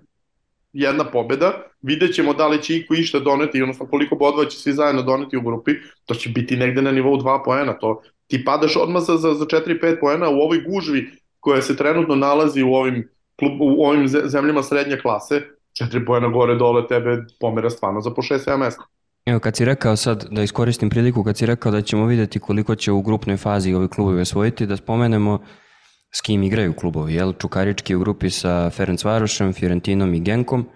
jedna 0.73 1.05
pobeda. 1.05 1.53
Vidjet 1.83 2.15
ćemo 2.15 2.35
da 2.35 2.49
li 2.49 2.63
će 2.63 2.77
iko 2.77 2.95
išta 2.95 3.19
doneti, 3.19 3.63
odnosno 3.63 3.87
koliko 3.87 4.17
bodova 4.17 4.49
će 4.49 4.59
svi 4.59 4.73
zajedno 4.73 5.03
doneti 5.03 5.37
u 5.37 5.43
grupi. 5.43 5.73
To 6.05 6.15
će 6.15 6.31
biti 6.31 6.57
negde 6.57 6.83
na 6.83 6.93
nivou 6.93 7.17
dva 7.17 7.43
poena. 7.43 7.79
To, 7.79 8.03
ti 8.27 8.45
padaš 8.45 8.77
odmah 8.77 9.03
za, 9.03 9.17
za, 9.17 9.35
za 9.35 9.45
4-5 9.45 10.01
poena 10.01 10.29
u 10.29 10.41
ovoj 10.41 10.61
gužvi 10.69 11.11
koja 11.41 11.63
se 11.63 11.77
trenutno 11.77 12.15
nalazi 12.15 12.63
u 12.63 12.75
ovim 12.75 13.09
klub, 13.39 13.61
u 13.61 13.85
ovim 13.85 14.09
zemljama 14.09 14.63
srednje 14.63 14.99
klase, 15.01 15.43
četiri 15.73 16.05
pojena 16.05 16.29
gore 16.29 16.55
dole 16.55 16.87
tebe 16.87 17.25
pomera 17.41 17.71
stvarno 17.71 18.01
za 18.01 18.11
po 18.11 18.23
6-7 18.23 18.57
mesta. 18.57 18.83
Evo, 19.31 19.41
kad 19.41 19.57
si 19.57 19.65
rekao 19.65 19.97
sad, 19.97 20.27
da 20.31 20.43
iskoristim 20.43 20.91
priliku, 20.91 21.25
kad 21.25 21.37
si 21.37 21.47
rekao 21.47 21.73
da 21.73 21.83
ćemo 21.83 22.07
videti 22.07 22.39
koliko 22.39 22.75
će 22.75 22.93
u 22.93 23.03
grupnoj 23.03 23.37
fazi 23.37 23.75
ovi 23.75 23.89
klubovi 23.89 24.21
osvojiti, 24.21 24.67
da 24.67 24.77
spomenemo 24.77 25.39
s 26.15 26.21
kim 26.21 26.43
igraju 26.43 26.73
klubovi, 26.73 27.15
jel? 27.15 27.33
Čukarički 27.33 27.95
u 27.95 27.99
grupi 28.01 28.31
sa 28.31 28.71
Ferenc 28.71 29.05
Varošem, 29.05 29.53
Fiorentinom 29.53 30.15
i 30.15 30.21
Genkom, 30.21 30.69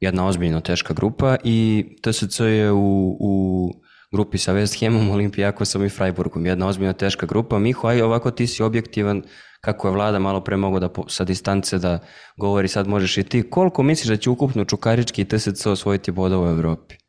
jedna 0.00 0.26
ozbiljno 0.26 0.60
teška 0.60 0.94
grupa 0.94 1.36
i 1.44 1.86
TSC 2.02 2.40
je 2.40 2.72
u, 2.72 3.16
u 3.20 3.70
grupi 4.12 4.38
sa 4.38 4.54
West 4.54 4.80
Hamom, 4.80 5.10
Olimpijakosom 5.10 5.84
i 5.84 5.88
Freiburgom, 5.88 6.46
jedna 6.46 6.68
ozbiljno 6.68 6.92
teška 6.92 7.26
grupa. 7.26 7.58
Miho, 7.58 7.88
aj 7.88 8.02
ovako 8.02 8.30
ti 8.30 8.46
si 8.46 8.62
objektivan, 8.62 9.22
kako 9.60 9.88
je 9.88 9.92
vlada 9.92 10.18
malo 10.18 10.40
pre 10.44 10.56
mogo 10.56 10.80
da 10.80 10.88
sa 11.08 11.24
distance 11.24 11.78
da 11.78 11.98
govori 12.36 12.68
sad 12.68 12.88
možeš 12.88 13.18
i 13.18 13.22
ti. 13.22 13.50
Koliko 13.50 13.82
misliš 13.82 14.08
da 14.08 14.16
će 14.16 14.30
ukupno 14.30 14.64
Čukarički 14.64 15.22
i 15.22 15.28
TSC 15.28 15.66
osvojiti 15.66 16.10
bodova 16.10 16.48
u 16.48 16.50
Evropi? 16.50 17.05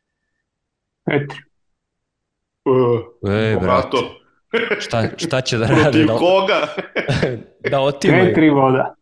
Petri. 1.08 1.38
Uh, 2.64 3.32
e, 3.32 3.56
brate. 3.60 3.96
Šta, 4.78 5.04
šta 5.16 5.40
će 5.40 5.58
da 5.58 5.66
rade? 5.66 5.82
Protiv 5.82 6.06
da, 6.06 6.16
koga? 6.16 6.66
da 7.70 7.80
otimaju. 7.80 8.24
Petri 8.24 8.50
voda. 8.50 8.94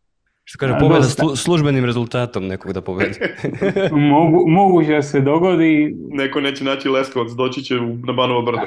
Što 0.44 0.58
kaže, 0.58 0.78
pobeda 0.80 1.02
slu, 1.02 1.36
službenim 1.36 1.84
rezultatom 1.84 2.46
nekog 2.46 2.72
da 2.72 2.80
pobedi. 2.80 3.18
Mogu, 4.10 4.44
moguće 4.48 4.92
da 4.92 5.02
se 5.02 5.20
dogodi. 5.20 5.96
Neko 6.10 6.40
neće 6.40 6.64
naći 6.64 6.88
Leskovac, 6.88 7.32
doći 7.32 7.62
će 7.62 7.74
na 8.06 8.12
Banovo 8.12 8.42
brdo. 8.42 8.66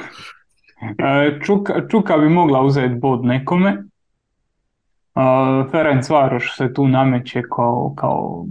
Čuka, 1.44 1.88
Čuka 1.90 2.18
bi 2.18 2.28
mogla 2.28 2.62
uzeti 2.62 2.94
bod 2.94 3.24
nekome, 3.24 3.82
Ferenc 5.70 6.10
Varoš 6.10 6.56
se 6.56 6.74
tu 6.74 6.88
nameće 6.88 7.42
kao, 7.56 7.94
kao... 7.96 8.46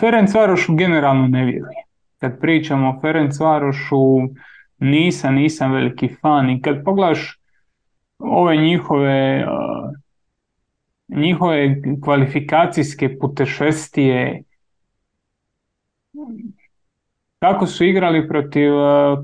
Ferenc 0.00 0.34
Varošu 0.34 0.74
generalno 0.74 1.28
ne 1.28 1.44
vjeruje. 1.44 1.83
Kad 2.24 2.40
pričamo 2.40 2.88
o 2.88 3.00
Ferenc 3.00 3.40
Varošu, 3.40 4.20
nisam, 4.78 5.34
nisam 5.34 5.72
veliki 5.72 6.08
fan 6.20 6.50
i 6.50 6.62
kad 6.62 6.84
pogledaš 6.84 7.40
ove 8.18 8.56
njihove 8.56 9.46
njihove 11.08 11.76
kvalifikacijske 12.04 13.18
putešestije 13.18 14.42
kako 17.38 17.66
su 17.66 17.84
igrali 17.84 18.28
protiv 18.28 18.72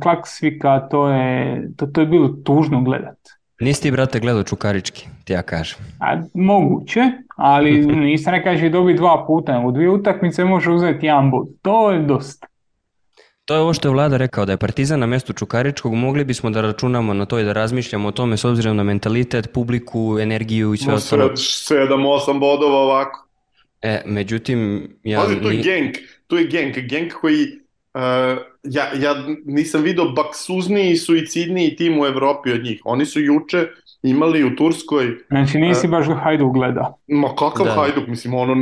Klaksvika 0.02 0.88
to 0.88 1.08
je, 1.08 1.68
to, 1.76 1.86
to 1.86 2.00
je 2.00 2.06
bilo 2.06 2.28
tužno 2.28 2.82
gledati 2.82 3.30
Nisi 3.60 3.82
ti, 3.82 3.90
brate, 3.90 4.20
gledao 4.20 4.42
Čukarički, 4.42 5.08
ti 5.24 5.32
ja 5.32 5.42
kažem. 5.42 5.78
A, 6.00 6.22
moguće, 6.34 7.00
ali 7.36 7.86
nisam 8.06 8.32
ne 8.32 8.42
kaže 8.44 8.68
dobi 8.68 8.94
dva 8.94 9.24
puta, 9.26 9.62
u 9.66 9.72
dvije 9.72 9.90
utakmice 9.90 10.44
može 10.44 10.70
uzeti 10.70 11.06
jedan 11.06 11.30
bod. 11.30 11.48
To 11.62 11.90
je 11.90 11.98
dosta. 11.98 12.46
To 13.50 13.54
je 13.54 13.60
ovo 13.60 13.74
što 13.74 13.88
je 13.88 13.92
vlada 13.92 14.16
rekao, 14.16 14.44
da 14.44 14.52
je 14.52 14.56
Partizan 14.56 15.00
na 15.00 15.06
mjestu 15.06 15.32
Čukaričkog, 15.32 15.94
mogli 15.94 16.24
bismo 16.24 16.50
da 16.50 16.60
računamo 16.60 17.14
na 17.14 17.26
to 17.26 17.38
i 17.38 17.44
da 17.44 17.52
razmišljamo 17.52 18.08
o 18.08 18.12
tome 18.12 18.36
s 18.36 18.44
obzirom 18.44 18.76
na 18.76 18.82
mentalitet, 18.82 19.52
publiku, 19.52 20.18
energiju 20.20 20.74
i 20.74 20.76
sve 20.76 20.94
ostalo. 20.94 21.28
7-8 21.28 22.38
bodova 22.40 22.78
ovako. 22.78 23.28
E, 23.82 24.02
međutim, 24.06 24.88
ja... 25.02 25.20
Pazi, 25.20 25.40
tu 25.42 25.50
je 25.50 25.62
Genk, 25.62 25.96
tu 26.26 26.36
je 26.36 26.46
Genk, 26.46 26.78
Genk 26.78 27.12
koji 27.20 27.42
uh, 27.94 28.00
ja, 28.62 28.84
ja 29.00 29.14
nisam 29.44 29.82
vidio 29.82 30.04
baksuzniji 30.04 30.90
i 30.90 30.96
suicidniji 30.96 31.76
tim 31.76 32.00
u 32.00 32.06
Evropi 32.06 32.52
od 32.52 32.62
njih. 32.62 32.80
Oni 32.84 33.06
su 33.06 33.20
juče 33.20 33.66
imali 34.02 34.44
u 34.44 34.56
Turskoj... 34.56 35.16
Znači 35.28 35.58
nisi 35.58 35.86
uh, 35.86 35.90
baš 35.90 36.06
Hajduk 36.22 36.52
gleda. 36.52 36.94
Ma 37.08 37.28
kakav 37.28 37.66
da. 37.66 37.72
Hajduk, 37.72 38.06
mislim, 38.08 38.34
ono, 38.34 38.52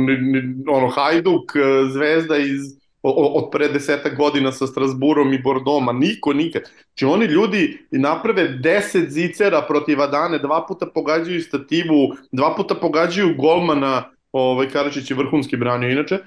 ono 0.67 0.87
Hajduk, 0.87 1.55
e, 1.55 1.89
zvezda 1.89 2.37
iz 2.37 2.78
od 3.03 3.49
pre 3.51 3.67
desetak 3.67 4.17
godina 4.17 4.51
sa 4.51 4.67
Strasburom 4.67 5.33
i 5.33 5.41
Bordoma, 5.41 5.91
niko 5.91 6.33
nikad. 6.33 6.61
Znači 6.85 7.05
oni 7.05 7.25
ljudi 7.25 7.77
naprave 7.91 8.47
deset 8.47 9.09
zicera 9.09 9.61
protiv 9.61 10.01
Adane, 10.01 10.39
dva 10.39 10.65
puta 10.67 10.85
pogađaju 10.85 11.41
stativu, 11.41 12.15
dva 12.31 12.55
puta 12.55 12.75
pogađaju 12.75 13.35
golmana, 13.37 14.03
ovaj, 14.31 14.69
Karačić 14.69 15.11
je 15.11 15.17
vrhunski 15.17 15.57
branio 15.57 15.89
inače, 15.89 16.17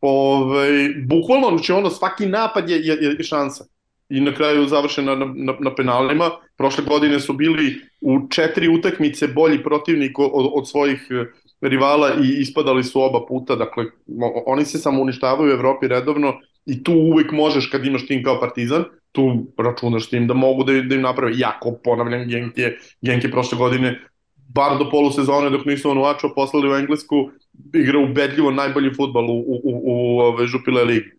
ovaj, 0.00 0.94
bukvalno, 1.06 1.48
znači 1.48 1.72
ono, 1.72 1.90
svaki 1.90 2.26
napad 2.26 2.70
je, 2.70 2.76
je, 2.76 3.16
je 3.18 3.22
šansa. 3.22 3.64
I 4.08 4.20
na 4.20 4.34
kraju 4.34 4.66
završen 4.66 5.04
na, 5.04 5.14
na, 5.14 5.54
na 5.60 5.74
penalima. 5.74 6.30
Prošle 6.56 6.84
godine 6.84 7.20
su 7.20 7.32
bili 7.32 7.80
u 8.00 8.28
četiri 8.28 8.68
utakmice 8.68 9.28
bolji 9.28 9.62
protivnik 9.62 10.18
od, 10.18 10.50
od 10.54 10.68
svojih 10.68 11.08
rivala 11.62 12.10
i 12.24 12.40
ispadali 12.40 12.84
su 12.84 13.02
oba 13.02 13.26
puta, 13.28 13.56
dakle 13.56 13.84
oni 14.46 14.64
se 14.64 14.78
samo 14.78 15.02
uništavaju 15.02 15.50
u 15.50 15.54
Evropi 15.54 15.88
redovno 15.88 16.32
i 16.66 16.84
tu 16.84 16.92
uvek 16.92 17.32
možeš 17.32 17.66
kad 17.66 17.86
imaš 17.86 18.06
tim 18.06 18.24
kao 18.24 18.40
Partizan, 18.40 18.84
tu 19.12 19.46
računaš 19.58 20.08
tim 20.08 20.26
da 20.26 20.34
mogu 20.34 20.64
da, 20.64 20.72
da 20.72 20.94
im 20.94 21.02
naprave. 21.02 21.32
Jako 21.36 21.78
ponavljam, 21.84 22.28
Genk 22.28 22.58
je, 22.58 22.78
Genk 23.02 23.24
je 23.24 23.30
prošle 23.30 23.58
godine 23.58 24.00
bar 24.54 24.78
do 24.78 24.90
polusezone 24.90 25.50
dok 25.50 25.64
nisu 25.64 25.90
Onuačo 25.90 26.34
poslali 26.34 26.70
u 26.70 26.74
Englesku, 26.74 27.30
igra 27.74 27.98
ubedljivo 27.98 28.50
najbolji 28.50 28.94
futbal 28.94 29.30
u, 29.30 29.38
u, 29.38 29.60
u, 29.64 29.80
u 29.84 30.18
ove 30.18 30.46
Župile 30.46 30.84
ligi. 30.84 31.10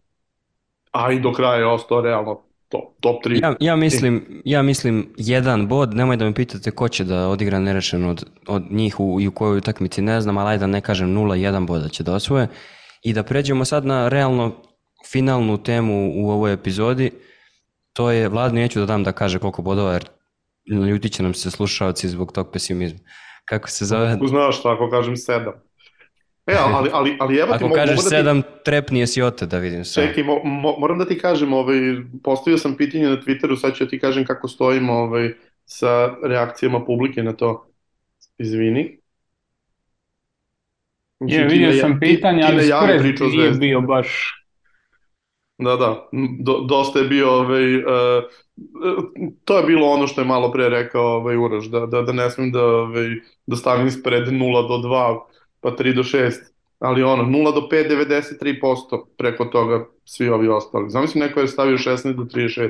A 0.92 1.12
i 1.12 1.20
do 1.20 1.32
kraja 1.34 1.56
je 1.56 1.68
ostao 1.68 2.02
realno 2.02 2.42
top, 2.74 3.00
top 3.00 3.26
3. 3.26 3.42
Ja, 3.42 3.56
ja, 3.60 3.76
mislim, 3.76 4.42
ja 4.46 4.62
mislim 4.62 5.14
jedan 5.18 5.68
bod, 5.68 5.94
nemoj 5.96 6.18
da 6.18 6.26
me 6.26 6.34
pitate 6.34 6.72
ko 6.72 6.88
će 6.88 7.04
da 7.04 7.28
odigra 7.28 7.60
nerešeno 7.60 8.10
od, 8.10 8.26
od 8.48 8.64
njih 8.72 9.00
u, 9.00 9.22
i 9.22 9.28
u 9.28 9.32
kojoj 9.32 9.58
utakmici 9.58 10.02
ne 10.02 10.22
znam, 10.22 10.38
ali 10.38 10.58
da 10.58 10.68
ne 10.68 10.82
kažem 10.82 11.16
0-1 11.16 11.68
boda 11.68 11.90
će 11.90 12.04
da 12.04 12.14
osvoje. 12.14 12.48
I 13.04 13.14
da 13.14 13.24
pređemo 13.24 13.66
sad 13.66 13.86
na 13.86 14.10
realno 14.10 14.56
finalnu 15.12 15.58
temu 15.64 16.12
u 16.16 16.30
ovoj 16.30 16.54
epizodi, 16.54 17.12
to 17.94 18.12
je, 18.12 18.30
Vlad 18.30 18.54
neću 18.54 18.80
da 18.80 18.86
dam 18.86 19.04
da 19.04 19.12
kaže 19.12 19.40
koliko 19.40 19.62
bodova, 19.62 19.94
jer 19.94 20.10
ljuti 20.90 21.10
će 21.10 21.24
nam 21.24 21.34
se 21.34 21.52
slušalci 21.52 22.10
zbog 22.10 22.32
tog 22.32 22.52
pesimizma. 22.52 23.00
Kako 23.46 23.70
se 23.70 23.86
zove? 23.86 24.18
Znaš 24.28 24.66
ako 24.66 24.90
kažem 24.90 25.18
sedam. 25.18 25.54
E, 26.46 26.56
ali, 26.60 26.90
ali, 26.94 27.18
ali 27.20 27.38
evo 27.38 27.58
ti... 27.58 27.66
Ako 27.66 27.74
kažeš 27.74 27.96
da 27.96 28.10
sedam, 28.10 28.42
ti... 28.42 28.48
trepnije 28.66 29.08
si 29.08 29.22
ote 29.22 29.46
da 29.46 29.58
vidim 29.58 29.86
sve. 29.86 30.08
Čekaj, 30.08 30.24
mo, 30.24 30.42
mo, 30.44 30.76
moram 30.80 30.98
da 30.98 31.06
ti 31.06 31.20
kažem, 31.20 31.54
ovaj, 31.54 31.78
postavio 32.24 32.58
sam 32.58 32.76
pitanje 32.78 33.10
na 33.10 33.18
Twitteru, 33.18 33.60
sad 33.60 33.76
ću 33.76 33.88
ti 33.88 34.00
kažem 34.00 34.26
kako 34.26 34.48
stojimo 34.48 34.94
ovaj, 34.94 35.34
sa 35.66 36.16
reakcijama 36.24 36.86
publike 36.86 37.24
na 37.24 37.34
to. 37.34 37.68
Izvini. 38.38 38.98
Je, 41.20 41.44
vidio 41.48 41.74
sam 41.74 42.00
pitanje, 42.00 42.44
ali 42.44 42.64
skres 42.64 43.20
nije 43.34 43.52
bio 43.52 43.82
baš... 43.82 44.40
Da, 45.58 45.76
da, 45.76 46.10
do, 46.40 46.60
dosta 46.70 47.00
je 47.00 47.08
bio, 47.08 47.32
ovaj, 47.32 47.78
uh, 47.78 47.84
to 49.46 49.58
je 49.58 49.64
bilo 49.64 49.88
ono 49.88 50.08
što 50.08 50.22
je 50.22 50.28
malo 50.28 50.52
pre 50.52 50.70
rekao 50.70 51.06
ovaj, 51.06 51.38
Uraš, 51.38 51.66
da, 51.66 51.86
da, 51.86 52.02
da 52.02 52.12
ne 52.12 52.30
smem 52.30 52.52
da, 52.52 52.66
ovaj, 52.66 53.08
da 53.46 53.56
stavim 53.56 53.88
ispred 53.88 54.28
0 54.28 54.68
do 54.68 54.88
2, 54.90 55.20
pa 55.64 55.70
3 55.70 55.96
do 55.96 56.04
6, 56.04 56.32
ali 56.80 57.04
ono, 57.04 57.24
0 57.24 57.54
do 57.54 57.68
5, 57.72 57.90
93%, 58.42 59.06
preko 59.18 59.46
toga 59.46 59.86
svi 60.06 60.30
ovi 60.30 60.48
ostali. 60.48 60.90
Zamislim 60.90 61.24
neko 61.24 61.40
je 61.40 61.48
stavio 61.48 61.78
16 61.78 62.14
do 62.14 62.24
36. 62.24 62.70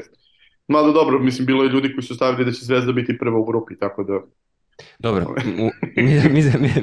Mada 0.68 0.92
dobro, 0.92 1.20
mislim, 1.20 1.46
bilo 1.46 1.64
je 1.64 1.70
ljudi 1.70 1.94
koji 1.96 2.04
su 2.04 2.16
stavili 2.16 2.46
da 2.46 2.52
će 2.52 2.66
Zvezda 2.66 2.92
biti 2.92 3.18
prva 3.18 3.40
u 3.40 3.46
grupi, 3.46 3.78
tako 3.80 4.04
da... 4.04 4.20
Dobro, 5.00 5.36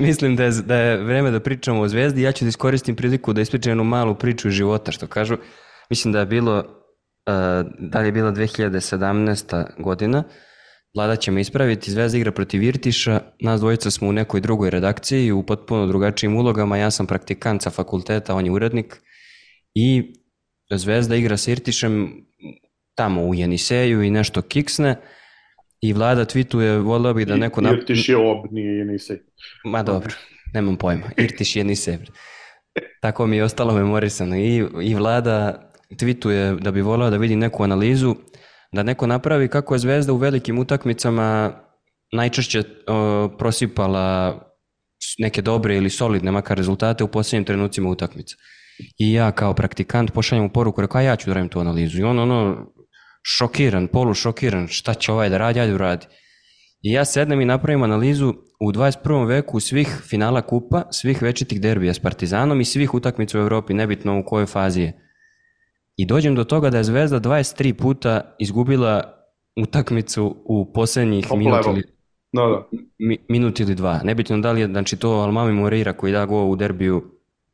mislim 0.09 0.37
da 0.37 0.45
je, 0.45 0.51
da 0.51 0.77
je 0.77 0.97
vreme 0.97 1.31
da 1.31 1.41
pričamo 1.41 1.81
o 1.81 1.89
Zvezdi, 1.89 2.23
ja 2.23 2.33
ću 2.33 2.45
da 2.45 2.49
iskoristim 2.49 2.97
priliku 2.97 3.33
da 3.33 3.41
ispričam 3.41 3.71
jednu 3.71 3.85
malu 3.85 4.15
priču 4.15 4.49
iz 4.49 4.55
života, 4.55 4.93
što 4.93 5.07
kažu, 5.07 5.37
mislim 5.91 6.13
da 6.13 6.21
je 6.21 6.27
bilo, 6.27 6.59
uh, 6.59 6.65
da 7.79 8.01
li 8.01 8.09
je 8.09 8.13
bila 8.13 8.33
2017. 8.33 9.65
godina, 9.79 10.25
Vlada 10.95 11.17
će 11.17 11.31
me 11.31 11.41
ispraviti, 11.41 11.91
Zvezda 11.91 12.19
igra 12.19 12.33
protiv 12.33 12.63
Irtiša, 12.63 13.21
nas 13.41 13.61
dvojica 13.61 13.91
smo 13.91 14.09
u 14.09 14.13
nekoj 14.13 14.41
drugoj 14.41 14.71
redakciji, 14.71 15.33
u 15.33 15.43
potpuno 15.43 15.87
drugačijim 15.87 16.37
ulogama, 16.37 16.77
ja 16.77 16.91
sam 16.91 17.07
praktikant 17.07 17.63
sa 17.63 17.71
fakulteta, 17.71 18.35
on 18.35 18.47
je 18.47 18.53
urednik 18.53 19.01
i 19.75 20.15
Zvezda 20.71 21.17
igra 21.17 21.37
sa 21.37 21.51
Irtišem 21.51 22.25
tamo 22.95 23.23
u 23.23 23.35
Jeniseju 23.35 24.03
i 24.03 24.11
nešto 24.11 24.43
kiksne 24.43 24.97
i 25.81 25.93
Vlada 25.93 26.25
tweetuje, 26.25 26.83
volio 26.83 27.15
bih 27.15 27.27
da 27.27 27.37
neko... 27.37 27.61
Nap... 27.61 27.73
Irtiš 27.73 28.09
je 28.09 28.17
ob, 28.17 28.53
nije 28.53 28.79
Jenisej. 28.79 29.19
Ma 29.65 29.83
dobro, 29.83 30.13
nemam 30.55 30.77
pojma, 30.77 31.11
Irtiš 31.17 31.57
je 31.57 31.61
Jenisej. 31.61 31.99
Tako 33.01 33.27
mi 33.27 33.37
je 33.37 33.45
ostalo 33.45 33.75
memorisano 33.75 34.37
i, 34.37 34.65
i 34.83 34.95
Vlada 34.95 35.71
tweetuje 35.91 36.61
da 36.61 36.71
bi 36.71 36.81
volio 36.81 37.11
da 37.11 37.17
vidi 37.17 37.37
neku 37.37 37.63
analizu 37.63 38.17
da 38.73 38.83
neko 38.83 39.07
napravi 39.07 39.49
kako 39.49 39.75
je 39.75 39.79
Zvezda 39.79 40.13
u 40.13 40.17
velikim 40.17 40.59
utakmicama 40.59 41.53
najčešće 42.13 42.63
o, 42.87 43.29
prosipala 43.39 44.39
neke 45.19 45.43
dobre 45.43 45.77
ili 45.77 45.91
solidne 45.91 46.31
makar 46.31 46.57
rezultate 46.57 47.05
u 47.05 47.09
posljednjim 47.09 47.45
trenucima 47.45 47.89
utakmice. 47.89 48.37
I 48.99 49.13
ja 49.13 49.33
kao 49.33 49.55
praktikant 49.55 50.13
pošaljem 50.13 50.45
u 50.45 50.49
poruku, 50.53 50.81
rekao, 50.81 50.99
a 50.99 51.03
ja 51.03 51.17
ću 51.17 51.31
da 51.31 51.35
radim 51.35 51.49
tu 51.49 51.61
analizu. 51.61 51.99
I 51.99 52.03
on 52.03 52.19
ono, 52.19 52.67
šokiran, 53.23 53.89
polu 53.89 54.15
šokiran, 54.15 54.69
šta 54.69 54.95
će 54.95 55.13
ovaj 55.13 55.29
da 55.29 55.39
radi, 55.39 55.61
ajde 55.61 55.75
uradi. 55.75 56.07
I 56.83 56.93
ja 56.93 57.05
sednem 57.05 57.41
i 57.41 57.45
napravim 57.45 57.83
analizu 57.83 58.35
u 58.61 58.73
21. 58.73 59.29
veku 59.29 59.61
svih 59.61 59.89
finala 60.09 60.43
kupa, 60.43 60.83
svih 60.91 61.23
večitih 61.23 61.61
derbija 61.61 61.95
s 61.95 61.99
Partizanom 61.99 62.61
i 62.61 62.65
svih 62.65 62.95
utakmica 62.95 63.39
u 63.39 63.43
Evropi, 63.43 63.75
nebitno 63.75 64.21
u 64.21 64.25
kojoj 64.25 64.47
fazi 64.47 64.81
je. 64.81 65.10
I 66.01 66.07
dođem 66.07 66.35
do 66.35 66.45
toga 66.45 66.71
da 66.71 66.79
je 66.79 66.85
Zvezda 66.85 67.21
23 67.21 67.73
puta 67.73 68.35
izgubila 68.39 69.03
utakmicu 69.57 70.37
u 70.45 70.73
posljednjih 70.73 71.27
minut 71.37 71.67
ili, 71.67 71.83
da, 72.33 72.43
da. 72.43 72.69
Mi, 72.99 73.19
minut 73.29 73.61
ili 73.61 73.75
dva. 73.75 74.01
Nebitno 74.05 74.39
da 74.39 74.53
li 74.53 74.61
je 74.61 74.67
znači, 74.67 74.97
to 74.97 75.11
Almami 75.11 75.53
Moreira 75.53 75.93
koji 75.93 76.13
da 76.13 76.27
go 76.27 76.45
u 76.45 76.57
derbiju 76.57 77.03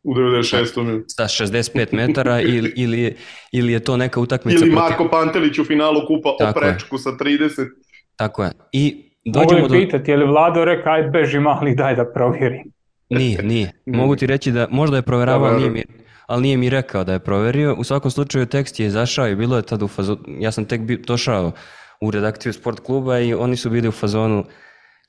u 0.03 0.15
96. 0.15 1.03
sa 1.07 1.25
65 1.25 1.87
metara 1.93 2.41
ili, 2.57 2.73
ili, 2.77 3.17
ili 3.53 3.73
je 3.73 3.81
to 3.81 3.97
neka 3.97 4.21
utakmica 4.21 4.65
ili 4.65 4.75
Marko 4.75 4.97
protiv... 4.97 5.11
Pantelić 5.11 5.59
u 5.59 5.65
finalu 5.65 6.01
kupa 6.07 6.37
Tako 6.39 6.59
o 6.59 6.63
prečku 6.63 6.97
je. 6.97 6.99
sa 6.99 7.11
30 7.11 7.69
tako 8.17 8.45
je 8.45 8.51
i 8.73 9.13
dođemo 9.25 9.61
Mogu 9.61 9.75
je 9.75 9.85
pitati, 9.85 10.11
je 10.11 10.17
li 10.17 10.27
Vlado 10.27 10.65
rekao, 10.65 10.93
aj 10.93 11.03
beži 11.03 11.41
mali, 11.41 11.75
daj 11.75 11.97
da 11.97 12.13
provjerim. 12.13 12.73
Nije, 13.11 13.43
nije. 13.43 13.73
Mogu 13.87 14.17
ti 14.17 14.27
reći 14.27 14.53
da 14.53 14.67
možda 14.71 14.97
je 14.97 15.03
proveravao, 15.03 15.51
da, 15.51 15.57
nije 15.57 15.71
mi, 15.71 15.83
ali 16.27 16.43
nije 16.43 16.57
mi 16.57 16.71
rekao 16.71 17.05
da 17.05 17.13
je 17.13 17.19
proverio. 17.19 17.75
U 17.79 17.85
svakom 17.85 18.11
slučaju 18.11 18.47
tekst 18.47 18.81
je 18.81 18.87
izašao 18.87 19.29
i 19.29 19.37
bilo 19.37 19.57
je 19.57 19.63
tad 19.63 19.83
u 19.83 19.89
fazonu, 19.89 20.19
ja 20.27 20.53
sam 20.53 20.65
tek 20.65 20.81
došao 21.07 21.53
u 22.01 22.11
redakciju 22.11 22.53
sport 22.53 22.81
kluba 22.81 23.21
i 23.21 23.35
oni 23.35 23.57
su 23.57 23.71
bili 23.71 23.89
u 23.89 23.93
fazonu 23.93 24.45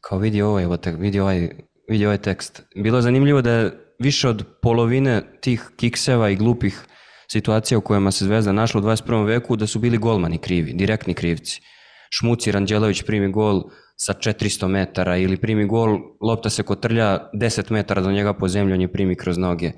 kao 0.01 0.19
vidi 0.19 0.41
ovaj, 0.41 0.65
vidi 0.97 1.19
ovaj, 1.19 1.49
vidi 1.89 2.05
ovaj 2.05 2.17
tekst. 2.17 2.61
Bilo 2.75 2.97
je 2.97 3.01
zanimljivo 3.01 3.41
da 3.41 3.51
je 3.51 3.71
više 3.99 4.29
od 4.29 4.45
polovine 4.61 5.21
tih 5.41 5.69
kikseva 5.77 6.29
i 6.29 6.35
glupih 6.35 6.85
situacija 7.31 7.77
u 7.77 7.81
kojima 7.81 8.11
se 8.11 8.25
Zvezda 8.25 8.51
našla 8.51 8.81
u 8.81 8.83
21. 8.83 9.25
veku 9.25 9.55
da 9.55 9.67
su 9.67 9.79
bili 9.79 9.97
golmani 9.97 10.37
krivi, 10.37 10.73
direktni 10.73 11.13
krivci. 11.13 11.61
Šmuci 12.09 12.51
Ranđelović 12.51 13.03
primi 13.03 13.31
gol 13.31 13.63
sa 13.97 14.13
400 14.13 14.67
metara 14.67 15.17
ili 15.17 15.37
primi 15.37 15.65
gol, 15.65 15.99
lopta 16.21 16.49
se 16.49 16.63
kotrlja 16.63 17.29
10 17.33 17.71
metara 17.71 18.01
do 18.01 18.11
njega 18.11 18.33
po 18.33 18.47
zemlju, 18.47 18.73
on 18.73 18.81
je 18.81 18.91
primi 18.91 19.15
kroz 19.15 19.37
noge 19.37 19.71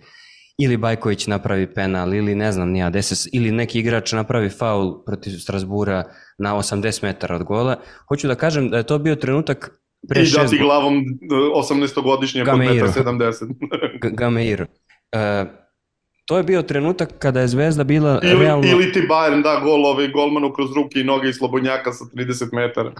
ili 0.59 0.77
Bajković 0.77 1.27
napravi 1.27 1.73
penal 1.73 2.13
ili 2.13 2.35
ne 2.35 2.51
znam 2.51 2.69
nija, 2.69 2.89
deses, 2.89 3.27
ili 3.33 3.51
neki 3.51 3.79
igrač 3.79 4.11
napravi 4.11 4.49
faul 4.49 5.03
protiv 5.05 5.31
Strasbura 5.31 6.03
na 6.37 6.55
80 6.55 7.03
metara 7.03 7.35
od 7.35 7.43
gola. 7.43 7.79
Hoću 8.07 8.27
da 8.27 8.35
kažem 8.35 8.69
da 8.69 8.77
je 8.77 8.83
to 8.83 8.99
bio 8.99 9.15
trenutak 9.15 9.79
pre 10.09 10.21
I 10.21 10.25
dati 10.25 10.57
glavom 10.57 11.03
18-godišnje 11.55 12.45
pod 12.45 12.59
1,70 12.59 14.15
Gameiro. 14.15 14.65
Uh, 15.15 15.49
to 16.25 16.37
je 16.37 16.43
bio 16.43 16.61
trenutak 16.61 17.09
kada 17.19 17.39
je 17.41 17.47
Zvezda 17.47 17.83
bila 17.83 18.19
ili, 18.23 18.43
realno... 18.43 18.67
Ili 18.67 18.93
ti 18.93 19.01
Bayern 19.09 19.43
da 19.43 19.59
gol 19.63 19.85
ovaj 19.85 20.07
golmanu 20.07 20.53
kroz 20.53 20.69
ruke 20.75 20.99
i 20.99 21.03
noge 21.03 21.29
i 21.29 21.33
Slobodnjaka 21.33 21.93
sa 21.93 22.05
30 22.05 22.53
metara. 22.53 22.91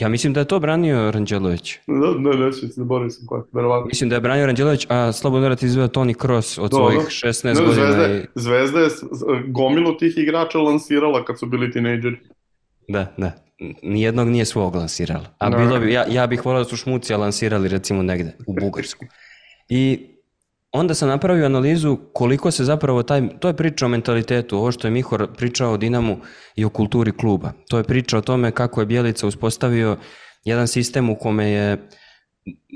Ja 0.00 0.08
mislim 0.08 0.32
da 0.32 0.40
je 0.40 0.46
to 0.46 0.60
branio 0.60 1.10
Ranđelović. 1.10 1.78
Da, 1.86 1.94
ne, 2.30 2.46
neću 2.46 2.58
se, 2.58 2.66
zaboravio 2.66 3.10
sam 3.10 3.26
kako, 3.26 3.48
verovatno. 3.52 3.86
Mislim 3.86 4.10
da 4.10 4.16
je 4.16 4.20
branio 4.20 4.46
Ranđelović, 4.46 4.86
a 4.88 5.12
slobodno 5.12 5.48
rad 5.48 5.62
izveo 5.62 5.88
Toni 5.88 6.14
Kroos 6.14 6.58
od 6.58 6.70
Da, 6.70 6.76
svojih 6.76 6.98
da. 6.98 7.04
16 7.04 7.44
Ne, 7.44 7.66
godina. 7.66 7.74
Zvezda, 7.86 8.06
i- 8.08 8.26
Zvezda 8.34 8.80
je 8.80 8.88
gomilu 9.48 9.96
tih 9.96 10.18
igrača 10.18 10.58
lansirala 10.58 11.24
kad 11.24 11.38
su 11.38 11.46
bili 11.46 11.72
tinejdžeri. 11.72 12.16
Da, 12.88 13.14
da. 13.16 13.32
Nijednog 13.82 14.28
nije 14.28 14.44
svog 14.44 14.74
lansirala. 14.74 15.26
A 15.38 15.50
bilo 15.50 15.78
bi, 15.80 15.92
ja, 15.92 16.04
ja 16.08 16.26
bih 16.26 16.46
volio 16.46 16.58
da 16.58 16.64
su 16.64 16.76
Šmucija 16.76 17.18
lansirali 17.18 17.68
recimo 17.68 18.02
negde 18.02 18.32
u 18.46 18.54
Bugarsku. 18.54 19.04
I 19.68 20.06
onda 20.72 20.94
sam 20.94 21.08
napravio 21.08 21.46
analizu 21.46 21.98
koliko 22.12 22.50
se 22.50 22.64
zapravo 22.64 23.02
taj, 23.02 23.28
to 23.38 23.48
je 23.48 23.56
priča 23.56 23.86
o 23.86 23.88
mentalitetu, 23.88 24.58
ovo 24.58 24.72
što 24.72 24.86
je 24.86 24.90
Mihor 24.90 25.28
pričao 25.36 25.72
o 25.72 25.76
Dinamu 25.76 26.16
i 26.56 26.64
o 26.64 26.68
kulturi 26.68 27.12
kluba. 27.12 27.52
To 27.68 27.78
je 27.78 27.84
priča 27.84 28.18
o 28.18 28.20
tome 28.20 28.50
kako 28.50 28.80
je 28.80 28.86
Bjelica 28.86 29.26
uspostavio 29.26 29.96
jedan 30.44 30.68
sistem 30.68 31.10
u 31.10 31.16
kome 31.16 31.50
je 31.50 31.88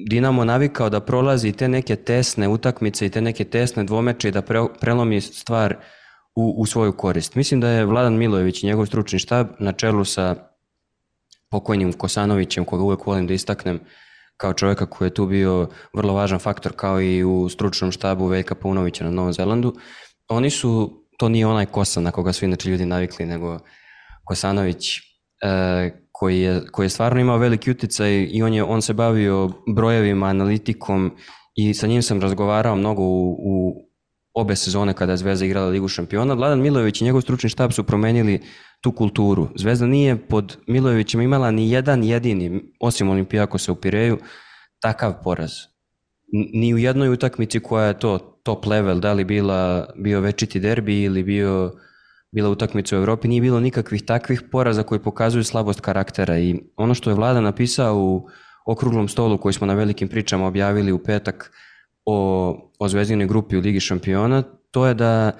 Dinamo 0.09 0.45
navikao 0.45 0.91
da 0.91 1.01
prolazi 1.01 1.53
te 1.53 1.69
neke 1.69 1.97
tesne 1.97 2.49
utakmice 2.49 3.07
i 3.07 3.11
te 3.11 3.21
neke 3.21 3.45
tesne 3.45 3.85
dvomeče 3.85 4.29
i 4.29 4.33
da 4.33 4.43
pre, 4.43 4.61
prelomi 4.81 5.21
stvar 5.21 5.77
u, 6.37 6.55
u 6.59 6.67
svoju 6.67 6.93
korist. 6.93 7.35
Mislim 7.35 7.61
da 7.61 7.69
je 7.69 7.85
Vladan 7.85 8.17
Milojević 8.17 8.63
i 8.63 8.67
njegov 8.67 8.87
stručni 8.87 9.19
štab 9.19 9.47
na 9.59 9.73
čelu 9.73 10.05
sa 10.05 10.37
pokojnim 11.51 11.93
Kosanovićem, 11.93 12.65
koga 12.65 12.83
uvek 12.83 13.07
volim 13.07 13.27
da 13.27 13.35
istaknem 13.35 13.81
kao 14.37 14.53
čovjeka 14.53 14.87
koji 14.87 15.07
je 15.07 15.15
tu 15.15 15.27
bio 15.27 15.69
vrlo 15.93 16.15
važan 16.15 16.39
faktor 16.39 16.73
kao 16.77 17.01
i 17.01 17.25
u 17.25 17.49
stručnom 17.49 17.93
štabu 17.93 18.27
Veljka 18.27 18.55
Paunovića 18.55 19.05
na 19.05 19.11
Novom 19.11 19.33
Zelandu. 19.33 19.75
Oni 20.29 20.51
su, 20.51 21.03
to 21.19 21.29
nije 21.29 21.47
onaj 21.47 21.67
Kosan 21.67 22.03
na 22.03 22.11
koga 22.11 22.33
su 22.33 22.45
inače 22.45 22.71
ljudi 22.71 22.87
navikli, 22.87 23.27
nego 23.27 23.59
Kosanović 24.25 24.97
e, 24.97 25.01
koji, 26.13 26.41
je, 26.41 26.67
koji 26.73 26.87
je 26.87 26.91
stvarno 26.91 27.21
imao 27.21 27.39
veliki 27.39 27.71
utjecaj 27.71 28.29
i 28.31 28.43
on, 28.43 28.55
je, 28.55 28.65
on 28.65 28.83
se 28.83 28.93
bavio 28.93 29.51
brojevima, 29.75 30.27
analitikom 30.27 31.17
i 31.55 31.75
sa 31.75 31.87
njim 31.87 32.03
sam 32.03 32.21
razgovarao 32.21 32.77
mnogo 32.77 33.03
u, 33.03 33.33
u 33.33 33.75
obe 34.35 34.57
sezone 34.57 34.95
kada 34.95 35.13
je 35.13 35.17
Zvezda 35.17 35.45
igrala 35.45 35.69
Ligu 35.69 35.89
šampiona. 35.89 36.35
Vladan 36.35 36.61
Milojević 36.61 37.01
i 37.01 37.05
njegov 37.05 37.21
stručni 37.21 37.51
štab 37.51 37.73
su 37.73 37.85
promenili 37.85 38.41
tu 38.81 38.93
kulturu. 38.93 39.49
Zvezda 39.57 39.87
nije 39.87 40.17
pod 40.29 40.57
Milojevićem 40.67 41.21
imala 41.21 41.51
ni 41.51 41.71
jedan 41.71 42.05
jedini, 42.05 42.63
osim 42.81 43.11
Olimpijakosa 43.11 43.73
u 43.73 43.75
Pireju, 43.75 44.19
takav 44.81 45.15
poraz. 45.23 45.53
Ni 46.53 46.75
u 46.75 46.79
jednoj 46.79 47.09
utakmici 47.09 47.61
koja 47.61 47.87
je 47.87 47.99
to 47.99 48.19
top 48.19 48.67
level, 48.67 49.01
da 49.01 49.13
li 49.13 49.25
bila, 49.25 49.87
bio 49.97 50.21
večiti 50.21 50.61
derbi 50.61 51.03
ili 51.03 51.23
bio, 51.23 51.73
bila 52.33 52.51
utakmica 52.51 52.97
u 52.97 52.99
Europi, 52.99 53.29
nije 53.29 53.41
bilo 53.41 53.61
nikakvih 53.61 54.03
takvih 54.03 54.43
poraza 54.53 54.83
koji 54.83 55.01
pokazuju 55.01 55.45
slabost 55.45 55.81
karaktera 55.81 56.39
i 56.39 56.61
ono 56.77 56.95
što 56.95 57.11
je 57.11 57.17
Vlada 57.17 57.41
napisao 57.41 57.97
u 57.97 58.29
okruglom 58.67 59.09
stolu 59.09 59.39
koji 59.39 59.53
smo 59.53 59.67
na 59.67 59.75
velikim 59.75 60.09
pričama 60.09 60.47
objavili 60.47 60.93
u 60.93 60.99
petak 60.99 61.53
o, 62.07 62.57
o 62.79 62.89
zvezdinoj 62.89 63.27
grupi 63.27 63.57
u 63.57 63.61
Ligi 63.61 63.81
šampiona, 63.81 64.43
to 64.71 64.87
je 64.87 64.95
da 64.95 65.33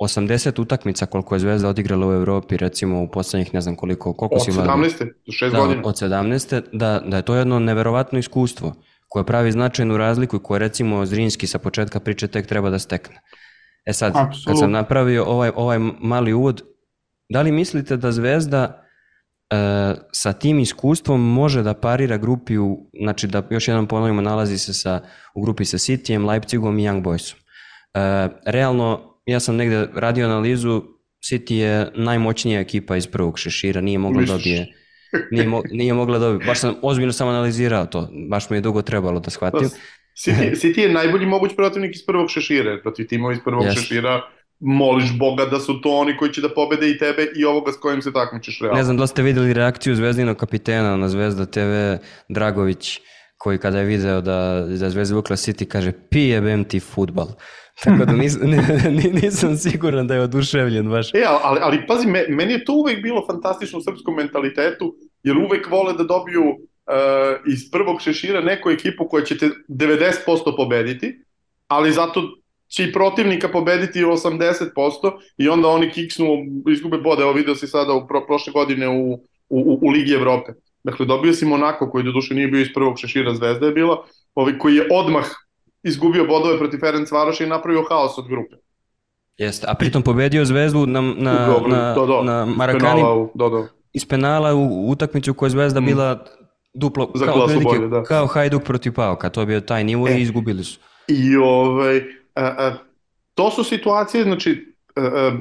80 0.00 0.60
utakmica 0.60 1.06
koliko 1.06 1.34
je 1.34 1.38
Zvezda 1.38 1.68
odigrala 1.68 2.06
u 2.06 2.12
Europi, 2.12 2.56
recimo 2.56 3.02
u 3.02 3.10
poslednjih 3.10 3.54
ne 3.54 3.60
znam 3.60 3.76
koliko, 3.76 4.12
koliko 4.12 4.34
Od 4.34 4.44
si 4.44 4.50
Vlada? 4.50 4.72
17. 4.72 5.04
do 5.26 5.32
6 5.32 5.50
da, 5.50 5.58
godina. 5.58 5.82
od 5.84 5.94
17. 5.94 6.62
Da, 6.72 7.02
da 7.06 7.16
je 7.16 7.22
to 7.22 7.34
jedno 7.34 7.58
neverovatno 7.58 8.18
iskustvo 8.18 8.74
koje 9.08 9.26
pravi 9.26 9.52
značajnu 9.52 9.96
razliku 9.96 10.36
i 10.36 10.42
koje 10.42 10.58
recimo 10.58 11.06
Zrinski 11.06 11.46
sa 11.46 11.58
početka 11.58 12.00
priče 12.00 12.28
tek 12.28 12.46
treba 12.46 12.70
da 12.70 12.78
stekne. 12.78 13.20
E 13.84 13.92
sad, 13.92 14.12
kad 14.12 14.26
Apsolutno. 14.26 14.56
sam 14.56 14.70
napravio 14.70 15.24
ovaj, 15.24 15.50
ovaj 15.56 15.78
mali 16.00 16.32
uvod, 16.32 16.62
da 17.28 17.42
li 17.42 17.52
mislite 17.52 17.96
da 17.96 18.12
Zvezda 18.12 18.84
sa 20.12 20.32
tim 20.32 20.58
iskustvom 20.58 21.32
može 21.32 21.62
da 21.62 21.74
parira 21.74 22.16
grupi 22.16 22.58
u, 22.58 22.90
znači 23.02 23.26
da 23.26 23.42
još 23.50 23.68
jednom 23.68 23.86
ponovimo, 23.86 24.20
nalazi 24.20 24.58
se 24.58 24.74
sa, 24.74 25.00
u 25.34 25.42
grupi 25.42 25.64
sa 25.64 25.78
Cityjem, 25.78 26.26
Leipzigom 26.28 26.78
i 26.78 26.82
Young 26.82 27.02
Boysom. 27.02 27.34
E, 27.94 28.28
realno, 28.46 29.18
ja 29.26 29.40
sam 29.40 29.56
negde 29.56 29.88
radio 29.94 30.26
analizu, 30.26 30.82
City 31.30 31.54
je 31.54 31.90
najmoćnija 31.94 32.60
ekipa 32.60 32.96
iz 32.96 33.06
prvog 33.06 33.38
šešira, 33.38 33.80
nije 33.80 33.98
mogla 33.98 34.22
dobije 34.22 34.82
nije, 35.30 35.48
mo, 35.48 35.62
nije 35.70 35.94
mogla 35.94 36.18
dobiti, 36.18 36.46
baš 36.46 36.60
sam, 36.60 36.74
ozbiljno 36.82 37.12
sam 37.12 37.28
analizirao 37.28 37.86
to, 37.86 38.08
baš 38.28 38.50
mi 38.50 38.56
je 38.56 38.60
dugo 38.60 38.82
trebalo 38.82 39.20
da 39.20 39.30
shvatim. 39.30 39.68
City, 40.24 40.50
City 40.60 40.78
je 40.78 40.92
najbolji 40.92 41.26
moguć 41.26 41.52
protivnik 41.56 41.94
iz 41.94 42.06
prvog 42.06 42.30
šešira, 42.30 42.78
protiv 42.82 43.06
timova 43.06 43.32
iz 43.32 43.38
prvog 43.44 43.64
Jeste. 43.64 43.80
šešira 43.80 44.22
moliš 44.62 45.18
Boga 45.18 45.44
da 45.44 45.60
su 45.60 45.80
to 45.80 45.90
oni 45.90 46.16
koji 46.16 46.32
će 46.32 46.40
da 46.40 46.48
pobede 46.54 46.90
i 46.90 46.98
tebe 46.98 47.26
i 47.36 47.44
ovoga 47.44 47.72
s 47.72 47.76
kojim 47.76 48.02
se 48.02 48.12
takmičiš 48.12 48.60
realno. 48.60 48.76
Ne 48.76 48.84
znam 48.84 48.96
da 48.96 49.06
ste 49.06 49.22
videli 49.22 49.52
reakciju 49.52 49.94
zvezdinog 49.94 50.36
kapitena 50.36 50.96
na 50.96 51.08
Zvezda 51.08 51.46
TV, 51.46 52.04
Dragović, 52.28 53.00
koji 53.36 53.58
kada 53.58 53.78
je 53.78 53.84
video 53.84 54.20
da, 54.20 54.66
da 54.80 54.90
Zvezda 54.90 55.14
vukla 55.14 55.36
City 55.36 55.64
kaže 55.64 55.92
pijebem 56.10 56.64
ti 56.64 56.80
futbal. 56.80 57.28
Tako 57.84 58.04
da 58.04 58.12
nis, 58.12 58.38
ni- 58.90 59.20
nisam 59.22 59.56
siguran 59.56 60.06
da 60.06 60.14
je 60.14 60.20
oduševljen 60.20 60.90
baš. 60.90 61.14
E, 61.14 61.24
ali, 61.42 61.60
ali 61.62 61.86
pazi, 61.86 62.06
me, 62.06 62.24
meni 62.28 62.52
je 62.52 62.64
to 62.64 62.72
uvek 62.72 63.02
bilo 63.02 63.26
fantastično 63.26 63.78
u 63.78 63.82
srpskom 63.82 64.14
mentalitetu, 64.14 64.94
jer 65.22 65.36
uvek 65.36 65.70
vole 65.70 65.92
da 65.92 66.04
dobiju 66.04 66.42
uh, 66.42 67.52
iz 67.52 67.70
prvog 67.70 68.00
šešira 68.00 68.40
neku 68.40 68.70
ekipu 68.70 69.08
koja 69.08 69.24
će 69.24 69.38
te 69.38 69.50
90% 69.68 70.56
pobediti, 70.56 71.24
ali 71.68 71.92
zato 71.92 72.22
će 72.72 72.84
i 72.84 72.92
protivnika 72.92 73.48
pobediti 73.48 74.04
80% 74.04 74.66
i 75.38 75.48
onda 75.48 75.68
oni 75.68 75.90
kiksnu, 75.90 76.26
izgube 76.68 76.98
bode, 76.98 77.22
evo 77.22 77.32
video 77.32 77.54
si 77.54 77.66
sada 77.66 77.92
u 77.92 78.06
pro, 78.08 78.26
prošle 78.26 78.52
godine 78.52 78.88
u, 78.88 79.12
u, 79.12 79.18
u, 79.50 79.78
u 79.82 79.90
Ligi 79.90 80.12
Evrope. 80.12 80.52
Dakle, 80.84 81.06
dobio 81.06 81.32
si 81.32 81.46
Monako, 81.46 81.90
koji 81.90 82.04
do 82.04 82.12
duše 82.12 82.34
nije 82.34 82.48
bio 82.48 82.60
iz 82.60 82.68
prvog 82.74 82.98
šešira, 82.98 83.34
Zvezda 83.34 83.66
je 83.66 83.72
bila, 83.72 84.04
ovaj, 84.34 84.58
koji 84.58 84.76
je 84.76 84.88
odmah 84.92 85.24
izgubio 85.82 86.26
bodove 86.26 86.58
protiv 86.58 86.78
Ferenc 86.78 87.10
Varoša 87.12 87.44
i 87.44 87.48
napravio 87.48 87.84
haos 87.90 88.18
od 88.18 88.28
grupe. 88.28 88.56
Jeste, 89.38 89.66
a 89.70 89.74
pritom 89.74 90.02
pobedio 90.02 90.44
Zvezdu 90.44 90.86
na, 90.86 91.00
na, 91.00 91.46
Dobro, 91.46 91.68
na, 91.68 91.94
da, 91.94 92.06
da. 92.06 92.22
na 92.22 92.44
Marakani 92.46 92.84
Penala 92.84 93.14
u- 93.14 93.30
Da, 93.34 93.48
da. 93.48 93.66
iz 93.92 94.06
penala 94.06 94.54
u 94.54 94.90
utakmici 94.90 95.30
u 95.30 95.34
kojoj 95.34 95.46
je 95.46 95.50
Zvezda 95.50 95.80
Mm. 95.80 95.86
bila 95.86 96.24
duplo, 96.74 97.10
Za 97.14 97.24
kao, 97.24 97.34
klasu 97.34 97.44
otprilike 97.46 97.78
bolje, 97.78 97.88
da. 97.90 98.02
kao 98.02 98.26
Hajduk 98.26 98.62
protiv 98.62 98.92
Pauka, 98.92 99.30
to 99.30 99.40
je 99.40 99.46
bio 99.46 99.60
taj 99.60 99.84
nivo 99.84 100.08
E. 100.08 100.14
i 100.14 100.22
izgubili 100.22 100.64
su. 100.64 100.78
I 101.08 101.36
ovaj, 101.36 102.00
to 103.34 103.50
su 103.50 103.64
situacije, 103.64 104.24
znači, 104.24 104.74
a, 104.96 105.38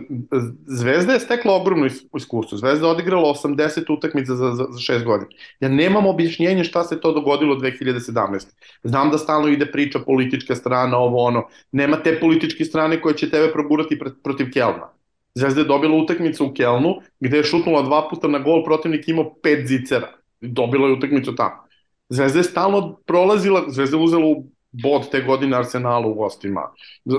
Zvezda 0.67 1.13
je 1.13 1.19
stekla 1.19 1.55
ogromno 1.55 1.85
is- 1.85 2.05
iskustvo. 2.17 2.57
Zvezda 2.57 2.87
je 2.87 2.91
odigrala 2.91 3.29
80 3.29 3.93
utakmica 3.93 4.35
za, 4.35 4.51
za, 4.51 4.65
za 4.69 4.79
šest 4.79 5.05
godina. 5.05 5.29
Ja 5.59 5.69
nemam 5.69 6.05
objašnjenje 6.05 6.63
šta 6.63 6.83
se 6.83 7.01
to 7.01 7.11
dogodilo 7.11 7.55
2017. 7.55 8.47
Znam 8.83 9.09
da 9.09 9.17
stalno 9.17 9.47
ide 9.47 9.65
priča 9.65 9.99
politička 9.99 10.55
strana, 10.55 10.97
ovo 10.97 11.17
ono. 11.17 11.47
Nema 11.71 11.97
te 12.03 12.19
političke 12.19 12.65
strane 12.65 13.01
koje 13.01 13.17
će 13.17 13.29
tebe 13.29 13.51
progurati 13.53 13.99
pred, 13.99 14.13
protiv 14.23 14.51
Kelna. 14.53 14.89
Zvezda 15.35 15.61
je 15.61 15.67
dobila 15.67 15.95
utakmicu 15.97 16.45
u 16.45 16.53
Kelnu, 16.53 16.95
gde 17.19 17.37
je 17.37 17.43
šutnula 17.43 17.81
dva 17.81 18.09
puta 18.09 18.27
na 18.27 18.39
gol, 18.39 18.63
protivnik 18.63 19.07
imao 19.07 19.33
pet 19.43 19.67
zicera. 19.67 20.07
Dobila 20.41 20.87
je 20.87 20.93
utakmicu 20.93 21.35
tamo. 21.35 21.63
Zvezda 22.09 22.39
je 22.39 22.43
stalno 22.43 22.95
prolazila, 23.05 23.63
Zvezda 23.67 23.97
je 23.97 24.03
uzela 24.03 24.25
u 24.25 24.45
bod 24.71 25.09
te 25.11 25.21
godine 25.21 25.57
Arsenalu 25.57 26.11
u 26.11 26.13
gostima. 26.13 26.61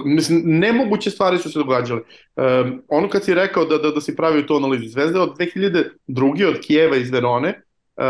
Mislim, 0.04 0.42
nemoguće 0.44 1.10
stvari 1.10 1.38
su 1.38 1.52
se 1.52 1.58
događale. 1.58 2.00
Um, 2.36 2.82
ono 2.88 3.08
kad 3.08 3.24
si 3.24 3.34
rekao 3.34 3.64
da, 3.64 3.78
da, 3.78 3.90
da 3.90 4.00
si 4.00 4.16
pravio 4.16 4.42
tu 4.42 4.56
analizu, 4.56 4.88
Zvezda 4.88 5.22
od 5.22 5.36
2002. 5.38 6.48
od 6.48 6.60
Kijeva 6.60 6.96
iz 6.96 7.10
Verone 7.10 7.62
uh, 7.96 8.04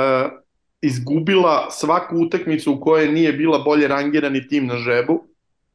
izgubila 0.82 1.70
svaku 1.70 2.16
utakmicu 2.16 2.72
u 2.72 2.80
kojoj 2.80 3.12
nije 3.12 3.32
bila 3.32 3.58
bolje 3.58 3.88
rangirani 3.88 4.48
tim 4.48 4.66
na 4.66 4.76
žebu 4.76 5.24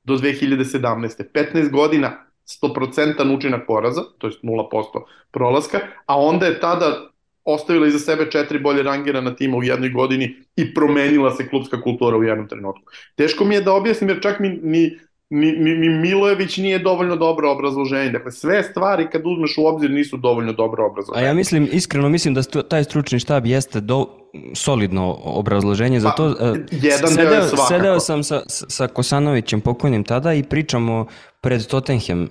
do 0.04 0.14
2017. 0.14 1.24
15 1.34 1.72
godina 1.72 2.28
100% 2.64 3.36
učinak 3.36 3.68
poraza, 3.68 4.02
to 4.18 4.28
je 4.28 4.34
0% 4.44 5.04
prolaska, 5.32 5.80
a 6.06 6.20
onda 6.20 6.46
je 6.46 6.60
tada 6.60 7.10
ostavila 7.48 7.88
iza 7.88 8.00
sebe 8.00 8.32
četiri 8.32 8.60
bolje 8.60 8.84
rangirana 8.84 9.36
tima 9.36 9.58
u 9.58 9.64
jednoj 9.64 9.90
godini 9.90 10.36
i 10.56 10.74
promenila 10.74 11.32
se 11.32 11.50
klubska 11.50 11.82
kultura 11.82 12.18
u 12.18 12.24
jednom 12.24 12.48
trenutku. 12.48 12.84
Teško 13.16 13.46
mi 13.46 13.56
je 13.56 13.62
da 13.62 13.74
objasnim 13.74 14.10
jer 14.10 14.22
čak 14.22 14.40
mi 14.40 14.50
ni, 14.64 14.98
ni, 15.30 15.52
ni, 15.52 15.76
ni 15.76 15.90
Milojević 15.90 16.58
nije 16.58 16.80
dovoljno 16.80 17.16
dobro 17.16 17.52
obrazloženje. 17.52 18.10
Dakle, 18.10 18.32
sve 18.32 18.64
stvari 18.64 19.08
kad 19.12 19.22
uzmeš 19.26 19.58
u 19.58 19.66
obzir 19.66 19.92
nisu 19.92 20.18
dovoljno 20.18 20.54
dobro 20.54 20.84
A 20.84 20.88
obrazloženje. 20.88 21.28
ja 21.28 21.34
mislim, 21.34 21.68
iskreno 21.72 22.10
mislim 22.10 22.34
da 22.34 22.44
stu- 22.44 22.64
taj 22.64 22.84
stručni 22.84 23.20
štab 23.20 23.46
jeste 23.46 23.80
do, 23.82 24.06
solidno 24.54 25.18
obrazloženje 25.24 26.00
za 26.00 26.10
Pa, 26.10 26.16
to. 26.16 26.30
E, 26.30 26.34
jedan 26.72 27.16
deo 27.16 27.32
je 27.34 27.42
svakako. 27.44 27.68
sedeo 27.68 28.00
sam 28.00 28.24
sa, 28.24 28.42
sa 28.48 28.88
Kosanovićem 28.88 29.62
pokojnim 29.62 30.04
tada 30.04 30.34
i 30.34 30.44
pričamo 30.44 31.06
pred 31.48 31.64
Tottenham, 31.66 32.22
uh, 32.24 32.30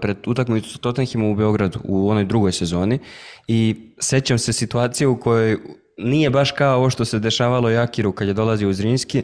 pred 0.00 0.16
utakmicu 0.26 0.68
sa 0.70 0.78
Tottenhamom 0.78 1.30
u 1.30 1.34
Beogradu 1.34 1.78
u 1.84 2.10
onoj 2.10 2.24
drugoj 2.24 2.52
sezoni 2.52 2.98
i 3.48 3.60
sećam 3.98 4.38
se 4.38 4.52
situacije 4.52 5.08
u 5.08 5.20
kojoj 5.20 5.56
nije 5.98 6.30
baš 6.30 6.50
kao 6.52 6.78
ovo 6.78 6.90
što 6.90 7.04
se 7.04 7.18
dešavalo 7.18 7.70
Jakiru 7.70 8.12
kad 8.12 8.28
je 8.28 8.34
dolazio 8.34 8.68
u 8.68 8.72
Zrinski, 8.72 9.22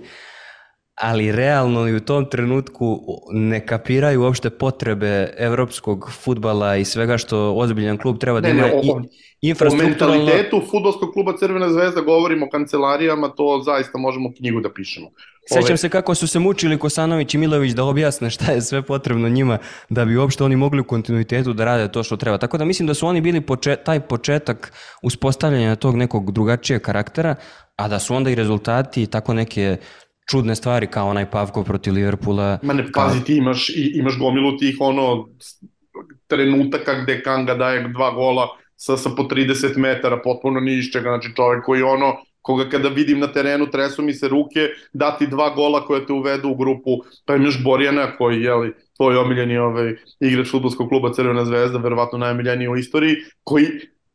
ali 0.94 1.32
realno 1.32 1.88
i 1.88 1.94
u 1.94 2.00
tom 2.00 2.24
trenutku 2.26 3.00
ne 3.32 3.66
kapiraju 3.66 4.22
uopšte 4.22 4.50
potrebe 4.50 5.34
evropskog 5.38 6.10
futbala 6.12 6.76
i 6.76 6.84
svega 6.84 7.18
što 7.18 7.54
ozbiljan 7.54 7.98
klub 7.98 8.18
treba 8.18 8.40
da 8.40 8.48
ima 8.48 8.62
Ne, 8.62 8.68
ne, 8.68 8.74
o- 8.74 8.80
i, 8.84 8.90
O 8.90 9.02
infrastrukturalno. 9.40 10.24
mentalitetu 10.24 10.62
futbolskog 10.70 11.12
kluba 11.12 11.32
Crvena 11.38 11.68
zvezda 11.68 12.00
govorimo 12.00 12.46
o 12.46 12.50
kancelarijama, 12.50 13.28
to 13.28 13.62
zaista 13.64 13.98
možemo 13.98 14.32
knjigu 14.38 14.60
da 14.60 14.72
pišemo. 14.72 15.08
Sećam 15.48 15.64
Ove- 15.64 15.76
se 15.76 15.88
kako 15.88 16.14
su 16.14 16.26
se 16.28 16.38
mučili 16.38 16.78
Kosanović 16.78 17.34
i 17.34 17.38
Milović 17.38 17.72
da 17.72 17.84
objasne 17.84 18.30
šta 18.30 18.52
je 18.52 18.60
sve 18.62 18.82
potrebno 18.82 19.28
njima 19.28 19.58
da 19.88 20.04
bi 20.04 20.16
uopšte 20.16 20.44
oni 20.44 20.56
mogli 20.56 20.80
u 20.80 20.84
kontinuitetu 20.84 21.52
da 21.52 21.64
rade 21.64 21.92
to 21.92 22.02
što 22.02 22.16
treba. 22.16 22.38
Tako 22.38 22.58
da 22.58 22.64
mislim 22.64 22.86
da 22.86 22.94
su 22.94 23.06
oni 23.06 23.20
bili 23.20 23.40
poče, 23.40 23.76
taj 23.76 24.00
početak 24.00 24.72
uspostavljanja 25.02 25.76
tog 25.76 25.96
nekog 25.96 26.32
drugačijeg 26.32 26.82
karaktera, 26.82 27.34
a 27.76 27.88
da 27.88 27.98
su 27.98 28.14
onda 28.14 28.30
i 28.30 28.34
rezultati 28.34 29.02
i 29.02 29.06
tako 29.06 29.34
neke 29.34 29.76
čudne 30.30 30.54
stvari 30.54 30.86
kao 30.86 31.08
onaj 31.08 31.30
Pavkov 31.30 31.64
protiv 31.64 31.92
Liverpoola. 31.94 32.58
Ma 32.62 32.72
ne, 32.72 32.92
kao- 32.92 33.06
pazi, 33.08 33.24
ti 33.24 33.36
imaš, 33.36 33.68
i, 33.68 33.92
imaš 33.94 34.18
gomilu 34.18 34.56
tih 34.58 34.76
ono 34.80 35.28
trenutaka 36.26 37.02
gde 37.02 37.22
Kanga 37.22 37.54
daje 37.54 37.88
dva 37.88 38.10
gola 38.10 38.46
sa, 38.76 38.96
sa 38.96 39.10
po 39.16 39.22
30 39.22 39.76
metara, 39.76 40.20
potpuno 40.24 40.60
ni 40.60 40.78
iz 40.78 40.84
čega, 40.92 41.08
znači 41.10 41.28
čovjek 41.36 41.64
koji 41.64 41.82
ono, 41.82 42.16
koga 42.48 42.64
kada 42.72 42.88
vidim 42.88 43.18
na 43.20 43.26
terenu 43.32 43.66
tresu 43.70 44.02
mi 44.02 44.14
se 44.14 44.28
ruke, 44.28 44.70
dati 44.92 45.26
dva 45.26 45.50
gola 45.50 45.82
koje 45.84 46.06
te 46.06 46.12
uvedu 46.12 46.48
u 46.48 46.54
grupu, 46.56 47.02
pa 47.26 47.34
imaš 47.36 47.58
Borjana 47.64 48.06
koji, 48.16 48.42
jeli, 48.42 48.72
tvoj 48.96 49.16
omiljeni 49.16 49.58
ovaj, 49.58 49.96
igrač 50.20 50.48
futbolskog 50.50 50.88
kluba 50.88 51.12
Crvena 51.12 51.44
zvezda, 51.44 51.78
verovatno 51.78 52.18
najomiljeniji 52.18 52.68
u 52.68 52.76
istoriji, 52.76 53.16
koji 53.44 53.66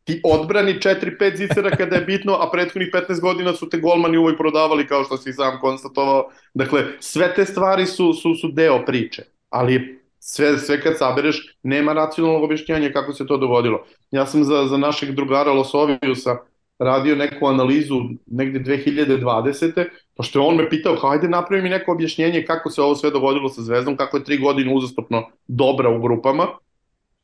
ti 0.03 0.21
odbrani 0.23 0.73
4-5 0.73 1.35
zicera 1.37 1.69
kada 1.69 1.95
je 1.95 2.05
bitno, 2.05 2.33
a 2.33 2.49
prethodnih 2.51 2.89
15 2.93 3.21
godina 3.21 3.53
su 3.53 3.69
te 3.69 3.77
golmani 3.77 4.17
uvoj 4.17 4.37
prodavali 4.37 4.87
kao 4.87 5.03
što 5.03 5.17
si 5.17 5.33
sam 5.33 5.59
konstatovao. 5.61 6.31
Dakle, 6.53 6.83
sve 6.99 7.33
te 7.35 7.45
stvari 7.45 7.85
su, 7.85 8.13
su, 8.13 8.33
su 8.35 8.51
deo 8.51 8.85
priče, 8.85 9.23
ali 9.49 10.01
sve, 10.19 10.57
sve 10.57 10.81
kad 10.81 10.97
sabereš, 10.97 11.57
nema 11.63 11.93
racionalnog 11.93 12.43
objašnjanja 12.43 12.91
kako 12.93 13.13
se 13.13 13.27
to 13.27 13.37
dogodilo. 13.37 13.85
Ja 14.11 14.25
sam 14.25 14.43
za, 14.43 14.65
za 14.65 14.77
našeg 14.77 15.11
drugara 15.11 15.51
Losovijusa 15.51 16.37
radio 16.83 17.15
neku 17.15 17.47
analizu 17.47 17.95
negde 18.27 18.59
2020. 18.59 19.85
Pošto 20.15 20.39
je 20.39 20.47
on 20.47 20.55
me 20.55 20.69
pitao, 20.69 20.95
kao 20.95 21.11
ajde 21.11 21.27
napravi 21.27 21.63
mi 21.63 21.69
neko 21.69 21.91
objašnjenje 21.91 22.45
kako 22.45 22.69
se 22.69 22.81
ovo 22.81 22.95
sve 22.95 23.11
dogodilo 23.11 23.49
sa 23.49 23.61
Zvezdom, 23.61 23.97
kako 23.97 24.17
je 24.17 24.23
tri 24.23 24.37
godine 24.37 24.73
uzastopno 24.73 25.29
dobra 25.47 25.89
u 25.89 26.01
grupama, 26.01 26.47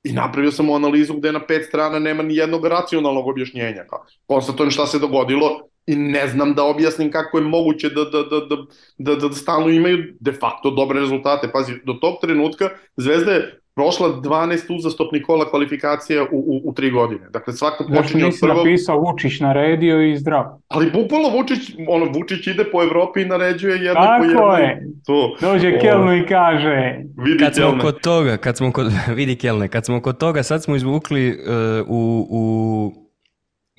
I 0.04 0.12
napravio 0.12 0.52
sam 0.52 0.70
analizu 0.72 1.14
gde 1.14 1.32
na 1.32 1.46
pet 1.46 1.66
strana 1.68 2.00
nema 2.00 2.24
ni 2.24 2.36
jednog 2.36 2.66
racionalnog 2.66 3.28
objašnjenja. 3.28 3.86
Konstatujem 4.26 4.72
šta 4.72 4.88
se 4.88 5.00
dogodilo 5.00 5.70
i 5.88 5.96
ne 5.96 6.28
znam 6.28 6.54
da 6.54 6.64
objasnim 6.64 7.12
kako 7.12 7.38
je 7.38 7.44
moguće 7.44 7.90
da, 7.90 8.04
da, 8.04 8.24
da, 8.24 8.40
da, 8.46 8.56
da, 8.98 9.16
da 9.16 9.34
stalno 9.34 9.70
imaju 9.70 10.14
de 10.20 10.32
facto 10.32 10.72
dobre 10.72 11.00
rezultate. 11.00 11.52
Pazi, 11.52 11.74
do 11.86 11.94
tog 11.94 12.16
trenutka 12.22 12.70
Zvezda 12.98 13.32
je 13.32 13.59
prošla 13.76 14.10
12 14.10 14.76
uzastopnih 14.78 15.24
kola 15.26 15.50
kvalifikacija 15.50 16.24
u, 16.24 16.28
u, 16.32 16.62
u 16.70 16.74
tri 16.74 16.92
godine. 16.92 17.30
Dakle, 17.30 17.54
svako 17.54 17.84
Zašto 17.84 18.02
počinje 18.02 18.24
od 18.24 18.28
nisi 18.28 18.40
prvog, 18.42 18.58
napisao 18.58 19.00
Vučić 19.00 19.40
naredio 19.40 20.02
i 20.12 20.18
zdrav? 20.18 20.46
ali 20.68 20.92
bukvalno 20.92 21.30
Vučić, 21.30 21.60
ono, 21.88 22.06
Vučić 22.06 22.48
ide 22.48 22.64
po 22.72 22.84
Evropi 22.84 23.22
i 23.22 23.26
naređuje 23.26 23.76
jednako 23.76 24.24
Tako 24.24 24.24
jedno. 24.24 24.54
je. 24.54 24.88
To, 25.06 25.36
Dođe 25.42 25.76
O. 25.78 25.80
Kelnu 25.82 26.14
i 26.18 26.26
kaže, 26.28 26.96
vidi 27.26 27.44
Kad 27.44 27.56
smo 27.56 27.66
Kelme. 27.66 27.82
kod 27.82 28.02
toga, 28.02 28.38
kad 28.38 28.58
smo 28.58 28.72
kod, 28.72 28.92
vidi 29.20 29.36
Kelne, 29.36 29.68
kad 29.68 29.86
smo 29.86 30.02
kod 30.02 30.18
toga, 30.18 30.44
sad 30.44 30.64
smo 30.64 30.76
izvukli 30.76 31.30
uh, 31.30 31.88
u, 31.88 32.28
u 32.30 32.92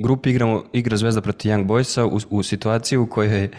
grupi 0.04 0.30
igramo, 0.30 0.62
igra 0.72 0.96
Zvezda 0.96 1.20
protiv 1.20 1.52
Young 1.52 1.66
Boysa 1.66 2.02
u, 2.02 2.38
u 2.38 2.42
situaciju 2.42 3.02
u 3.02 3.06
kojoj 3.06 3.44
uh, 3.44 3.50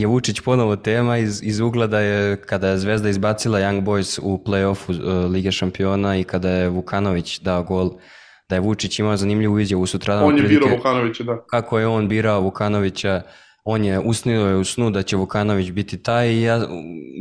je 0.00 0.06
Vučić 0.06 0.40
ponovo 0.40 0.76
tema 0.76 1.18
iz, 1.18 1.42
iz 1.42 1.60
ugla 1.60 1.86
da 1.86 2.00
je 2.00 2.36
kada 2.36 2.68
je 2.68 2.78
Zvezda 2.78 3.08
izbacila 3.08 3.58
Young 3.58 3.84
Boys 3.84 4.20
u 4.22 4.42
play-offu 4.46 4.90
uh, 4.90 5.30
Lige 5.30 5.52
šampiona 5.52 6.16
i 6.16 6.24
kada 6.24 6.50
je 6.50 6.68
Vukanović 6.68 7.40
dao 7.40 7.62
gol, 7.62 7.90
da 8.48 8.56
je 8.56 8.60
Vučić 8.60 8.98
imao 8.98 9.16
zanimljivu 9.16 9.58
izjavu 9.58 9.86
sutradan. 9.86 10.24
On 10.24 10.36
je 10.36 10.42
birao 10.42 10.68
Vukanovića, 10.76 11.24
da. 11.24 11.44
kako 11.50 11.78
je 11.78 11.86
on 11.86 12.08
birao 12.08 12.40
Vukanovića, 12.40 13.22
on 13.64 13.84
je 13.84 13.98
usnio 13.98 14.46
je 14.46 14.56
u 14.56 14.64
snu 14.64 14.90
da 14.90 15.02
će 15.02 15.16
Vukanović 15.16 15.70
biti 15.70 16.02
taj 16.02 16.28
i 16.28 16.42
ja, 16.42 16.66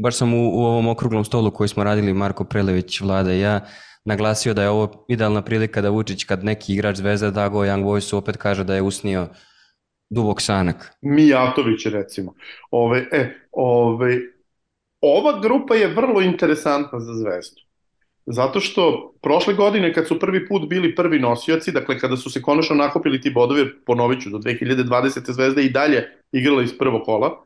baš 0.04 0.16
sam 0.16 0.34
u, 0.34 0.50
u 0.50 0.66
ovom 0.66 0.88
okruglom 0.88 1.26
stolu 1.26 1.52
koji 1.52 1.68
smo 1.68 1.84
radili 1.84 2.14
Marko 2.14 2.44
Prelević, 2.44 3.02
Vlada 3.02 3.34
i 3.34 3.40
ja, 3.40 3.60
naglasio 4.06 4.54
da 4.54 4.64
je 4.64 4.70
ovo 4.70 5.06
idealna 5.10 5.42
prilika 5.42 5.82
da 5.82 5.90
Vučić 5.90 6.24
kad 6.24 6.44
neki 6.44 6.74
igrač 6.74 6.96
Zvezda 6.96 7.32
da 7.32 7.50
go 7.50 7.60
Young 7.60 7.84
Boysu 7.84 8.16
opet 8.16 8.38
kaže 8.38 8.64
da 8.64 8.76
je 8.76 8.82
usnio 8.82 9.28
dubok 10.16 10.42
sanak. 10.42 10.98
Mijatović 11.02 11.86
recimo. 11.86 12.34
Ove, 12.72 13.08
e, 13.12 13.34
ove, 13.52 14.20
ova 15.02 15.40
grupa 15.42 15.76
je 15.76 15.88
vrlo 15.88 16.22
interesantna 16.22 17.00
za 17.00 17.14
Zvezdu. 17.14 17.62
Zato 18.26 18.60
što 18.60 19.14
prošle 19.22 19.54
godine 19.54 19.94
kad 19.94 20.08
su 20.08 20.20
prvi 20.20 20.48
put 20.48 20.70
bili 20.70 20.96
prvi 20.96 21.20
nosioci, 21.20 21.72
dakle 21.72 22.00
kada 22.00 22.18
su 22.18 22.30
se 22.30 22.42
konačno 22.42 22.76
nakopili 22.76 23.22
ti 23.22 23.30
bodovi, 23.30 23.66
ponovit 23.86 24.22
ću, 24.22 24.30
do 24.30 24.38
2020. 24.38 25.32
Zvezda 25.32 25.62
i 25.62 25.70
dalje 25.70 26.10
igrala 26.32 26.64
iz 26.64 26.78
prvog 26.78 27.02
kola, 27.06 27.44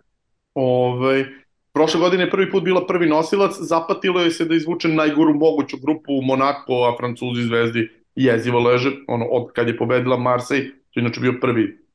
ove, 0.54 1.26
prošle 1.74 2.00
godine 2.00 2.30
prvi 2.30 2.52
put 2.52 2.64
bila 2.64 2.86
prvi 2.88 3.10
nosilac, 3.10 3.52
zapatilo 3.60 4.22
je 4.22 4.32
se 4.32 4.46
da 4.46 4.56
izvuče 4.56 4.88
najgoru 4.88 5.34
moguću 5.34 5.78
grupu 5.78 6.22
Monako, 6.22 6.74
a 6.74 6.96
Francuzi 6.98 7.44
Zvezdi 7.44 7.90
jezivo 8.16 8.60
leže, 8.60 8.91
ono, 9.08 9.26
od 9.26 9.52
kad 9.52 9.68
je 9.68 9.78
pobedila 9.78 10.18
Marseille, 10.18 10.70
to 10.70 11.00
je 11.00 11.02
inače 11.02 11.22
bio 11.22 11.34
prvi 11.41 11.89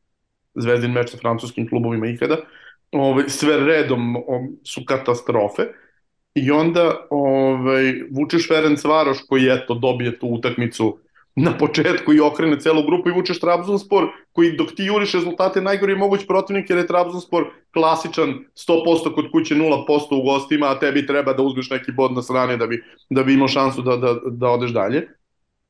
zvezdin 0.55 0.93
meč 0.93 1.10
sa 1.10 1.18
francuskim 1.18 1.68
klubovima 1.68 2.06
ikada, 2.06 2.36
ove, 2.93 3.28
sve 3.28 3.56
redom 3.56 4.16
o, 4.16 4.47
su 4.64 4.85
katastrofe. 4.86 5.62
I 6.35 6.51
onda 6.51 7.06
ovaj, 7.10 7.93
vučeš 8.10 8.48
Ferenc 8.48 8.85
Varoš 8.85 9.18
koji 9.28 9.48
eto 9.48 9.74
dobije 9.74 10.18
tu 10.18 10.26
utakmicu 10.26 10.98
na 11.36 11.59
početku 11.59 12.12
i 12.12 12.20
okrene 12.20 12.60
celu 12.60 12.82
grupu 12.86 13.09
i 13.09 13.12
vučeš 13.12 13.40
Trabzonspor 13.40 14.06
koji 14.32 14.56
dok 14.56 14.74
ti 14.76 14.85
juriš 14.85 15.12
rezultate 15.12 15.60
najgori 15.60 15.97
moguć 15.97 16.26
protivnik 16.26 16.70
jer 16.70 16.78
je 16.78 16.86
Trabzonspor 16.86 17.44
klasičan 17.72 18.28
100% 18.28 19.14
kod 19.14 19.31
kuće 19.32 19.55
0% 19.55 19.85
u 20.10 20.22
gostima 20.22 20.66
a 20.66 20.78
tebi 20.78 21.06
treba 21.06 21.32
da 21.32 21.43
uzmeš 21.43 21.70
neki 21.70 21.93
bod 21.93 22.12
na 22.12 22.22
strane 22.22 22.56
da 22.56 22.66
bi, 22.66 22.82
da 23.10 23.22
bi 23.22 23.35
imao 23.35 23.48
šansu 23.48 23.82
da, 23.82 23.97
da, 23.97 24.14
da 24.31 24.48
odeš 24.48 24.70
dalje. 24.70 25.09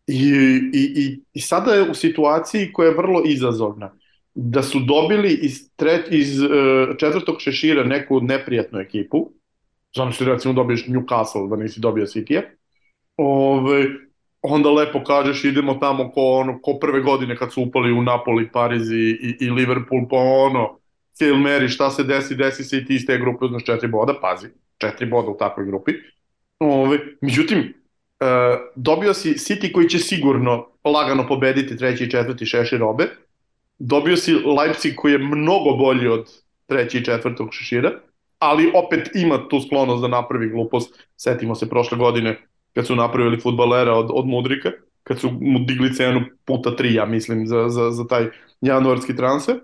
I, 0.07 0.33
i, 0.73 0.83
i, 0.97 1.21
i 1.33 1.41
sada 1.41 1.75
je 1.75 1.91
u 1.91 1.95
situaciji 1.95 2.73
koja 2.73 2.89
je 2.89 2.95
vrlo 2.95 3.23
izazovna 3.25 3.93
da 4.35 4.63
su 4.63 4.81
dobili 4.81 5.39
iz, 5.43 5.71
tret, 5.77 6.07
iz 6.11 6.41
uh, 6.43 6.49
četvrtog 6.99 7.37
šešira 7.39 7.85
neku 7.85 8.21
neprijatnu 8.21 8.79
ekipu, 8.79 9.31
znam 9.95 10.13
što 10.13 10.25
recimo 10.25 10.55
dobiješ 10.55 10.87
Newcastle 10.87 11.51
da 11.51 11.57
nisi 11.57 11.81
dobio 11.81 12.07
City-a, 12.07 12.43
Ove, 13.17 13.87
onda 14.43 14.71
lepo 14.71 15.05
kažeš 15.05 15.45
idemo 15.45 15.75
tamo 15.75 16.11
ko, 16.11 16.21
ono, 16.21 16.59
ko 16.63 16.79
prve 16.81 17.01
godine 17.01 17.37
kad 17.37 17.53
su 17.53 17.63
upali 17.63 17.93
u 17.93 18.03
Napoli, 18.03 18.49
Pariz 18.53 18.91
i, 18.91 19.19
i, 19.23 19.37
i 19.41 19.51
Liverpool, 19.51 20.09
pa 20.11 20.17
ono, 20.17 20.79
Hail 21.21 21.35
Mary, 21.35 21.69
šta 21.69 21.91
se 21.91 22.05
desi, 22.05 22.35
desi 22.35 22.65
se 22.65 22.79
i 22.79 22.85
ti 22.85 22.95
iz 22.95 23.07
te 23.07 23.19
grupe 23.19 23.45
uzmeš 23.45 23.65
četiri 23.65 23.89
boda, 23.89 24.15
pazi, 24.21 24.47
četiri 24.79 25.07
boda 25.07 25.31
u 25.31 25.37
takvoj 25.39 25.67
grupi. 25.67 25.93
Ove, 26.59 26.99
međutim, 27.21 27.59
uh, 27.59 27.67
dobio 28.77 29.15
si 29.15 29.33
City 29.33 29.73
koji 29.73 29.89
će 29.89 29.99
sigurno 29.99 30.67
lagano 30.85 31.27
pobediti 31.29 31.77
treći 31.77 32.05
i 32.05 32.11
četvrti 32.11 32.47
šešir 32.47 32.83
obe, 32.83 33.05
dobio 33.87 34.17
si 34.17 34.35
Leipzig 34.35 34.95
koji 34.97 35.13
je 35.13 35.19
mnogo 35.19 35.77
bolji 35.77 36.09
od 36.09 36.31
treći 36.67 36.99
i 36.99 37.05
četvrtog 37.05 37.49
šešira, 37.53 37.93
ali 38.39 38.73
opet 38.75 39.11
ima 39.15 39.49
tu 39.49 39.61
sklonost 39.61 40.03
da 40.03 40.09
napravi 40.09 40.49
glupost. 40.49 41.09
Setimo 41.17 41.55
se 41.55 41.69
prošle 41.69 41.99
godine 41.99 42.41
kad 42.75 42.87
su 42.87 42.97
napravili 42.97 43.41
futbalera 43.41 43.93
od, 43.93 44.09
od 44.11 44.27
Mudrika, 44.27 44.71
kad 45.03 45.21
su 45.21 45.31
mu 45.41 45.59
digli 45.59 45.95
cenu 45.95 46.21
puta 46.45 46.77
tri, 46.77 46.95
ja 46.95 47.07
mislim, 47.07 47.47
za, 47.47 47.69
za, 47.69 47.91
za 47.91 48.07
taj 48.07 48.27
januarski 48.61 49.17
transfer. 49.17 49.61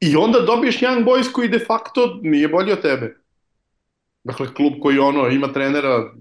I 0.00 0.16
onda 0.16 0.40
dobiješ 0.40 0.80
Young 0.80 1.04
Boys 1.04 1.32
koji 1.32 1.48
de 1.48 1.58
facto 1.58 2.18
nije 2.22 2.48
bolji 2.48 2.72
od 2.72 2.82
tebe. 2.82 3.16
Dakle, 4.24 4.54
klub 4.54 4.72
koji 4.82 4.98
ono 4.98 5.28
ima 5.28 5.52
trenera 5.52 6.12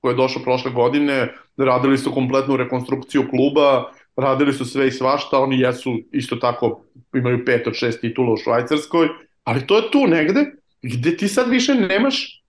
koji 0.00 0.12
je 0.12 0.16
došao 0.16 0.42
prošle 0.42 0.70
godine, 0.70 1.34
radili 1.56 1.98
su 1.98 2.12
kompletnu 2.12 2.56
rekonstrukciju 2.56 3.28
kluba, 3.30 3.92
radili 4.16 4.52
su 4.52 4.64
sve 4.64 4.88
i 4.88 4.90
svašta, 4.90 5.38
oni 5.38 5.60
jesu 5.60 5.98
isto 6.12 6.36
tako, 6.36 6.84
imaju 7.14 7.44
pet 7.44 7.66
od 7.66 7.74
šest 7.74 8.00
titula 8.00 8.32
u 8.32 8.36
Švajcarskoj, 8.36 9.08
ali 9.44 9.66
to 9.66 9.76
je 9.76 9.90
tu 9.90 10.06
negde 10.06 10.46
gde 10.82 11.16
ti 11.16 11.28
sad 11.28 11.48
više 11.48 11.74
nemaš 11.74 12.42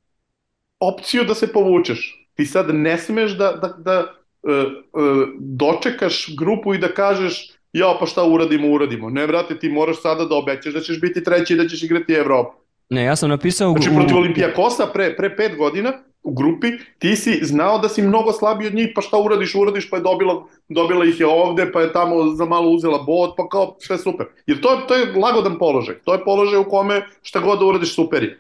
opciju 0.80 1.24
da 1.24 1.36
se 1.36 1.54
povučeš. 1.54 2.28
Ti 2.34 2.46
sad 2.46 2.76
ne 2.76 2.98
smeš 2.98 3.32
da, 3.32 3.52
da, 3.52 3.68
da 3.78 4.14
uh, 4.44 4.72
uh, 4.94 5.28
dočekaš 5.40 6.36
grupu 6.38 6.74
i 6.74 6.78
da 6.78 6.88
kažeš 6.88 7.54
ja 7.74 7.98
pa 8.00 8.06
šta 8.06 8.24
uradimo, 8.24 8.72
uradimo. 8.72 9.10
Ne, 9.10 9.28
brate, 9.28 9.60
ti 9.60 9.70
moraš 9.70 10.02
sada 10.02 10.26
da 10.26 10.36
obećaš 10.36 10.74
da 10.74 10.80
ćeš 10.80 11.02
biti 11.02 11.24
treći 11.24 11.54
i 11.54 11.58
da 11.58 11.68
ćeš 11.68 11.84
igrati 11.84 12.14
Evropu. 12.14 12.58
Ne, 12.90 13.04
ja 13.04 13.16
sam 13.16 13.30
napisao... 13.30 13.72
Znači, 13.72 13.96
protiv 13.96 14.18
Olimpijakosa 14.18 14.88
pre, 14.94 15.16
pre 15.16 15.36
pet 15.36 15.58
godina 15.58 15.94
u 16.24 16.34
grupi, 16.34 16.68
ti 17.00 17.16
si 17.16 17.40
znao 17.42 17.80
da 17.80 17.90
si 17.90 18.02
mnogo 18.02 18.32
slabiji 18.32 18.68
od 18.68 18.74
njih, 18.74 18.90
pa 18.96 19.02
šta 19.02 19.18
uradiš, 19.18 19.56
uradiš, 19.56 19.90
pa 19.90 19.98
je 19.98 20.04
dobila, 20.04 20.46
dobila 20.70 21.06
ih 21.06 21.20
je 21.20 21.28
ovde, 21.28 21.72
pa 21.72 21.82
je 21.82 21.94
tamo 21.94 22.28
za 22.36 22.46
malo 22.46 22.70
uzela 22.70 23.04
bod, 23.04 23.34
pa 23.38 23.50
kao 23.50 23.76
sve 23.80 23.98
super. 23.98 24.26
Jer 24.48 24.62
to, 24.62 24.82
to 24.88 24.96
je 24.96 25.14
lagodan 25.16 25.58
položaj. 25.58 25.96
To 26.06 26.14
je 26.14 26.24
položaj 26.24 26.60
u 26.60 26.70
kome 26.70 27.02
šta 27.22 27.40
god 27.40 27.60
da 27.60 27.66
uradiš 27.66 27.96
super 27.96 28.24
je. 28.24 28.40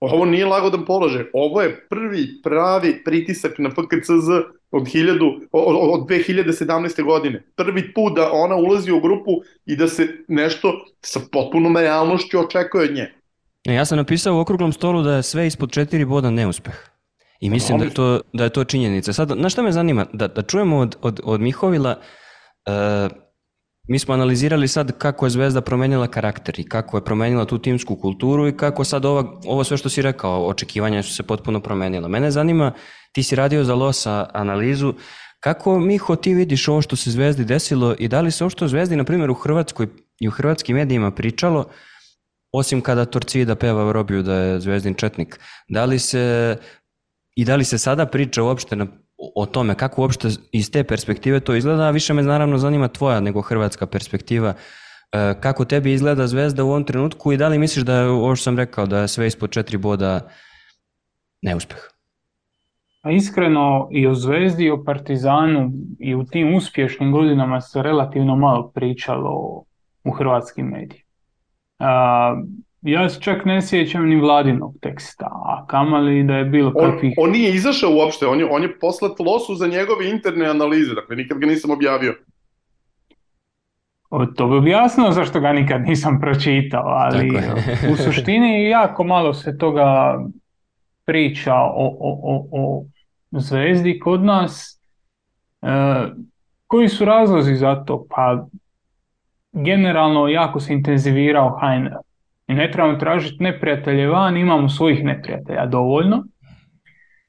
Ovo 0.00 0.24
nije 0.24 0.46
lagodan 0.46 0.84
položaj. 0.84 1.24
Ovo 1.32 1.62
je 1.62 1.86
prvi 1.90 2.42
pravi 2.42 3.04
pritisak 3.04 3.58
na 3.58 3.70
FKCZ 3.70 4.28
od, 4.70 4.82
1000, 4.82 5.46
od 5.52 6.08
2017. 6.08 7.04
godine. 7.04 7.42
Prvi 7.56 7.94
put 7.94 8.16
da 8.16 8.32
ona 8.32 8.56
ulazi 8.56 8.92
u 8.92 9.00
grupu 9.00 9.30
i 9.66 9.76
da 9.76 9.88
se 9.88 10.08
nešto 10.28 10.84
sa 11.02 11.20
potpunom 11.32 11.76
realnošću 11.76 12.40
očekuje 12.40 12.84
od 12.84 12.94
nje. 12.94 13.12
E, 13.68 13.74
ja 13.74 13.84
sam 13.84 13.98
napisao 13.98 14.36
u 14.36 14.40
okruglom 14.40 14.72
stolu 14.72 15.02
da 15.02 15.16
je 15.16 15.22
sve 15.22 15.46
ispod 15.46 15.70
četiri 15.70 16.04
boda 16.04 16.30
neuspeh. 16.30 16.97
I 17.40 17.50
mislim 17.50 17.78
da 17.78 17.90
to, 17.90 18.20
da 18.32 18.44
je 18.44 18.50
to 18.50 18.64
činjenica. 18.64 19.12
Sad, 19.12 19.38
na 19.38 19.48
šta 19.48 19.62
me 19.62 19.72
zanima? 19.72 20.06
Da, 20.12 20.28
da 20.28 20.42
čujemo 20.42 20.78
od, 20.78 20.96
od, 21.02 21.20
od 21.24 21.40
Mihovila, 21.40 21.98
uh, 22.66 23.16
mi 23.88 23.98
smo 23.98 24.14
analizirali 24.14 24.68
sad 24.68 24.98
kako 24.98 25.26
je 25.26 25.30
Zvezda 25.30 25.60
promenila 25.60 26.06
karakter 26.06 26.60
i 26.60 26.68
kako 26.68 26.96
je 26.96 27.04
promenila 27.04 27.44
tu 27.44 27.58
timsku 27.58 27.96
kulturu 27.96 28.48
i 28.48 28.56
kako 28.56 28.84
sad 28.84 29.04
ova, 29.04 29.40
ovo 29.46 29.64
sve 29.64 29.76
što 29.76 29.88
si 29.88 30.02
rekao, 30.02 30.46
očekivanja 30.46 31.02
su 31.02 31.14
se 31.14 31.22
potpuno 31.22 31.60
promenila. 31.60 32.08
Mene 32.08 32.30
zanima, 32.30 32.72
ti 33.12 33.22
si 33.22 33.36
radio 33.36 33.64
za 33.64 33.74
Losa 33.74 34.30
analizu, 34.34 34.94
kako 35.40 35.78
Miho 35.78 36.16
ti 36.16 36.34
vidiš 36.34 36.68
ovo 36.68 36.82
što 36.82 36.96
se 36.96 37.10
Zvezdi 37.10 37.44
desilo 37.44 37.94
i 37.98 38.08
da 38.08 38.20
li 38.20 38.30
se 38.30 38.44
ovo 38.44 38.50
što 38.50 38.68
Zvezdi, 38.68 38.96
na 38.96 39.04
primjer 39.04 39.30
u 39.30 39.34
Hrvatskoj 39.34 39.86
i 40.20 40.28
u 40.28 40.30
hrvatskim 40.30 40.76
medijima 40.76 41.10
pričalo, 41.10 41.68
osim 42.52 42.80
kada 42.80 43.04
Torcida 43.04 43.54
peva 43.54 43.92
Robiju 43.92 44.22
da 44.22 44.34
je 44.34 44.60
Zvezdin 44.60 44.94
četnik, 44.94 45.40
da 45.68 45.84
li 45.84 45.98
se 45.98 46.56
i 47.38 47.44
da 47.44 47.56
li 47.56 47.64
se 47.64 47.78
sada 47.78 48.06
priča 48.06 48.42
uopšte 48.42 48.76
na, 48.76 48.86
o 49.34 49.46
tome 49.46 49.74
kako 49.74 50.02
uopšte 50.02 50.28
iz 50.52 50.70
te 50.70 50.84
perspektive 50.84 51.40
to 51.40 51.54
izgleda, 51.54 51.82
a 51.82 51.90
više 51.90 52.14
me 52.14 52.22
naravno 52.22 52.58
zanima 52.58 52.88
tvoja 52.88 53.20
nego 53.20 53.42
hrvatska 53.42 53.86
perspektiva. 53.86 54.54
E, 55.12 55.34
kako 55.40 55.64
tebi 55.64 55.92
izgleda 55.92 56.26
Zvezda 56.26 56.64
u 56.64 56.68
ovom 56.68 56.84
trenutku 56.84 57.32
i 57.32 57.36
da 57.36 57.48
li 57.48 57.58
misliš 57.58 57.84
da 57.84 57.94
je 57.94 58.08
ovo 58.08 58.36
što 58.36 58.44
sam 58.44 58.56
rekao, 58.56 58.86
da 58.86 59.00
je 59.00 59.08
sve 59.08 59.26
ispod 59.26 59.50
četiri 59.50 59.76
boda 59.76 60.28
neuspeh? 61.42 61.78
A 63.02 63.10
iskreno 63.10 63.88
i 63.92 64.06
o 64.06 64.14
Zvezdi 64.14 64.64
i 64.64 64.70
o 64.70 64.84
Partizanu 64.84 65.70
i 65.98 66.14
u 66.14 66.24
tim 66.24 66.54
uspješnim 66.54 67.12
godinama 67.12 67.60
se 67.60 67.82
relativno 67.82 68.36
malo 68.36 68.70
pričalo 68.74 69.62
u 70.04 70.10
hrvatskim 70.10 70.66
medijima. 70.66 71.08
Ja 72.82 73.08
se 73.08 73.20
čak 73.20 73.44
ne 73.44 73.62
sjećam 73.62 74.08
ni 74.08 74.16
vladinog 74.20 74.74
teksta, 74.80 75.26
a 75.26 75.66
kamali 75.66 76.22
da 76.22 76.34
je 76.34 76.44
bilo 76.44 76.72
kakvih... 76.72 77.14
On, 77.16 77.24
on 77.24 77.32
nije 77.32 77.54
izašao 77.54 77.90
uopšte, 77.94 78.26
on 78.26 78.40
je, 78.40 78.46
on 78.50 78.62
je 78.62 78.78
poslat 78.78 79.20
losu 79.20 79.54
za 79.54 79.66
njegove 79.66 80.10
interne 80.10 80.46
analize, 80.46 80.94
dakle 80.94 81.16
nikad 81.16 81.38
ga 81.38 81.46
nisam 81.46 81.70
objavio. 81.70 82.14
O, 84.10 84.26
to 84.26 84.48
bi 84.48 84.56
objasnilo 84.56 85.12
zašto 85.12 85.40
ga 85.40 85.52
nikad 85.52 85.82
nisam 85.82 86.20
pročitao, 86.20 86.84
ali 86.86 87.30
u 87.92 87.96
suštini 87.96 88.68
jako 88.68 89.04
malo 89.04 89.34
se 89.34 89.58
toga 89.58 90.18
priča 91.04 91.54
o, 91.54 91.96
o, 92.00 92.20
o, 92.22 92.48
o 92.50 92.84
zvezdi 93.30 93.98
kod 93.98 94.24
nas. 94.24 94.80
E, 95.62 95.68
koji 96.66 96.88
su 96.88 97.04
razlozi 97.04 97.54
za 97.54 97.84
to? 97.84 98.06
Pa 98.10 98.46
generalno 99.52 100.28
jako 100.28 100.60
se 100.60 100.72
intenzivirao 100.72 101.58
HNL. 101.60 102.07
I 102.48 102.54
ne 102.54 102.70
trebamo 102.70 102.98
tražiti 102.98 103.42
neprijatelje 103.42 104.08
van, 104.08 104.36
imamo 104.36 104.68
svojih 104.68 105.04
neprijatelja 105.04 105.66
dovoljno. 105.66 106.24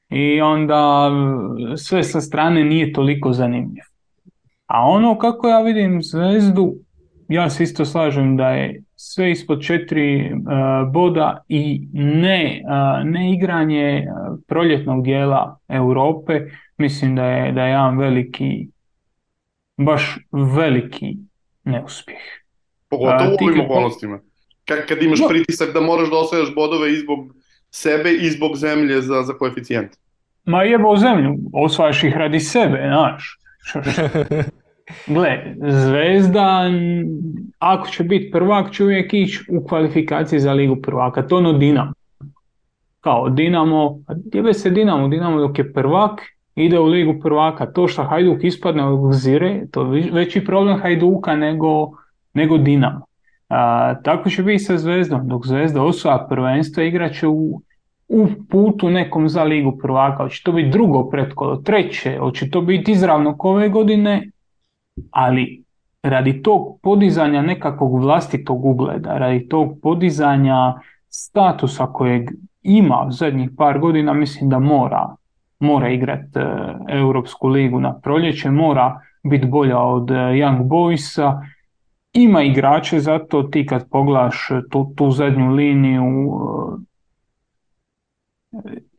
I 0.09 0.41
onda 0.41 1.11
sve 1.77 2.03
sa 2.03 2.21
strane 2.21 2.63
nije 2.63 2.93
toliko 2.93 3.33
zanimljivo. 3.33 3.85
A 4.65 4.87
ono 4.87 5.17
kako 5.17 5.47
ja 5.47 5.61
vidim 5.61 6.01
zvezdu, 6.01 6.73
ja 7.27 7.49
se 7.49 7.63
isto 7.63 7.85
slažem 7.85 8.37
da 8.37 8.49
je 8.49 8.83
sve 8.95 9.31
ispod 9.31 9.61
četiri 9.61 10.33
uh, 10.33 10.91
boda 10.91 11.43
i 11.47 11.87
ne, 11.93 12.61
uh, 12.65 13.09
ne 13.09 13.33
igranje 13.33 14.05
proljetnog 14.47 15.03
dijela 15.03 15.59
Europe, 15.67 16.41
mislim 16.77 17.15
da 17.15 17.23
je, 17.23 17.51
da 17.51 17.63
je 17.63 17.69
jedan 17.69 17.97
veliki, 17.97 18.69
baš 19.77 20.17
veliki 20.31 21.17
neuspjeh. 21.63 22.19
Pogotovo 22.89 23.31
u 23.31 23.45
ovim 23.45 23.61
okolnostima. 23.61 24.19
Kad, 24.69 24.85
kad 24.87 25.03
imaš 25.03 25.19
no. 25.19 25.27
pritisak 25.27 25.73
da 25.73 25.81
moraš 25.81 26.09
da 26.09 26.17
osvajaš 26.17 26.55
bodove 26.55 26.93
i 26.93 26.95
zbog 26.95 27.19
sebe 27.71 28.11
i 28.11 28.29
zbog 28.29 28.55
zemlje 28.55 29.01
za, 29.01 29.23
za 29.23 29.33
koeficijent. 29.33 29.91
Ma 30.45 30.63
jebo 30.63 30.97
zemlju, 30.97 31.35
osvajaš 31.53 32.03
ih 32.03 32.17
radi 32.17 32.39
sebe, 32.39 32.83
znaš. 32.87 33.39
Gle, 35.13 35.55
Zvezda, 35.67 36.69
ako 37.59 37.87
će 37.89 38.03
biti 38.03 38.31
prvak, 38.31 38.71
će 38.71 38.83
uvijek 38.83 39.13
ići 39.13 39.45
u 39.49 39.67
kvalifikaciji 39.67 40.39
za 40.39 40.53
ligu 40.53 40.81
prvaka. 40.81 41.27
To 41.27 41.37
ono 41.37 41.53
Dinamo. 41.53 41.93
Kao 43.01 43.29
Dinamo, 43.29 43.99
jebe 44.33 44.53
se 44.53 44.69
Dinamo, 44.69 45.07
Dinamo 45.07 45.39
dok 45.39 45.59
je 45.59 45.73
prvak, 45.73 46.21
ide 46.55 46.79
u 46.79 46.85
ligu 46.85 47.19
prvaka. 47.21 47.73
To 47.73 47.87
što 47.87 48.03
Hajduk 48.03 48.43
ispadne 48.43 48.85
od 48.85 49.13
Zire, 49.13 49.61
to 49.71 49.93
je 49.95 50.09
veći 50.11 50.45
problem 50.45 50.79
Hajduka 50.79 51.35
nego, 51.35 51.91
nego 52.33 52.57
Dinamo. 52.57 53.08
A, 53.49 53.95
tako 54.03 54.29
će 54.29 54.43
biti 54.43 54.63
sa 54.63 54.77
Zvezdom. 54.77 55.27
Dok 55.27 55.47
Zvezda 55.47 55.83
osvaja 55.83 56.27
prvenstvo, 56.29 56.83
igraće 56.83 57.27
u, 57.27 57.61
u 58.07 58.27
putu 58.49 58.89
nekom 58.89 59.29
za 59.29 59.43
ligu 59.43 59.77
prvaka. 59.77 60.23
Hoće 60.23 60.43
to 60.43 60.51
biti 60.51 60.69
drugo 60.69 61.09
pretkolo, 61.09 61.55
treće, 61.55 62.17
hoće 62.19 62.49
to 62.49 62.61
biti 62.61 62.91
izravno 62.91 63.35
ove 63.39 63.69
godine, 63.69 64.29
ali 65.11 65.63
radi 66.03 66.41
tog 66.41 66.79
podizanja 66.83 67.41
nekakvog 67.41 68.01
vlastitog 68.01 68.65
ugleda, 68.65 69.17
radi 69.17 69.47
tog 69.47 69.79
podizanja 69.81 70.73
statusa 71.09 71.85
kojeg 71.85 72.29
ima 72.61 73.05
u 73.07 73.11
zadnjih 73.11 73.49
par 73.57 73.79
godina, 73.79 74.13
mislim 74.13 74.49
da 74.49 74.59
mora 74.59 75.15
mora 75.59 75.89
igrati 75.89 76.39
e, 76.39 76.75
Europsku 76.89 77.47
ligu 77.47 77.79
na 77.79 77.99
proljeće, 77.99 78.51
mora 78.51 79.01
biti 79.23 79.45
bolja 79.45 79.79
od 79.79 80.11
e, 80.11 80.13
Young 80.13 80.63
Boysa, 80.63 81.41
ima 82.13 82.43
igrače 82.43 82.99
zato 82.99 83.43
ti 83.43 83.65
kad 83.65 83.89
poglaš 83.89 84.49
tu, 84.71 84.93
tu 84.95 85.11
zadnju 85.11 85.51
liniju 85.51 86.03
e, 88.53 88.89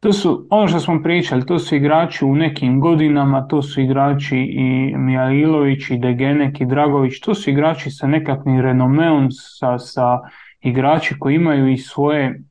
to 0.00 0.12
su, 0.12 0.46
ono 0.50 0.68
što 0.68 0.80
smo 0.80 1.02
pričali, 1.02 1.46
to 1.46 1.58
su 1.58 1.76
igrači 1.76 2.24
u 2.24 2.34
nekim 2.34 2.80
godinama, 2.80 3.46
to 3.46 3.62
su 3.62 3.80
igrači 3.80 4.38
i 4.38 4.96
Mijailović, 4.96 5.90
i 5.90 5.98
Degenek, 5.98 6.60
i 6.60 6.66
Dragović, 6.66 7.20
to 7.20 7.34
su 7.34 7.50
igrači 7.50 7.90
sa 7.90 8.06
nekakvim 8.06 8.60
renomeom, 8.60 9.30
sa, 9.30 9.78
sa 9.78 10.18
igrači 10.60 11.14
koji 11.18 11.34
imaju 11.34 11.68
i 11.68 11.76
svoje 11.76 12.42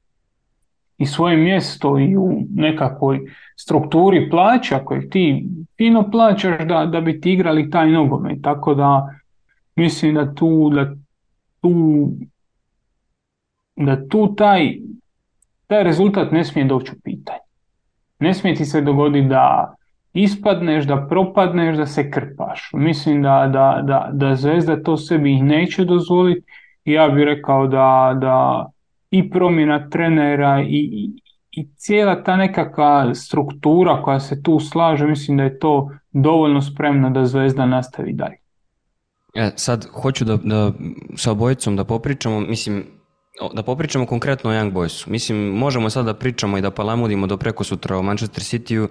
i 0.98 1.06
svoje 1.06 1.38
mjesto 1.38 2.00
i 2.00 2.18
u 2.18 2.46
nekakvoj 2.56 3.20
strukturi 3.56 4.30
plaća 4.30 4.80
koje 4.86 5.10
ti 5.10 5.48
fino 5.78 6.12
plaćaš 6.12 6.66
da, 6.66 6.86
da 6.86 7.02
bi 7.02 7.22
ti 7.22 7.34
igrali 7.34 7.70
taj 7.70 7.92
nogomet. 7.92 8.38
Tako 8.42 8.76
da 8.76 9.17
mislim 9.78 10.16
da 10.16 10.34
tu, 10.34 10.70
da 10.70 10.94
tu, 11.62 11.72
da 13.76 14.08
tu 14.08 14.36
taj, 14.36 14.78
taj 15.68 15.84
rezultat 15.84 16.32
ne 16.32 16.44
smije 16.44 16.68
doći 16.68 16.92
u 16.92 17.00
pitanje. 17.04 17.40
Ne 18.20 18.34
smije 18.34 18.56
ti 18.56 18.66
se 18.66 18.82
dogoditi 18.82 19.28
da 19.28 19.76
ispadneš, 20.14 20.86
da 20.86 21.08
propadneš, 21.10 21.78
da 21.78 21.86
se 21.86 22.12
krpaš. 22.12 22.70
Mislim 22.74 23.22
da, 23.22 23.50
da, 23.54 23.82
da, 23.84 24.10
da 24.14 24.36
Zvezda 24.36 24.84
to 24.84 24.98
sebi 24.98 25.42
neće 25.42 25.86
dozvoliti 25.86 26.46
ja 26.86 27.08
bih 27.08 27.24
rekao 27.24 27.68
da, 27.68 28.18
da 28.22 28.66
i 29.12 29.30
promjena 29.30 29.90
trenera 29.90 30.62
i, 30.62 31.10
i, 31.52 31.68
cijela 31.76 32.24
ta 32.24 32.36
nekakva 32.36 33.16
struktura 33.16 34.02
koja 34.02 34.20
se 34.20 34.44
tu 34.44 34.60
slaže, 34.60 35.08
mislim 35.08 35.38
da 35.38 35.44
je 35.44 35.60
to 35.60 35.92
dovoljno 36.12 36.62
spremno 36.62 37.10
da 37.10 37.26
Zvezda 37.26 37.66
nastavi 37.66 38.14
dalje. 38.14 38.47
E, 39.38 39.52
sad 39.56 39.86
hoću 39.94 40.26
da, 40.26 40.38
da 40.38 40.72
sa 41.16 41.32
obojicom 41.32 41.76
da 41.76 41.84
popričamo, 41.84 42.40
mislim, 42.40 42.86
da 43.54 43.64
popričamo 43.64 44.06
konkretno 44.06 44.50
o 44.50 44.54
Young 44.54 44.72
Boysu. 44.74 45.10
Mislim, 45.10 45.38
možemo 45.38 45.90
sad 45.90 46.06
da 46.06 46.14
pričamo 46.14 46.58
i 46.58 46.62
da 46.62 46.72
palamudimo 46.72 47.28
do 47.28 47.38
preko 47.38 47.64
sutra 47.64 47.98
o 47.98 48.02
Manchester 48.02 48.44
City-u, 48.44 48.88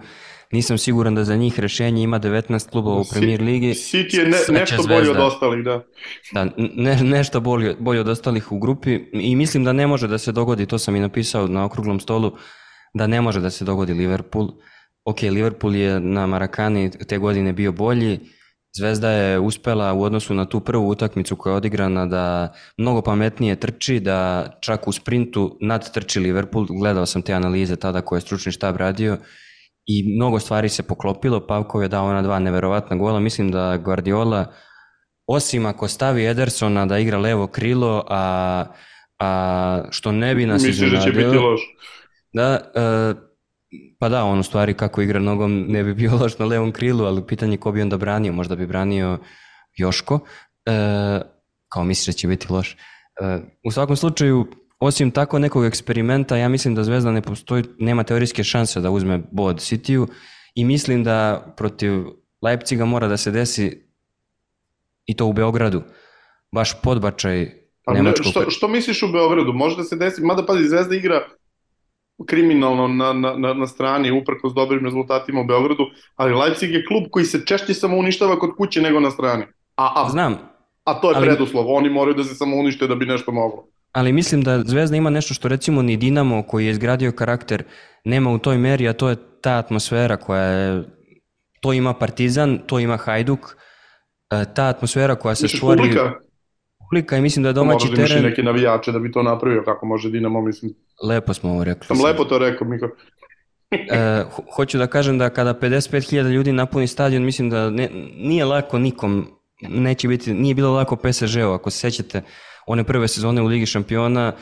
nisam 0.53 0.79
siguran 0.79 1.15
da 1.15 1.25
za 1.25 1.37
njih 1.37 1.61
rešenje 1.61 2.03
ima 2.03 2.21
19 2.21 2.71
klubova 2.71 3.01
u 3.01 3.05
Premier 3.13 3.43
Ligi. 3.43 3.75
City 3.75 4.19
je 4.19 4.25
ne, 4.25 4.61
nešto 4.61 4.83
bolje 4.89 5.11
od 5.11 5.17
ostalih, 5.17 5.65
da. 5.65 5.83
Da, 6.33 6.47
ne, 6.77 6.97
nešto 6.97 7.41
bolje, 7.41 7.77
bolje 7.81 8.01
od 8.01 8.09
ostalih 8.09 8.53
u 8.53 8.59
grupi 8.59 9.01
i 9.13 9.37
mislim 9.37 9.65
da 9.65 9.73
ne 9.73 9.87
može 9.87 10.09
da 10.09 10.19
se 10.19 10.33
dogodi, 10.33 10.67
to 10.67 10.79
sam 10.79 10.97
i 10.97 11.01
napisao 11.01 11.47
na 11.47 11.65
okruglom 11.65 12.01
stolu, 12.01 12.33
da 12.95 13.07
ne 13.07 13.21
može 13.21 13.41
da 13.41 13.51
se 13.51 13.65
dogodi 13.65 13.95
Liverpool. 13.95 14.49
Ok, 15.05 15.23
Liverpool 15.23 15.77
je 15.77 16.01
na 16.01 16.27
Marakani 16.27 16.91
te 16.91 17.19
godine 17.19 17.53
bio 17.53 17.73
bolji, 17.73 18.21
Zvezda 18.77 19.11
je 19.11 19.39
uspela 19.39 19.93
u 19.93 20.03
odnosu 20.03 20.35
na 20.35 20.45
tu 20.45 20.61
prvu 20.61 20.89
utakmicu 20.89 21.37
koja 21.37 21.53
je 21.53 21.57
odigrana 21.57 22.07
da 22.07 22.53
mnogo 22.77 23.03
pametnije 23.03 23.57
trči, 23.61 24.01
da 24.01 24.47
čak 24.61 24.89
u 24.89 24.93
sprintu 24.93 25.59
nadtrči 25.61 26.21
Liverpool. 26.21 26.67
Gledao 26.81 27.07
sam 27.07 27.23
te 27.23 27.33
analize 27.33 27.77
tada 27.77 28.01
koje 28.01 28.17
je 28.17 28.21
stručni 28.21 28.53
štab 28.53 28.77
radio 28.77 29.19
i 29.87 30.17
mnogo 30.17 30.39
stvari 30.39 30.69
se 30.69 30.83
poklopilo. 30.83 31.47
Pavkov 31.47 31.83
je 31.83 31.89
dao 31.89 32.07
ona 32.07 32.23
dva 32.23 32.39
neverovatna 32.39 32.97
gola. 32.97 33.21
Mislim 33.21 33.51
da 33.51 33.77
Guardiola, 33.77 34.53
osim 35.27 35.67
ako 35.67 35.89
stavi 35.89 36.27
Edersona 36.27 36.87
da 36.87 36.99
igra 36.99 37.19
levo 37.19 37.47
krilo, 37.47 38.05
a, 38.09 38.65
a 39.19 39.83
što 39.91 40.13
ne 40.13 40.35
bi 40.35 40.47
nas 40.47 40.63
Misliš 40.63 40.91
da 40.91 41.01
će 41.01 41.13
biti 41.13 41.37
loš? 41.37 41.61
Da, 42.33 42.61
uh, 42.75 43.26
Pa 43.99 44.09
da, 44.09 44.25
on 44.25 44.39
u 44.39 44.43
stvari 44.43 44.75
kako 44.75 45.03
igra 45.03 45.21
nogom 45.21 45.65
ne 45.69 45.85
bi 45.85 45.95
bio 45.95 46.17
loš 46.21 46.39
na 46.39 46.47
levom 46.47 46.73
krilu, 46.73 47.05
ali 47.05 47.27
pitanje 47.27 47.57
ko 47.57 47.73
bi 47.73 47.83
onda 47.83 47.97
branio, 47.97 48.33
možda 48.33 48.57
bi 48.57 48.67
branio 48.67 49.19
Joško, 49.77 50.19
e, 50.67 51.21
kao 51.69 51.85
misliš 51.85 52.07
da 52.07 52.19
će 52.19 52.29
biti 52.29 52.53
loš. 52.53 52.77
E, 53.21 53.39
u 53.65 53.71
svakom 53.71 53.97
slučaju, 53.97 54.47
osim 54.79 55.11
tako 55.11 55.39
nekog 55.39 55.65
eksperimenta, 55.65 56.37
ja 56.37 56.49
mislim 56.49 56.75
da 56.75 56.85
Zvezda 56.85 57.13
ne 57.13 57.23
postoji, 57.23 57.65
nema 57.79 58.03
teorijske 58.03 58.45
šanse 58.45 58.81
da 58.81 58.91
uzme 58.91 59.23
bod 59.33 59.57
Cityu 59.57 60.07
i 60.55 60.65
mislim 60.65 61.05
da 61.05 61.53
protiv 61.57 61.93
Leipciga 62.43 62.85
mora 62.85 63.09
da 63.09 63.17
se 63.17 63.31
desi 63.31 63.87
i 65.07 65.17
to 65.17 65.27
u 65.27 65.33
Beogradu. 65.33 65.83
Baš 66.53 66.83
podbačaj 66.83 67.39
ne, 67.87 67.95
Nemačkog. 67.95 68.27
što, 68.31 68.51
što 68.51 68.69
misliš 68.69 69.03
u 69.03 69.13
Beogradu? 69.13 69.53
Može 69.53 69.77
da 69.77 69.85
se 69.85 69.97
desi, 69.97 70.23
mada 70.23 70.47
pazi, 70.47 70.69
Zvezda 70.69 70.95
igra 70.95 71.29
kriminalno 72.27 72.89
na, 72.89 73.13
na, 73.13 73.55
na, 73.55 73.67
strani 73.67 74.11
uprkos 74.11 74.55
dobrim 74.55 74.85
rezultatima 74.85 75.41
u 75.41 75.45
Beogradu, 75.45 75.85
ali 76.17 76.35
Leipzig 76.35 76.71
je 76.71 76.85
klub 76.85 77.05
koji 77.11 77.25
se 77.25 77.47
češće 77.47 77.75
samo 77.75 77.97
uništava 77.97 78.39
kod 78.39 78.57
kuće 78.57 78.83
nego 78.83 79.01
na 79.01 79.11
strani. 79.11 79.45
A, 79.77 79.93
a, 79.97 80.09
Znam, 80.11 80.39
a 80.85 80.95
to 81.01 81.11
je 81.11 81.17
ali- 81.17 81.27
preduslov, 81.27 81.65
oni 81.69 81.91
moraju 81.91 82.15
da 82.15 82.25
se 82.25 82.35
samo 82.35 82.57
unište 82.57 82.87
da 82.87 82.95
bi 82.95 83.07
nešto 83.07 83.33
moglo. 83.33 83.65
ali 83.93 84.13
mislim 84.13 84.43
da 84.43 84.63
Zvezda 84.65 84.97
ima 84.97 85.11
nešto 85.11 85.35
što 85.35 85.49
recimo 85.49 85.83
ni 85.83 85.97
Dinamo 85.97 86.43
koji 86.43 86.65
je 86.67 86.71
izgradio 86.71 87.13
karakter 87.13 87.65
nema 88.05 88.31
u 88.31 88.39
toj 88.39 88.59
meri, 88.59 88.89
a 88.89 88.93
to 88.93 89.09
je 89.09 89.17
ta 89.41 89.57
atmosfera 89.59 90.17
koja 90.17 90.43
je, 90.43 90.85
to 91.61 91.73
ima 91.73 91.95
Partizan, 91.95 92.59
to 92.67 92.79
ima 92.79 92.97
Hajduk, 92.97 93.57
e, 94.31 94.45
ta 94.55 94.65
atmosfera 94.65 95.15
koja 95.15 95.35
se 95.35 95.45
Misliš 95.45 95.61
stvori 95.61 95.79
publika? 95.79 96.13
Publika 96.91 97.17
i 97.17 97.21
mislim 97.21 97.43
da 97.43 97.49
je 97.49 97.53
Domaći 97.53 97.85
domaći 97.87 98.01
imaš 98.01 98.11
i 98.11 98.13
teren, 98.13 98.25
neke 98.25 98.43
navijače 98.43 98.93
da 98.93 98.99
bi 98.99 99.13
to 99.13 99.23
napravio, 99.23 99.63
kako 99.65 99.87
može 99.87 100.11
Dinamo, 100.11 100.41
mislim. 100.43 100.73
lepo 101.09 101.35
smo 101.35 101.51
ovo 101.51 101.65
rekli. 101.65 101.87
Sam 101.87 102.05
lepo 102.05 102.25
to 102.25 102.39
rekao, 102.39 102.67
Miko. 102.69 102.89
E, 103.71 104.23
ho- 104.31 104.43
hoću 104.57 104.79
da 104.79 104.87
kažem 104.87 105.19
da 105.19 105.31
kada 105.31 105.55
55.000 105.55 106.31
ljudi 106.31 106.53
napuni 106.53 106.87
stadion, 106.87 107.25
mislim 107.25 107.51
da 107.51 107.71
ne, 107.71 107.89
nije 108.17 108.45
lako 108.45 108.79
nikom, 108.79 109.27
neće 109.63 110.09
biti, 110.09 110.35
nije 110.35 110.55
bilo 110.55 110.73
lako 110.75 110.97
PSG-u, 110.97 111.53
ako 111.53 111.71
se 111.71 111.79
sećate 111.79 112.23
one 112.67 112.85
prve 112.85 113.09
sezone 113.09 113.43
u 113.43 113.47
Ligi 113.47 113.67
šampiona, 113.67 114.33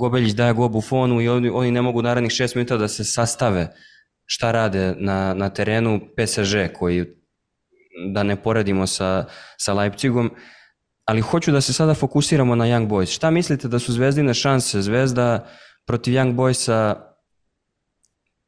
Gobeljić 0.00 0.32
daje 0.32 0.52
go 0.52 0.68
Buffonu 0.68 1.20
i 1.20 1.28
oni, 1.28 1.50
oni 1.50 1.70
ne 1.70 1.82
mogu 1.82 2.02
narednih 2.02 2.32
šest 2.32 2.54
minuta 2.54 2.76
da 2.76 2.88
se 2.88 3.04
sastave 3.04 3.68
šta 4.26 4.52
rade 4.52 4.94
na, 4.98 5.34
na 5.34 5.48
terenu 5.50 6.00
PSG 6.16 6.72
koji 6.78 7.04
da 8.12 8.22
ne 8.22 8.36
poredimo 8.42 8.86
sa, 8.86 9.24
sa 9.56 9.72
Leipzigom, 9.74 10.30
ali 11.08 11.20
hoću 11.20 11.52
da 11.52 11.60
se 11.60 11.72
sada 11.72 11.94
fokusiramo 11.94 12.54
na 12.54 12.64
Young 12.64 12.88
Boys. 12.88 13.14
Šta 13.14 13.30
mislite 13.30 13.68
da 13.68 13.78
su 13.78 13.92
zvezdine 13.92 14.34
šanse 14.34 14.82
Zvezda 14.82 15.46
protiv 15.86 16.14
Young 16.14 16.34
Boysa 16.34 16.94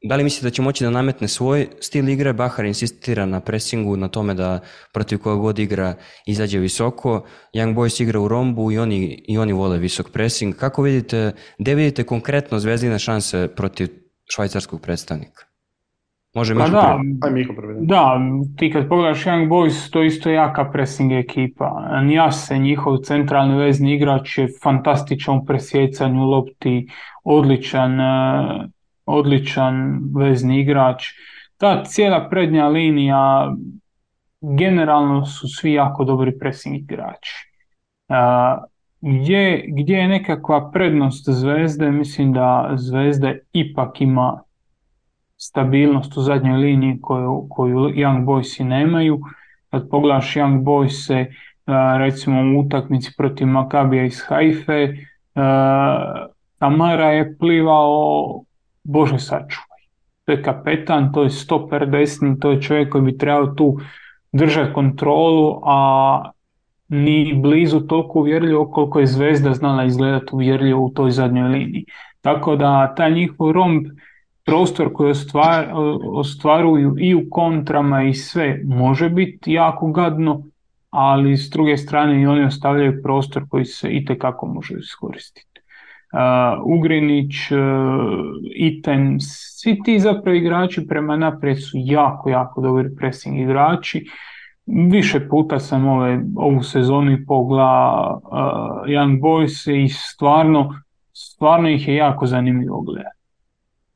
Da 0.09 0.15
li 0.15 0.23
mislite 0.23 0.45
da 0.45 0.49
će 0.49 0.61
moći 0.61 0.83
da 0.83 0.89
nametne 0.89 1.27
svoj 1.27 1.67
stil 1.79 2.09
igre? 2.09 2.33
Bahar 2.33 2.65
insistira 2.65 3.25
na 3.25 3.39
presingu, 3.39 3.97
na 3.97 4.07
tome 4.07 4.33
da 4.33 4.59
protiv 4.93 5.19
koga 5.19 5.41
god 5.41 5.59
igra 5.59 5.95
izađe 6.27 6.59
visoko. 6.59 7.25
Young 7.53 7.75
Boys 7.75 8.01
igra 8.01 8.19
u 8.19 8.27
rombu 8.27 8.71
i 8.71 8.79
oni, 8.79 9.25
i 9.27 9.37
oni 9.37 9.53
vole 9.53 9.77
visok 9.77 10.09
presing. 10.09 10.55
Kako 10.55 10.81
vidite, 10.81 11.31
gde 11.59 11.75
vidite 11.75 12.03
konkretno 12.03 12.59
zvezdine 12.59 12.99
šanse 12.99 13.47
protiv 13.55 13.89
švajcarskog 14.33 14.81
predstavnika? 14.81 15.50
Može 16.33 16.55
Pa 16.55 16.59
Mišo 16.63 16.71
da, 16.71 16.97
prvi. 16.97 17.17
Aj 17.21 17.31
Miko 17.31 17.53
prvi. 17.53 17.75
da, 17.79 18.19
ti 18.57 18.71
kad 18.71 18.89
pogledaš 18.89 19.25
Young 19.25 19.49
Boys, 19.49 19.91
to 19.91 20.01
je 20.01 20.07
isto 20.07 20.29
jaka 20.29 20.71
pressing 20.71 21.11
ekipa. 21.11 21.99
Nijase, 22.03 22.57
njihov 22.57 22.97
centralni 22.97 23.55
vezni 23.55 23.93
igrač 23.93 24.37
je 24.37 24.47
fantastičan 24.63 25.37
u 25.37 25.45
presjecanju 25.45 26.25
lopti, 26.25 26.87
odličan, 27.23 28.01
e, 28.01 28.67
odličan 29.05 29.99
vezni 30.15 30.59
igrač. 30.59 31.03
Ta 31.57 31.83
cijela 31.83 32.29
prednja 32.29 32.67
linija, 32.67 33.55
generalno 34.41 35.25
su 35.25 35.47
svi 35.47 35.73
jako 35.73 36.03
dobri 36.03 36.39
pressing 36.39 36.75
igrači. 36.75 37.51
A, 38.07 38.57
gdje, 39.01 39.65
gdje 39.67 39.95
je 39.95 40.07
nekakva 40.07 40.71
prednost 40.71 41.29
Zvezde? 41.29 41.91
Mislim 41.91 42.33
da 42.33 42.71
Zvezda 42.75 43.33
ipak 43.53 44.01
ima 44.01 44.43
stabilnost 45.41 46.17
u 46.17 46.21
zadnjoj 46.21 46.57
liniji 46.57 46.99
koju, 47.01 47.47
koju 47.49 47.75
Young 47.75 48.25
Boysi 48.25 48.63
nemaju. 48.63 49.19
Kad 49.69 49.89
pogledaš 49.89 50.35
Young 50.35 50.63
Boyse, 50.63 51.25
a, 51.65 51.97
recimo 51.97 52.41
u 52.41 52.59
utakmici 52.59 53.13
protiv 53.17 53.47
Makabija 53.47 54.05
iz 54.05 54.21
Haife, 54.27 54.93
a, 55.35 56.27
Tamara 56.59 57.11
je 57.11 57.37
plivao, 57.37 58.43
Bože 58.83 59.19
sačuvaj. 59.19 59.81
To 60.25 60.31
je 60.31 60.43
kapetan, 60.43 61.11
to 61.13 61.23
je 61.23 61.29
stoper 61.29 61.89
desni, 61.89 62.39
to 62.39 62.51
je 62.51 62.61
čovjek 62.61 62.91
koji 62.91 63.03
bi 63.03 63.17
trebao 63.17 63.47
tu 63.47 63.77
držati 64.31 64.73
kontrolu, 64.73 65.61
a 65.63 66.31
ni 66.89 67.33
blizu 67.33 67.79
toliko 67.79 68.19
uvjerljivo 68.19 68.71
koliko 68.71 68.99
je 68.99 69.05
Zvezda 69.05 69.53
znala 69.53 69.83
izgledati 69.83 70.27
uvjerljivo 70.31 70.85
u 70.85 70.89
toj 70.89 71.11
zadnjoj 71.11 71.49
liniji. 71.49 71.85
Tako 72.21 72.55
da 72.55 72.95
taj 72.95 73.11
njihov 73.11 73.51
romb, 73.51 73.85
prostor 74.45 74.93
koji 74.93 75.11
ostvar, 75.11 75.67
ostvaruju 76.13 76.95
i 76.99 77.15
u 77.15 77.21
kontrama 77.29 78.03
i 78.03 78.13
sve 78.13 78.61
može 78.65 79.09
biti 79.09 79.51
jako 79.53 79.91
gadno, 79.91 80.43
ali 80.89 81.37
s 81.37 81.49
druge 81.49 81.77
strane 81.77 82.21
i 82.21 82.25
oni 82.25 82.43
ostavljaju 82.43 83.01
prostor 83.03 83.43
koji 83.49 83.65
se 83.65 83.89
itekako 83.89 84.47
može 84.47 84.73
iskoristiti. 84.79 85.61
Uh, 86.13 86.77
Ugrinić, 86.77 87.51
uh, 87.51 87.57
Iten, 88.55 89.17
svi 89.19 89.79
ti 89.83 89.99
zapravo 89.99 90.35
igrači 90.35 90.87
prema 90.87 91.15
naprijed 91.15 91.57
su 91.57 91.71
jako, 91.73 92.29
jako 92.29 92.61
dobri 92.61 92.95
pressing 92.95 93.39
igrači. 93.39 94.05
Više 94.65 95.27
puta 95.29 95.59
sam 95.59 95.87
ove, 95.87 96.19
ovu 96.35 96.63
sezonu 96.63 97.11
i 97.11 97.25
pogledao 97.25 98.21
uh, 98.23 98.31
Young 98.87 99.19
Boys 99.21 99.83
i 99.83 99.89
stvarno, 99.89 100.81
stvarno 101.13 101.69
ih 101.69 101.87
je 101.87 101.95
jako 101.95 102.25
zanimljivo 102.25 102.81
gledati. 102.81 103.20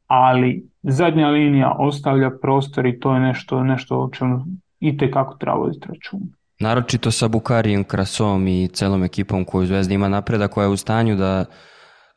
Ali 0.07 0.69
zadnja 0.83 1.27
linija 1.27 1.75
ostavlja 1.79 2.31
prostor 2.41 2.85
i 2.85 2.99
to 2.99 3.13
je 3.13 3.19
nešto, 3.19 3.63
nešto 3.63 3.97
o 3.97 4.09
čemu 4.09 4.45
itekako 4.79 5.37
treba 5.37 5.57
voditi 5.57 5.87
računa. 5.87 6.25
Naročito 6.59 7.11
sa 7.11 7.27
Bukarijem, 7.27 7.83
Krasom 7.83 8.47
i 8.47 8.67
celom 8.67 9.03
ekipom 9.03 9.45
koju 9.45 9.65
Zvezda 9.65 9.93
ima 9.93 10.07
napreda, 10.07 10.47
koja 10.47 10.65
je 10.65 10.69
u 10.69 10.77
stanju 10.77 11.15
da, 11.15 11.45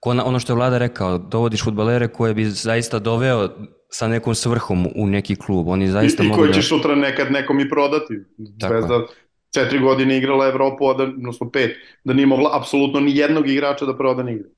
ko 0.00 0.14
na- 0.14 0.24
ono 0.24 0.38
što 0.38 0.52
je 0.52 0.56
Vlada 0.56 0.78
rekao, 0.78 1.18
dovodiš 1.18 1.64
futbalere 1.64 2.08
koje 2.08 2.34
bi 2.34 2.44
zaista 2.44 2.98
doveo 2.98 3.48
sa 3.90 4.08
nekom 4.08 4.34
svrhom 4.34 4.86
u 4.96 5.06
neki 5.06 5.36
klub. 5.36 5.68
Oni 5.68 5.84
I, 5.84 5.88
zaista 5.88 6.22
i 6.22 6.26
mogu 6.26 6.38
koji 6.38 6.48
da... 6.48 6.54
će 6.54 6.62
sutra 6.62 6.94
nekad 6.94 7.32
nekom 7.32 7.60
i 7.60 7.68
prodati. 7.68 8.14
Tako. 8.60 8.72
Zvezda 8.74 8.94
četiri 9.54 9.78
godine 9.78 10.18
igrala 10.18 10.46
Evropu, 10.46 10.88
a 10.88 10.94
da, 10.94 11.02
odnosno 11.02 11.50
pet, 11.50 11.76
da 12.04 12.12
nije 12.12 12.26
mogla 12.26 12.50
apsolutno 12.60 13.00
ni 13.00 13.16
jednog 13.16 13.48
igrača 13.48 13.86
da 13.86 13.96
proda 13.96 14.22
nigde. 14.22 14.48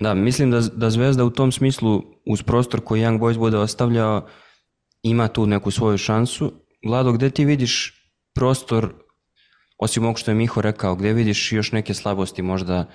Da, 0.00 0.14
mislim 0.14 0.50
da, 0.50 0.60
da 0.60 0.90
Zvezda 0.90 1.24
u 1.24 1.30
tom 1.30 1.52
smislu, 1.52 2.02
uz 2.26 2.42
prostor 2.42 2.80
koji 2.80 3.02
Young 3.02 3.18
Boys 3.18 3.38
bude 3.38 3.58
ostavljao, 3.58 4.26
ima 5.02 5.28
tu 5.28 5.46
neku 5.46 5.70
svoju 5.70 5.98
šansu. 5.98 6.52
Vlado, 6.86 7.12
gde 7.12 7.30
ti 7.30 7.44
vidiš 7.44 7.94
prostor, 8.34 8.94
osim 9.78 10.04
ovog 10.04 10.18
što 10.18 10.30
je 10.30 10.34
Miho 10.34 10.60
rekao, 10.62 10.94
gde 10.94 11.12
vidiš 11.12 11.52
još 11.52 11.72
neke 11.72 11.94
slabosti 11.94 12.42
možda 12.42 12.86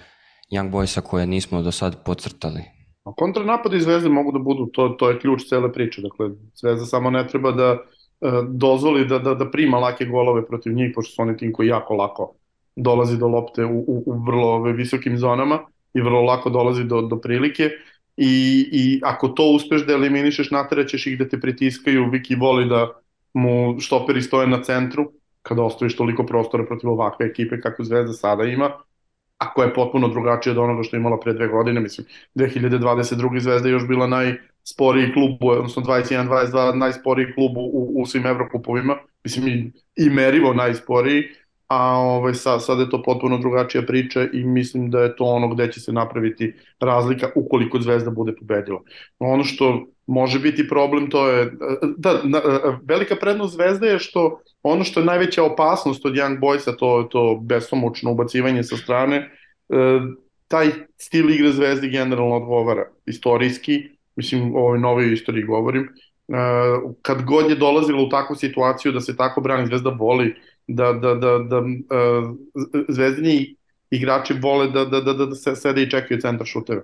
Young 0.52 0.72
Boysa 0.72 1.02
koje 1.02 1.28
nismo 1.28 1.62
do 1.62 1.72
sad 1.72 2.04
podcrtali? 2.04 2.62
A 3.04 3.14
kontranapadi 3.18 3.80
Zvezde 3.80 4.10
mogu 4.10 4.32
da 4.32 4.40
budu, 4.40 4.66
to, 4.74 4.90
to 4.90 5.10
je 5.10 5.20
ključ 5.20 5.42
cele 5.50 5.74
priče. 5.74 6.02
Dakle, 6.02 6.30
Zvezda 6.56 6.86
samo 6.86 7.10
ne 7.10 7.28
treba 7.28 7.52
da 7.52 7.70
e, 7.72 7.78
dozvoli 8.50 9.08
da, 9.08 9.20
da, 9.20 9.34
da 9.34 9.52
prima 9.52 9.78
lake 9.78 10.06
golove 10.06 10.46
protiv 10.48 10.74
njih, 10.74 10.92
pošto 10.96 11.16
su 11.16 11.22
oni 11.22 11.38
tim 11.38 11.54
koji 11.54 11.68
jako 11.68 11.94
lako 11.94 12.36
dolazi 12.76 13.18
do 13.18 13.28
lopte 13.28 13.66
u, 13.66 13.80
u, 13.80 14.04
u 14.06 14.26
vrlo 14.26 14.62
visokim 14.62 15.18
zonama 15.18 15.60
i 15.94 16.02
vrlo 16.02 16.22
lako 16.22 16.50
dolazi 16.50 16.84
do, 16.84 17.02
do 17.02 17.22
prilike. 17.22 17.70
I, 18.18 18.70
I 18.72 19.02
ako 19.04 19.28
to 19.28 19.44
uspeš 19.44 19.86
da 19.86 19.94
eliminišeš, 19.94 20.52
nateraćeš 20.52 21.08
ih 21.08 21.20
da 21.20 21.30
te 21.30 21.40
pritiskaju. 21.40 22.10
Viki 22.10 22.36
voli 22.36 22.70
da 22.70 22.92
mu 23.34 23.80
štoperi 23.80 24.22
stoje 24.22 24.48
na 24.48 24.64
centru, 24.64 25.12
kada 25.42 25.64
ostaviš 25.64 25.96
toliko 25.96 26.26
prostora 26.26 26.66
protiv 26.66 26.90
ovakve 26.90 27.26
ekipe 27.26 27.62
kako 27.62 27.84
Zvezda 27.84 28.14
sada 28.14 28.44
ima, 28.44 28.72
a 29.38 29.54
koja 29.54 29.66
je 29.66 29.74
potpuno 29.74 30.08
drugačija 30.08 30.52
od 30.54 30.58
onoga 30.58 30.84
što 30.84 30.96
je 30.96 31.00
imala 31.00 31.20
pre 31.20 31.34
dve 31.34 31.48
godine, 31.48 31.82
mislim, 31.82 32.08
2022. 32.36 33.40
Zvezda 33.40 33.68
je 33.68 33.72
još 33.72 33.88
bila 33.88 34.08
najsporiji 34.08 35.14
klub, 35.14 35.32
odnosno 35.42 35.82
21-22 35.82 36.76
najsporiji 36.76 37.34
klub 37.34 37.58
u, 37.58 37.94
u 38.02 38.06
svim 38.06 38.26
Evrokupovima, 38.26 38.98
mislim 39.24 39.48
i, 39.48 39.72
i 39.96 40.10
merivo 40.10 40.54
najsporiji, 40.54 41.24
a 41.68 41.98
ovaj, 41.98 42.34
sa, 42.34 42.60
sad 42.60 42.80
je 42.80 42.90
to 42.90 43.04
potpuno 43.04 43.38
drugačija 43.38 43.84
priča 43.86 44.28
i 44.34 44.44
mislim 44.44 44.90
da 44.90 45.00
je 45.00 45.16
to 45.16 45.24
ono 45.24 45.48
gde 45.48 45.72
će 45.72 45.80
se 45.80 45.92
napraviti 45.92 46.54
razlika 46.80 47.30
ukoliko 47.36 47.80
Zvezda 47.80 48.12
bude 48.12 48.36
pobedila. 48.36 48.82
Ono 49.20 49.44
što 49.44 49.86
može 50.08 50.40
biti 50.40 50.68
problem 50.68 51.10
to 51.10 51.28
je, 51.28 51.52
da, 51.98 52.20
na, 52.24 52.42
velika 52.84 53.16
prednost 53.16 53.54
Zvezde 53.54 53.88
je 53.88 54.00
što 54.00 54.42
ono 54.64 54.84
što 54.84 55.00
je 55.00 55.06
najveća 55.06 55.44
opasnost 55.44 56.06
od 56.06 56.14
Young 56.14 56.40
Boysa, 56.40 56.76
to 56.80 57.00
je 57.00 57.10
to 57.10 57.40
besomučno 57.42 58.12
ubacivanje 58.12 58.64
sa 58.64 58.78
strane, 58.78 59.18
e, 59.18 59.30
taj 60.48 60.68
stil 60.98 61.30
igre 61.30 61.52
Zvezde 61.52 61.88
generalno 61.88 62.36
odgovara 62.36 62.86
istorijski, 63.06 63.84
mislim 64.16 64.56
o 64.56 64.60
ovoj 64.60 64.80
novoj 64.80 65.14
istoriji 65.14 65.44
govorim, 65.44 65.84
e, 65.84 65.90
kad 67.02 67.24
god 67.24 67.50
je 67.50 67.56
dolazilo 67.56 68.04
u 68.04 68.10
takvu 68.10 68.36
situaciju 68.36 68.92
da 68.92 69.02
se 69.02 69.18
tako 69.18 69.42
brani 69.42 69.68
Zvezda 69.68 69.90
voli 69.90 70.36
da, 70.68 70.94
da, 70.94 71.16
da, 71.16 71.40
da 71.50 71.60
uh, 71.60 72.36
zvezdini 72.90 73.56
igrači 73.90 74.34
vole 74.34 74.68
da, 74.72 74.86
da, 74.86 75.02
da, 75.02 75.14
da 75.14 75.36
se 75.36 75.56
sede 75.56 75.84
i 75.84 75.90
čekaju 75.90 76.22
centar 76.22 76.48
šuteve. 76.48 76.84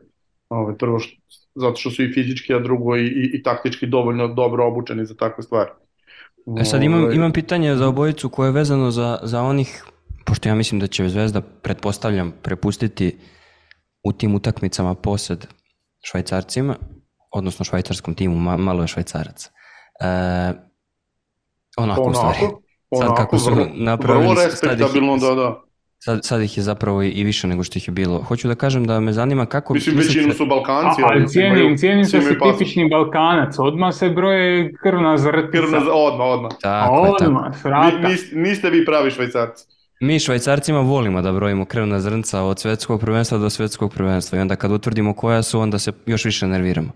Ove, 0.50 0.78
prvo 0.78 1.00
što, 1.00 1.22
zato 1.56 1.76
što 1.76 1.90
su 1.90 2.04
i 2.04 2.14
fizički, 2.14 2.54
a 2.54 2.60
drugo 2.60 2.96
i, 2.98 3.06
i, 3.06 3.32
i 3.34 3.44
taktički 3.44 3.88
dovoljno 3.88 4.28
dobro 4.28 4.68
obučeni 4.68 5.06
za 5.06 5.16
takve 5.16 5.44
stvari. 5.44 5.70
E 6.60 6.66
sad 6.66 6.84
imam, 6.84 7.14
imam 7.14 7.32
pitanje 7.32 7.76
za 7.76 7.88
obojicu 7.88 8.30
koje 8.30 8.48
je 8.48 8.52
vezano 8.52 8.92
za, 8.92 9.20
za 9.24 9.42
onih, 9.42 9.84
pošto 10.26 10.50
ja 10.50 10.56
mislim 10.56 10.80
da 10.80 10.88
će 10.88 11.10
Zvezda, 11.10 11.42
pretpostavljam, 11.42 12.34
prepustiti 12.42 13.18
u 14.04 14.14
tim 14.14 14.36
utakmicama 14.36 14.96
posed 14.96 15.48
švajcarcima, 16.02 16.76
odnosno 17.32 17.66
švajcarskom 17.66 18.14
timu, 18.14 18.36
ma, 18.36 18.58
malo 18.58 18.82
je 18.82 18.88
švajcarac. 18.88 19.46
E, 19.46 20.06
onako, 21.78 22.02
onako, 22.02 22.10
u 22.10 22.14
stvari. 22.14 22.69
Sad 22.98 23.16
kako 23.18 23.40
su 23.40 23.52
napravili... 23.74 24.28
Vrlo 24.28 24.44
respektabilno, 24.44 25.18
da, 25.18 25.36
da. 25.36 25.61
Sad, 26.02 26.26
sad 26.26 26.41
ih 26.41 26.57
je 26.57 26.64
zapravo 26.64 27.03
i 27.03 27.24
više 27.24 27.48
nego 27.48 27.64
što 27.64 27.80
ih 27.80 27.88
je 27.88 27.91
bilo. 27.91 28.22
Hoću 28.22 28.48
da 28.48 28.56
kažem 28.56 28.86
da 28.88 28.99
me 28.99 29.14
zanima 29.14 29.45
kako... 29.45 29.74
Mislim, 29.74 29.95
mislite... 29.95 30.20
većinu 30.20 30.34
su 30.34 30.45
Balkanci. 30.45 31.02
A, 31.03 31.07
ali 31.07 31.28
cijenim, 31.28 31.78
cijenim 31.78 32.06
se 32.06 32.22
se 32.22 32.38
tipični 32.40 32.90
Balkanac. 32.90 33.56
Odmah 33.60 33.95
se 33.95 34.10
broje 34.10 34.74
krvna 34.84 35.18
zrtica. 35.18 35.52
Krvna, 35.52 35.78
odmah, 35.94 36.28
odmah. 36.28 36.52
Tako, 36.61 36.94
odmah, 36.94 37.64
tako. 37.64 38.07
Nis, 38.07 38.22
niste 38.32 38.70
vi 38.70 38.86
pravi 38.86 39.11
švajcarci. 39.11 39.66
Mi 40.02 40.20
švajcarcima 40.20 40.80
volimo 40.80 41.22
da 41.22 41.32
brojimo 41.32 41.66
krvna 41.66 41.99
zrnca 41.99 42.41
od 42.41 42.60
svetskog 42.60 42.99
prvenstva 42.99 43.38
do 43.38 43.49
svetskog 43.49 43.94
prvenstva 43.94 44.38
i 44.38 44.41
onda 44.41 44.56
kad 44.56 44.72
utvrdimo 44.72 45.14
koja 45.14 45.44
su, 45.44 45.60
onda 45.60 45.80
se 45.80 45.91
još 46.06 46.26
više 46.26 46.48
nerviramo. 46.48 46.91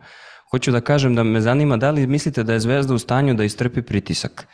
Hoću 0.51 0.71
da 0.71 0.81
kažem 0.81 1.15
da 1.15 1.23
me 1.23 1.41
zanima 1.41 1.77
da 1.77 1.91
li 1.91 2.07
mislite 2.07 2.43
da 2.43 2.53
je 2.53 2.59
Zvezda 2.59 2.93
u 2.93 2.99
stanju 2.99 3.33
da 3.33 3.43
istrpi 3.43 3.81
pritisak 3.81 4.47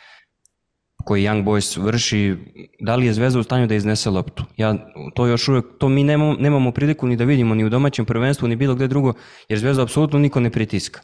koji 1.10 1.26
Young 1.26 1.44
Boys 1.44 1.74
vrši, 1.76 2.36
da 2.80 2.96
li 2.96 3.06
je 3.06 3.12
Zvezda 3.12 3.40
u 3.40 3.42
stanju 3.42 3.66
da 3.66 3.74
iznese 3.74 4.10
loptu? 4.10 4.44
Ja, 4.56 4.74
to 5.14 5.26
još 5.26 5.48
uvek, 5.48 5.64
to 5.78 5.88
mi 5.88 6.04
nemamo, 6.04 6.36
nemamo 6.38 6.70
priliku 6.72 7.06
ni 7.06 7.16
da 7.16 7.24
vidimo 7.24 7.54
ni 7.54 7.64
u 7.64 7.68
domaćem 7.68 8.04
prvenstvu, 8.06 8.48
ni 8.48 8.56
bilo 8.56 8.74
gde 8.74 8.86
drugo, 8.88 9.12
jer 9.48 9.58
Zvezda 9.58 9.82
apsolutno 9.82 10.18
niko 10.18 10.40
ne 10.40 10.50
pritiska. 10.50 11.00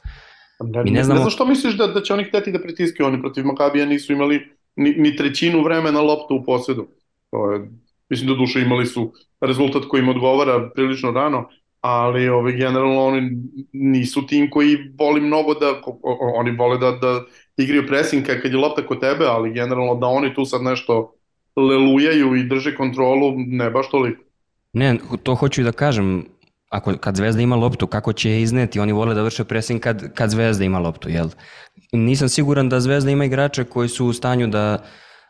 Ne, 0.60 0.84
mi 0.84 0.90
ne, 0.90 1.04
znamo... 1.04 1.18
ne 1.18 1.22
znam 1.22 1.30
što 1.30 1.46
misliš 1.46 1.74
da, 1.74 1.86
da 1.86 2.02
će 2.02 2.14
oni 2.14 2.24
hteti 2.24 2.52
da 2.52 2.62
pritiskaju, 2.62 3.08
oni 3.08 3.20
protiv 3.20 3.44
Makabija 3.44 3.86
nisu 3.86 4.12
imali 4.12 4.38
ni, 4.76 4.94
ni 4.94 5.16
trećinu 5.16 5.64
vremena 5.64 6.00
loptu 6.00 6.36
u 6.36 6.44
posedu. 6.44 6.86
To 7.30 7.50
je, 7.52 7.66
mislim 8.10 8.30
da 8.30 8.38
duše 8.38 8.62
imali 8.62 8.86
su 8.86 9.12
rezultat 9.40 9.88
koji 9.88 10.02
im 10.02 10.08
odgovara 10.08 10.70
prilično 10.74 11.10
rano, 11.10 11.48
ali 11.80 12.28
ovaj, 12.28 12.52
generalno 12.52 13.06
oni 13.06 13.30
nisu 13.72 14.26
tim 14.26 14.50
koji 14.50 14.76
voli 14.98 15.20
mnogo 15.20 15.54
da, 15.54 15.80
oni 16.36 16.56
vole 16.56 16.78
da, 16.78 16.90
da 16.90 17.24
igraju 17.56 17.86
pressing 17.86 18.26
kad 18.26 18.52
je 18.52 18.56
lopta 18.56 18.86
kod 18.86 19.00
tebe, 19.00 19.24
ali 19.24 19.52
generalno 19.52 19.94
da 19.94 20.06
oni 20.06 20.34
tu 20.34 20.44
sad 20.44 20.62
nešto 20.62 21.14
lelujaju 21.56 22.36
i 22.36 22.48
drže 22.48 22.76
kontrolu, 22.76 23.34
ne 23.36 23.70
baš 23.70 23.90
toliko. 23.90 24.22
Ne, 24.72 24.98
to 25.22 25.34
hoću 25.34 25.62
da 25.62 25.72
kažem, 25.72 26.24
ako, 26.68 26.96
kad 27.00 27.16
Zvezda 27.16 27.42
ima 27.42 27.56
loptu, 27.56 27.86
kako 27.86 28.12
će 28.12 28.30
je 28.30 28.42
izneti? 28.42 28.80
Oni 28.80 28.92
vole 28.92 29.14
da 29.14 29.22
vrše 29.22 29.44
pressing 29.44 29.80
kad, 29.80 30.14
kad 30.14 30.30
Zvezda 30.30 30.64
ima 30.64 30.78
loptu, 30.78 31.08
jel? 31.08 31.28
Nisam 31.92 32.28
siguran 32.28 32.68
da 32.68 32.80
Zvezda 32.80 33.10
ima 33.10 33.24
igrače 33.24 33.64
koji 33.64 33.88
su 33.88 34.06
u 34.06 34.12
stanju 34.12 34.46
da 34.46 34.84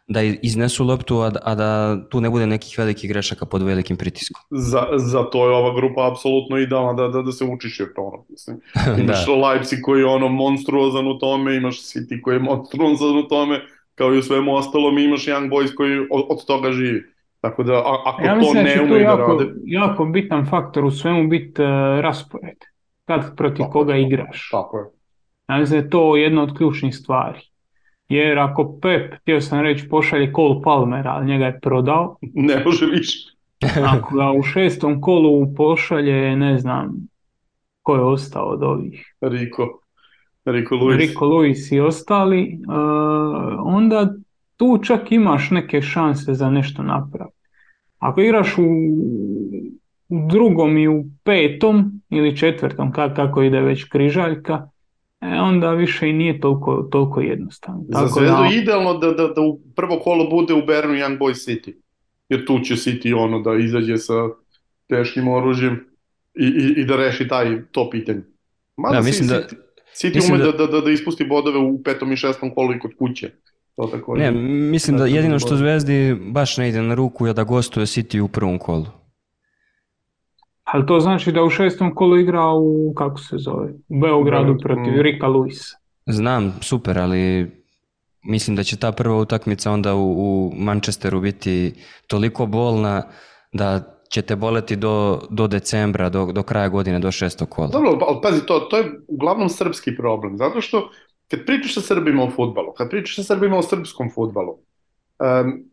da 0.09 0.23
iznesu 0.23 0.85
loptu, 0.85 1.19
a, 1.21 1.31
a 1.43 1.55
da 1.55 2.01
tu 2.09 2.21
ne 2.21 2.31
bude 2.31 2.47
nekih 2.47 2.79
velikih 2.79 3.11
grešaka 3.11 3.47
pod 3.47 3.63
velikim 3.63 3.97
pritiskom. 3.97 4.43
Za, 4.51 4.87
za 4.97 5.23
to 5.23 5.49
je 5.49 5.55
ova 5.55 5.75
grupa 5.75 6.11
apsolutno 6.11 6.59
idealna 6.59 6.93
da, 6.93 7.09
da, 7.09 7.23
da 7.23 7.33
se 7.33 7.45
učiš 7.45 7.81
jer 7.81 7.89
to 7.95 8.03
ono, 8.03 8.25
mislim. 8.29 8.61
Imaš 9.03 9.27
da. 9.27 9.33
Leipzig 9.33 9.79
koji 9.83 10.01
je 10.01 10.07
ono 10.07 10.29
monstruozan 10.29 11.09
u 11.09 11.19
tome, 11.19 11.57
imaš 11.57 11.77
City 11.77 12.21
koji 12.23 12.37
je 12.37 12.41
monstruozan 12.41 13.19
u 13.19 13.29
tome, 13.29 13.61
kao 13.95 14.15
i 14.15 14.19
u 14.19 14.23
svemu 14.23 14.55
ostalom 14.55 14.99
imaš 14.99 15.27
Young 15.27 15.51
Boys 15.51 15.75
koji 15.75 15.99
od, 15.99 16.25
od 16.29 16.47
toga 16.47 16.73
živi. 16.73 17.03
Tako 17.41 17.63
da, 17.63 17.75
a, 17.75 18.03
ako 18.07 18.23
ja 18.23 18.41
to 18.41 18.53
da 18.55 18.63
ne 18.63 18.83
umeju 18.83 19.05
da 19.05 19.17
rade... 19.17 19.53
jako 19.65 20.05
bitan 20.05 20.47
faktor 20.47 20.85
u 20.85 20.91
svemu 20.91 21.29
biti 21.29 21.63
uh, 21.63 21.69
raspored. 22.01 22.57
Kad 23.05 23.37
protiv 23.37 23.63
tako 23.65 23.73
koga 23.73 23.97
igraš. 23.97 24.49
Tako 24.51 24.79
je. 24.79 24.85
Ja 25.49 25.59
mislim 25.59 25.81
da 25.81 25.85
je 25.85 25.91
to 25.91 26.17
jedna 26.17 26.43
od 26.43 26.57
ključnih 26.57 26.97
stvari. 26.97 27.41
Jer 28.09 28.39
ako 28.39 28.79
Pep, 28.83 29.15
htio 29.21 29.41
sam 29.41 29.61
reći, 29.61 29.89
pošalje 29.89 30.33
kol 30.33 30.63
Palmera, 30.63 31.11
ali 31.11 31.27
njega 31.27 31.45
je 31.45 31.61
prodao. 31.61 32.17
Ne 32.35 32.63
može 32.65 32.87
više. 32.87 33.37
ako 33.95 34.17
ga 34.17 34.33
u 34.33 34.43
šestom 34.43 35.01
kolu 35.01 35.55
pošalje, 35.55 36.37
ne 36.37 36.59
znam, 36.59 37.09
ko 37.83 37.95
je 37.95 38.01
ostao 38.01 38.45
od 38.45 38.63
ovih. 38.63 39.15
Riko. 39.21 39.81
Riko 40.45 40.77
Luis. 40.77 40.97
Riko 40.97 41.27
Luis 41.27 41.73
i 41.73 41.81
ostali. 41.81 42.59
Uh, 42.69 42.75
onda 43.65 44.15
tu 44.57 44.79
čak 44.83 45.13
imaš 45.13 45.51
neke 45.51 45.83
šanse 45.83 46.35
za 46.35 46.51
nešto 46.51 46.83
napraviti. 46.83 47.37
Ako 47.99 48.21
igraš 48.21 48.59
u, 48.59 48.63
u 50.09 50.29
drugom 50.31 50.79
i 50.79 50.89
u 50.89 51.05
petom 51.25 52.03
ili 52.11 52.37
četvrtom, 52.37 52.93
kako 52.93 53.43
ide 53.43 53.61
već 53.61 53.85
križaljka, 53.85 54.69
e, 55.21 55.27
onda 55.27 55.71
više 55.71 56.09
i 56.09 56.13
nije 56.13 56.41
toliko, 56.41 56.89
toliko 56.93 57.21
jednostavno. 57.21 57.85
Tako 57.93 58.09
Za 58.09 58.15
Zvezdu 58.21 58.43
da... 58.43 58.49
idealno 58.63 58.95
da, 58.95 59.11
da, 59.11 59.29
da 59.29 59.41
u 59.41 59.61
prvo 59.77 59.99
kolo 59.99 60.31
bude 60.31 60.55
u 60.55 60.67
Bernu 60.67 60.95
Young 60.95 61.19
Boy 61.19 61.35
City. 61.35 61.73
Jer 62.29 62.47
tu 62.47 62.59
će 62.59 62.75
City 62.75 63.15
ono 63.17 63.41
da 63.41 63.55
izađe 63.55 63.97
sa 63.97 64.15
teškim 64.89 65.29
oružjem 65.29 65.87
i, 66.35 66.45
i, 66.45 66.81
i 66.81 66.85
da 66.85 66.97
reši 66.97 67.29
taj 67.29 67.63
to 67.71 67.91
pitanje. 67.91 68.23
Mada 68.77 68.97
da, 68.97 69.03
mislim 69.03 69.29
City, 69.29 69.33
da, 69.33 69.47
City 69.95 70.15
mislim 70.15 70.35
ume 70.35 70.45
da, 70.45 70.53
da, 70.53 70.67
da, 70.67 70.81
da 70.81 70.91
ispusti 70.91 71.25
bodove 71.25 71.59
u 71.59 71.83
petom 71.83 72.13
i 72.13 72.17
šestom 72.17 72.55
kolu 72.55 72.75
i 72.75 72.79
kod 72.79 72.91
kuće. 72.99 73.31
To 73.77 73.87
tako 73.87 74.17
ne, 74.17 74.31
mislim 74.71 74.97
da 74.97 75.07
jedino 75.07 75.39
što 75.39 75.57
Zvezdi 75.57 76.17
baš 76.21 76.57
ne 76.57 76.69
ide 76.69 76.83
na 76.83 76.95
ruku 76.95 77.27
je 77.27 77.33
da 77.33 77.45
gostuje 77.45 77.87
City 77.87 78.21
u 78.21 78.29
prvom 78.29 78.59
kolu. 78.59 78.87
Ali 80.67 80.87
to 80.87 81.01
znači 81.01 81.33
da 81.33 81.43
u 81.43 81.51
šestom 81.51 81.95
kolu 81.95 82.19
igra 82.19 82.51
u, 82.53 82.95
kako 82.97 83.19
se 83.19 83.37
zove, 83.39 83.73
u 83.89 84.01
Beogradu 84.01 84.53
da, 84.53 84.59
protiv. 84.59 85.03
Rika 85.03 85.27
Luisa. 85.27 85.77
Znam, 86.07 86.55
super, 86.61 86.99
ali 86.99 87.51
mislim 88.25 88.57
da 88.57 88.63
će 88.63 88.77
ta 88.77 88.93
prva 88.93 89.17
utakmica 89.17 89.73
onda 89.73 89.95
u, 89.95 90.13
u 90.19 90.53
Manchesteru 90.57 91.21
biti 91.21 91.75
toliko 92.07 92.47
bolna 92.47 93.03
da 93.53 93.97
će 94.11 94.23
te 94.23 94.37
boleti 94.37 94.77
do, 94.77 95.21
do 95.31 95.47
decembra, 95.47 96.09
do, 96.09 96.27
do 96.33 96.43
kraja 96.43 96.69
godine, 96.69 96.99
do 96.99 97.13
šestog 97.13 97.49
kola. 97.49 97.69
Dobro, 97.69 97.99
ali 98.09 98.19
pazi, 98.23 98.47
to, 98.47 98.61
to 98.61 98.77
je 98.77 99.01
uglavnom 99.09 99.49
srpski 99.49 99.97
problem, 99.97 100.37
zato 100.37 100.61
što 100.61 100.91
kad 101.31 101.45
pričaš 101.47 101.75
sa 101.75 101.81
Srbima 101.81 102.25
o 102.25 102.31
futbalu, 102.31 102.73
kad 102.77 102.91
pričaš 102.91 103.17
sa 103.17 103.23
Srbima 103.23 103.59
o 103.59 103.63
srpskom 103.63 104.11
futbalu, 104.15 104.53
um, 104.53 105.65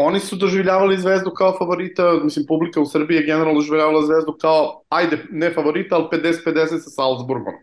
oni 0.00 0.20
su 0.20 0.36
doživljavali 0.36 0.98
Zvezdu 0.98 1.30
kao 1.30 1.56
favorita, 1.58 2.20
mislim, 2.24 2.46
publika 2.46 2.80
u 2.80 2.86
Srbiji 2.86 3.16
je 3.16 3.26
generalno 3.26 3.54
doživljavala 3.54 4.06
Zvezdu 4.06 4.36
kao, 4.40 4.82
ajde, 4.88 5.18
ne 5.30 5.50
favorita, 5.54 5.96
ali 5.96 6.04
50-50 6.12 6.78
sa 6.78 6.90
Salzburgom. 6.90 7.54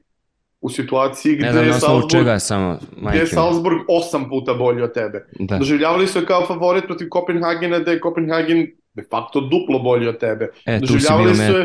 U 0.61 0.69
situaciji 0.69 1.35
gde, 1.35 1.47
je 1.47 1.73
Salzburg, 1.73 2.11
čega 2.11 2.39
samo, 2.39 2.79
gde 3.09 3.17
je 3.17 3.27
Salzburg 3.27 3.77
osam 3.87 4.29
puta 4.29 4.53
bolji 4.53 4.81
od 4.81 4.93
tebe. 4.93 5.27
Da. 5.39 5.57
Doživljavali 5.57 6.07
su 6.07 6.19
je 6.19 6.25
kao 6.25 6.45
favorit 6.45 6.85
protiv 6.85 7.07
Kopenhagena, 7.09 7.79
da 7.79 7.91
je 7.91 7.99
Kopenhagen 7.99 8.67
de 8.93 9.03
facto 9.11 9.41
duplo 9.41 9.79
bolji 9.79 10.07
od 10.07 10.19
tebe. 10.19 10.49
E, 10.65 10.79
doživljavali 10.79 11.35
su 11.35 11.41
je, 11.41 11.63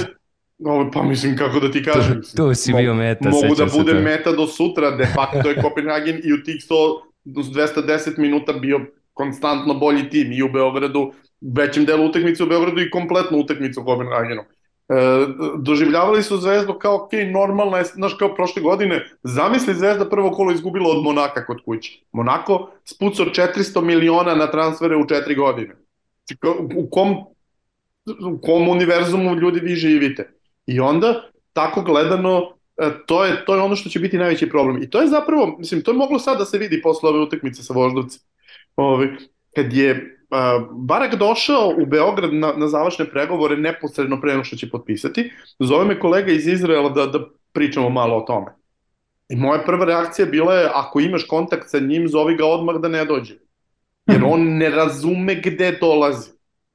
Ovo, 0.64 0.90
pa 0.92 1.02
mislim, 1.02 1.36
kako 1.36 1.60
da 1.60 1.70
ti 1.70 1.84
kažem. 1.84 2.22
Tu, 2.22 2.36
tu 2.36 2.54
si 2.54 2.72
bio 2.72 2.94
meta, 2.94 3.30
Mogu 3.30 3.54
da 3.54 3.66
bude 3.66 3.94
meta 3.94 4.32
do 4.32 4.46
sutra, 4.46 4.90
de 4.90 5.06
facto 5.14 5.48
je 5.48 5.60
Kopenhagen 5.62 6.20
i 6.24 6.32
u 6.32 6.42
tih 6.44 6.56
100, 6.70 7.00
210 7.24 8.18
minuta 8.18 8.52
bio 8.52 8.80
konstantno 9.14 9.74
bolji 9.74 10.10
tim 10.10 10.32
i 10.32 10.42
u 10.42 10.48
Beogradu, 10.52 11.12
većem 11.40 11.84
delu 11.84 12.06
utakmice 12.06 12.42
u 12.44 12.46
Beogradu 12.46 12.80
i 12.80 12.90
kompletnu 12.90 13.38
utakmicu 13.38 13.80
u 13.80 13.84
Kopenhagenu. 13.84 14.42
E, 14.42 15.26
doživljavali 15.58 16.22
su 16.22 16.36
Zvezdu 16.36 16.74
kao, 16.74 16.96
ok, 16.96 17.12
normalna 17.32 17.78
je, 17.78 17.84
znaš, 17.84 18.14
kao 18.14 18.34
prošle 18.34 18.62
godine, 18.62 19.06
zamisli 19.22 19.74
Zvezda 19.74 20.08
prvo 20.10 20.30
kolo 20.30 20.52
izgubila 20.52 20.90
od 20.90 21.02
Monaka 21.02 21.46
kod 21.46 21.64
kuće. 21.64 22.00
Monako 22.12 22.70
spucao 22.84 23.26
400 23.26 23.82
miliona 23.82 24.34
na 24.34 24.50
transfere 24.50 24.96
u 24.96 25.06
četiri 25.06 25.34
godine. 25.34 25.76
Znači, 26.26 26.56
u 26.76 26.90
kom 26.90 27.16
u 28.06 28.38
kom 28.42 28.68
univerzumu 28.68 29.34
ljudi 29.34 29.60
vi 29.60 29.74
živite. 29.74 30.32
I 30.66 30.80
onda, 30.80 31.30
tako 31.52 31.82
gledano, 31.82 32.52
e, 32.76 32.90
to 33.06 33.24
je, 33.24 33.44
to 33.44 33.54
je 33.54 33.62
ono 33.62 33.76
što 33.76 33.88
će 33.88 33.98
biti 33.98 34.18
najveći 34.18 34.48
problem. 34.48 34.82
I 34.82 34.90
to 34.90 35.00
je 35.00 35.08
zapravo, 35.08 35.56
mislim, 35.58 35.82
to 35.82 35.90
je 35.90 35.96
moglo 35.96 36.18
sad 36.18 36.38
da 36.38 36.44
se 36.44 36.58
vidi 36.58 36.82
posle 36.82 37.08
ove 37.08 37.18
utakmice 37.18 37.62
sa 37.62 37.72
Voždovcem. 37.74 38.20
Ovi, 38.76 39.08
kad 39.54 39.72
je 39.72 39.92
uh, 39.92 40.68
Barak 40.70 41.14
došao 41.14 41.74
u 41.78 41.86
Beograd 41.86 42.34
na, 42.34 42.52
na 42.56 42.68
završne 42.68 43.10
pregovore 43.10 43.56
neposredno 43.56 44.20
pre 44.20 44.32
nego 44.32 44.44
što 44.44 44.56
će 44.56 44.70
potpisati, 44.70 45.30
zove 45.58 45.84
me 45.84 46.00
kolega 46.00 46.32
iz 46.32 46.46
Izraela 46.46 46.88
da, 46.88 47.06
da 47.06 47.18
pričamo 47.52 47.88
malo 47.88 48.16
o 48.16 48.20
tome. 48.20 48.60
I 49.28 49.36
moja 49.36 49.62
prva 49.66 49.84
reakcija 49.84 50.26
bila 50.26 50.54
je, 50.54 50.70
ako 50.74 51.00
imaš 51.00 51.24
kontakt 51.26 51.70
sa 51.70 51.78
njim, 51.78 52.08
zovi 52.08 52.36
ga 52.36 52.46
odmah 52.46 52.76
da 52.76 52.88
ne 52.88 53.04
dođe. 53.04 53.34
Jer 54.06 54.22
on 54.24 54.40
ne 54.40 54.70
razume 54.70 55.34
gde 55.34 55.78
dolazi. 55.80 56.30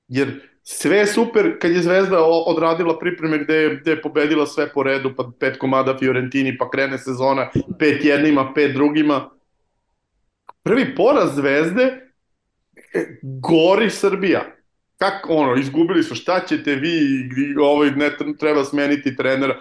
Jer 0.07 0.41
sve 0.63 0.97
je 0.97 1.07
super 1.07 1.59
kad 1.59 1.71
je 1.71 1.81
Zvezda 1.81 2.23
odradila 2.23 2.99
pripreme 2.99 3.37
gde 3.43 3.55
je, 3.55 3.75
gde 3.75 3.91
je 3.91 4.01
pobedila 4.01 4.45
sve 4.45 4.69
po 4.73 4.83
redu, 4.83 5.13
pa 5.17 5.29
pet 5.39 5.57
komada 5.57 5.97
Fiorentini, 5.97 6.57
pa 6.57 6.69
krene 6.69 6.97
sezona, 6.97 7.49
pet 7.79 8.05
jednima, 8.05 8.53
pet 8.55 8.73
drugima. 8.73 9.29
Prvi 10.65 10.95
poraz 10.95 11.35
Zvezde, 11.35 11.83
e, 12.93 13.05
gori 13.21 13.89
Srbija. 13.89 14.41
Kako 14.97 15.33
ono, 15.33 15.55
izgubili 15.55 16.03
su, 16.03 16.15
šta 16.15 16.39
ćete 16.47 16.75
vi, 16.75 16.99
ovaj, 17.61 17.91
ne 17.91 18.09
treba 18.39 18.63
smeniti 18.63 19.15
trenera. 19.15 19.59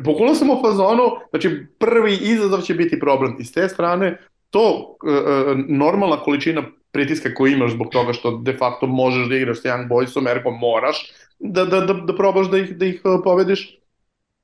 Bukvalno 0.00 0.34
sam 0.34 0.50
u 0.50 0.60
fazonu, 0.62 1.02
znači 1.30 1.66
prvi 1.78 2.18
izazov 2.20 2.60
će 2.60 2.74
biti 2.74 3.00
problem. 3.00 3.36
I 3.40 3.44
s 3.44 3.52
te 3.52 3.68
strane, 3.68 4.18
to 4.50 4.96
e, 5.06 5.10
e, 5.10 5.54
normalna 5.68 6.16
količina 6.16 6.62
pritiska 6.92 7.34
koji 7.34 7.52
imaš 7.52 7.72
zbog 7.72 7.88
toga 7.92 8.12
što 8.12 8.36
de 8.36 8.56
facto 8.56 8.86
možeš 8.86 9.28
da 9.28 9.36
igraš 9.36 9.62
sa 9.62 9.68
Young 9.68 9.88
Boysom, 9.88 10.30
ergo 10.30 10.50
moraš 10.50 11.12
da, 11.38 11.64
da, 11.64 11.80
da, 11.80 11.94
da 11.94 12.16
probaš 12.16 12.50
da 12.50 12.58
ih, 12.58 12.76
da 12.76 12.86
ih 12.86 13.00
e, 13.04 13.22
pobediš. 13.24 13.78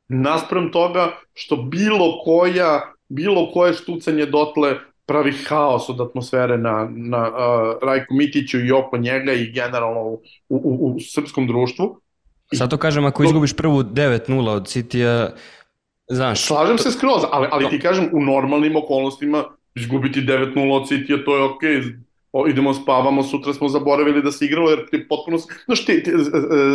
Naspram 0.08 0.72
toga 0.72 1.12
što 1.34 1.56
bilo 1.56 2.20
koja, 2.24 2.92
bilo 3.08 3.50
koje 3.52 3.72
štucanje 3.72 4.26
dotle 4.26 4.76
pravi 5.08 5.32
haos 5.48 5.88
od 5.88 6.00
atmosfere 6.00 6.58
na, 6.58 6.88
na 6.90 7.28
uh, 7.28 7.34
Rajku 7.82 8.14
Mitiću 8.14 8.60
i 8.60 8.72
oko 8.72 8.98
njega 8.98 9.32
i 9.32 9.50
generalno 9.52 10.00
u, 10.02 10.20
u, 10.48 10.94
u, 10.96 11.00
srpskom 11.00 11.46
društvu. 11.46 12.00
Sad 12.54 12.70
to 12.70 12.76
kažem, 12.76 13.04
ako 13.04 13.24
izgubiš 13.24 13.56
prvu 13.56 13.82
9-0 13.82 14.48
od 14.48 14.66
City-a, 14.66 15.30
znaš... 16.08 16.44
Slažem 16.44 16.76
to... 16.76 16.82
se 16.82 16.90
skroz, 16.90 17.22
ali, 17.30 17.48
ali 17.50 17.70
ti 17.70 17.80
kažem, 17.80 18.08
u 18.12 18.20
normalnim 18.20 18.76
okolnostima 18.76 19.44
izgubiti 19.74 20.20
9-0 20.20 20.72
od 20.72 20.88
City-a, 20.88 21.24
to 21.24 21.36
je 21.36 21.42
okej, 21.42 21.76
okay. 21.76 21.98
o, 22.32 22.46
idemo 22.48 22.74
spavamo, 22.74 23.22
sutra 23.22 23.54
smo 23.54 23.68
zaboravili 23.68 24.22
da 24.22 24.32
se 24.32 24.44
igralo, 24.44 24.70
jer 24.70 24.90
ti 24.90 25.08
potpuno... 25.08 25.38
Znaš, 25.64 25.84
ti, 25.84 26.02
ti 26.02 26.10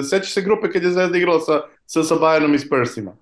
sećaš 0.10 0.34
se 0.34 0.42
grupe 0.42 0.72
kad 0.72 0.84
je 0.84 0.92
Zvezda 0.92 1.18
igrala 1.18 1.40
sa, 1.40 1.62
sa, 1.86 2.04
sa 2.04 2.16
Bayernom 2.16 2.56
i 2.56 2.60
Spursima. 2.60 3.16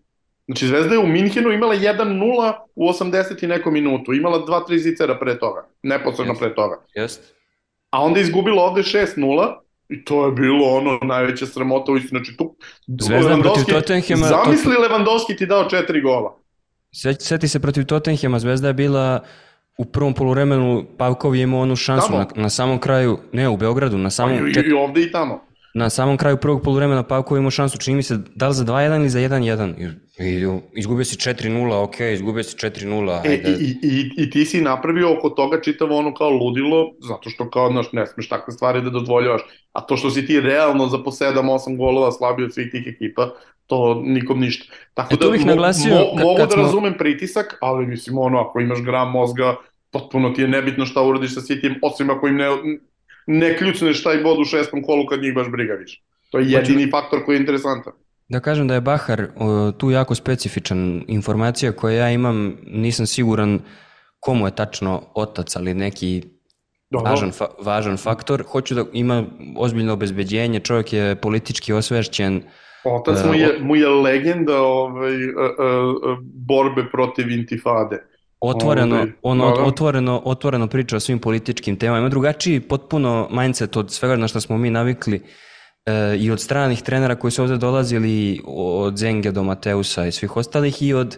Znači, 0.52 0.68
Zvezda 0.68 0.94
je 0.94 1.00
u 1.00 1.08
Minhenu 1.08 1.52
imala 1.52 1.76
1-0 1.76 2.54
u 2.76 2.88
80 2.88 3.44
i 3.44 3.48
nekom 3.48 3.74
minutu. 3.74 4.14
Imala 4.14 4.46
2-3 4.46 4.78
zicera 4.78 5.20
pre 5.20 5.40
toga. 5.40 5.68
Neposredno 5.84 6.34
pre 6.34 6.56
toga. 6.56 6.84
Jest. 6.96 7.36
A 7.90 8.04
onda 8.04 8.20
je 8.20 8.24
izgubila 8.24 8.64
ovde 8.64 8.82
6-0 8.82 9.54
I 9.90 10.06
to 10.06 10.26
je 10.26 10.32
bilo 10.32 10.68
ono 10.68 11.00
najveća 11.02 11.46
sramota 11.46 11.92
u 11.92 11.98
istinu. 11.98 12.20
Znači, 12.20 12.38
tu, 12.38 12.56
Zvezda 13.02 13.38
protiv 13.42 13.64
Tottenhema... 13.64 14.28
Zamisli 14.28 14.76
to... 14.76 14.82
Lewandowski 14.82 15.38
ti 15.38 15.46
dao 15.46 15.70
četiri 15.70 16.02
gola. 16.02 16.36
Seti 17.20 17.48
se 17.48 17.60
protiv 17.60 17.86
Tottenhema, 17.86 18.40
Zvezda 18.40 18.68
je 18.68 18.74
bila 18.74 19.20
u 19.78 19.86
prvom 19.86 20.14
poluvremenu 20.14 20.86
Pavkov 20.98 21.36
je 21.36 21.44
imao 21.44 21.60
onu 21.60 21.76
šansu 21.76 22.14
na, 22.14 22.28
na 22.36 22.50
samom 22.50 22.80
kraju, 22.80 23.18
ne 23.32 23.50
u 23.50 23.58
Beogradu, 23.58 23.98
na 23.98 24.10
samom... 24.10 24.38
Pa, 24.38 24.60
i, 24.60 24.64
i 24.70 24.74
ovde 24.74 25.02
i 25.02 25.12
tamo 25.12 25.51
na 25.74 25.90
samom 25.90 26.18
kraju 26.18 26.38
prvog 26.38 26.62
poluvremena 26.62 27.04
Pavkov 27.04 27.38
imao 27.38 27.52
šansu, 27.52 27.78
čini 27.78 27.96
mi 27.96 28.04
se, 28.04 28.18
da 28.36 28.48
li 28.48 28.54
za 28.54 28.66
2-1 28.66 28.96
ili 28.96 29.10
za 29.10 29.20
1-1. 29.20 29.94
I, 30.20 30.48
izgubio 30.80 31.06
si 31.06 31.16
4-0, 31.16 31.84
ok, 31.84 32.00
izgubio 32.00 32.44
si 32.44 32.58
4-0, 32.58 33.22
ajde. 33.24 33.34
E, 33.34 33.58
i, 33.60 33.78
i, 33.84 34.12
I 34.18 34.30
ti 34.30 34.46
si 34.46 34.62
napravio 34.62 35.18
oko 35.18 35.30
toga 35.30 35.62
čitavo 35.62 35.98
ono 35.98 36.14
kao 36.14 36.30
ludilo, 36.30 36.92
zato 37.08 37.30
što 37.30 37.50
kao, 37.50 37.72
znaš, 37.72 37.92
ne 37.92 38.08
smeš 38.08 38.30
takve 38.30 38.54
stvari 38.54 38.82
da 38.82 38.90
dozvoljavaš. 38.90 39.42
A 39.72 39.82
to 39.82 39.98
što 39.98 40.10
si 40.10 40.26
ti 40.26 40.40
realno 40.40 40.88
za 40.88 41.04
po 41.04 41.12
7-8 41.12 41.78
golova 41.78 42.12
slabio 42.12 42.46
od 42.46 42.54
svih 42.54 42.72
tih 42.72 42.84
ekipa, 42.88 43.30
to 43.68 44.02
nikom 44.06 44.40
ništa. 44.40 44.74
Tako 44.94 45.14
e, 45.14 45.18
da 45.18 45.30
bih 45.32 45.46
naglasio, 45.46 45.94
mo, 45.96 46.00
mo, 46.00 46.22
mogu 46.22 46.38
kad 46.38 46.50
da 46.50 46.54
smo... 46.54 46.64
razumem 46.64 46.94
pritisak, 46.98 47.58
ali 47.62 47.86
mislim 47.86 48.18
ono, 48.18 48.40
ako 48.40 48.60
imaš 48.60 48.82
gram 48.82 49.12
mozga, 49.12 49.56
potpuno 49.92 50.30
ti 50.30 50.42
je 50.42 50.48
nebitno 50.48 50.86
šta 50.86 51.02
uradiš 51.04 51.34
sa 51.34 51.42
Cityjem, 51.42 51.80
osim 51.82 52.10
ako 52.10 52.28
im 52.28 52.36
ne, 52.36 52.48
ne 53.28 53.58
kljucneš 53.58 54.04
taj 54.04 54.18
bod 54.18 54.40
u 54.40 54.46
šestom 54.46 54.84
kolu 54.84 55.06
kad 55.06 55.22
njih 55.22 55.36
baš 55.36 55.48
briga 55.52 55.74
više. 55.74 56.02
To 56.32 56.40
je 56.40 56.52
jedini 56.52 56.84
Hoću... 56.84 56.92
faktor 56.92 57.26
koji 57.26 57.36
je 57.36 57.40
interesantan. 57.40 57.94
Da 58.30 58.40
kažem 58.40 58.68
da 58.68 58.74
je 58.74 58.82
Bahar 58.82 59.28
o, 59.36 59.72
tu 59.72 59.92
jako 59.92 60.16
specifičan. 60.16 61.04
Informacija 61.08 61.72
koje 61.72 61.98
ja 61.98 62.12
imam, 62.12 62.58
nisam 62.68 63.06
siguran 63.06 63.60
komu 64.20 64.48
je 64.48 64.56
tačno 64.56 65.02
otac, 65.14 65.56
ali 65.56 65.74
neki 65.74 66.24
Dobro. 66.92 67.12
važan, 67.12 67.32
fa, 67.32 67.48
važan 67.64 67.98
faktor. 67.98 68.44
Hoću 68.48 68.76
da 68.76 68.86
ima 68.94 69.24
ozbiljno 69.58 69.94
obezbeđenje, 69.94 70.60
čovjek 70.60 70.94
je 70.94 71.16
politički 71.16 71.74
osvešćen. 71.74 72.44
Otac 72.84 73.26
mu 73.26 73.34
je, 73.34 73.60
mu 73.60 73.76
je 73.76 73.90
legenda 73.90 74.62
ovaj, 74.62 75.14
a, 75.14 75.18
a, 75.18 75.66
a, 75.68 76.18
borbe 76.24 76.86
protiv 76.92 77.32
intifade 77.32 78.11
otvoreno, 78.42 78.96
Ove, 78.96 79.12
on 79.22 79.38
da, 79.38 79.46
da. 79.46 79.64
otvoreno, 79.64 80.22
otvoreno 80.26 80.68
priča 80.68 80.96
o 80.96 81.00
svim 81.00 81.20
političkim 81.20 81.76
temama. 81.76 82.00
Ima 82.00 82.10
drugačiji 82.10 82.60
potpuno 82.60 83.28
mindset 83.32 83.78
od 83.78 83.92
svega 83.92 84.16
na 84.16 84.28
što 84.28 84.42
smo 84.42 84.58
mi 84.58 84.70
navikli 84.70 85.22
e, 85.86 86.18
i 86.18 86.32
od 86.32 86.42
stranih 86.42 86.82
trenera 86.82 87.16
koji 87.16 87.32
su 87.32 87.42
ovde 87.42 87.58
dolazili 87.58 88.42
od 88.46 88.98
Zenge 88.98 89.32
do 89.32 89.44
Mateusa 89.44 90.06
i 90.06 90.12
svih 90.12 90.38
ostalih 90.38 90.82
i 90.82 90.94
od 90.94 91.18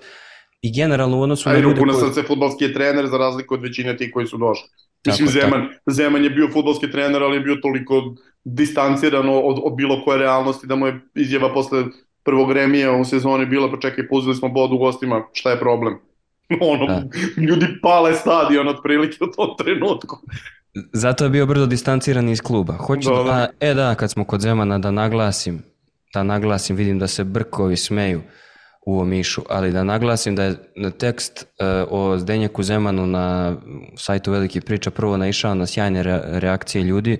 i 0.61 0.73
generalno 0.81 1.17
u 1.17 1.21
odnosu 1.21 1.49
na 1.49 1.59
ljude 1.59 1.81
koji... 1.81 1.93
srce 1.93 2.27
futbalski 2.27 2.63
je 2.63 2.73
trener 2.73 3.07
za 3.07 3.17
razliku 3.17 3.53
od 3.53 3.61
većine 3.61 3.97
tih 3.97 4.11
koji 4.13 4.27
su 4.27 4.37
došli. 4.37 4.67
Mislim, 5.05 5.27
tako, 5.27 5.39
Zeman, 5.39 5.61
tako. 5.67 5.91
Zeman 5.91 6.23
je 6.23 6.29
bio 6.29 6.49
futbalski 6.53 6.91
trener, 6.91 7.23
ali 7.23 7.35
je 7.35 7.39
bio 7.39 7.55
toliko 7.55 8.15
distanciran 8.43 9.29
od, 9.29 9.59
od 9.63 9.75
bilo 9.75 10.01
koje 10.05 10.17
realnosti 10.17 10.67
da 10.67 10.75
mu 10.75 10.87
je 10.87 11.01
izjava 11.15 11.53
posle 11.53 11.83
prvog 12.23 12.51
remija 12.51 12.91
u 12.91 13.05
sezoni 13.05 13.45
bila, 13.45 13.71
pa 13.71 13.79
čekaj, 13.79 14.07
puzili 14.07 14.35
smo 14.35 14.49
bod 14.49 14.71
u 14.71 14.77
gostima, 14.77 15.23
šta 15.33 15.51
je 15.51 15.59
problem? 15.59 15.99
ono, 16.71 16.85
da. 16.85 17.03
ljudi 17.41 17.67
pale 17.81 18.13
stadion 18.13 18.67
otprilike 18.67 19.23
u 19.23 19.31
tom 19.31 19.47
trenutku. 19.57 20.17
Zato 20.93 21.23
je 21.23 21.29
bio 21.29 21.45
brzo 21.45 21.65
distanciran 21.65 22.29
iz 22.29 22.41
kluba. 22.41 22.73
Hoću 22.73 23.09
da, 23.09 23.23
da, 23.23 23.49
e 23.59 23.73
da, 23.73 23.95
kad 23.95 24.11
smo 24.11 24.25
kod 24.25 24.41
Zemana 24.41 24.79
da 24.79 24.91
naglasim, 24.91 25.63
da 26.13 26.23
naglasim, 26.23 26.75
vidim 26.75 26.99
da 26.99 27.07
se 27.07 27.23
brkovi 27.23 27.77
smeju 27.77 28.21
u 28.85 28.99
Omišu, 28.99 29.41
ali 29.49 29.71
da 29.71 29.83
naglasim 29.83 30.35
da 30.35 30.43
je 30.43 30.55
tekst 30.99 31.45
uh, 31.59 31.65
o 31.89 32.17
Zdenjaku 32.17 32.63
Zemanu 32.63 33.07
na 33.07 33.55
sajtu 33.97 34.31
Veliki 34.31 34.61
priča 34.61 34.91
prvo 34.91 35.17
naišao 35.17 35.55
na 35.55 35.65
sjajne 35.65 36.03
re 36.03 36.21
reakcije 36.25 36.83
ljudi, 36.83 37.17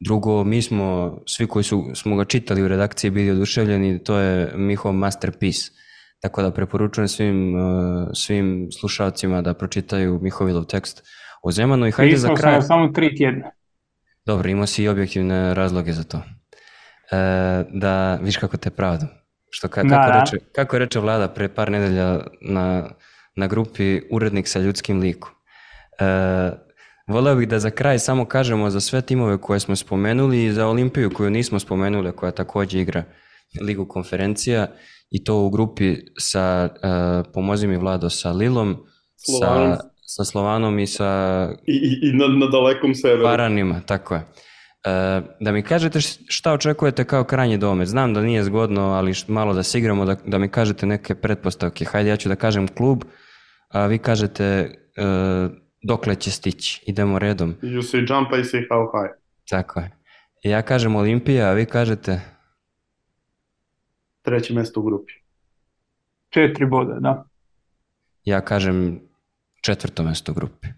drugo, 0.00 0.44
mi 0.44 0.62
smo, 0.62 1.18
svi 1.26 1.46
koji 1.46 1.62
su, 1.62 1.90
smo 1.94 2.16
ga 2.16 2.24
čitali 2.24 2.62
u 2.62 2.68
redakciji 2.68 3.10
bili 3.10 3.30
oduševljeni, 3.30 4.04
to 4.04 4.18
je 4.18 4.52
Mihov 4.54 4.92
masterpiece 4.92 5.70
Tako 6.20 6.42
da 6.42 6.50
preporučujem 6.50 7.08
svim, 7.08 7.54
uh, 7.54 8.08
svim 8.14 8.68
slušalcima 8.80 9.42
da 9.42 9.54
pročitaju 9.54 10.20
Mihovilov 10.22 10.64
tekst 10.64 11.02
o 11.42 11.50
Zemanu 11.50 11.86
i 11.86 11.90
hajde 11.90 12.12
Nismo 12.12 12.36
za 12.36 12.42
kraj... 12.42 12.62
samo 12.62 12.88
tri 12.88 13.16
tjedna. 13.16 13.50
Dobro, 14.26 14.48
imao 14.48 14.66
si 14.66 14.82
i 14.82 14.88
objektivne 14.88 15.54
razloge 15.54 15.92
za 15.92 16.04
to. 16.04 16.22
E, 17.10 17.64
da, 17.70 18.18
viš 18.22 18.36
kako 18.36 18.56
te 18.56 18.70
pravdam. 18.70 19.08
Što 19.50 19.68
ka, 19.68 19.74
kako, 19.74 19.88
da, 19.88 19.96
da. 19.96 20.20
reče, 20.20 20.44
kako 20.54 20.78
reče 20.78 21.00
vlada 21.00 21.28
pre 21.28 21.48
par 21.48 21.70
nedelja 21.70 22.20
na, 22.40 22.88
na 23.36 23.46
grupi 23.46 24.00
Urednik 24.10 24.48
sa 24.48 24.58
ljudskim 24.58 25.00
likom. 25.00 25.30
E, 25.98 26.06
voleo 27.06 27.34
bih 27.34 27.48
da 27.48 27.58
za 27.58 27.70
kraj 27.70 27.98
samo 27.98 28.24
kažemo 28.24 28.70
za 28.70 28.80
sve 28.80 29.02
timove 29.02 29.38
koje 29.38 29.60
smo 29.60 29.76
spomenuli 29.76 30.44
i 30.44 30.52
za 30.52 30.66
Olimpiju 30.66 31.10
koju 31.10 31.30
nismo 31.30 31.58
spomenuli, 31.58 32.12
koja 32.12 32.32
takođe 32.32 32.80
igra 32.80 33.04
Ligu 33.60 33.88
konferencija 33.88 34.66
i 35.10 35.24
to 35.24 35.36
u 35.36 35.50
grupi 35.50 35.96
sa, 36.18 36.68
uh, 36.70 37.32
pomozi 37.32 37.66
mi 37.66 37.76
Vlado, 37.76 38.10
sa 38.10 38.32
Lilom, 38.32 38.76
Slovanom. 39.16 39.76
sa, 39.76 39.82
sa 40.06 40.24
Slovanom 40.24 40.78
i 40.78 40.86
sa... 40.86 41.08
I, 41.66 41.72
i, 41.72 42.08
i 42.08 42.12
na, 42.12 42.26
na 42.28 42.46
dalekom 42.46 42.94
severu. 42.94 43.22
Paranima, 43.24 43.80
tako 43.86 44.14
je. 44.14 44.20
Uh, 44.20 45.24
da 45.40 45.52
mi 45.52 45.62
kažete 45.62 46.00
šta 46.28 46.52
očekujete 46.52 47.04
kao 47.04 47.24
krajnji 47.24 47.58
domet. 47.58 47.88
Znam 47.88 48.14
da 48.14 48.20
nije 48.20 48.44
zgodno, 48.44 48.82
ali 48.82 49.12
malo 49.28 49.54
da 49.54 49.62
se 49.62 49.78
igramo, 49.78 50.04
da, 50.04 50.16
da 50.26 50.38
mi 50.38 50.48
kažete 50.48 50.86
neke 50.86 51.14
pretpostavke. 51.14 51.84
Hajde, 51.84 52.10
ja 52.10 52.16
ću 52.16 52.28
da 52.28 52.36
kažem 52.36 52.68
klub, 52.68 53.04
a 53.68 53.86
vi 53.86 53.98
kažete 53.98 54.70
uh, 54.98 55.50
dokle 55.82 56.14
će 56.14 56.30
stići. 56.30 56.82
Idemo 56.86 57.18
redom. 57.18 57.54
You 57.62 57.82
say 57.82 57.98
jump, 57.98 58.28
I 58.32 58.44
say 58.44 58.66
how 58.70 58.86
high. 58.92 59.14
Tako 59.50 59.80
je. 59.80 59.90
Ja 60.42 60.62
kažem 60.62 60.96
Olimpija, 60.96 61.48
a 61.48 61.52
vi 61.52 61.64
kažete 61.64 62.20
treće 64.26 64.54
mesto 64.54 64.80
u 64.80 64.84
grupi. 64.84 65.12
Četiri 66.28 66.66
boda, 66.66 66.96
da. 67.00 67.24
Ja 68.24 68.40
kažem 68.40 69.00
četvrto 69.62 70.02
mesto 70.02 70.32
u 70.32 70.34
grupi. 70.34 70.68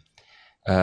E, 0.66 0.74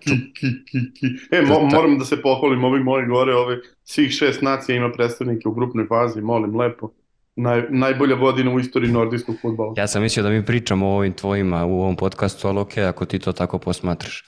Ki, 0.00 0.10
ki, 0.34 0.48
ki, 0.64 0.78
ki. 0.94 1.06
E, 1.32 1.42
mo, 1.42 1.60
moram 1.62 1.98
da 1.98 2.04
se 2.04 2.22
pohvalim, 2.22 2.64
ovi 2.64 2.82
moji 2.82 3.06
gore, 3.06 3.34
ove, 3.34 3.56
svih 3.84 4.10
šest 4.10 4.42
nacija 4.42 4.76
ima 4.76 4.92
predstavnike 4.92 5.48
u 5.48 5.54
grupnoj 5.54 5.86
fazi, 5.86 6.20
molim, 6.20 6.56
lepo. 6.56 6.90
Naj, 7.36 7.62
najbolja 7.70 8.16
godina 8.16 8.50
u 8.50 8.60
istoriji 8.60 8.92
nordijskog 8.92 9.36
futbala. 9.42 9.74
ja 9.76 9.86
sam 9.86 10.02
mislio 10.02 10.22
da 10.22 10.30
mi 10.30 10.46
pričamo 10.46 10.86
o 10.88 10.96
ovim 10.96 11.12
tvojima 11.12 11.64
u 11.64 11.80
ovom 11.80 11.96
podcastu, 11.96 12.48
ali 12.48 12.58
ok, 12.58 12.78
ako 12.78 13.04
ti 13.04 13.18
to 13.18 13.32
tako 13.32 13.58
posmatraš. 13.58 14.24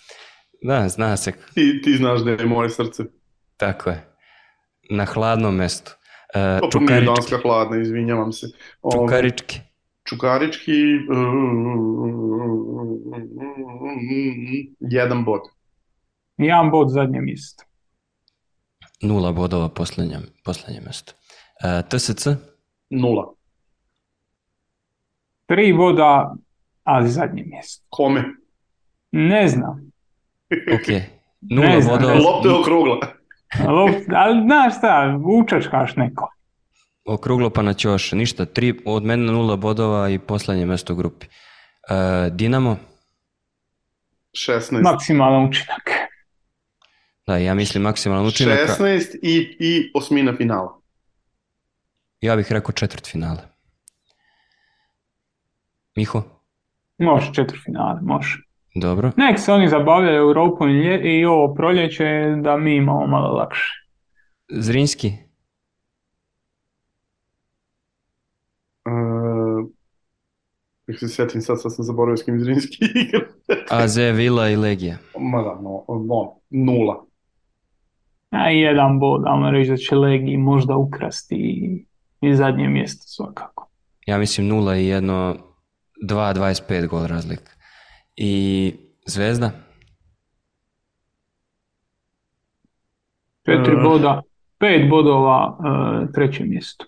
Da, 0.62 0.88
zna 0.88 1.16
se, 1.16 1.32
Ti, 1.54 1.80
ti 1.84 1.96
znaš 1.96 2.20
da 2.20 2.30
je 2.30 2.46
moje 2.46 2.70
srce. 2.70 3.02
tako 3.56 3.90
je. 3.90 4.04
Na 4.90 5.04
hladnom 5.04 5.56
mestu. 5.56 5.92
Je 6.36 6.70
čukarički. 6.70 7.06
danska 7.06 7.36
hladna, 7.42 7.76
izvinjavam 7.80 8.32
se. 8.32 8.46
Ove, 8.82 8.96
Čukarički. 9.06 9.60
Čukarički, 10.08 10.72
jedan 14.80 15.24
bod. 15.24 15.40
Jedan 16.36 16.70
bod 16.70 16.88
zadnje 16.90 17.20
mjesto. 17.20 17.64
Nula 19.02 19.32
bodova 19.32 19.68
posljednje, 19.68 20.18
posljednje 20.44 20.80
mesto. 20.80 21.12
E, 21.64 21.82
TSC? 21.88 22.26
Nula. 22.90 23.34
Tri 25.46 25.72
boda, 25.72 26.34
ali 26.84 27.08
zadnje 27.08 27.44
mjesto. 27.46 27.84
Kome? 27.88 28.24
Ne 29.12 29.48
znam. 29.48 29.92
Ok. 30.74 31.02
Nula 31.50 31.68
Ne 31.68 31.80
znam, 31.80 31.94
bodova. 31.96 32.14
ne 32.14 32.20
Lopta 32.20 32.48
je 32.48 32.54
okrugla. 32.54 32.98
Ali 34.16 34.42
znaš 34.42 34.76
šta, 34.78 35.18
učačkaš 35.42 35.96
neko. 35.96 36.28
Okruglo 37.04 37.50
pa 37.50 37.62
na 37.62 37.74
ćoš. 37.74 38.12
Ništa, 38.12 38.44
tri, 38.44 38.80
od 38.84 39.04
mene 39.04 39.32
nula 39.32 39.56
bodova 39.56 40.08
i 40.08 40.18
posljednje 40.18 40.66
mesto 40.66 40.92
u 40.92 40.96
grupi. 40.96 41.26
E, 41.26 42.30
Dinamo? 42.30 42.76
16. 44.48 44.82
Maksimalan 44.82 45.48
učinak. 45.48 45.90
Da, 47.26 47.36
ja 47.36 47.54
mislim 47.54 47.82
maksimalan 47.82 48.26
učinak. 48.26 48.58
a 48.58 48.82
16 48.82 49.18
i, 49.22 49.56
i 49.60 49.90
osmina 49.94 50.36
finala. 50.36 50.80
Ja 52.20 52.36
bih 52.36 52.52
rekao 52.52 52.72
četvrt 52.72 53.10
finale. 53.10 53.42
Miho? 55.96 56.22
Može 56.98 57.34
četvrtfinale, 57.34 58.00
može. 58.02 58.45
Dobro. 58.76 59.10
Nek 59.16 59.38
se 59.38 59.52
oni 59.52 59.68
zabavljaju 59.68 60.16
Europom 60.18 60.68
i 60.68 60.72
lje- 60.72 61.18
i 61.18 61.24
ovo 61.24 61.54
proljeće 61.54 62.04
da 62.42 62.56
mi 62.56 62.76
imamo 62.76 63.06
malo 63.06 63.28
lakše. 63.28 63.86
Zrinski? 64.48 65.12
Uh, 68.84 69.68
nek 70.86 70.98
se 70.98 71.08
sjetim 71.08 71.40
sad, 71.40 71.62
sad 71.62 71.74
sam 71.74 71.84
zaboravio 71.84 72.16
s 72.16 72.22
kim 72.22 72.40
Zrinski 72.40 72.84
igra. 73.06 73.20
AZ, 73.70 73.96
Vila 73.96 74.48
i 74.48 74.56
Legija. 74.56 74.96
Ma 75.18 75.42
da, 75.42 75.54
no, 75.54 75.84
no, 75.88 76.34
nula. 76.50 77.04
A 78.30 78.50
i 78.52 78.60
jedan 78.60 78.98
bod, 78.98 79.22
ajmo 79.26 79.50
reći 79.50 79.70
da 79.70 79.76
će 79.76 79.94
Legi 79.94 80.36
možda 80.36 80.76
ukrasti 80.76 81.34
i, 81.34 81.86
i 82.20 82.34
zadnje 82.34 82.68
mjesto 82.68 83.04
svakako. 83.06 83.68
Ja 84.06 84.18
mislim 84.18 84.48
nula 84.48 84.76
i 84.76 84.86
jedno 84.86 85.36
2.25 86.02 86.86
gol 86.86 87.06
razlika. 87.06 87.52
I 88.16 88.74
Zvezda? 89.06 89.50
Četiri 93.44 93.72
E. 93.72 93.82
boda, 93.82 94.22
pet 94.58 94.90
bodova 94.90 95.58
e, 96.08 96.12
treće 96.12 96.44
mjesto. 96.44 96.86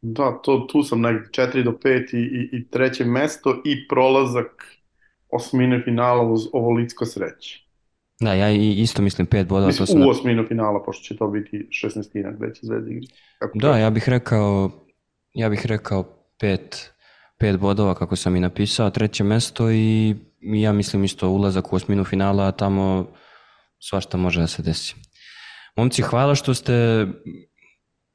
Da, 0.00 0.40
to, 0.42 0.66
tu 0.72 0.82
sam 0.82 1.00
negdje 1.00 1.28
4 1.30 1.64
do 1.64 1.70
5 1.70 2.16
i, 2.16 2.18
i, 2.18 2.58
i 2.58 2.68
treće 2.70 3.04
mesto 3.04 3.62
i 3.64 3.88
prolazak 3.88 4.64
osmine 5.30 5.82
finala 5.84 6.22
uz 6.22 6.42
ovolicko 6.52 7.06
sreće. 7.06 7.64
Da, 8.20 8.34
ja 8.34 8.50
i 8.50 8.80
isto 8.80 9.02
mislim 9.02 9.26
pet 9.26 9.48
bodova. 9.48 9.70
To 9.70 9.76
sam 9.76 9.82
Mislim, 9.82 10.02
u 10.02 10.10
osminu 10.10 10.44
finala, 10.48 10.82
pošto 10.82 11.02
će 11.02 11.16
to 11.16 11.28
biti 11.28 11.68
16 11.70 12.36
gdje 12.36 12.54
će 12.54 12.60
Zvezda 12.66 12.90
igrati. 12.90 13.14
Kako 13.38 13.58
Da, 13.58 13.78
ja 13.78 13.90
bih 13.90 14.08
rekao, 14.08 14.70
ja 15.34 15.48
bih 15.48 15.66
rekao 15.66 16.02
pet, 16.38 16.92
pet 17.38 17.60
bodova 17.60 17.94
kako 17.94 18.16
sam 18.16 18.36
i 18.36 18.40
napisao, 18.40 18.90
treće 18.90 19.24
mesto 19.24 19.70
i 19.70 20.14
ja 20.40 20.72
mislim 20.72 21.04
isto 21.04 21.28
ulazak 21.28 21.72
u 21.72 21.76
osminu 21.76 22.04
finala, 22.04 22.46
a 22.46 22.52
tamo 22.52 23.06
svašta 23.78 24.16
može 24.16 24.40
da 24.40 24.46
se 24.46 24.62
desi. 24.62 24.94
Momci, 25.76 26.02
hvala 26.02 26.34
što 26.34 26.54
ste 26.54 27.06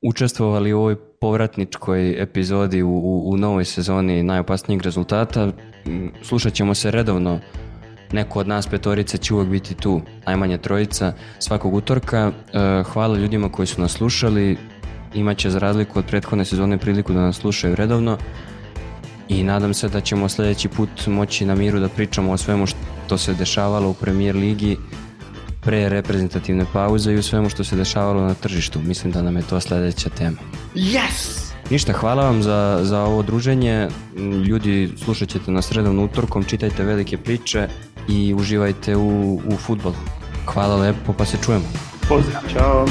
učestvovali 0.02 0.74
u 0.74 0.80
ovoj 0.80 0.96
povratničkoj 1.22 2.22
epizodi 2.22 2.82
u, 2.82 2.90
u, 2.90 3.30
u 3.30 3.38
novoj 3.38 3.66
sezoni 3.66 4.24
najopasnijeg 4.24 4.82
rezultata. 4.82 5.52
Slušat 6.22 6.54
ćemo 6.54 6.74
se 6.74 6.92
redovno. 6.92 7.40
Neko 8.12 8.40
od 8.40 8.48
nas 8.48 8.68
petorice 8.68 9.18
će 9.18 9.34
uvijek 9.34 9.50
biti 9.50 9.76
tu, 9.76 10.02
najmanje 10.26 10.58
trojica, 10.58 11.14
svakog 11.40 11.74
utorka. 11.74 12.32
E, 12.54 12.84
Hvala 12.84 13.18
ljudima 13.18 13.50
koji 13.50 13.66
su 13.66 13.82
nas 13.82 13.92
slušali. 13.92 14.58
Imaće 15.14 15.50
za 15.50 15.60
razliku 15.60 16.00
od 16.00 16.06
prethodne 16.06 16.46
sezone 16.46 16.78
priliku 16.78 17.14
da 17.14 17.22
nas 17.22 17.38
slušaju 17.38 17.76
redovno. 17.76 18.18
I 19.34 19.44
nadam 19.44 19.74
se 19.74 19.90
da 19.90 20.02
ćemo 20.02 20.30
sljedeći 20.30 20.70
put 20.70 21.08
moći 21.08 21.46
na 21.46 21.56
miru 21.56 21.80
da 21.80 21.90
pričamo 21.90 22.32
o 22.32 22.38
svemu 22.38 22.66
što 22.68 23.18
se 23.18 23.34
dešavalo 23.34 23.90
u 23.90 23.94
Premier 23.94 24.36
Ligi 24.36 24.78
pre 25.62 25.90
reprezentativne 25.90 26.66
pauze 26.74 27.14
i 27.14 27.18
u 27.18 27.24
svemu 27.24 27.50
što 27.50 27.64
se 27.64 27.76
dešavalo 27.76 28.22
na 28.22 28.34
tržištu. 28.34 28.80
Mislim 28.80 29.12
da 29.12 29.22
nam 29.22 29.38
je 29.38 29.44
to 29.44 29.60
sljedeća 29.60 30.10
tema. 30.10 30.38
Yes! 30.76 31.52
Ništa, 31.70 31.94
hvala 31.94 32.24
vam 32.24 32.44
za, 32.44 32.80
za 32.82 33.02
ovo 33.02 33.22
druženje. 33.22 33.90
Ljudi, 34.48 34.92
slušat 35.04 35.30
ćete 35.30 35.52
nas 35.52 35.72
redovno 35.72 36.04
utorkom, 36.04 36.44
čitajte 36.44 36.84
velike 36.84 37.18
priče 37.18 37.68
i 38.10 38.34
uživajte 38.34 38.96
u, 38.96 39.42
u 39.48 39.58
futbolu. 39.58 39.96
Hvala 40.46 40.76
lepo, 40.76 41.14
pa 41.14 41.26
se 41.26 41.38
čujemo. 41.46 41.66
Pozdrav. 42.10 42.42
Ćao! 42.54 42.86